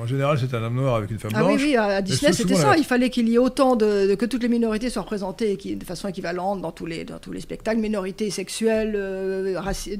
En 0.00 0.06
général, 0.06 0.38
c'est 0.38 0.54
un 0.54 0.62
homme 0.62 0.76
noir 0.76 0.96
avec 0.96 1.10
une 1.10 1.18
femme 1.18 1.32
blanche. 1.32 1.44
Ah 1.44 1.54
oui, 1.54 1.62
oui, 1.62 1.76
à 1.76 2.00
Disney, 2.02 2.32
c'était 2.32 2.54
ça. 2.54 2.76
Il 2.76 2.84
fallait 2.84 3.10
qu'il 3.10 3.28
y 3.28 3.34
ait 3.34 3.38
autant 3.38 3.76
de, 3.76 4.14
que 4.14 4.26
toutes 4.26 4.42
les 4.42 4.48
minorités 4.48 4.90
soient 4.90 5.02
représentées 5.02 5.56
de 5.56 5.84
façon 5.84 6.08
équivalente 6.08 6.60
dans 6.60 6.72
tous 6.72 6.86
les, 6.86 7.04
dans 7.04 7.18
tous 7.18 7.32
les 7.32 7.40
spectacles, 7.40 7.80
minorités 7.80 8.30
sexuelles, 8.30 8.92
de 8.92 9.56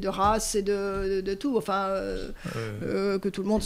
race 0.08 0.54
et 0.54 0.62
de, 0.62 1.20
de, 1.20 1.34
tout. 1.34 1.56
Enfin, 1.56 1.88
que 2.80 3.28
tout 3.28 3.42
le 3.42 3.48
monde 3.48 3.62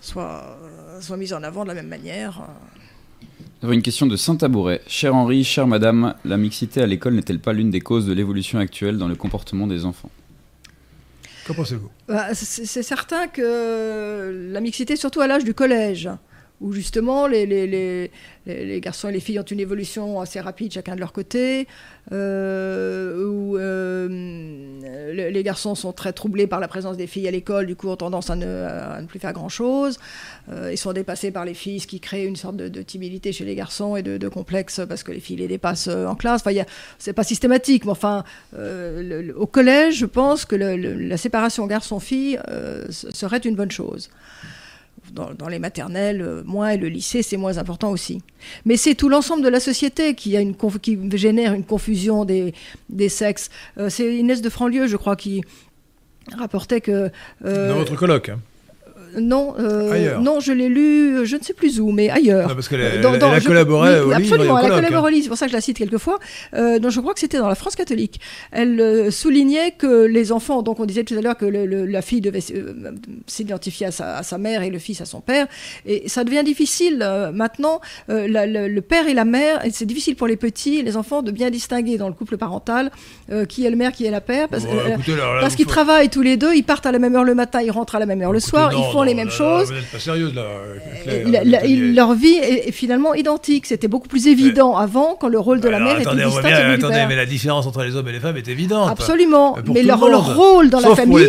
soit, 0.00 0.58
soit 1.00 1.16
mis 1.16 1.32
en 1.32 1.42
avant 1.42 1.62
de 1.62 1.68
la 1.68 1.74
même 1.74 1.88
manière. 1.88 2.42
Une 3.62 3.82
question 3.82 4.06
de 4.06 4.16
Saint-Tabouret. 4.16 4.82
Cher 4.86 5.14
Henri, 5.14 5.42
chère 5.42 5.66
Madame, 5.66 6.14
la 6.24 6.36
mixité 6.36 6.82
à 6.82 6.86
l'école 6.86 7.14
n'est-elle 7.14 7.40
pas 7.40 7.52
l'une 7.52 7.70
des 7.70 7.80
causes 7.80 8.06
de 8.06 8.12
l'évolution 8.12 8.58
actuelle 8.58 8.98
dans 8.98 9.08
le 9.08 9.16
comportement 9.16 9.66
des 9.66 9.84
enfants? 9.84 10.10
Qu'en 11.46 11.54
pensez-vous? 11.54 11.90
Bah, 12.08 12.34
C'est 12.34 12.82
certain 12.82 13.28
que 13.28 14.50
la 14.52 14.60
mixité, 14.60 14.96
surtout 14.96 15.20
à 15.20 15.26
l'âge 15.26 15.44
du 15.44 15.54
collège, 15.54 16.10
où 16.60 16.72
justement 16.72 17.26
les, 17.26 17.44
les, 17.46 18.10
les, 18.46 18.80
garçons 18.80 19.08
et 19.08 19.12
les 19.12 19.20
filles 19.20 19.38
ont 19.38 19.44
une 19.44 19.60
évolution 19.60 20.20
assez 20.20 20.40
rapide 20.40 20.72
chacun 20.72 20.94
de 20.94 21.00
leur 21.00 21.12
côté, 21.12 21.66
euh, 22.12 23.26
où 23.26 23.58
euh, 23.58 25.12
les 25.12 25.42
garçons 25.42 25.74
sont 25.74 25.92
très 25.92 26.12
troublés 26.12 26.46
par 26.46 26.60
la 26.60 26.68
présence 26.68 26.96
des 26.96 27.06
filles 27.06 27.28
à 27.28 27.30
l'école, 27.30 27.66
du 27.66 27.76
coup 27.76 27.88
ont 27.88 27.96
tendance 27.96 28.30
à 28.30 28.36
ne, 28.36 29.06
plus 29.06 29.18
faire 29.18 29.32
grand-chose, 29.32 29.98
euh, 30.50 30.72
ils 30.72 30.78
sont 30.78 30.92
dépassés 30.92 31.30
par 31.30 31.44
les 31.44 31.54
filles, 31.54 31.80
ce 31.80 31.86
qui 31.86 32.00
crée 32.00 32.24
une 32.24 32.36
sorte 32.36 32.56
de, 32.56 32.82
timidité 32.82 33.32
chez 33.32 33.44
les 33.44 33.54
garçons 33.54 33.96
et 33.96 34.02
de, 34.02 34.28
complexe 34.28 34.80
parce 34.88 35.02
que 35.02 35.12
les 35.12 35.20
filles 35.20 35.36
les 35.36 35.48
dépassent 35.48 35.88
en 35.88 36.14
classe. 36.14 36.42
Enfin, 36.44 36.62
c'est 36.98 37.12
pas 37.12 37.24
systématique, 37.24 37.84
mais 37.84 37.92
enfin, 37.92 38.24
au 38.54 39.46
collège, 39.46 39.96
je 39.96 40.06
pense 40.06 40.44
que 40.44 40.56
la 40.56 41.16
séparation 41.16 41.66
garçon-fille 41.66 42.38
serait 42.90 43.38
une 43.38 43.56
bonne 43.56 43.70
chose 43.70 44.10
dans, 45.12 45.48
les 45.48 45.58
maternelles, 45.58 46.22
euh, 46.22 46.42
moins, 46.44 46.70
et 46.70 46.76
le 46.76 46.88
lycée, 46.88 47.22
c'est 47.22 47.36
moins 47.36 47.58
important 47.58 47.90
aussi. 47.90 48.22
Mais 48.64 48.76
c'est 48.76 48.94
tout 48.94 49.08
l'ensemble 49.08 49.42
de 49.42 49.48
la 49.48 49.60
société 49.60 50.14
qui, 50.14 50.36
a 50.36 50.40
une 50.40 50.56
qui 50.80 50.98
génère 51.16 51.54
une 51.54 51.64
confusion 51.64 52.24
des, 52.24 52.54
des 52.88 53.08
sexes. 53.08 53.50
Euh, 53.78 53.88
c'est 53.88 54.14
Inès 54.14 54.42
de 54.42 54.48
Franlieu, 54.50 54.86
je 54.86 54.96
crois, 54.96 55.16
qui 55.16 55.42
rapportait 56.36 56.80
que... 56.80 57.10
Euh, 57.44 57.68
dans 57.68 57.78
votre 57.78 57.96
colloque 57.96 58.30
hein. 58.30 58.40
Non, 59.18 59.54
euh, 59.58 60.18
non, 60.18 60.40
je 60.40 60.52
l'ai 60.52 60.68
lu, 60.68 61.24
je 61.24 61.36
ne 61.36 61.42
sais 61.42 61.54
plus 61.54 61.80
où, 61.80 61.90
mais 61.90 62.10
ailleurs. 62.10 62.54
parce 62.54 62.68
qu'elle 62.68 62.82
a, 62.82 63.40
collaboré 63.40 64.00
au 64.00 64.10
Absolument, 64.10 64.58
elle 64.58 64.66
a 64.66 64.74
collaboré 64.74 65.06
au 65.06 65.08
livre, 65.08 65.24
c'est 65.24 65.28
pour 65.28 65.38
ça 65.38 65.46
que 65.46 65.52
je 65.52 65.56
la 65.56 65.60
cite 65.60 65.78
quelquefois. 65.78 66.18
Euh, 66.54 66.78
donc 66.78 66.90
je 66.90 67.00
crois 67.00 67.14
que 67.14 67.20
c'était 67.20 67.38
dans 67.38 67.48
la 67.48 67.54
France 67.54 67.76
catholique. 67.76 68.20
Elle 68.52 68.80
euh, 68.80 69.10
soulignait 69.10 69.72
que 69.72 70.04
les 70.04 70.32
enfants, 70.32 70.62
donc 70.62 70.80
on 70.80 70.84
disait 70.84 71.04
tout 71.04 71.14
à 71.14 71.20
l'heure 71.20 71.36
que 71.36 71.46
la 71.46 72.02
fille 72.02 72.20
devait 72.20 72.42
s'identifier 73.26 73.86
à 73.86 74.22
sa, 74.22 74.38
mère 74.38 74.62
et 74.62 74.70
le 74.70 74.78
fils 74.78 75.00
à 75.00 75.06
son 75.06 75.20
père, 75.20 75.46
et 75.86 76.08
ça 76.08 76.24
devient 76.24 76.44
difficile 76.44 76.98
maintenant. 77.32 77.80
le 78.08 78.80
père 78.80 79.08
et 79.08 79.14
la 79.14 79.24
mère, 79.24 79.64
et 79.64 79.70
c'est 79.70 79.86
difficile 79.86 80.16
pour 80.16 80.26
les 80.26 80.36
petits, 80.36 80.82
les 80.82 80.96
enfants, 80.96 81.22
de 81.22 81.30
bien 81.30 81.50
distinguer 81.50 81.96
dans 81.96 82.08
le 82.08 82.14
couple 82.14 82.36
parental 82.36 82.90
qui 83.48 83.64
est 83.64 83.70
le 83.70 83.76
mère, 83.76 83.92
qui 83.92 84.04
est 84.04 84.10
la 84.10 84.20
père, 84.20 84.48
parce, 84.48 84.64
parce 85.40 85.56
qu'ils 85.56 85.66
travaillent 85.66 86.10
tous 86.10 86.22
les 86.22 86.36
deux, 86.36 86.54
ils 86.54 86.64
partent 86.64 86.86
à 86.86 86.92
la 86.92 86.98
même 86.98 87.14
heure 87.14 87.24
le 87.24 87.34
matin, 87.34 87.62
ils 87.62 87.70
rentrent 87.70 87.94
à 87.94 87.98
la 87.98 88.06
même 88.06 88.20
heure 88.20 88.32
le 88.32 88.40
soir, 88.40 88.72
ils 88.72 88.92
font 88.92 89.05
les 89.06 89.14
mêmes 89.14 89.30
choses. 89.30 89.72
pas 89.92 89.98
sérieuse 89.98 90.34
là. 90.34 90.42
Euh, 91.08 91.92
leur 91.94 92.14
vie 92.14 92.34
est, 92.34 92.72
finalement 92.72 93.14
identique. 93.14 93.66
C'était 93.66 93.88
beaucoup 93.88 94.08
plus 94.08 94.26
évident 94.26 94.76
avant 94.76 95.16
quand 95.18 95.28
le 95.28 95.38
rôle 95.38 95.60
de 95.60 95.68
la 95.68 95.80
mère 95.80 96.00
était 96.00 96.14
distinct 96.14 96.42
mais, 96.42 96.74
Attendez, 96.74 97.04
mais 97.08 97.16
la 97.16 97.26
différence 97.26 97.66
entre 97.66 97.82
les 97.82 97.96
hommes 97.96 98.08
et 98.08 98.12
les 98.12 98.20
femmes 98.20 98.36
est 98.36 98.48
évidente. 98.48 98.90
Absolument. 98.90 99.56
Mais 99.72 99.82
leur, 99.82 100.00
rôle 100.36 100.70
dans 100.70 100.80
la 100.80 100.94
famille, 100.94 101.28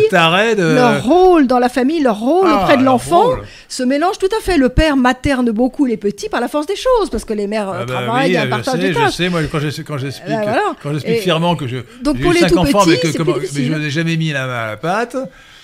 leur 0.58 1.04
rôle 1.04 1.46
dans 1.46 1.58
la 1.58 1.68
famille, 1.68 2.00
leur 2.02 2.18
rôle 2.18 2.48
ah, 2.50 2.62
auprès 2.62 2.76
de 2.76 2.84
l'enfant 2.84 3.30
se 3.68 3.82
mélange 3.82 4.18
tout 4.18 4.28
à 4.38 4.42
fait. 4.42 4.56
Le 4.58 4.68
père 4.68 4.96
materne 4.96 5.50
beaucoup 5.50 5.84
les 5.86 5.96
petits 5.96 6.28
par 6.28 6.40
la 6.40 6.48
force 6.48 6.66
des 6.66 6.76
choses 6.76 7.10
parce 7.10 7.24
que 7.24 7.32
les 7.32 7.46
mères 7.46 7.68
ah 7.68 7.84
bah 7.84 7.94
travaillent, 7.94 8.48
partage 8.48 8.80
des 8.80 8.92
tâches. 8.92 9.12
Je 9.12 9.16
sais, 9.16 9.28
moi 9.28 9.40
quand 9.50 9.60
j'explique 9.60 9.86
quand 9.86 9.98
j'explique 9.98 11.20
fièrement 11.20 11.56
que 11.56 11.66
je 11.66 11.78
donc 12.02 12.20
pour 12.20 12.32
les 12.32 12.40
tout 12.40 12.58
enfants, 12.58 12.84
mais 12.86 12.98
je 13.64 13.72
n'ai 13.72 13.90
jamais 13.90 14.16
mis 14.16 14.32
la 14.32 14.46
main 14.46 14.58
à 14.64 14.66
la 14.66 14.76
pâte. 14.76 15.16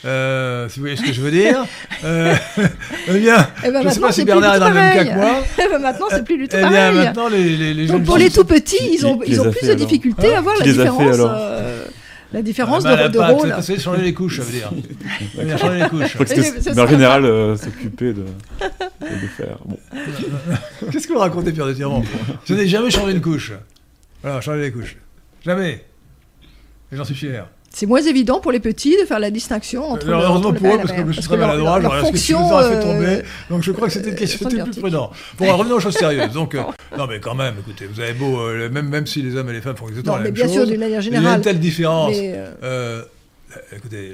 Euh, 0.04 0.68
si 0.68 0.78
vous 0.78 0.82
voyez 0.82 0.96
ce 0.96 1.02
que 1.02 1.12
je 1.12 1.20
veux 1.20 1.30
dire. 1.30 1.64
Euh, 2.04 2.34
eh 3.08 3.18
bien, 3.18 3.48
eh 3.64 3.70
ben 3.70 3.80
je 3.80 3.88
ne 3.88 3.92
sais 3.92 4.00
pas 4.00 4.12
si 4.12 4.24
Bernard 4.26 4.56
est 4.56 4.60
dans 4.60 4.68
le 4.68 4.74
même 4.74 4.92
cas 4.92 5.04
que 5.06 5.14
moi. 5.14 5.42
Eh 5.58 5.68
ben 5.70 5.78
maintenant, 5.78 6.06
c'est 6.10 6.22
plus 6.22 6.36
du 6.36 6.48
tout 6.48 6.56
eh 6.58 6.68
bien, 6.68 6.92
maintenant, 6.92 7.28
les, 7.28 7.56
les, 7.56 7.72
les 7.72 7.86
Donc, 7.86 8.04
pour 8.04 8.18
les 8.18 8.28
tout 8.28 8.44
petits, 8.44 8.90
ils 8.92 9.06
ont, 9.06 9.20
ils 9.26 9.40
ont 9.40 9.50
plus 9.50 9.68
de 9.68 9.72
difficultés 9.72 10.34
à 10.34 10.42
voir 10.42 10.54
la 10.58 10.64
différence. 10.66 11.16
Euh, 11.18 11.84
la 12.34 12.42
différence 12.42 12.84
ah, 12.84 12.96
bah, 12.96 13.08
de, 13.08 13.14
de 13.14 13.18
rôle. 13.20 13.54
C'est 13.62 13.80
changer 13.80 14.02
les 14.02 14.12
couches, 14.12 14.38
ça 14.38 14.42
veut 14.42 14.52
dire. 14.52 15.58
changer 15.58 15.80
les 15.80 15.88
couches. 15.88 16.18
Mais 16.74 16.80
en 16.80 16.86
général, 16.86 17.24
euh, 17.24 17.56
s'occuper 17.56 18.12
de, 18.12 18.24
de 18.24 19.26
faire. 19.34 19.56
Bon. 19.64 19.78
Qu'est-ce 20.90 21.06
que 21.06 21.12
vous 21.14 21.20
racontez, 21.20 21.52
Pierre 21.52 21.66
de 21.66 21.72
Tirmont 21.72 22.04
Je 22.44 22.52
n'ai 22.52 22.68
jamais 22.68 22.90
changé 22.90 23.12
une 23.12 23.22
couche. 23.22 23.52
Voilà, 24.22 24.42
changer 24.42 24.60
les 24.60 24.72
couches. 24.72 24.96
Jamais. 25.42 25.84
Et 26.92 26.96
j'en 26.96 27.04
suis 27.04 27.14
fier 27.14 27.46
c'est 27.74 27.86
moins 27.86 28.02
évident 28.02 28.38
pour 28.38 28.52
les 28.52 28.60
petits 28.60 28.96
de 28.96 29.04
faire 29.04 29.18
la 29.18 29.32
distinction 29.32 29.90
entre. 29.90 30.06
Alors, 30.06 30.22
heureusement 30.22 30.52
pour 30.52 30.74
eux, 30.74 30.78
parce 30.78 30.92
que 30.92 31.06
je 31.08 31.12
suis 31.12 31.22
très 31.22 31.36
maladroit, 31.36 31.80
leur 31.80 31.98
fonction, 31.98 32.56
a 32.56 32.70
fait 32.70 32.80
tomber. 32.80 33.06
Euh, 33.06 33.22
donc 33.50 33.62
je 33.64 33.72
crois 33.72 33.88
que 33.88 33.94
c'était 33.94 34.10
une 34.10 34.16
question 34.16 34.48
plus 34.48 34.80
prudent. 34.80 35.10
Pour 35.36 35.56
revenir 35.56 35.76
aux 35.76 35.80
choses 35.80 35.96
sérieuses. 35.96 36.32
Donc, 36.32 36.54
euh, 36.54 36.62
non, 36.96 37.06
mais 37.08 37.18
quand 37.18 37.34
même, 37.34 37.54
écoutez, 37.58 37.86
vous 37.86 37.98
avez 37.98 38.12
beau, 38.12 38.38
euh, 38.38 38.70
même, 38.70 38.88
même 38.88 39.06
si 39.06 39.22
les 39.22 39.34
hommes 39.34 39.50
et 39.50 39.52
les 39.52 39.60
femmes 39.60 39.76
font 39.76 39.88
exactement 39.88 40.16
la 40.16 40.22
même 40.22 40.32
bien 40.32 40.46
sûr, 40.46 40.66
d'une 40.66 40.78
manière 40.78 41.00
générale. 41.00 41.24
Il 41.24 41.28
y 41.28 41.32
a 41.32 41.36
une 41.36 41.42
telle 41.42 41.58
différence. 41.58 42.14
écoutez, 43.72 44.12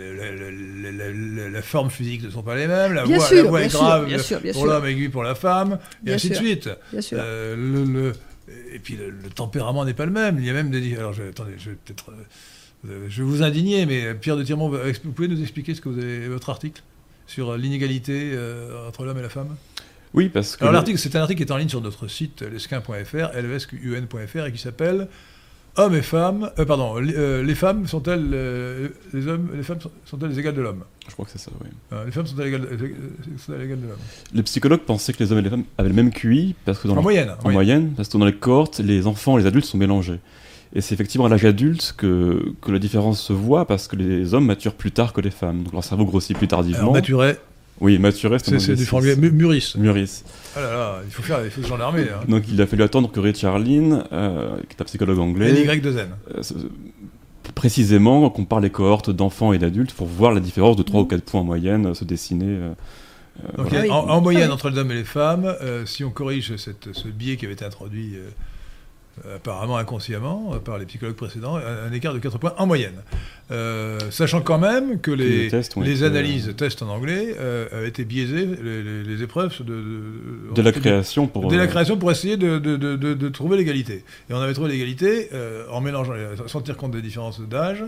la, 1.52 1.62
forme 1.62 1.90
physique 1.90 2.24
ne 2.24 2.30
sont 2.30 2.42
pas 2.42 2.56
les 2.56 2.66
mêmes, 2.66 2.94
la 2.94 3.04
voix, 3.04 3.30
la 3.30 3.42
voix 3.42 3.62
est 3.62 3.68
grave 3.68 4.06
pour 4.54 4.64
l'homme, 4.64 4.86
aiguë 4.86 5.10
pour 5.10 5.22
la 5.22 5.34
femme, 5.34 5.78
et 6.06 6.14
ainsi 6.14 6.30
de 6.30 6.34
suite. 6.34 6.70
Bien 6.92 7.02
sûr. 7.02 7.18
le, 7.18 8.14
et 8.72 8.78
puis 8.78 8.96
le, 8.96 9.12
tempérament 9.34 9.84
n'est 9.84 9.92
pas 9.92 10.06
le 10.06 10.12
même. 10.12 10.38
Il 10.38 10.46
y 10.46 10.50
a 10.50 10.54
même 10.54 10.70
des. 10.70 10.96
Alors, 10.96 11.12
attendez, 11.28 11.52
je 11.58 11.70
vais 11.70 11.76
peut-être. 11.84 12.10
Euh, 12.88 13.06
je 13.08 13.22
vais 13.22 13.28
vous 13.28 13.42
indigner, 13.42 13.84
mais 13.86 14.14
Pierre 14.14 14.36
de 14.36 14.42
Tirmont, 14.42 14.70
vous 14.70 15.12
pouvez 15.12 15.28
nous 15.28 15.40
expliquer 15.40 15.74
ce 15.74 15.80
que 15.80 15.88
vous 15.88 15.98
avez, 15.98 16.28
votre 16.28 16.50
article 16.50 16.82
sur 17.26 17.56
l'inégalité 17.56 18.32
euh, 18.32 18.88
entre 18.88 19.04
l'homme 19.04 19.18
et 19.18 19.22
la 19.22 19.28
femme? 19.28 19.56
Oui, 20.14 20.28
parce 20.28 20.56
que. 20.56 20.62
Alors, 20.62 20.72
l'article, 20.72 20.98
c'est 20.98 21.14
un 21.14 21.20
article 21.20 21.44
qui 21.44 21.48
est 21.48 21.52
en 21.52 21.58
ligne 21.58 21.68
sur 21.68 21.80
notre 21.80 22.08
site 22.08 22.42
lesquin.fr, 22.42 23.30
lesqun.fr, 23.40 24.46
et 24.46 24.52
qui 24.52 24.58
s'appelle 24.58 25.08
Hommes 25.76 25.94
et 25.94 26.02
femmes. 26.02 26.50
Euh, 26.58 26.64
pardon, 26.64 26.96
les 26.96 27.54
femmes 27.54 27.86
sont-elles. 27.86 28.30
les 29.12 29.26
hommes, 29.28 29.50
les 29.54 29.62
femmes 29.62 29.78
sont-elles 30.04 30.36
égales 30.36 30.54
de 30.54 30.62
l'homme? 30.62 30.82
Je 31.06 31.12
crois 31.12 31.26
que 31.26 31.30
c'est 31.30 31.38
ça, 31.38 31.52
oui. 31.62 31.68
les 32.06 32.10
femmes 32.10 32.26
sont-elles 32.26 32.48
égales, 32.48 32.62
de 32.62 33.86
l'homme? 33.86 33.98
Les 34.34 34.42
psychologues 34.42 34.80
pensaient 34.80 35.12
que 35.12 35.22
les 35.22 35.30
hommes 35.30 35.38
et 35.38 35.42
les 35.42 35.50
femmes 35.50 35.64
avaient 35.78 35.90
le 35.90 35.94
même 35.94 36.10
QI, 36.10 36.56
parce 36.64 36.78
que 36.80 36.88
dans 36.88 36.96
en 36.96 37.02
moyenne. 37.02 37.34
En 37.44 37.52
moyenne, 37.52 37.92
parce 37.96 38.08
que 38.08 38.18
dans 38.18 38.24
les 38.24 38.34
cohortes, 38.34 38.80
les 38.80 39.06
enfants 39.06 39.38
et 39.38 39.42
les 39.42 39.46
adultes 39.46 39.66
sont 39.66 39.78
mélangés. 39.78 40.18
Et 40.74 40.80
c'est 40.80 40.94
effectivement 40.94 41.26
à 41.26 41.28
l'âge 41.28 41.44
adulte 41.44 41.94
que, 41.96 42.52
que 42.60 42.70
la 42.70 42.78
différence 42.78 43.20
se 43.20 43.32
voit 43.32 43.66
parce 43.66 43.88
que 43.88 43.96
les 43.96 44.34
hommes 44.34 44.46
maturent 44.46 44.74
plus 44.74 44.92
tard 44.92 45.12
que 45.12 45.20
les 45.20 45.30
femmes. 45.30 45.64
Donc 45.64 45.72
leur 45.72 45.82
cerveau 45.82 46.04
grossit 46.04 46.36
plus 46.36 46.46
tardivement. 46.46 46.94
Alors, 46.94 47.34
Oui, 47.80 47.98
maturer, 47.98 48.38
c'est 48.38 48.74
du 48.74 48.84
franglais. 48.84 49.16
Mûrisse. 49.16 49.74
Mûrisse. 49.74 50.24
Ah 50.54 50.60
là 50.60 50.72
là, 50.72 51.00
il 51.04 51.10
faut 51.10 51.22
faire, 51.22 51.44
il 51.44 51.50
faut 51.50 51.62
gendarmer. 51.62 52.02
Hein. 52.02 52.24
Donc 52.28 52.44
il 52.48 52.60
a 52.60 52.66
fallu 52.66 52.82
attendre 52.84 53.10
que 53.10 53.18
Ray 53.18 53.34
Charlene, 53.34 54.04
euh, 54.12 54.56
qui 54.68 54.76
est 54.76 54.82
un 54.82 54.84
psychologue 54.84 55.18
anglais. 55.18 55.64
Y 55.64 55.80
de 55.80 55.90
Zen. 55.90 56.08
Euh, 56.36 56.42
précisément, 57.54 58.30
qu'on 58.30 58.44
parle 58.44 58.62
les 58.62 58.70
cohortes 58.70 59.10
d'enfants 59.10 59.52
et 59.52 59.58
d'adultes 59.58 59.92
pour 59.92 60.06
voir 60.06 60.32
la 60.32 60.40
différence 60.40 60.76
de 60.76 60.82
3 60.82 61.00
ou 61.00 61.04
4 61.04 61.22
points 61.22 61.40
en 61.40 61.44
moyenne 61.44 61.86
euh, 61.86 61.94
se 61.94 62.04
dessiner. 62.04 62.58
Donc, 63.56 63.72
en, 63.90 64.20
moyenne 64.20 64.52
entre 64.52 64.68
les 64.70 64.78
hommes 64.78 64.90
et 64.90 64.96
les 64.96 65.04
femmes, 65.04 65.54
si 65.86 66.04
on 66.04 66.10
corrige 66.10 66.56
cette, 66.56 66.92
ce 66.92 67.08
biais 67.08 67.36
qui 67.36 67.46
avait 67.46 67.54
été 67.54 67.64
introduit 67.64 68.16
euh, 68.16 68.28
apparemment 69.36 69.76
inconsciemment, 69.76 70.52
euh, 70.54 70.58
par 70.58 70.78
les 70.78 70.86
psychologues 70.86 71.16
précédents, 71.16 71.56
un, 71.56 71.92
écart 71.92 72.14
de 72.14 72.18
4 72.18 72.38
points 72.38 72.54
en 72.58 72.66
moyenne. 72.66 73.02
Euh, 73.50 73.98
sachant 74.10 74.40
quand 74.40 74.58
même 74.58 75.00
que 75.00 75.10
les, 75.10 75.50
les, 75.76 76.02
analyses, 76.04 76.54
tests 76.56 76.82
en 76.82 76.88
anglais, 76.88 77.36
avaient 77.72 77.88
été 77.88 78.04
biaisées, 78.04 78.46
les, 78.46 79.22
épreuves 79.22 79.62
de, 79.64 80.54
de, 80.54 80.62
la 80.62 80.72
création 80.72 81.26
pour... 81.26 81.48
De 81.48 81.56
la 81.56 81.66
création 81.66 81.96
pour 81.96 82.10
essayer 82.10 82.36
de, 82.36 82.58
de 82.58 83.28
trouver 83.28 83.56
l'égalité. 83.56 84.04
Et 84.28 84.34
on 84.34 84.40
avait 84.40 84.54
trouvé 84.54 84.70
l'égalité 84.70 85.28
en 85.70 85.80
mélangeant, 85.80 86.14
sans 86.46 86.60
tenir 86.60 86.76
compte 86.76 86.92
des 86.92 87.02
différences 87.02 87.40
d'âge, 87.40 87.84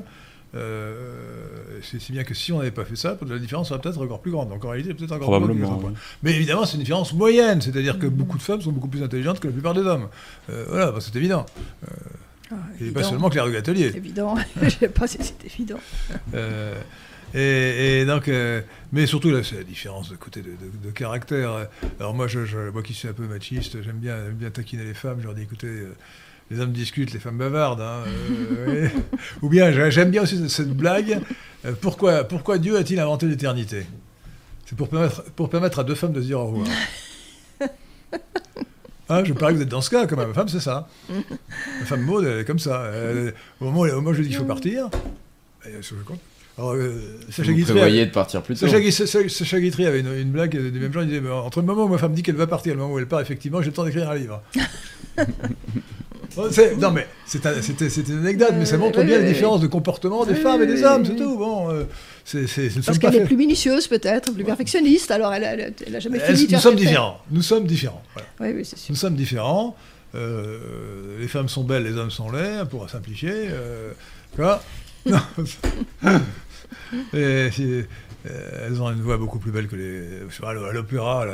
euh, 0.55 1.81
c'est 1.83 1.99
si 1.99 2.13
bien 2.13 2.25
que 2.25 2.35
si 2.35 2.53
on 2.53 2.59
n'avait 2.59 2.71
pas 2.71 2.85
fait 2.85 2.97
ça, 2.97 3.17
la 3.27 3.39
différence 3.39 3.69
serait 3.69 3.81
peut-être 3.81 4.01
encore 4.01 4.21
plus 4.21 4.31
grande. 4.31 4.51
Donc 4.51 4.65
en 4.65 4.71
réalité, 4.71 4.93
peut-être 4.93 5.13
encore 5.13 5.43
plus 5.43 5.55
grande. 5.55 5.95
Mais 6.23 6.35
évidemment, 6.35 6.67
c'est 6.67 6.75
une 6.75 6.81
différence 6.81 7.13
moyenne, 7.13 7.61
c'est-à-dire 7.61 7.99
que 7.99 8.07
beaucoup 8.07 8.37
de 8.37 8.43
femmes 8.43 8.61
sont 8.61 8.73
beaucoup 8.73 8.89
plus 8.89 9.03
intelligentes 9.03 9.41
que 9.41 9.49
la 9.49 9.53
plupart 9.53 9.75
des 9.75 9.81
hommes. 9.81 10.09
Euh, 10.51 10.65
voilà, 10.69 10.93
bah, 10.93 10.99
c'est 11.01 11.17
évident. 11.17 11.47
Euh, 11.85 11.95
ah, 12.51 12.57
et 12.81 12.91
pas 12.91 13.03
seulement 13.03 13.31
Claire 13.31 13.47
du 13.47 13.57
Atelier. 13.57 13.93
Évident, 13.97 14.35
je 14.61 14.65
ne 14.67 14.71
sais 14.71 14.89
pas 14.89 15.07
si 15.07 15.19
c'est 15.21 15.45
évident. 15.47 15.81
et, 17.35 18.05
donc, 18.05 18.31
mais 18.93 19.07
surtout 19.07 19.31
là, 19.31 19.43
c'est 19.43 19.57
la 19.57 19.65
différence 19.65 20.11
de 20.11 20.17
côté 20.17 20.43
de, 20.43 20.91
caractère. 20.91 21.67
Alors 21.99 22.13
moi, 22.13 22.27
je, 22.27 22.71
moi 22.71 22.83
qui 22.83 22.93
suis 22.93 23.09
un 23.09 23.15
peu 23.15 23.27
machiste, 23.27 23.83
j'aime 23.83 23.99
bien, 23.99 24.17
bien 24.33 24.51
taquiner 24.51 24.85
les 24.85 24.95
femmes. 24.95 25.17
Je 25.21 25.25
leur 25.25 25.35
dis, 25.35 25.43
écoutez 25.43 25.87
les 26.51 26.61
hommes 26.61 26.73
discutent, 26.73 27.13
les 27.13 27.19
femmes 27.19 27.39
bavardent. 27.39 27.81
Hein, 27.81 28.05
euh, 28.69 28.89
Ou 29.43 29.49
bien, 29.49 29.91
j'aime 29.91 30.11
bien 30.11 30.23
aussi 30.23 30.49
cette, 30.49 30.71
blague. 30.71 31.21
Euh, 31.65 31.73
pourquoi, 31.81 32.25
pourquoi 32.25 32.59
Dieu 32.59 32.77
a-t-il 32.77 33.01
inventé 33.01 33.27
l'éternité? 33.27 33.87
C'est 34.67 34.77
pour 34.77 34.89
permettre, 34.89 35.23
pour 35.33 35.49
permettre 35.49 35.79
à 35.79 35.85
deux 35.85 35.95
femmes 35.95 36.13
de 36.13 36.21
se 36.21 36.27
dire 36.27 36.41
au 36.41 36.47
revoir. 36.47 36.67
Ah, 39.09 39.23
je 39.25 39.33
parie 39.33 39.55
que 39.55 39.59
vous 39.59 39.63
êtes 39.65 39.69
dans 39.69 39.81
ce 39.81 39.91
cas, 39.91 40.07
quand 40.07 40.17
même. 40.17 40.29
Ma 40.29 40.35
femme, 40.35 40.49
c'est 40.49 40.61
ça. 40.61 40.89
Ma 41.09 41.87
femme 41.87 42.03
Maud, 42.03 42.25
elle 42.25 42.41
est 42.41 42.45
comme 42.45 42.59
ça. 42.59 42.91
au, 43.61 43.65
moment, 43.65 43.81
où 43.81 44.13
je 44.13 44.19
lui 44.19 44.25
dis 44.25 44.31
qu'il 44.31 44.39
faut 44.39 44.45
partir, 44.45 44.89
alors, 46.59 46.73
euh, 46.73 47.19
Sacha 47.31 47.53
Guitry. 47.53 47.81
Avait, 47.81 48.07
de 48.07 48.11
partir 48.11 48.43
plus 48.43 48.57
tôt. 48.57 48.69
Sacha, 48.69 49.61
Guitry 49.61 49.87
avait 49.87 50.01
une, 50.01 50.31
blague 50.31 50.57
du 50.57 50.79
même 50.79 50.93
genre. 50.93 51.03
Il 51.03 51.09
disait 51.09 51.31
Entre 51.31 51.61
le 51.61 51.67
moment 51.67 51.85
où 51.85 51.89
ma 51.89 51.99
femme 51.99 52.13
dit 52.13 52.23
qu'elle 52.23 52.37
va 52.37 52.47
partir 52.47 52.73
et 52.73 52.75
le 52.75 52.81
moment 52.81 52.95
où 52.95 52.99
elle 52.99 53.09
part, 53.09 53.21
effectivement, 53.21 53.63
j'ai 53.63 53.69
le 53.69 53.73
temps 53.73 53.85
d'écrire 53.85 54.11
un 54.11 54.15
livre. 54.15 54.43
non, 56.79 56.91
mais 56.91 57.07
c'est 57.27 58.09
une 58.09 58.19
anecdote, 58.19 58.55
mais 58.59 58.67
ça 58.67 58.79
montre 58.79 59.03
bien 59.03 59.19
la 59.19 59.29
différence 59.29 59.61
de 59.61 59.67
comportement 59.67 60.25
des 60.25 60.35
femmes 60.35 60.63
et 60.63 60.67
des 60.67 60.83
hommes, 60.83 61.05
c'est 61.05 61.17
tout. 61.17 61.37
Bon, 61.37 61.71
euh, 61.71 61.85
Parce 62.85 62.99
qu'elle 62.99 63.17
est 63.17 63.25
plus 63.25 63.37
minutieuse, 63.37 63.89
peut-être, 63.89 64.33
plus 64.33 64.45
perfectionniste, 64.45 65.11
alors 65.11 65.33
elle 65.35 65.75
n'a 65.91 66.01
jamais 66.01 66.19
fini 66.21 66.49
Nous 66.51 66.59
sommes 66.59 66.77
différents. 66.77 67.19
Nous 67.31 67.43
sommes 67.43 67.67
différents. 67.67 68.03
Nous 68.89 68.97
sommes 68.97 69.15
différents. 69.15 69.77
Euh, 70.15 71.19
les 71.21 71.29
femmes 71.29 71.49
sont 71.49 71.65
belles, 71.65 71.85
les 71.85 71.97
hommes 71.97 72.11
sont 72.11 72.31
laids, 72.31 72.65
pour 72.69 72.89
simplifier. 72.91 73.33
Euh, 73.35 73.93
quoi 74.37 74.63
et, 75.07 75.17
euh, 77.15 77.83
elles 78.25 78.81
ont 78.81 78.91
une 78.91 79.01
voix 79.01 79.17
beaucoup 79.17 79.39
plus 79.39 79.51
belle 79.51 79.67
que 79.67 79.77
les. 79.77 80.21
À 80.45 80.73
l'opéra, 80.73 81.27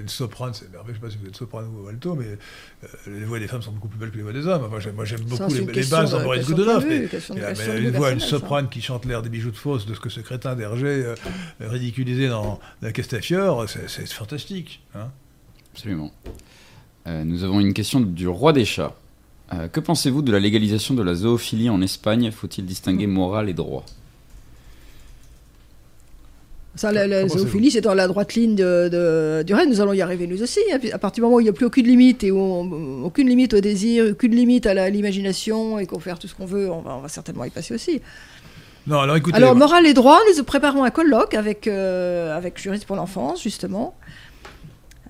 une 0.00 0.08
soprane, 0.08 0.54
c'est 0.54 0.70
merveilleux. 0.70 0.98
Je 1.00 1.04
ne 1.04 1.10
sais 1.10 1.16
pas 1.16 1.18
si 1.18 1.18
vous 1.22 1.28
êtes 1.28 1.36
soprano 1.36 1.68
ou 1.82 1.88
alto, 1.88 2.14
mais 2.14 2.26
euh, 2.26 2.86
les 3.06 3.24
voix 3.24 3.38
des 3.38 3.48
femmes 3.48 3.62
sont 3.62 3.72
beaucoup 3.72 3.88
plus 3.88 3.98
belles 3.98 4.10
que 4.10 4.16
les 4.16 4.22
voix 4.22 4.32
des 4.32 4.46
hommes. 4.46 4.68
moi, 4.68 5.04
j'aime 5.04 5.20
beaucoup 5.22 5.52
les, 5.52 5.64
les 5.64 5.84
basses 5.84 6.12
dans 6.12 6.22
Boris 6.22 6.46
Godunov. 6.46 6.86
Mais, 6.86 7.80
une 7.80 7.90
voix, 7.90 8.12
une 8.12 8.20
soprane 8.20 8.68
qui 8.68 8.80
chante 8.80 9.04
l'air 9.04 9.22
des 9.22 9.28
bijoux 9.28 9.50
de 9.50 9.56
fausse 9.56 9.86
de 9.86 9.94
ce 9.94 10.00
que 10.00 10.08
ce 10.08 10.20
crétin 10.20 10.54
d'Hergé 10.54 10.86
euh, 10.86 11.14
ridiculisé 11.60 12.28
dans 12.28 12.60
la 12.82 12.92
Castafiore, 12.92 13.66
c'est 13.68 14.06
fantastique. 14.12 14.82
Hein. 14.94 15.10
Absolument. 15.74 16.12
nous 17.06 17.44
avons 17.44 17.60
une 17.60 17.74
question 17.74 18.00
du 18.00 18.28
roi 18.28 18.52
des 18.52 18.64
chats. 18.64 18.94
que 19.72 19.80
pensez-vous 19.80 20.22
de 20.22 20.32
la 20.32 20.40
légalisation 20.40 20.94
de 20.94 21.02
la 21.02 21.14
zoophilie 21.14 21.70
en 21.70 21.80
Espagne? 21.82 22.30
Faut-il 22.30 22.64
distinguer 22.66 23.06
morale 23.06 23.48
et 23.48 23.54
droit? 23.54 23.84
Ça, 26.78 26.92
la, 26.92 27.26
zoophilie, 27.26 27.72
c'est 27.72 27.80
dans 27.80 27.94
la 27.94 28.06
droite 28.06 28.34
ligne 28.34 28.54
de, 28.54 29.42
du 29.42 29.52
reste. 29.52 29.68
Nous 29.68 29.80
allons 29.80 29.92
y 29.92 30.00
arriver 30.00 30.28
nous 30.28 30.42
aussi. 30.42 30.60
Hein. 30.72 30.78
À 30.92 30.98
partir 30.98 31.22
du 31.22 31.22
moment 31.22 31.36
où 31.36 31.40
il 31.40 31.44
n'y 31.44 31.48
a 31.48 31.52
plus 31.52 31.66
aucune 31.66 31.86
limite 31.86 32.22
et 32.22 32.30
où 32.30 33.04
aucune 33.04 33.28
limite 33.28 33.54
au 33.54 33.60
désir, 33.60 34.06
aucune 34.12 34.34
limite 34.34 34.66
à 34.66 34.88
l'imagination 34.88 35.80
et 35.80 35.86
qu'on 35.86 35.98
fait 35.98 36.14
tout 36.18 36.28
ce 36.28 36.36
qu'on 36.36 36.46
veut, 36.46 36.70
on 36.70 36.80
va, 36.80 37.08
certainement 37.08 37.44
y 37.44 37.50
passer 37.50 37.74
aussi. 37.74 38.00
Non, 38.86 39.00
alors 39.00 39.16
écoutez. 39.16 39.36
Alors, 39.36 39.56
morale 39.56 39.86
et 39.86 39.92
droit, 39.92 40.18
nous 40.36 40.44
préparons 40.44 40.84
un 40.84 40.90
colloque 40.90 41.34
avec, 41.34 41.66
euh, 41.66 42.36
avec 42.36 42.58
Juriste 42.60 42.86
pour 42.86 42.96
l'enfance, 42.96 43.42
justement. 43.42 43.94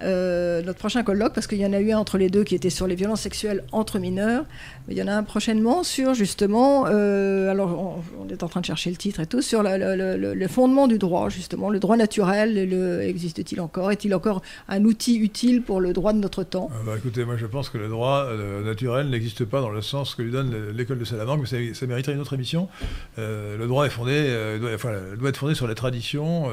Euh, 0.02 0.62
notre 0.62 0.78
prochain 0.78 1.02
colloque, 1.02 1.34
parce 1.34 1.46
qu'il 1.46 1.58
y 1.58 1.66
en 1.66 1.72
a 1.72 1.80
eu 1.80 1.90
un 1.90 1.98
entre 1.98 2.18
les 2.18 2.30
deux 2.30 2.44
qui 2.44 2.54
était 2.54 2.70
sur 2.70 2.86
les 2.86 2.94
violences 2.94 3.22
sexuelles 3.22 3.64
entre 3.72 3.98
mineurs. 3.98 4.44
Il 4.88 4.96
y 4.96 5.02
en 5.02 5.08
a 5.08 5.12
un 5.12 5.24
prochainement 5.24 5.82
sur 5.82 6.14
justement, 6.14 6.86
euh, 6.86 7.50
alors 7.50 8.00
on, 8.18 8.28
est 8.28 8.42
en 8.42 8.48
train 8.48 8.60
de 8.60 8.66
chercher 8.66 8.90
le 8.90 8.96
titre 8.96 9.20
et 9.20 9.26
tout, 9.26 9.42
sur 9.42 9.62
le, 9.64 10.46
fondement 10.48 10.86
du 10.86 10.98
droit, 10.98 11.28
justement, 11.28 11.68
le 11.68 11.80
droit 11.80 11.96
naturel, 11.96 12.56
existe-t-il 13.02 13.60
encore? 13.60 13.90
Est-il 13.90 14.14
encore 14.14 14.42
un 14.68 14.84
outil 14.84 15.16
utile 15.16 15.62
pour 15.62 15.80
le 15.80 15.92
droit 15.92 16.12
de 16.12 16.18
notre 16.18 16.44
temps? 16.44 16.70
Ah 16.72 16.82
bah 16.86 16.92
Écoutez, 16.96 17.24
moi 17.24 17.36
je 17.36 17.46
pense 17.46 17.68
que 17.68 17.78
le 17.78 17.88
droit 17.88 18.26
euh, 18.26 18.64
naturel 18.64 19.10
n'existe 19.10 19.44
pas 19.44 19.60
dans 19.60 19.70
le 19.70 19.82
sens 19.82 20.14
que 20.14 20.22
lui 20.22 20.30
donne 20.30 20.70
l'école 20.74 20.98
de 20.98 21.04
Salamanque, 21.04 21.40
mais 21.50 21.74
ça, 21.74 21.86
mériterait 21.86 22.14
une 22.14 22.20
autre 22.20 22.34
émission. 22.34 22.68
le 23.16 23.66
droit 23.66 23.86
est 23.86 23.90
fondé, 23.90 24.58
doit, 24.60 24.70
doit 25.16 25.28
être 25.28 25.36
fondé 25.36 25.54
sur 25.54 25.66
les 25.66 25.74
traditions. 25.74 26.50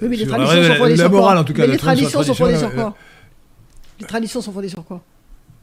Oui, 0.00 0.08
mais 0.08 0.16
les 0.16 0.26
traditions 0.26 0.62
sont 0.62 0.74
fondées 0.74 0.96
sur 0.96 1.10
quoi 1.10 1.38
en 1.38 1.44
tout 1.44 1.52
cas, 1.52 1.66
les 1.66 1.76
traditions 1.76 2.22
sont 2.22 2.34
fondées 2.34 2.58
sur 2.58 2.74
quoi 2.74 2.94
Les 4.00 4.06
traditions 4.06 4.40
sont 4.40 4.52
fondées 4.52 4.68
sur 4.68 4.84
quoi 4.84 5.02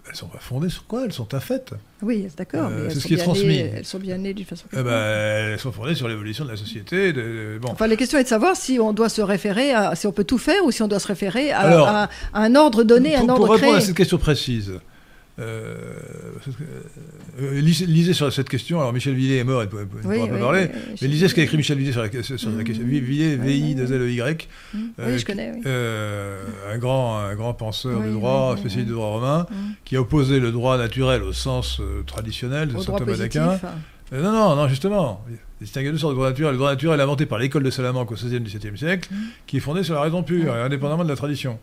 elles 0.10 0.16
sont 0.16 0.28
pas 0.28 0.40
fondées 0.40 0.70
sur 0.70 0.86
quoi 0.88 1.06
Elles 1.06 1.14
sont 1.14 1.34
à 1.34 1.40
fait. 1.40 1.74
Oui, 2.02 2.28
d'accord. 2.36 2.70
Euh, 2.72 2.90
c'est 2.90 3.00
ce 3.00 3.08
qui 3.08 3.14
est 3.14 3.18
transmis. 3.18 3.58
elles 3.58 3.86
sont 3.86 4.00
bien 4.00 4.18
nées 4.18 4.34
d'une 4.34 4.46
façon. 4.46 4.66
Eh 4.74 4.82
ben, 4.82 5.52
elles 5.54 5.60
sont 5.60 5.72
fondées 5.72 5.96
sur 5.96 6.08
l'évolution 6.08 6.44
de 6.44 6.50
la 6.50 6.58
société. 6.58 7.14
bon. 7.14 7.70
Enfin, 7.70 7.88
la 7.88 7.96
question 7.96 8.18
est 8.18 8.24
de 8.24 8.28
savoir 8.28 8.56
si 8.56 8.80
on 8.80 8.94
doit 8.94 9.10
se 9.10 9.22
référer 9.22 9.72
à, 9.72 9.96
si 9.96 10.08
on 10.08 10.12
peut 10.12 10.24
tout 10.24 10.38
faire 10.38 10.66
ou 10.66 10.72
si 10.72 10.82
on 10.82 10.88
doit 10.88 11.00
se 11.00 11.08
référer 11.08 11.52
à, 11.52 12.10
un 12.34 12.56
ordre 12.56 12.84
donné, 12.84 13.16
pour, 13.16 13.24
un 13.24 13.30
ordre 13.30 13.46
pour 13.46 13.56
répondre 13.56 13.78
à 13.78 13.82
cette 13.82 13.96
question 13.96 14.18
précise, 14.18 14.74
euh, 15.40 15.94
euh, 17.42 17.62
lisez, 17.62 18.14
sur 18.14 18.32
cette 18.32 18.50
question. 18.50 18.80
Alors 18.80 18.94
Michel 18.94 19.14
Villet 19.14 19.38
est 19.38 19.44
mort, 19.44 19.64
il 19.64 19.66
ne 19.66 19.86
pourra 19.86 20.28
pas 20.28 20.38
parler. 20.38 20.70
mais 21.02 21.08
lisez 21.08 21.28
ce 21.28 21.36
qu'a 21.36 21.44
écrit 21.44 21.58
Michel 21.58 21.78
Villet 21.78 21.94
sur 21.94 22.02
la, 22.02 22.10
question. 22.10 22.52
Villet, 22.52 23.36
V-I, 23.36 23.76
de 23.76 23.86
L, 23.86 24.12
Y. 24.12 24.48
Oui, 24.74 25.20
je 25.20 25.26
connais. 25.26 25.54
Euh, 25.66 26.44
un 26.72 26.78
grand, 26.78 27.18
un 27.18 27.36
grand 27.36 27.54
penseur 27.54 28.02
du 28.02 28.12
droit, 28.12 28.56
spécialiste 28.58 28.88
du 28.88 28.94
droit 28.94 29.08
romain, 29.08 29.48
mmh. 29.50 29.56
qui 29.86 29.96
a 29.96 30.02
opposé 30.02 30.40
le 30.40 30.52
droit 30.52 30.78
naturel 30.78 31.24
au 31.24 31.34
sens 31.34 31.82
traditionnel 32.06 32.74
de 32.74 32.80
saint 32.80 32.94
Thomas 32.94 33.18
d'Aquin. 33.18 33.60
Non, 34.12 34.32
non, 34.32 34.56
non, 34.56 34.68
justement. 34.68 35.24
Il 35.30 35.38
distingue 35.66 35.92
deux 35.92 35.98
sortes 35.98 36.14
de 36.14 36.16
droit 36.16 36.30
naturel. 36.30 36.52
Le 36.52 36.58
droit 36.58 36.72
naturel 36.72 37.00
inventé 37.00 37.26
par 37.26 37.40
l'école 37.40 37.64
de 37.64 37.70
Salamanque 37.70 38.12
au 38.12 38.16
XVIe 38.16 38.36
et 38.36 38.40
XVIIe 38.40 38.78
siècle, 38.78 39.10
mmh. 39.12 39.18
qui 39.48 39.58
est 39.58 39.62
fondé 39.62 39.84
sur 39.84 39.96
la 39.96 40.02
raison 40.02 40.24
pure, 40.24 40.54
indépendamment 40.54 41.04
de 41.04 41.10
la 41.10 41.16
tradition. 41.16 41.60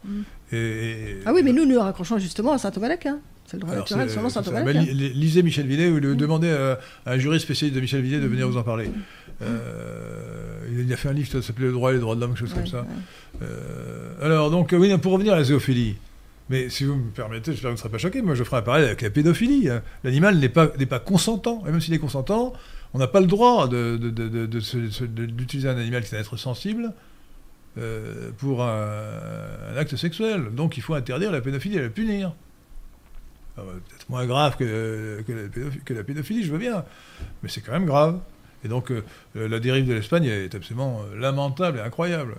Et, 0.52 1.18
ah 1.26 1.32
oui, 1.34 1.42
mais 1.44 1.52
nous, 1.52 1.66
nous 1.66 1.78
raccrochons 1.78 2.18
justement 2.18 2.52
à 2.52 2.58
saint 2.58 2.70
Thomas 2.70 2.88
d'Aquin. 2.88 3.18
C'est 3.44 3.56
le 3.56 3.62
droit 3.62 3.74
naturel 3.74 4.08
selon 4.08 4.30
saint 4.30 4.42
Thomas 4.42 4.62
d'Aquin. 4.62 4.80
Lisez 4.80 5.42
Michel 5.42 5.66
Villet, 5.66 5.90
ou 5.90 6.00
demandez 6.00 6.50
à, 6.50 6.78
un 7.06 7.18
juriste 7.18 7.44
spécialiste 7.44 7.76
de 7.76 7.80
Michel 7.80 8.00
Villet 8.00 8.20
de 8.20 8.26
venir 8.26 8.48
vous 8.48 8.56
en 8.56 8.62
parler. 8.62 8.90
Euh, 9.42 10.58
il 10.70 10.92
a 10.92 10.96
fait 10.96 11.08
un 11.08 11.12
livre 11.12 11.28
qui 11.28 11.42
s'appelait 11.42 11.66
Le 11.66 11.72
droit 11.72 11.90
et 11.90 11.94
les 11.94 12.00
droits 12.00 12.14
de 12.14 12.20
l'homme, 12.20 12.34
quelque 12.34 12.46
chose 12.46 12.54
comme 12.54 12.66
ça. 12.66 12.86
Euh, 13.42 14.12
alors, 14.22 14.50
donc, 14.50 14.74
oui, 14.76 14.96
pour 14.98 15.12
revenir 15.12 15.34
à 15.34 15.36
la 15.36 15.44
zoophilie. 15.44 15.96
Mais 16.50 16.70
si 16.70 16.84
vous 16.84 16.94
me 16.94 17.10
permettez, 17.10 17.52
j'espère 17.52 17.68
que 17.68 17.68
vous 17.68 17.74
ne 17.74 17.78
serez 17.78 17.90
pas 17.90 17.98
choqué, 17.98 18.22
moi 18.22 18.34
je 18.34 18.42
ferai 18.42 18.58
un 18.58 18.62
parallèle 18.62 18.86
avec 18.86 19.02
la 19.02 19.10
pédophilie. 19.10 19.68
Hein. 19.68 19.82
L'animal 20.02 20.38
n'est 20.38 20.48
pas, 20.48 20.68
pas 20.68 20.98
consentant, 20.98 21.62
et 21.66 21.70
même 21.70 21.80
s'il 21.80 21.92
est 21.92 21.98
consentant, 21.98 22.54
on 22.94 22.98
n'a 22.98 23.06
pas 23.06 23.20
le 23.20 23.26
droit 23.26 23.68
d'utiliser 23.68 25.68
un 25.68 25.76
animal 25.76 26.02
qui 26.02 26.14
est 26.14 26.18
un 26.18 26.20
être 26.20 26.38
sensible 26.38 26.94
euh, 27.76 28.30
pour 28.38 28.62
un, 28.62 29.76
acte 29.76 29.96
sexuel. 29.96 30.54
Donc 30.54 30.78
il 30.78 30.82
faut 30.82 30.94
interdire 30.94 31.30
la 31.30 31.42
pédophilie 31.42 31.76
et 31.76 31.82
la 31.82 31.90
punir. 31.90 32.32
Peut-être 33.56 34.08
moins 34.08 34.24
grave 34.24 34.56
que, 34.56 35.22
que, 35.84 35.92
la 35.92 36.04
pédophilie, 36.04 36.44
je 36.44 36.52
veux 36.52 36.58
bien, 36.58 36.84
mais 37.42 37.48
c'est 37.48 37.60
quand 37.60 37.72
même 37.72 37.86
grave. 37.86 38.20
Et 38.64 38.68
donc 38.68 38.90
euh, 38.90 39.02
la 39.34 39.60
dérive 39.60 39.86
de 39.86 39.92
l'Espagne 39.92 40.24
est 40.24 40.54
absolument 40.54 41.02
euh, 41.02 41.18
lamentable 41.18 41.78
et 41.78 41.80
incroyable. 41.80 42.36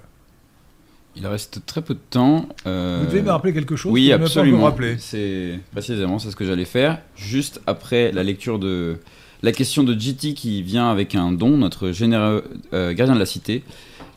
Il 1.15 1.27
reste 1.27 1.65
très 1.65 1.81
peu 1.81 1.93
de 1.93 1.99
temps. 2.09 2.47
Vous 2.65 2.71
devez 3.05 3.21
me 3.21 3.31
rappeler 3.31 3.53
quelque 3.53 3.75
chose 3.75 3.91
Oui, 3.91 4.11
absolument. 4.11 4.73
C'est 4.99 5.59
précisément 5.71 6.19
c'est 6.19 6.31
ce 6.31 6.35
que 6.35 6.45
j'allais 6.45 6.65
faire. 6.65 6.99
Juste 7.15 7.61
après 7.67 8.11
la 8.11 8.23
lecture 8.23 8.59
de 8.59 8.99
la 9.41 9.51
question 9.51 9.83
de 9.83 9.97
GT 9.97 10.33
qui 10.33 10.61
vient 10.63 10.89
avec 10.91 11.15
un 11.15 11.31
don, 11.31 11.57
notre 11.57 11.91
généreux 11.91 12.43
euh, 12.73 12.93
gardien 12.93 13.15
de 13.15 13.19
la 13.19 13.25
cité. 13.25 13.63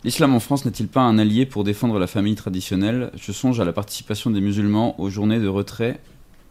L'islam 0.05 0.35
en 0.35 0.41
France 0.41 0.65
n'est-il 0.65 0.89
pas 0.89 1.03
un 1.03 1.17
allié 1.19 1.47
pour 1.47 1.63
défendre 1.63 1.99
la 1.99 2.09
famille 2.09 2.35
traditionnelle? 2.35 3.13
Je 3.15 3.31
songe 3.31 3.61
à 3.61 3.65
la 3.65 3.73
participation 3.73 4.31
des 4.31 4.41
musulmans 4.41 5.01
aux 5.01 5.11
journées 5.11 5.39
de 5.39 5.47
retrait 5.47 6.01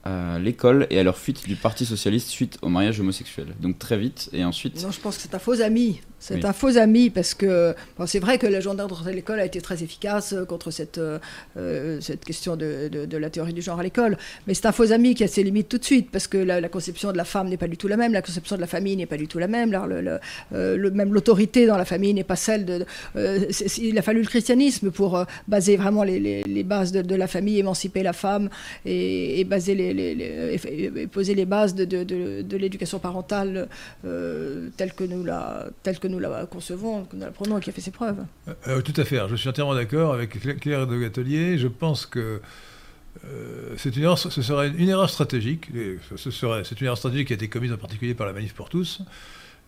à 0.05 0.39
l'école 0.39 0.87
et 0.89 0.99
à 0.99 1.03
leur 1.03 1.17
fuite 1.17 1.47
du 1.47 1.55
Parti 1.55 1.85
Socialiste 1.85 2.29
suite 2.29 2.57
au 2.61 2.69
mariage 2.69 2.99
homosexuel. 2.99 3.47
Donc 3.59 3.77
très 3.77 3.97
vite 3.97 4.29
et 4.33 4.45
ensuite... 4.45 4.81
Non, 4.81 4.91
je 4.91 4.99
pense 4.99 5.17
que 5.17 5.23
c'est 5.23 5.35
un 5.35 5.39
faux 5.39 5.61
ami. 5.61 5.99
C'est 6.21 6.45
un 6.45 6.53
faux 6.53 6.77
ami 6.77 7.09
parce 7.09 7.33
que 7.33 7.73
c'est 8.05 8.19
vrai 8.19 8.37
que 8.37 8.45
la 8.45 8.59
gendarme 8.59 8.91
de 9.03 9.09
l'école 9.09 9.39
a 9.39 9.45
été 9.45 9.59
très 9.59 9.83
efficace 9.83 10.33
euh, 10.33 10.45
contre 10.45 10.69
cette, 10.69 10.99
euh, 10.99 11.17
euh, 11.57 11.99
cette 11.99 12.23
question 12.23 12.55
de, 12.55 12.89
de, 12.89 13.17
la 13.17 13.29
théorie 13.31 13.53
du 13.53 13.61
genre 13.61 13.79
à 13.79 13.83
l'école. 13.83 14.17
Mais 14.45 14.53
c'est 14.53 14.67
un 14.67 14.71
faux 14.71 14.91
ami 14.91 15.15
qui 15.15 15.23
a 15.23 15.27
ses 15.27 15.41
limites 15.41 15.67
tout 15.67 15.79
de 15.79 15.83
suite 15.83 16.11
parce 16.11 16.27
que 16.27 16.37
la, 16.37 16.61
conception 16.69 17.11
de 17.11 17.17
la 17.17 17.25
femme 17.25 17.49
n'est 17.49 17.57
pas 17.57 17.67
du 17.67 17.75
tout 17.75 17.87
la 17.87 17.97
même, 17.97 18.13
la 18.13 18.21
conception 18.21 18.55
de 18.55 18.61
la 18.61 18.67
famille 18.67 18.95
n'est 18.95 19.07
pas 19.07 19.17
du 19.17 19.27
tout 19.27 19.39
la 19.39 19.47
même. 19.47 19.71
Le, 19.71 20.19
le, 20.51 20.91
même 20.91 21.11
l'autorité 21.11 21.65
dans 21.65 21.77
la 21.77 21.85
famille 21.85 22.13
n'est 22.13 22.23
pas 22.23 22.35
celle 22.35 22.65
de. 22.65 22.85
il 23.79 23.97
a 23.97 24.01
fallu 24.03 24.21
le 24.21 24.27
christianisme 24.27 24.91
pour 24.91 25.25
baser 25.47 25.75
vraiment 25.75 26.03
les, 26.03 26.43
les, 26.43 26.63
bases 26.63 26.91
de, 26.91 27.15
la 27.15 27.27
famille, 27.27 27.57
émanciper 27.59 28.03
la 28.03 28.13
femme 28.13 28.49
et, 28.85 29.43
baser 29.45 29.73
les, 29.73 31.07
poser 31.11 31.33
les 31.33 31.45
bases 31.45 31.73
de, 31.73 32.55
l'éducation 32.57 32.99
parentale 32.99 33.67
telle 34.77 34.93
que 34.93 35.03
nous 35.03 35.23
la 35.23 35.65
telle 35.83 35.99
que 35.99 36.10
nous 36.11 36.19
la 36.19 36.45
concevons, 36.45 37.05
que 37.05 37.15
nous 37.15 37.21
la 37.21 37.31
prenons 37.31 37.57
et 37.57 37.61
qui 37.61 37.69
a 37.69 37.73
fait 37.73 37.81
ses 37.81 37.91
preuves. 37.91 38.23
Euh, 38.47 38.53
euh, 38.67 38.81
tout 38.81 38.93
à 38.97 39.05
fait. 39.05 39.19
Je 39.29 39.35
suis 39.35 39.49
entièrement 39.49 39.73
d'accord 39.73 40.13
avec 40.13 40.39
Claire 40.59 40.85
de 40.87 40.97
Gatelier. 40.97 41.57
Je 41.57 41.67
pense 41.67 42.05
que 42.05 42.41
euh, 43.25 43.75
une 43.83 44.03
erreur, 44.03 44.19
ce 44.19 44.29
serait 44.29 44.69
une 44.69 44.89
erreur 44.89 45.09
stratégique. 45.09 45.69
ce 46.15 46.29
c'est 46.29 46.79
une 46.79 46.85
erreur 46.85 46.97
stratégique 46.97 47.27
qui 47.27 47.33
a 47.33 47.35
été 47.35 47.47
commise 47.47 47.73
en 47.73 47.77
particulier 47.77 48.13
par 48.13 48.27
la 48.27 48.33
Manif 48.33 48.53
pour 48.53 48.69
tous, 48.69 49.01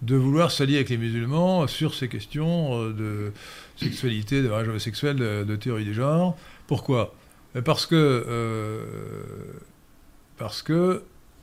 de 0.01 0.15
vouloir 0.15 0.51
s'allier 0.51 0.75
avec 0.75 0.89
les 0.89 0.97
musulmans 0.97 1.67
sur 1.67 1.93
ces 1.95 2.07
questions 2.07 2.89
de 2.89 3.31
sexualité, 3.75 4.41
de 4.41 4.49
mariage 4.49 4.69
homosexuel, 4.69 5.15
de, 5.15 5.55
théorie 5.55 5.85
du 5.85 5.93
genre. 5.93 6.37
Pourquoi? 6.67 7.15
Parce 7.63 7.85
que 7.85 8.83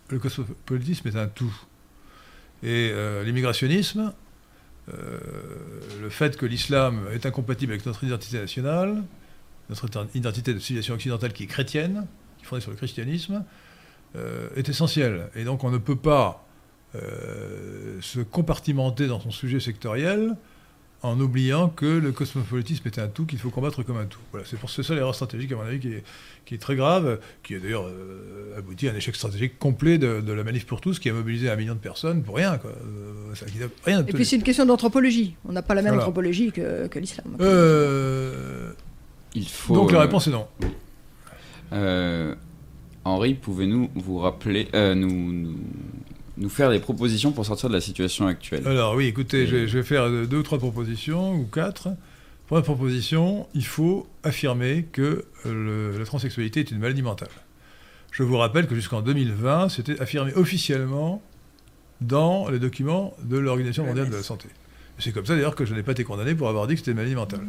le 0.09 0.19
cosmopolitisme 0.19 1.09
est 1.09 1.17
un 1.17 1.29
tout. 1.29 1.55
Et 2.63 2.93
l'immigrationnisme 3.25 4.13
le 6.01 6.11
fait 6.11 6.37
que 6.37 6.47
l'islam 6.47 7.07
est 7.13 7.27
incompatible 7.27 7.73
avec 7.73 7.87
notre 7.87 8.05
identité 8.05 8.39
nationale, 8.39 9.03
notre 9.69 9.87
identité 10.15 10.55
de 10.55 10.59
civilisation 10.59 10.95
occidentale 10.95 11.33
qui 11.33 11.45
est 11.45 11.47
chrétienne, 11.47 12.07
qui 12.39 12.45
est 12.45 12.47
fondée 12.47 12.63
sur 12.63 12.71
le 12.71 12.77
christianisme, 12.77 13.45
est 14.57 14.69
essentiel. 14.69 15.29
Et 15.35 15.45
donc 15.45 15.65
on 15.65 15.71
ne 15.71 15.79
peut 15.79 15.97
pas 15.97 16.47
se 16.93 18.21
compartimenter 18.21 19.07
dans 19.07 19.21
son 19.21 19.31
sujet 19.31 19.61
sectoriel 19.61 20.37
en 21.03 21.19
oubliant 21.19 21.69
que 21.69 21.87
le 21.87 22.13
cosmopolitisme 22.13 22.87
est 22.87 22.99
un 22.99 23.09
tout 23.09 23.25
qu'il 23.25 23.39
faut 23.39 23.51
combattre 23.51 23.83
comme 23.83 23.97
un 23.97 24.05
tout. 24.05 24.21
Voilà, 24.33 24.47
c'est 24.49 24.59
pour 24.59 24.71
ça 24.71 24.83
l'erreur 24.95 25.15
stratégique, 25.15 25.51
à 25.53 25.57
mon 25.57 25.63
avis, 25.63 25.81
qui 25.81 25.89
est, 25.89 26.05
qui 26.45 26.55
est 26.55 26.59
très 26.59 26.77
grave, 26.77 27.19
qui 27.43 27.55
a 27.55 27.59
d'ailleurs 27.59 27.87
euh, 27.87 28.59
abouti 28.59 28.87
à 28.89 28.93
un 28.93 28.95
échec 28.95 29.17
stratégique 29.17 29.59
complet 29.59 29.97
de, 29.99 30.33
la 30.33 30.45
manif 30.45 30.67
pour 30.67 30.81
tous, 30.81 30.99
qui 30.99 31.09
a 31.09 31.13
mobilisé 31.13 31.51
un 31.51 31.57
million 31.57 31.75
de 31.75 31.79
personnes 31.79 32.23
pour 32.23 32.37
rien. 32.37 32.59
Quoi. 32.59 32.71
Euh, 32.71 33.35
rien 33.85 34.05
Et 34.07 34.13
puis 34.13 34.25
c'est 34.25 34.37
une 34.37 34.43
question 34.43 34.67
d'anthropologie. 34.67 35.37
On 35.49 35.53
n'a 35.53 35.63
pas 35.63 35.75
la 35.75 35.83
même 35.83 35.95
anthropologie 35.95 36.53
que, 36.53 36.87
que 36.89 36.99
l'islam. 36.99 37.37
Euh, 37.41 38.73
Il 39.35 39.49
faut, 39.49 39.75
Donc 39.75 39.93
la 39.93 40.01
réponse 40.01 40.29
est 40.29 40.33
non. 40.33 40.47
Henri, 43.05 43.33
pouvez-nous 43.35 43.89
vous 43.95 44.19
rappeler, 44.19 44.69
nous 44.75 45.33
nous 45.33 45.57
faire 46.49 46.71
des 46.71 46.79
propositions 46.79 47.33
pour 47.33 47.45
sortir 47.45 47.69
de 47.69 47.75
la 47.75 47.81
situation 47.81 48.27
actuelle. 48.27 48.67
Alors 48.67 48.95
oui, 48.95 49.07
écoutez, 49.07 49.47
je, 49.47 49.57
vais, 49.57 49.83
faire 49.83 50.09
deux 50.09 50.39
ou 50.39 50.43
trois 50.43 50.59
propositions, 50.59 51.35
ou 51.35 51.45
quatre. 51.45 51.89
Première 52.47 52.65
proposition, 52.65 53.47
il 53.55 53.65
faut 53.65 54.09
affirmer 54.25 54.87
que 54.91 55.25
la 55.45 56.05
transsexualité 56.05 56.61
est 56.61 56.71
une 56.71 56.79
maladie 56.79 57.03
mentale. 57.03 57.29
Je 58.11 58.23
vous 58.23 58.37
rappelle 58.37 58.67
que 58.67 58.75
jusqu'en 58.75 59.03
2020, 59.03 59.69
c'était 59.69 60.01
affirmé 60.01 60.33
officiellement 60.35 61.23
dans 62.01 62.49
les 62.49 62.59
documents 62.59 63.15
de 63.23 63.39
l'Organisation 63.39 63.85
mondiale 63.85 64.11
de 64.11 64.17
la 64.17 64.23
santé. 64.23 64.49
C'est 64.99 65.13
comme 65.13 65.27
ça 65.27 65.35
d'ailleurs 65.35 65.55
que 65.55 65.65
je 65.65 65.75
n'ai 65.75 65.83
pas 65.83 65.93
été 65.93 66.05
condamné 66.05 66.35
pour 66.35 66.49
avoir 66.49 66.67
dit 66.67 66.75
que 66.75 66.81
c'était 66.81 66.91
une 66.91 66.97
maladie 66.97 67.15
mentale. 67.15 67.41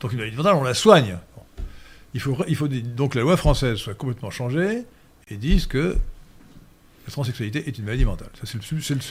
Donc 0.00 0.12
une 0.12 0.18
maladie 0.18 0.36
mentale, 0.36 0.54
on 0.54 0.62
la 0.62 0.74
soigne. 0.74 1.18
Il 2.12 2.20
faut, 2.20 2.36
il 2.46 2.54
faut 2.54 2.68
donc 2.68 3.12
que 3.12 3.18
la 3.18 3.24
loi 3.24 3.36
française 3.36 3.76
soit 3.76 3.94
complètement 3.94 4.30
changée 4.30 4.84
et 5.28 5.36
dise 5.36 5.66
que 5.66 5.96
la 7.06 7.12
transsexualité 7.12 7.64
est 7.66 7.78
une 7.78 7.84
maladie 7.84 8.04
mentale. 8.04 8.28
Ça, 8.42 8.58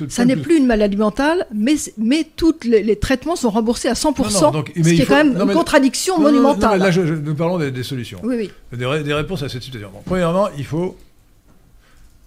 ça 0.09 0.25
n'est 0.25 0.35
plus 0.35 0.57
une 0.57 0.65
maladie 0.65 0.97
mentale, 0.97 1.45
mais, 1.53 1.75
mais 1.97 2.27
tous 2.35 2.55
les, 2.63 2.95
traitements 2.95 3.35
sont 3.35 3.51
remboursés 3.51 3.87
à 3.87 3.93
100%, 3.93 4.29
ce 4.29 4.89
qui 4.89 5.01
est 5.01 5.05
quand 5.05 5.23
même 5.23 5.37
une 5.39 5.53
contradiction 5.53 6.19
monumentale. 6.19 6.79
là, 6.79 6.91
nous 6.91 7.35
parlons 7.35 7.59
des, 7.59 7.83
solutions, 7.83 8.19
oui, 8.23 8.49
oui. 8.71 8.77
Des, 8.77 9.13
réponses 9.13 9.43
à 9.43 9.49
cette 9.49 9.63
situation. 9.63 9.91
premièrement, 10.05 10.49
il 10.57 10.65
faut 10.65 10.97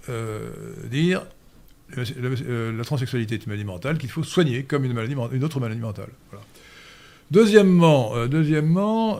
euh, 0.08 0.50
dire 0.90 1.22
euh, 1.98 2.76
la 2.76 2.84
transsexualité 2.84 3.34
est 3.34 3.44
une 3.44 3.48
maladie 3.48 3.64
mentale 3.64 3.98
qu'il 3.98 4.10
faut 4.10 4.22
soigner 4.22 4.64
comme 4.64 4.84
une, 4.84 4.92
maladie, 4.92 5.14
une 5.32 5.44
autre 5.44 5.60
maladie 5.60 5.80
mentale. 5.80 6.08
Deuxièmement, 7.30 8.14
euh, 8.14 8.28
deuxièmement, 8.28 9.18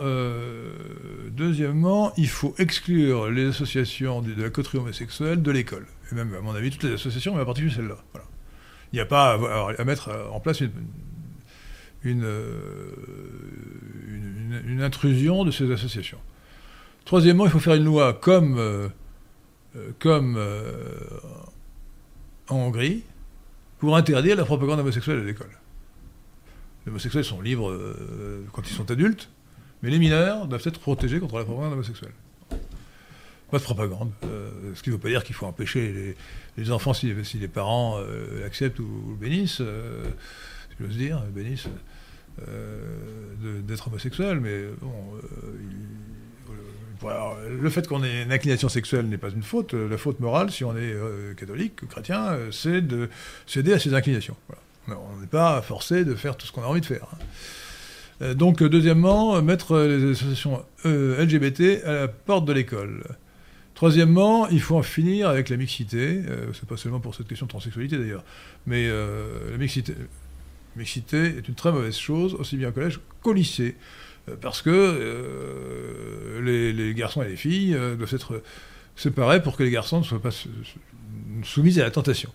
deuxièmement, 1.31 2.13
il 2.17 2.29
faut 2.29 2.55
exclure 2.59 3.31
les 3.31 3.49
associations 3.49 4.23
de, 4.23 4.41
la 4.41 4.51
coterie 4.51 4.79
homosexuelle 4.79 5.43
de 5.43 5.51
l'école 5.51 5.87
et 6.11 6.15
même 6.15 6.35
à 6.35 6.41
mon 6.41 6.55
avis 6.55 6.71
toutes 6.71 6.85
les 6.85 6.93
associations, 6.93 7.35
mais 7.35 7.43
en 7.43 7.47
particulier 7.47 7.75
celle-là. 7.75 7.97
Il 8.93 8.97
n'y 8.97 9.01
a 9.01 9.07
pas 9.07 9.39
à, 9.79 9.85
mettre 9.85 10.11
en 10.33 10.41
place 10.41 10.63
une, 12.03 12.25
euh, 12.25 12.91
une, 14.67 14.83
intrusion 14.83 15.45
de 15.45 15.51
ces 15.51 15.71
associations. 15.73 16.21
Troisièmement, 17.05 17.45
il 17.45 17.51
faut 17.51 17.59
faire 17.59 17.75
une 17.75 17.85
loi 17.85 18.15
comme, 18.15 18.59
euh, 18.59 18.89
euh, 19.77 19.91
comme 19.99 20.39
en 22.49 22.57
Hongrie 22.57 23.03
pour 23.79 23.97
interdire 23.97 24.37
la 24.37 24.45
propagande 24.45 24.81
homosexuelle 24.81 25.21
à 25.21 25.25
l'école. 25.25 25.51
Les 26.87 26.91
homosexuels 26.91 27.25
sont 27.25 27.41
libres 27.41 27.77
quand 28.53 28.69
ils 28.69 28.73
sont 28.73 28.91
adultes, 28.91 29.29
mais 29.83 29.91
les 29.91 29.99
mineurs 29.99 30.47
doivent 30.47 30.63
être 30.65 30.81
protégés 30.81 31.19
contre 31.19 31.37
la 31.37 31.45
propagande 31.45 31.73
homosexuelle. 31.73 32.13
Pas 33.51 33.59
de 33.59 33.63
propagande. 33.63 34.11
Euh, 34.25 34.51
ce 34.75 34.83
qui 34.83 34.91
ne 34.91 34.97
veut 34.97 35.01
pas 35.01 35.09
dire 35.09 35.23
qu'il 35.23 35.35
faut 35.35 35.47
empêcher 35.47 36.17
les, 36.57 36.71
enfants, 36.73 36.93
si, 36.93 37.15
les 37.35 37.49
parents 37.49 37.99
euh, 37.99 38.45
acceptent 38.45 38.81
ou, 38.81 39.17
bénissent, 39.21 39.61
euh, 39.61 40.05
si 40.71 40.77
j'ose 40.81 40.97
dire, 40.97 41.23
bénissent, 41.31 41.69
d'être 43.67 43.87
homosexuels. 43.87 44.41
Mais 44.41 44.65
bon, 44.81 44.93
le 47.49 47.71
fait 47.71 47.87
qu'on 47.87 48.03
ait 48.03 48.25
une 48.25 48.33
inclination 48.33 48.69
sexuelle 48.69 49.09
n'est 49.09 49.17
pas 49.17 49.31
une 49.31 49.45
faute. 49.45 49.75
La 49.75 49.97
faute 49.97 50.19
morale, 50.19 50.51
si 50.51 50.65
on 50.65 50.77
est 50.77 50.95
catholique 51.37 51.83
ou 51.83 51.87
chrétien, 51.87 52.37
c'est 52.51 52.83
de 52.83 53.09
céder 53.47 53.73
à 53.73 53.79
ses 53.79 53.95
inclinations. 53.95 54.37
On 54.89 55.21
n'est 55.21 55.27
pas 55.27 55.61
forcé 55.63 56.05
de 56.05 56.15
faire 56.15 56.37
tout 56.37 56.47
ce 56.47 56.53
qu'on 56.53 56.63
a 56.63 56.67
envie 56.67 56.81
de 56.81 56.87
faire. 56.87 57.07
Hein. 58.21 58.35
Donc, 58.35 58.63
deuxièmement, 58.63 59.43
mettre 59.43 59.79
les 59.79 60.13
associations 60.13 60.65
LGBT 60.85 61.85
à 61.85 61.93
la 61.93 62.09
porte 62.09 62.47
de 62.47 62.53
l'école. 62.53 63.03
Troisièmement, 63.77 64.49
il 64.49 64.63
faut 64.63 64.77
en 64.79 64.83
finir 64.83 65.29
avec 65.29 65.51
la 65.51 65.59
mixité. 65.59 66.23
Euh, 66.27 66.51
c'est 66.55 66.67
pas 66.67 66.79
seulement 66.79 66.99
pour 66.99 67.15
cette 67.15 67.29
question 67.29 67.45
de 67.45 67.51
transsexualité 67.51 67.99
d'ailleurs, 67.99 68.25
mais 68.67 68.87
euh, 68.89 69.51
la 69.51 69.59
mixité, 69.59 69.93
est 70.79 71.47
une 71.47 71.55
très 71.55 71.73
mauvaise 71.73 71.97
chose, 71.97 72.35
aussi 72.35 72.57
bien 72.57 72.71
au 72.71 72.73
collège 72.73 73.01
qu'au 73.23 73.35
lycée, 73.35 73.77
euh, 74.31 74.37
parce 74.41 74.63
que 74.63 76.33
les, 76.43 76.95
garçons 76.95 77.21
et 77.21 77.29
les 77.29 77.37
filles 77.37 77.77
doivent 77.99 78.15
être 78.15 78.43
séparés 78.97 79.43
pour 79.43 79.59
que 79.59 79.63
les 79.63 79.71
garçons 79.71 79.99
ne 79.99 80.05
soient 80.05 80.23
pas 80.23 80.33
soumis 81.43 81.79
à 81.79 81.83
la 81.83 81.91
tentation. 81.91 82.33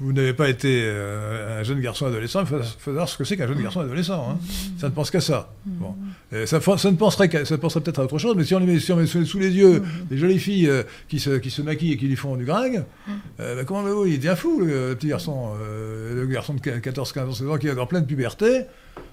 Vous 0.00 0.14
n'avez 0.14 0.32
pas 0.32 0.48
été 0.48 0.82
euh, 0.82 1.60
un 1.60 1.62
jeune 1.62 1.80
garçon 1.80 2.06
adolescent, 2.06 2.40
il 2.40 2.46
faut, 2.46 2.62
savoir 2.62 3.06
ce 3.06 3.18
que 3.18 3.24
c'est 3.24 3.36
qu'un 3.36 3.46
jeune 3.46 3.62
garçon 3.62 3.80
adolescent. 3.80 4.30
Hein. 4.30 4.38
Ça 4.78 4.88
ne 4.88 4.94
pense 4.94 5.10
qu'à 5.10 5.20
ça. 5.20 5.52
Bon. 5.66 5.94
ça, 6.46 6.60
ça, 6.60 6.90
ne 6.90 6.96
penserait 6.96 7.44
ça 7.44 7.58
penserait 7.58 7.82
peut-être 7.82 8.00
à 8.00 8.04
autre 8.04 8.18
chose, 8.18 8.34
mais 8.34 8.44
si 8.44 8.54
on, 8.54 8.60
met, 8.60 8.80
si 8.80 8.92
on 8.92 8.96
met 8.96 9.06
sous, 9.06 9.38
les 9.38 9.50
yeux 9.50 9.82
des 10.08 10.16
jolies 10.16 10.38
filles 10.38 10.68
euh, 10.68 10.84
qui, 11.08 11.20
se, 11.20 11.30
qui 11.30 11.50
se 11.50 11.60
maquillent 11.60 11.92
et 11.92 11.96
qui 11.98 12.06
lui 12.06 12.16
font 12.16 12.36
du 12.36 12.46
gringue, 12.46 12.84
euh, 13.40 13.56
bah, 13.56 13.64
comment 13.64 13.82
vous, 13.82 14.06
il 14.06 14.16
devient 14.16 14.36
fou, 14.38 14.60
le, 14.60 14.94
petit 14.94 15.08
garçon, 15.08 15.52
le 15.60 16.26
garçon 16.26 16.54
de 16.54 16.60
14, 16.60 17.12
15 17.12 17.28
ans, 17.28 17.32
16 17.32 17.48
ans 17.48 17.58
qui 17.58 17.68
est 17.68 17.78
en 17.78 17.86
pleine 17.86 18.06
puberté. 18.06 18.62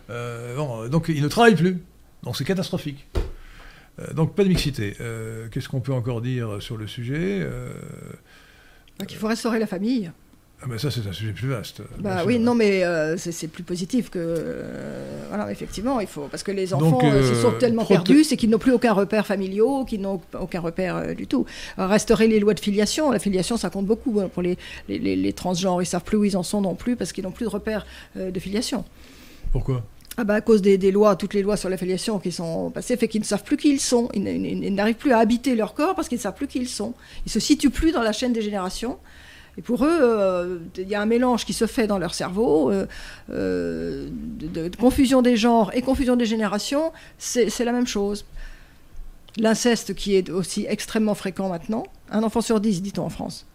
Bon, 0.07 0.87
donc 0.87 1.09
il 1.09 1.21
ne 1.21 1.27
travaille 1.27 1.55
plus. 1.55 1.77
Donc 2.23 2.37
c'est 2.37 2.45
catastrophique. 2.45 3.07
donc 4.13 4.35
pas 4.35 4.43
de 4.43 4.49
mixité. 4.49 4.95
Qu'est-ce 5.51 5.67
qu'on 5.67 5.81
peut 5.81 5.93
encore 5.93 6.21
dire 6.21 6.61
sur 6.61 6.77
le 6.77 6.87
sujet 6.87 7.45
Il 9.01 9.15
faut 9.17 9.27
restaurer 9.27 9.59
la 9.59 9.67
famille. 9.67 10.11
Ah 10.59 10.65
ben 10.67 10.79
ça, 10.79 10.89
c'est 10.89 11.05
un 11.07 11.13
sujet 11.13 11.33
plus 11.33 11.49
vaste. 11.49 11.83
Bah 11.99 12.23
oui, 12.25 12.39
non, 12.39 12.55
mais 12.55 12.83
euh, 12.83 13.15
c'est 13.17 13.47
plus 13.47 13.61
positif 13.61 14.09
que. 14.09 14.17
Euh, 14.19 15.25
voilà, 15.29 15.51
effectivement, 15.51 15.99
il 15.99 16.07
faut. 16.07 16.27
Parce 16.31 16.41
que 16.41 16.51
les 16.51 16.73
enfants 16.73 16.99
euh, 17.03 17.29
se 17.29 17.39
sont 17.39 17.51
tellement 17.59 17.85
perdus, 17.85 18.23
c'est 18.23 18.37
qu'ils 18.37 18.49
n'ont 18.49 18.57
plus 18.57 18.71
aucun 18.71 18.93
repère 18.93 19.27
familial, 19.27 19.85
qu'ils 19.87 20.01
n'ont 20.01 20.19
aucun 20.39 20.59
repère 20.59 21.15
du 21.15 21.27
tout. 21.27 21.45
restaurer 21.77 22.27
les 22.27 22.39
lois 22.39 22.55
de 22.55 22.59
filiation. 22.59 23.11
La 23.11 23.19
filiation, 23.19 23.55
ça 23.55 23.69
compte 23.69 23.85
beaucoup 23.85 24.19
hein, 24.19 24.29
pour 24.33 24.41
les, 24.41 24.57
les, 24.89 25.15
les, 25.15 25.33
transgenres. 25.33 25.81
Ils 25.83 25.85
savent 25.85 26.03
plus 26.03 26.17
où 26.17 26.23
ils 26.23 26.35
en 26.35 26.43
sont 26.43 26.61
non 26.61 26.73
plus 26.73 26.95
parce 26.95 27.11
qu'ils 27.11 27.23
n'ont 27.23 27.31
plus 27.31 27.45
de 27.45 27.51
repère 27.51 27.85
de 28.15 28.39
filiation. 28.39 28.83
Pourquoi? 29.51 29.83
Ah 30.19 30.23
bah 30.23 30.33
à 30.33 30.41
cause 30.41 30.63
des, 30.63 30.79
des, 30.79 30.91
lois, 30.91 31.15
toutes 31.15 31.35
les 31.35 31.43
lois 31.43 31.57
sur 31.57 31.69
la 31.69 31.77
filiation 31.77 32.17
qui 32.17 32.31
sont 32.31 32.71
passées, 32.71 32.97
fait 32.97 33.07
qu'ils 33.07 33.21
ne 33.21 33.25
savent 33.25 33.43
plus 33.43 33.55
qui 33.55 33.69
ils 33.69 33.79
sont. 33.79 34.09
Ils, 34.15 34.73
n'arrivent 34.73 34.95
plus 34.95 35.11
à 35.11 35.19
habiter 35.19 35.53
leur 35.53 35.75
corps 35.75 35.93
parce 35.93 36.07
qu'ils 36.07 36.17
ne 36.17 36.23
savent 36.23 36.33
plus 36.33 36.47
qui 36.47 36.57
ils 36.57 36.67
sont. 36.67 36.95
Ils 37.27 37.31
se 37.31 37.39
situent 37.39 37.69
plus 37.69 37.91
dans 37.91 38.01
la 38.01 38.11
chaîne 38.11 38.33
des 38.33 38.41
générations. 38.41 38.97
Et 39.57 39.61
pour 39.61 39.83
eux, 39.83 39.99
euh, 40.01 40.59
il 40.77 40.87
y 40.87 40.93
a 40.93 41.01
un 41.01 41.07
mélange 41.07 41.45
qui 41.45 41.53
se 41.53 41.65
fait 41.65 41.87
dans 41.87 41.97
leur 41.97 42.13
cerveau 42.13 42.71
euh, 42.71 42.85
euh, 43.31 44.07
de, 44.11 44.69
confusion 44.77 45.23
des 45.23 45.35
genres 45.35 45.71
et 45.73 45.81
confusion 45.81 46.15
des 46.15 46.27
générations, 46.27 46.91
c'est 47.17 47.65
la 47.65 47.71
même 47.71 47.87
chose. 47.87 48.25
L'inceste 49.37 49.95
qui 49.95 50.15
est 50.15 50.29
aussi 50.29 50.65
extrêmement 50.69 51.15
fréquent 51.15 51.49
maintenant, 51.49 51.83
un 52.11 52.23
enfant 52.23 52.41
sur 52.41 52.59
dix, 52.59 52.81
dit-on 52.81 53.03
en 53.03 53.09
France. 53.09 53.47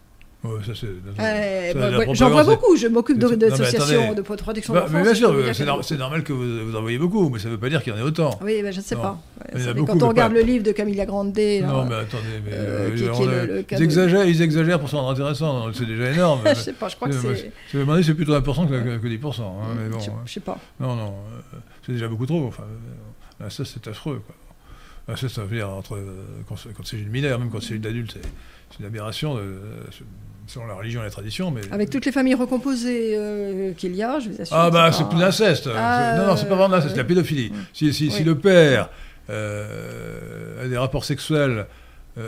J'en 2.13 2.29
vois 2.29 2.43
beaucoup, 2.43 2.75
je 2.75 2.87
m'occupe 2.87 3.17
d'associations 3.17 4.13
de, 4.13 4.21
protection 4.21 4.73
de 4.73 4.79
l'enfance. 4.79 4.93
Mais 4.93 5.03
bien 5.03 5.13
sûr, 5.13 5.83
c'est 5.83 5.97
normal 5.97 6.23
que 6.23 6.33
vous, 6.33 6.75
en 6.75 6.81
voyez 6.81 6.97
beaucoup, 6.97 7.29
mais 7.29 7.39
ça 7.39 7.47
ne 7.47 7.53
veut 7.53 7.59
pas 7.59 7.69
dire 7.69 7.81
qu'il 7.81 7.93
y 7.93 7.95
en 7.95 7.99
ait 7.99 8.03
autant. 8.03 8.37
Oui, 8.41 8.59
je 8.59 8.77
ne 8.77 8.83
sais 8.83 8.95
pas. 8.95 9.17
quand 9.87 10.03
on 10.03 10.09
regarde 10.09 10.33
le 10.33 10.41
livre 10.41 10.63
de 10.63 10.71
Camilla 10.71 11.05
Grande. 11.05 11.27
non, 11.27 11.85
mais 11.85 11.95
attendez, 11.95 12.41
mais 12.45 12.51
euh, 12.53 12.89
ils, 13.71 13.83
exagèrent, 13.83 14.25
ils 14.25 14.41
exagèrent 14.41 14.79
pour 14.79 14.89
se 14.89 14.95
rendre 14.95 15.11
intéressant, 15.11 15.71
c'est 15.73 15.85
déjà 15.85 16.11
énorme. 16.11 16.41
je 16.45 16.49
ne 16.49 16.55
sais 16.55 16.73
pas, 16.73 16.89
je 16.89 16.95
crois 16.95 17.07
que 17.07 17.15
c'est. 17.15 17.51
C'est 18.03 18.13
plutôt 18.15 18.33
1% 18.33 18.67
que, 18.67 18.97
que 18.97 19.07
10%. 19.07 19.41
Hein, 19.41 19.53
mais 19.77 19.89
bon, 19.89 19.99
je 19.99 20.09
ne 20.09 20.27
sais 20.27 20.39
pas. 20.41 20.57
Non, 20.79 20.95
non, 20.95 21.13
euh, 21.53 21.57
c'est 21.85 21.93
déjà 21.93 22.07
beaucoup 22.07 22.25
trop. 22.25 22.47
Enfin, 22.47 22.63
euh, 23.41 23.49
ça, 23.49 23.63
c'est 23.63 23.87
affreux. 23.87 24.21
Quoi. 24.25 25.15
Ça, 25.15 25.29
ça 25.29 25.43
veut 25.43 25.55
dire, 25.55 25.69
entre, 25.69 25.99
quand, 26.47 26.55
c'est 26.83 26.97
une 26.97 27.09
mineure, 27.09 27.39
même 27.39 27.49
quand 27.49 27.61
c'est 27.61 27.75
une 27.75 27.85
adulte, 27.85 28.17
c'est 28.71 28.79
une 28.79 28.85
aberration. 28.85 29.35
De, 29.35 29.59
selon 30.47 30.65
la 30.67 30.73
religion 30.73 31.01
et 31.01 31.05
la 31.05 31.11
tradition. 31.11 31.51
Mais... 31.51 31.61
Avec 31.71 31.89
toutes 31.89 32.05
les 32.05 32.11
familles 32.11 32.35
recomposées 32.35 33.13
euh, 33.15 33.73
qu'il 33.73 33.95
y 33.95 34.03
a, 34.03 34.19
je 34.19 34.29
vous 34.29 34.41
assure. 34.41 34.55
Ah, 34.55 34.69
bah, 34.69 34.91
c'est 34.91 35.07
plus 35.07 35.19
l'inceste. 35.19 35.69
Ah, 35.75 36.15
non, 36.17 36.27
non, 36.27 36.35
c'est 36.35 36.47
pas 36.47 36.55
vraiment 36.55 36.75
l'inceste, 36.75 36.93
c'est 36.93 37.01
la 37.01 37.07
pédophilie. 37.07 37.51
Si, 37.73 37.93
si, 37.93 38.11
si, 38.11 38.23
le 38.23 38.37
père 38.37 38.89
euh, 39.29 40.65
a 40.65 40.67
des 40.67 40.77
rapports 40.77 41.05
sexuels 41.05 41.65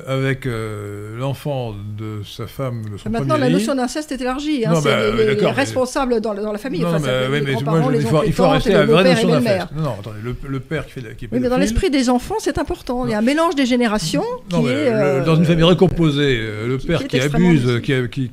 avec 0.07 0.47
euh, 0.47 1.15
l'enfant 1.19 1.75
de 1.97 2.23
sa 2.25 2.47
femme, 2.47 2.89
de 2.89 2.97
son 2.97 3.07
Maintenant, 3.11 3.37
la 3.37 3.49
notion 3.49 3.75
d'inceste 3.75 4.11
est 4.11 4.19
élargie. 4.19 4.65
Hein, 4.65 4.73
c'est 4.81 4.89
bah, 4.89 5.11
les, 5.15 5.51
responsables 5.51 6.21
dans, 6.21 6.33
dans, 6.33 6.51
la 6.51 6.57
famille. 6.57 6.81
Non, 6.81 6.95
enfin, 6.95 7.07
mais, 7.29 7.41
mais 7.41 7.53
moi, 7.61 7.91
il 7.93 8.01
faut, 8.01 8.23
il 8.23 8.33
faut 8.33 8.49
rester 8.49 8.73
à 8.73 8.79
la 8.79 8.85
vraie 8.87 9.03
notion 9.03 9.29
d'inceste. 9.29 9.67
Non, 9.75 9.83
non, 9.83 9.95
attendez, 9.99 10.17
le, 10.23 10.59
père 10.59 10.87
qui 10.87 10.91
fait 10.93 11.01
la, 11.01 11.13
qui 11.13 11.27
Oui, 11.31 11.39
mais 11.39 11.49
dans 11.49 11.57
l'esprit 11.57 11.91
des 11.91 12.09
enfants, 12.09 12.37
c'est 12.39 12.57
important. 12.57 13.05
Il 13.05 13.11
y 13.11 13.13
a 13.13 13.19
un 13.19 13.21
mélange 13.21 13.53
des 13.53 13.67
générations 13.67 14.25
qui 14.49 14.55
est... 14.55 14.91
Euh, 14.91 15.23
dans 15.23 15.35
une 15.35 15.45
famille 15.45 15.63
recomposée, 15.63 16.35
le 16.65 16.77
père 16.79 17.07
qui, 17.07 17.19
abuse, 17.19 17.79
qui, 17.81 18.29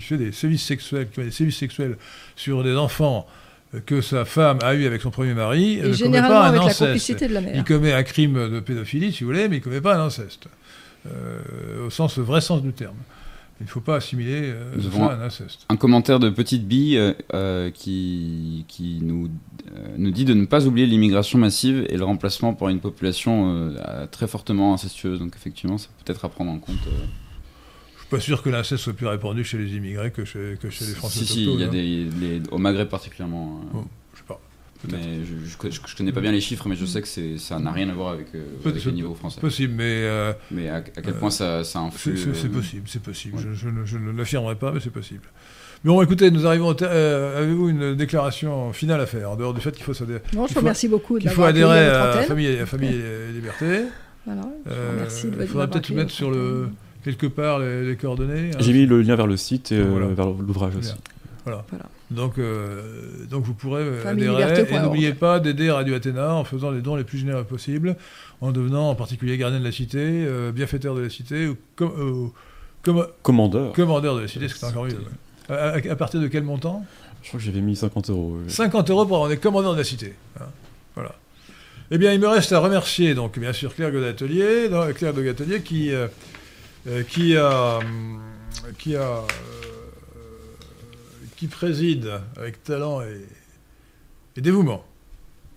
fait 0.00 0.18
des 0.18 0.32
sévices 0.32 0.64
sexuels, 0.64 1.08
qui 1.08 1.14
fait 1.14 1.24
des 1.24 1.30
sévices 1.30 1.56
sexuels 1.56 1.96
sur 2.36 2.62
des 2.62 2.76
enfants 2.76 3.26
que 3.86 4.02
sa 4.02 4.26
femme 4.26 4.58
a 4.62 4.74
eu 4.74 4.86
avec 4.86 5.00
son 5.00 5.10
premier 5.10 5.34
mari, 5.34 5.80
ne 5.82 5.96
commet 5.96 6.20
pas 6.20 6.48
un 6.48 6.60
inceste. 6.60 7.18
Il 7.54 7.64
commet 7.64 7.92
un 7.94 8.02
crime 8.02 8.50
de 8.50 8.60
pédophilie, 8.60 9.12
si 9.12 9.24
vous 9.24 9.30
voulez, 9.30 9.48
mais 9.48 9.56
il 9.56 9.60
ne 9.60 9.64
commet 9.64 9.80
pas 9.80 9.96
un 9.96 10.06
inceste. 10.06 10.48
Euh, 11.12 11.86
au 11.86 11.90
sens, 11.90 12.18
vrai 12.18 12.40
sens 12.40 12.62
du 12.62 12.72
terme. 12.72 12.96
Il 13.60 13.64
ne 13.64 13.70
faut 13.70 13.80
pas 13.80 13.96
assimiler 13.96 14.52
euh, 14.52 14.74
ça 14.82 15.06
à 15.06 15.14
un 15.14 15.20
inceste. 15.22 15.64
Un 15.70 15.76
commentaire 15.76 16.18
de 16.20 16.28
Petite 16.28 16.68
Bille 16.68 17.14
euh, 17.32 17.70
qui, 17.70 18.66
qui 18.68 18.98
nous, 19.00 19.30
nous 19.96 20.10
dit 20.10 20.26
de 20.26 20.34
ne 20.34 20.44
pas 20.44 20.66
oublier 20.66 20.86
l'immigration 20.86 21.38
massive 21.38 21.86
et 21.88 21.96
le 21.96 22.04
remplacement 22.04 22.52
par 22.52 22.68
une 22.68 22.80
population 22.80 23.72
très 24.10 24.26
fortement 24.26 24.74
incestueuse. 24.74 25.20
Donc 25.20 25.34
effectivement, 25.36 25.78
ça 25.78 25.88
peut 26.04 26.12
être 26.12 26.24
à 26.26 26.28
prendre 26.28 26.50
en 26.50 26.58
compte. 26.58 26.76
Je 26.84 26.90
ne 26.90 27.98
suis 28.00 28.10
pas 28.10 28.20
sûr 28.20 28.42
que 28.42 28.50
l'inceste 28.50 28.82
soit 28.82 28.92
plus 28.92 29.06
répandu 29.06 29.42
chez 29.42 29.56
les 29.56 29.74
immigrés 29.74 30.10
que 30.10 30.26
chez, 30.26 30.58
que 30.60 30.68
chez 30.68 30.84
les 30.84 30.92
Français. 30.92 31.20
Si, 31.20 31.26
si, 31.26 31.44
il 31.44 31.58
y 31.58 31.64
a 31.64 31.68
hein. 31.68 31.70
des, 31.70 32.42
au 32.50 32.58
Maghreb 32.58 32.88
particulièrement. 32.88 33.62
Mais 34.92 35.24
je, 35.24 35.70
je, 35.70 35.96
connais 35.96 36.12
pas 36.12 36.20
bien 36.20 36.32
les 36.32 36.40
chiffres, 36.40 36.68
mais 36.68 36.76
je 36.76 36.84
sais 36.84 37.02
que 37.02 37.38
ça 37.38 37.58
n'a 37.58 37.72
rien 37.72 37.88
à 37.88 37.94
voir 37.94 38.12
avec, 38.12 38.28
euh, 38.34 38.44
le 38.64 38.90
niveau 38.90 39.14
français. 39.14 39.40
Possible, 39.40 39.74
mais. 39.76 40.02
Euh, 40.04 40.32
mais 40.50 40.68
à, 40.68 40.80
quel 40.80 41.14
point 41.14 41.30
ça, 41.30 41.64
ça 41.64 41.80
influe 41.80 42.16
C'est 42.16 42.46
euh, 42.46 42.48
possible, 42.48 42.82
c'est 42.86 43.02
possible. 43.02 43.38
Je, 43.54 43.68
ne 43.98 44.12
l'affirmerai 44.12 44.54
pas, 44.54 44.72
mais 44.72 44.80
c'est 44.80 44.90
possible. 44.90 45.22
Mais 45.84 45.90
bon, 45.90 46.02
écoutez, 46.02 46.30
nous 46.30 46.46
arrivons. 46.46 46.70
Avez-vous 46.70 47.68
une 47.68 47.94
déclaration 47.94 48.72
finale 48.72 49.00
à 49.00 49.06
faire, 49.06 49.30
en 49.30 49.36
dehors 49.36 49.54
du 49.54 49.60
fait 49.60 49.72
qu'il 49.72 49.84
faut 49.84 49.94
s'adhérer 49.94 50.22
Non, 50.34 50.46
je 50.46 50.54
vous 50.54 50.60
remercie 50.60 50.88
beaucoup. 50.88 51.18
Il 51.18 51.28
faut 51.28 51.44
adhérer 51.44 51.88
à 51.88 52.16
la 52.16 52.22
famille, 52.22 52.58
à 52.58 52.66
famille 52.66 52.94
et 52.94 53.32
Liberté. 53.32 53.82
Voilà, 54.24 54.48
je 54.66 55.28
Il 55.40 55.46
faudrait 55.46 55.68
peut-être 55.68 55.90
mettre 55.90 56.10
sur 56.10 56.30
le 56.30 56.68
quelque 57.04 57.26
part 57.26 57.60
les, 57.60 57.96
coordonnées. 57.96 58.50
Hein. 58.52 58.58
J'ai 58.58 58.72
mis 58.72 58.84
le 58.84 59.00
lien 59.00 59.14
vers 59.14 59.28
le 59.28 59.36
site 59.36 59.70
et 59.70 59.80
vers 59.80 60.26
l'ouvrage 60.26 60.76
aussi. 60.76 60.94
Voilà. 61.46 61.64
Donc, 62.10 62.38
euh, 62.38 63.24
donc 63.30 63.44
vous 63.44 63.54
pourrez 63.54 63.82
euh, 63.82 64.04
adhérer. 64.04 64.66
Et 64.68 64.78
n'oubliez 64.80 65.14
pas 65.14 65.38
d'aider 65.38 65.70
Radio 65.70 65.94
Athéna 65.94 66.34
en 66.34 66.42
faisant 66.42 66.72
les 66.72 66.80
dons 66.80 66.96
les 66.96 67.04
plus 67.04 67.18
généreux 67.18 67.44
possibles, 67.44 67.96
en 68.40 68.50
devenant 68.50 68.90
en 68.90 68.96
particulier 68.96 69.38
gardien 69.38 69.60
de 69.60 69.64
la 69.64 69.70
cité, 69.70 70.00
euh, 70.00 70.50
bienfaiteur 70.50 70.96
de 70.96 71.02
la 71.02 71.08
cité, 71.08 71.46
ou 71.46 71.56
commandeur. 73.22 73.72
Commandeur 73.74 74.16
de 74.16 74.22
la 74.22 74.28
cité, 74.28 74.48
c'est 74.48 74.66
encore 74.66 74.86
mieux. 74.86 74.98
À, 75.48 75.94
partir 75.94 76.20
de 76.20 76.26
quel 76.26 76.42
montant? 76.42 76.84
Je 77.22 77.28
crois 77.28 77.38
que 77.38 77.46
j'avais 77.46 77.60
mis 77.60 77.76
50 77.76 78.10
euros. 78.10 78.38
50 78.48 78.90
euros 78.90 79.06
pour 79.06 79.16
avoir 79.16 79.30
des 79.30 79.36
commandeurs 79.36 79.74
de 79.74 79.78
la 79.78 79.84
cité. 79.84 80.14
Hein. 80.40 80.46
voilà. 80.96 81.14
Eh 81.92 81.98
bien, 81.98 82.12
il 82.12 82.18
me 82.18 82.26
reste 82.26 82.52
à 82.52 82.58
remercier, 82.58 83.14
donc, 83.14 83.38
bien 83.38 83.52
sûr, 83.52 83.72
Claire 83.72 83.92
Godatelier, 83.92 84.68
Claire 84.96 85.14
de 85.14 85.22
Gatelier, 85.22 85.62
qui, 85.62 85.92
qui 87.08 87.36
a. 87.36 87.78
Qui 88.78 88.96
a 88.96 89.22
qui 91.36 91.46
préside 91.46 92.20
avec 92.36 92.62
talent 92.64 93.02
et, 93.02 94.40
dévouement, 94.40 94.84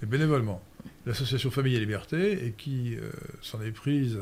et 0.04 0.06
bénévolement, 0.06 0.62
l'association 1.06 1.50
Famille 1.52 1.76
et 1.76 1.80
Liberté, 1.80 2.46
et 2.46 2.52
qui 2.52 2.96
euh, 2.96 3.10
s'en 3.42 3.62
est 3.62 3.72
prise 3.72 4.20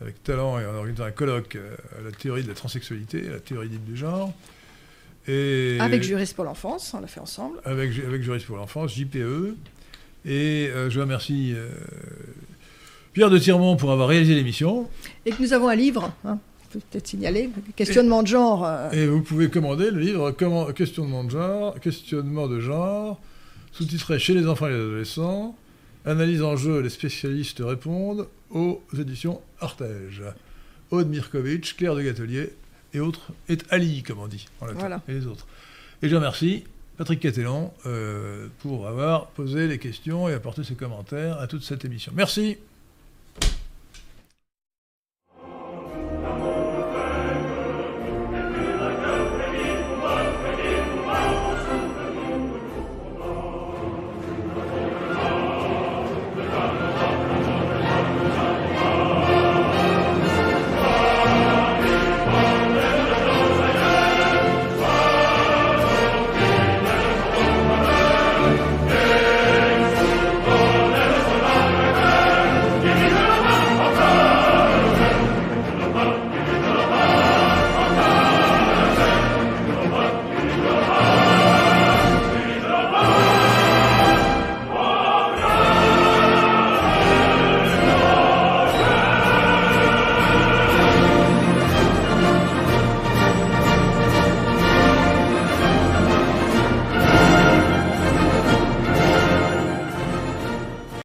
avec 0.00 0.22
talent 0.22 0.58
et 0.60 0.66
en 0.66 0.74
organisant 0.74 1.04
un 1.04 1.10
colloque 1.10 1.56
euh, 1.56 1.74
à 1.98 2.02
la 2.02 2.12
théorie 2.12 2.44
de 2.44 2.48
la 2.48 2.54
transsexualité, 2.54 3.28
à 3.28 3.32
la 3.32 3.40
théorie 3.40 3.68
dite 3.68 3.84
du 3.84 3.96
genre. 3.96 4.32
Et 5.26 5.76
avec 5.80 6.02
Juriste 6.02 6.34
pour 6.34 6.44
l'enfance, 6.44 6.94
on 6.94 7.00
l'a 7.00 7.06
fait 7.06 7.20
ensemble. 7.20 7.58
Avec, 7.64 7.90
avec 7.98 8.22
Juriste 8.22 8.46
pour 8.46 8.56
l'enfance, 8.56 8.94
JPE. 8.94 9.56
Et 10.24 10.70
euh, 10.72 10.88
je 10.88 11.00
remercie 11.00 11.54
Pierre 13.12 13.28
de 13.28 13.38
Tirmont 13.38 13.76
pour 13.76 13.90
avoir 13.90 14.08
réalisé 14.08 14.34
l'émission. 14.34 14.88
Et 15.26 15.32
que 15.32 15.42
nous 15.42 15.52
avons 15.52 15.68
un 15.68 15.74
livre. 15.74 16.12
Hein 16.24 16.38
peut-être 16.70 17.06
signaler, 17.06 17.50
questionnement 17.76 18.22
de 18.22 18.28
genre. 18.28 18.64
Euh. 18.64 18.90
Et 18.90 19.06
vous 19.06 19.22
pouvez 19.22 19.48
commander 19.50 19.90
le 19.90 20.00
livre 20.00 20.30
Comment, 20.32 20.66
Questionnement 20.72 21.24
de 21.24 21.30
genre, 21.30 21.78
questionnement 21.80 22.48
de 22.48 22.60
genre, 22.60 23.20
sous-titré 23.72 24.18
Chez 24.18 24.34
les 24.34 24.46
enfants 24.46 24.66
et 24.66 24.70
les 24.70 24.76
adolescents, 24.76 25.56
analyse 26.04 26.42
en 26.42 26.56
jeu, 26.56 26.80
les 26.80 26.90
spécialistes 26.90 27.62
répondent 27.64 28.28
aux 28.50 28.82
éditions 28.98 29.40
Artege. 29.60 30.22
Aude 30.90 31.08
Mirkovitch, 31.08 31.76
Claire 31.76 31.94
de 31.94 32.02
Gatelier 32.02 32.50
et 32.94 33.00
autres, 33.00 33.32
et 33.48 33.58
Ali, 33.70 34.02
comme 34.02 34.20
on 34.20 34.28
dit, 34.28 34.46
voilà. 34.60 35.02
et 35.08 35.12
les 35.12 35.26
autres. 35.26 35.46
Et 36.02 36.08
je 36.08 36.16
remercie 36.16 36.64
Patrick 36.96 37.20
Catellon 37.20 37.72
euh, 37.86 38.48
pour 38.60 38.88
avoir 38.88 39.28
posé 39.28 39.68
les 39.68 39.78
questions 39.78 40.28
et 40.28 40.34
apporté 40.34 40.64
ses 40.64 40.74
commentaires 40.74 41.38
à 41.38 41.46
toute 41.46 41.62
cette 41.62 41.84
émission. 41.84 42.12
Merci. 42.14 42.56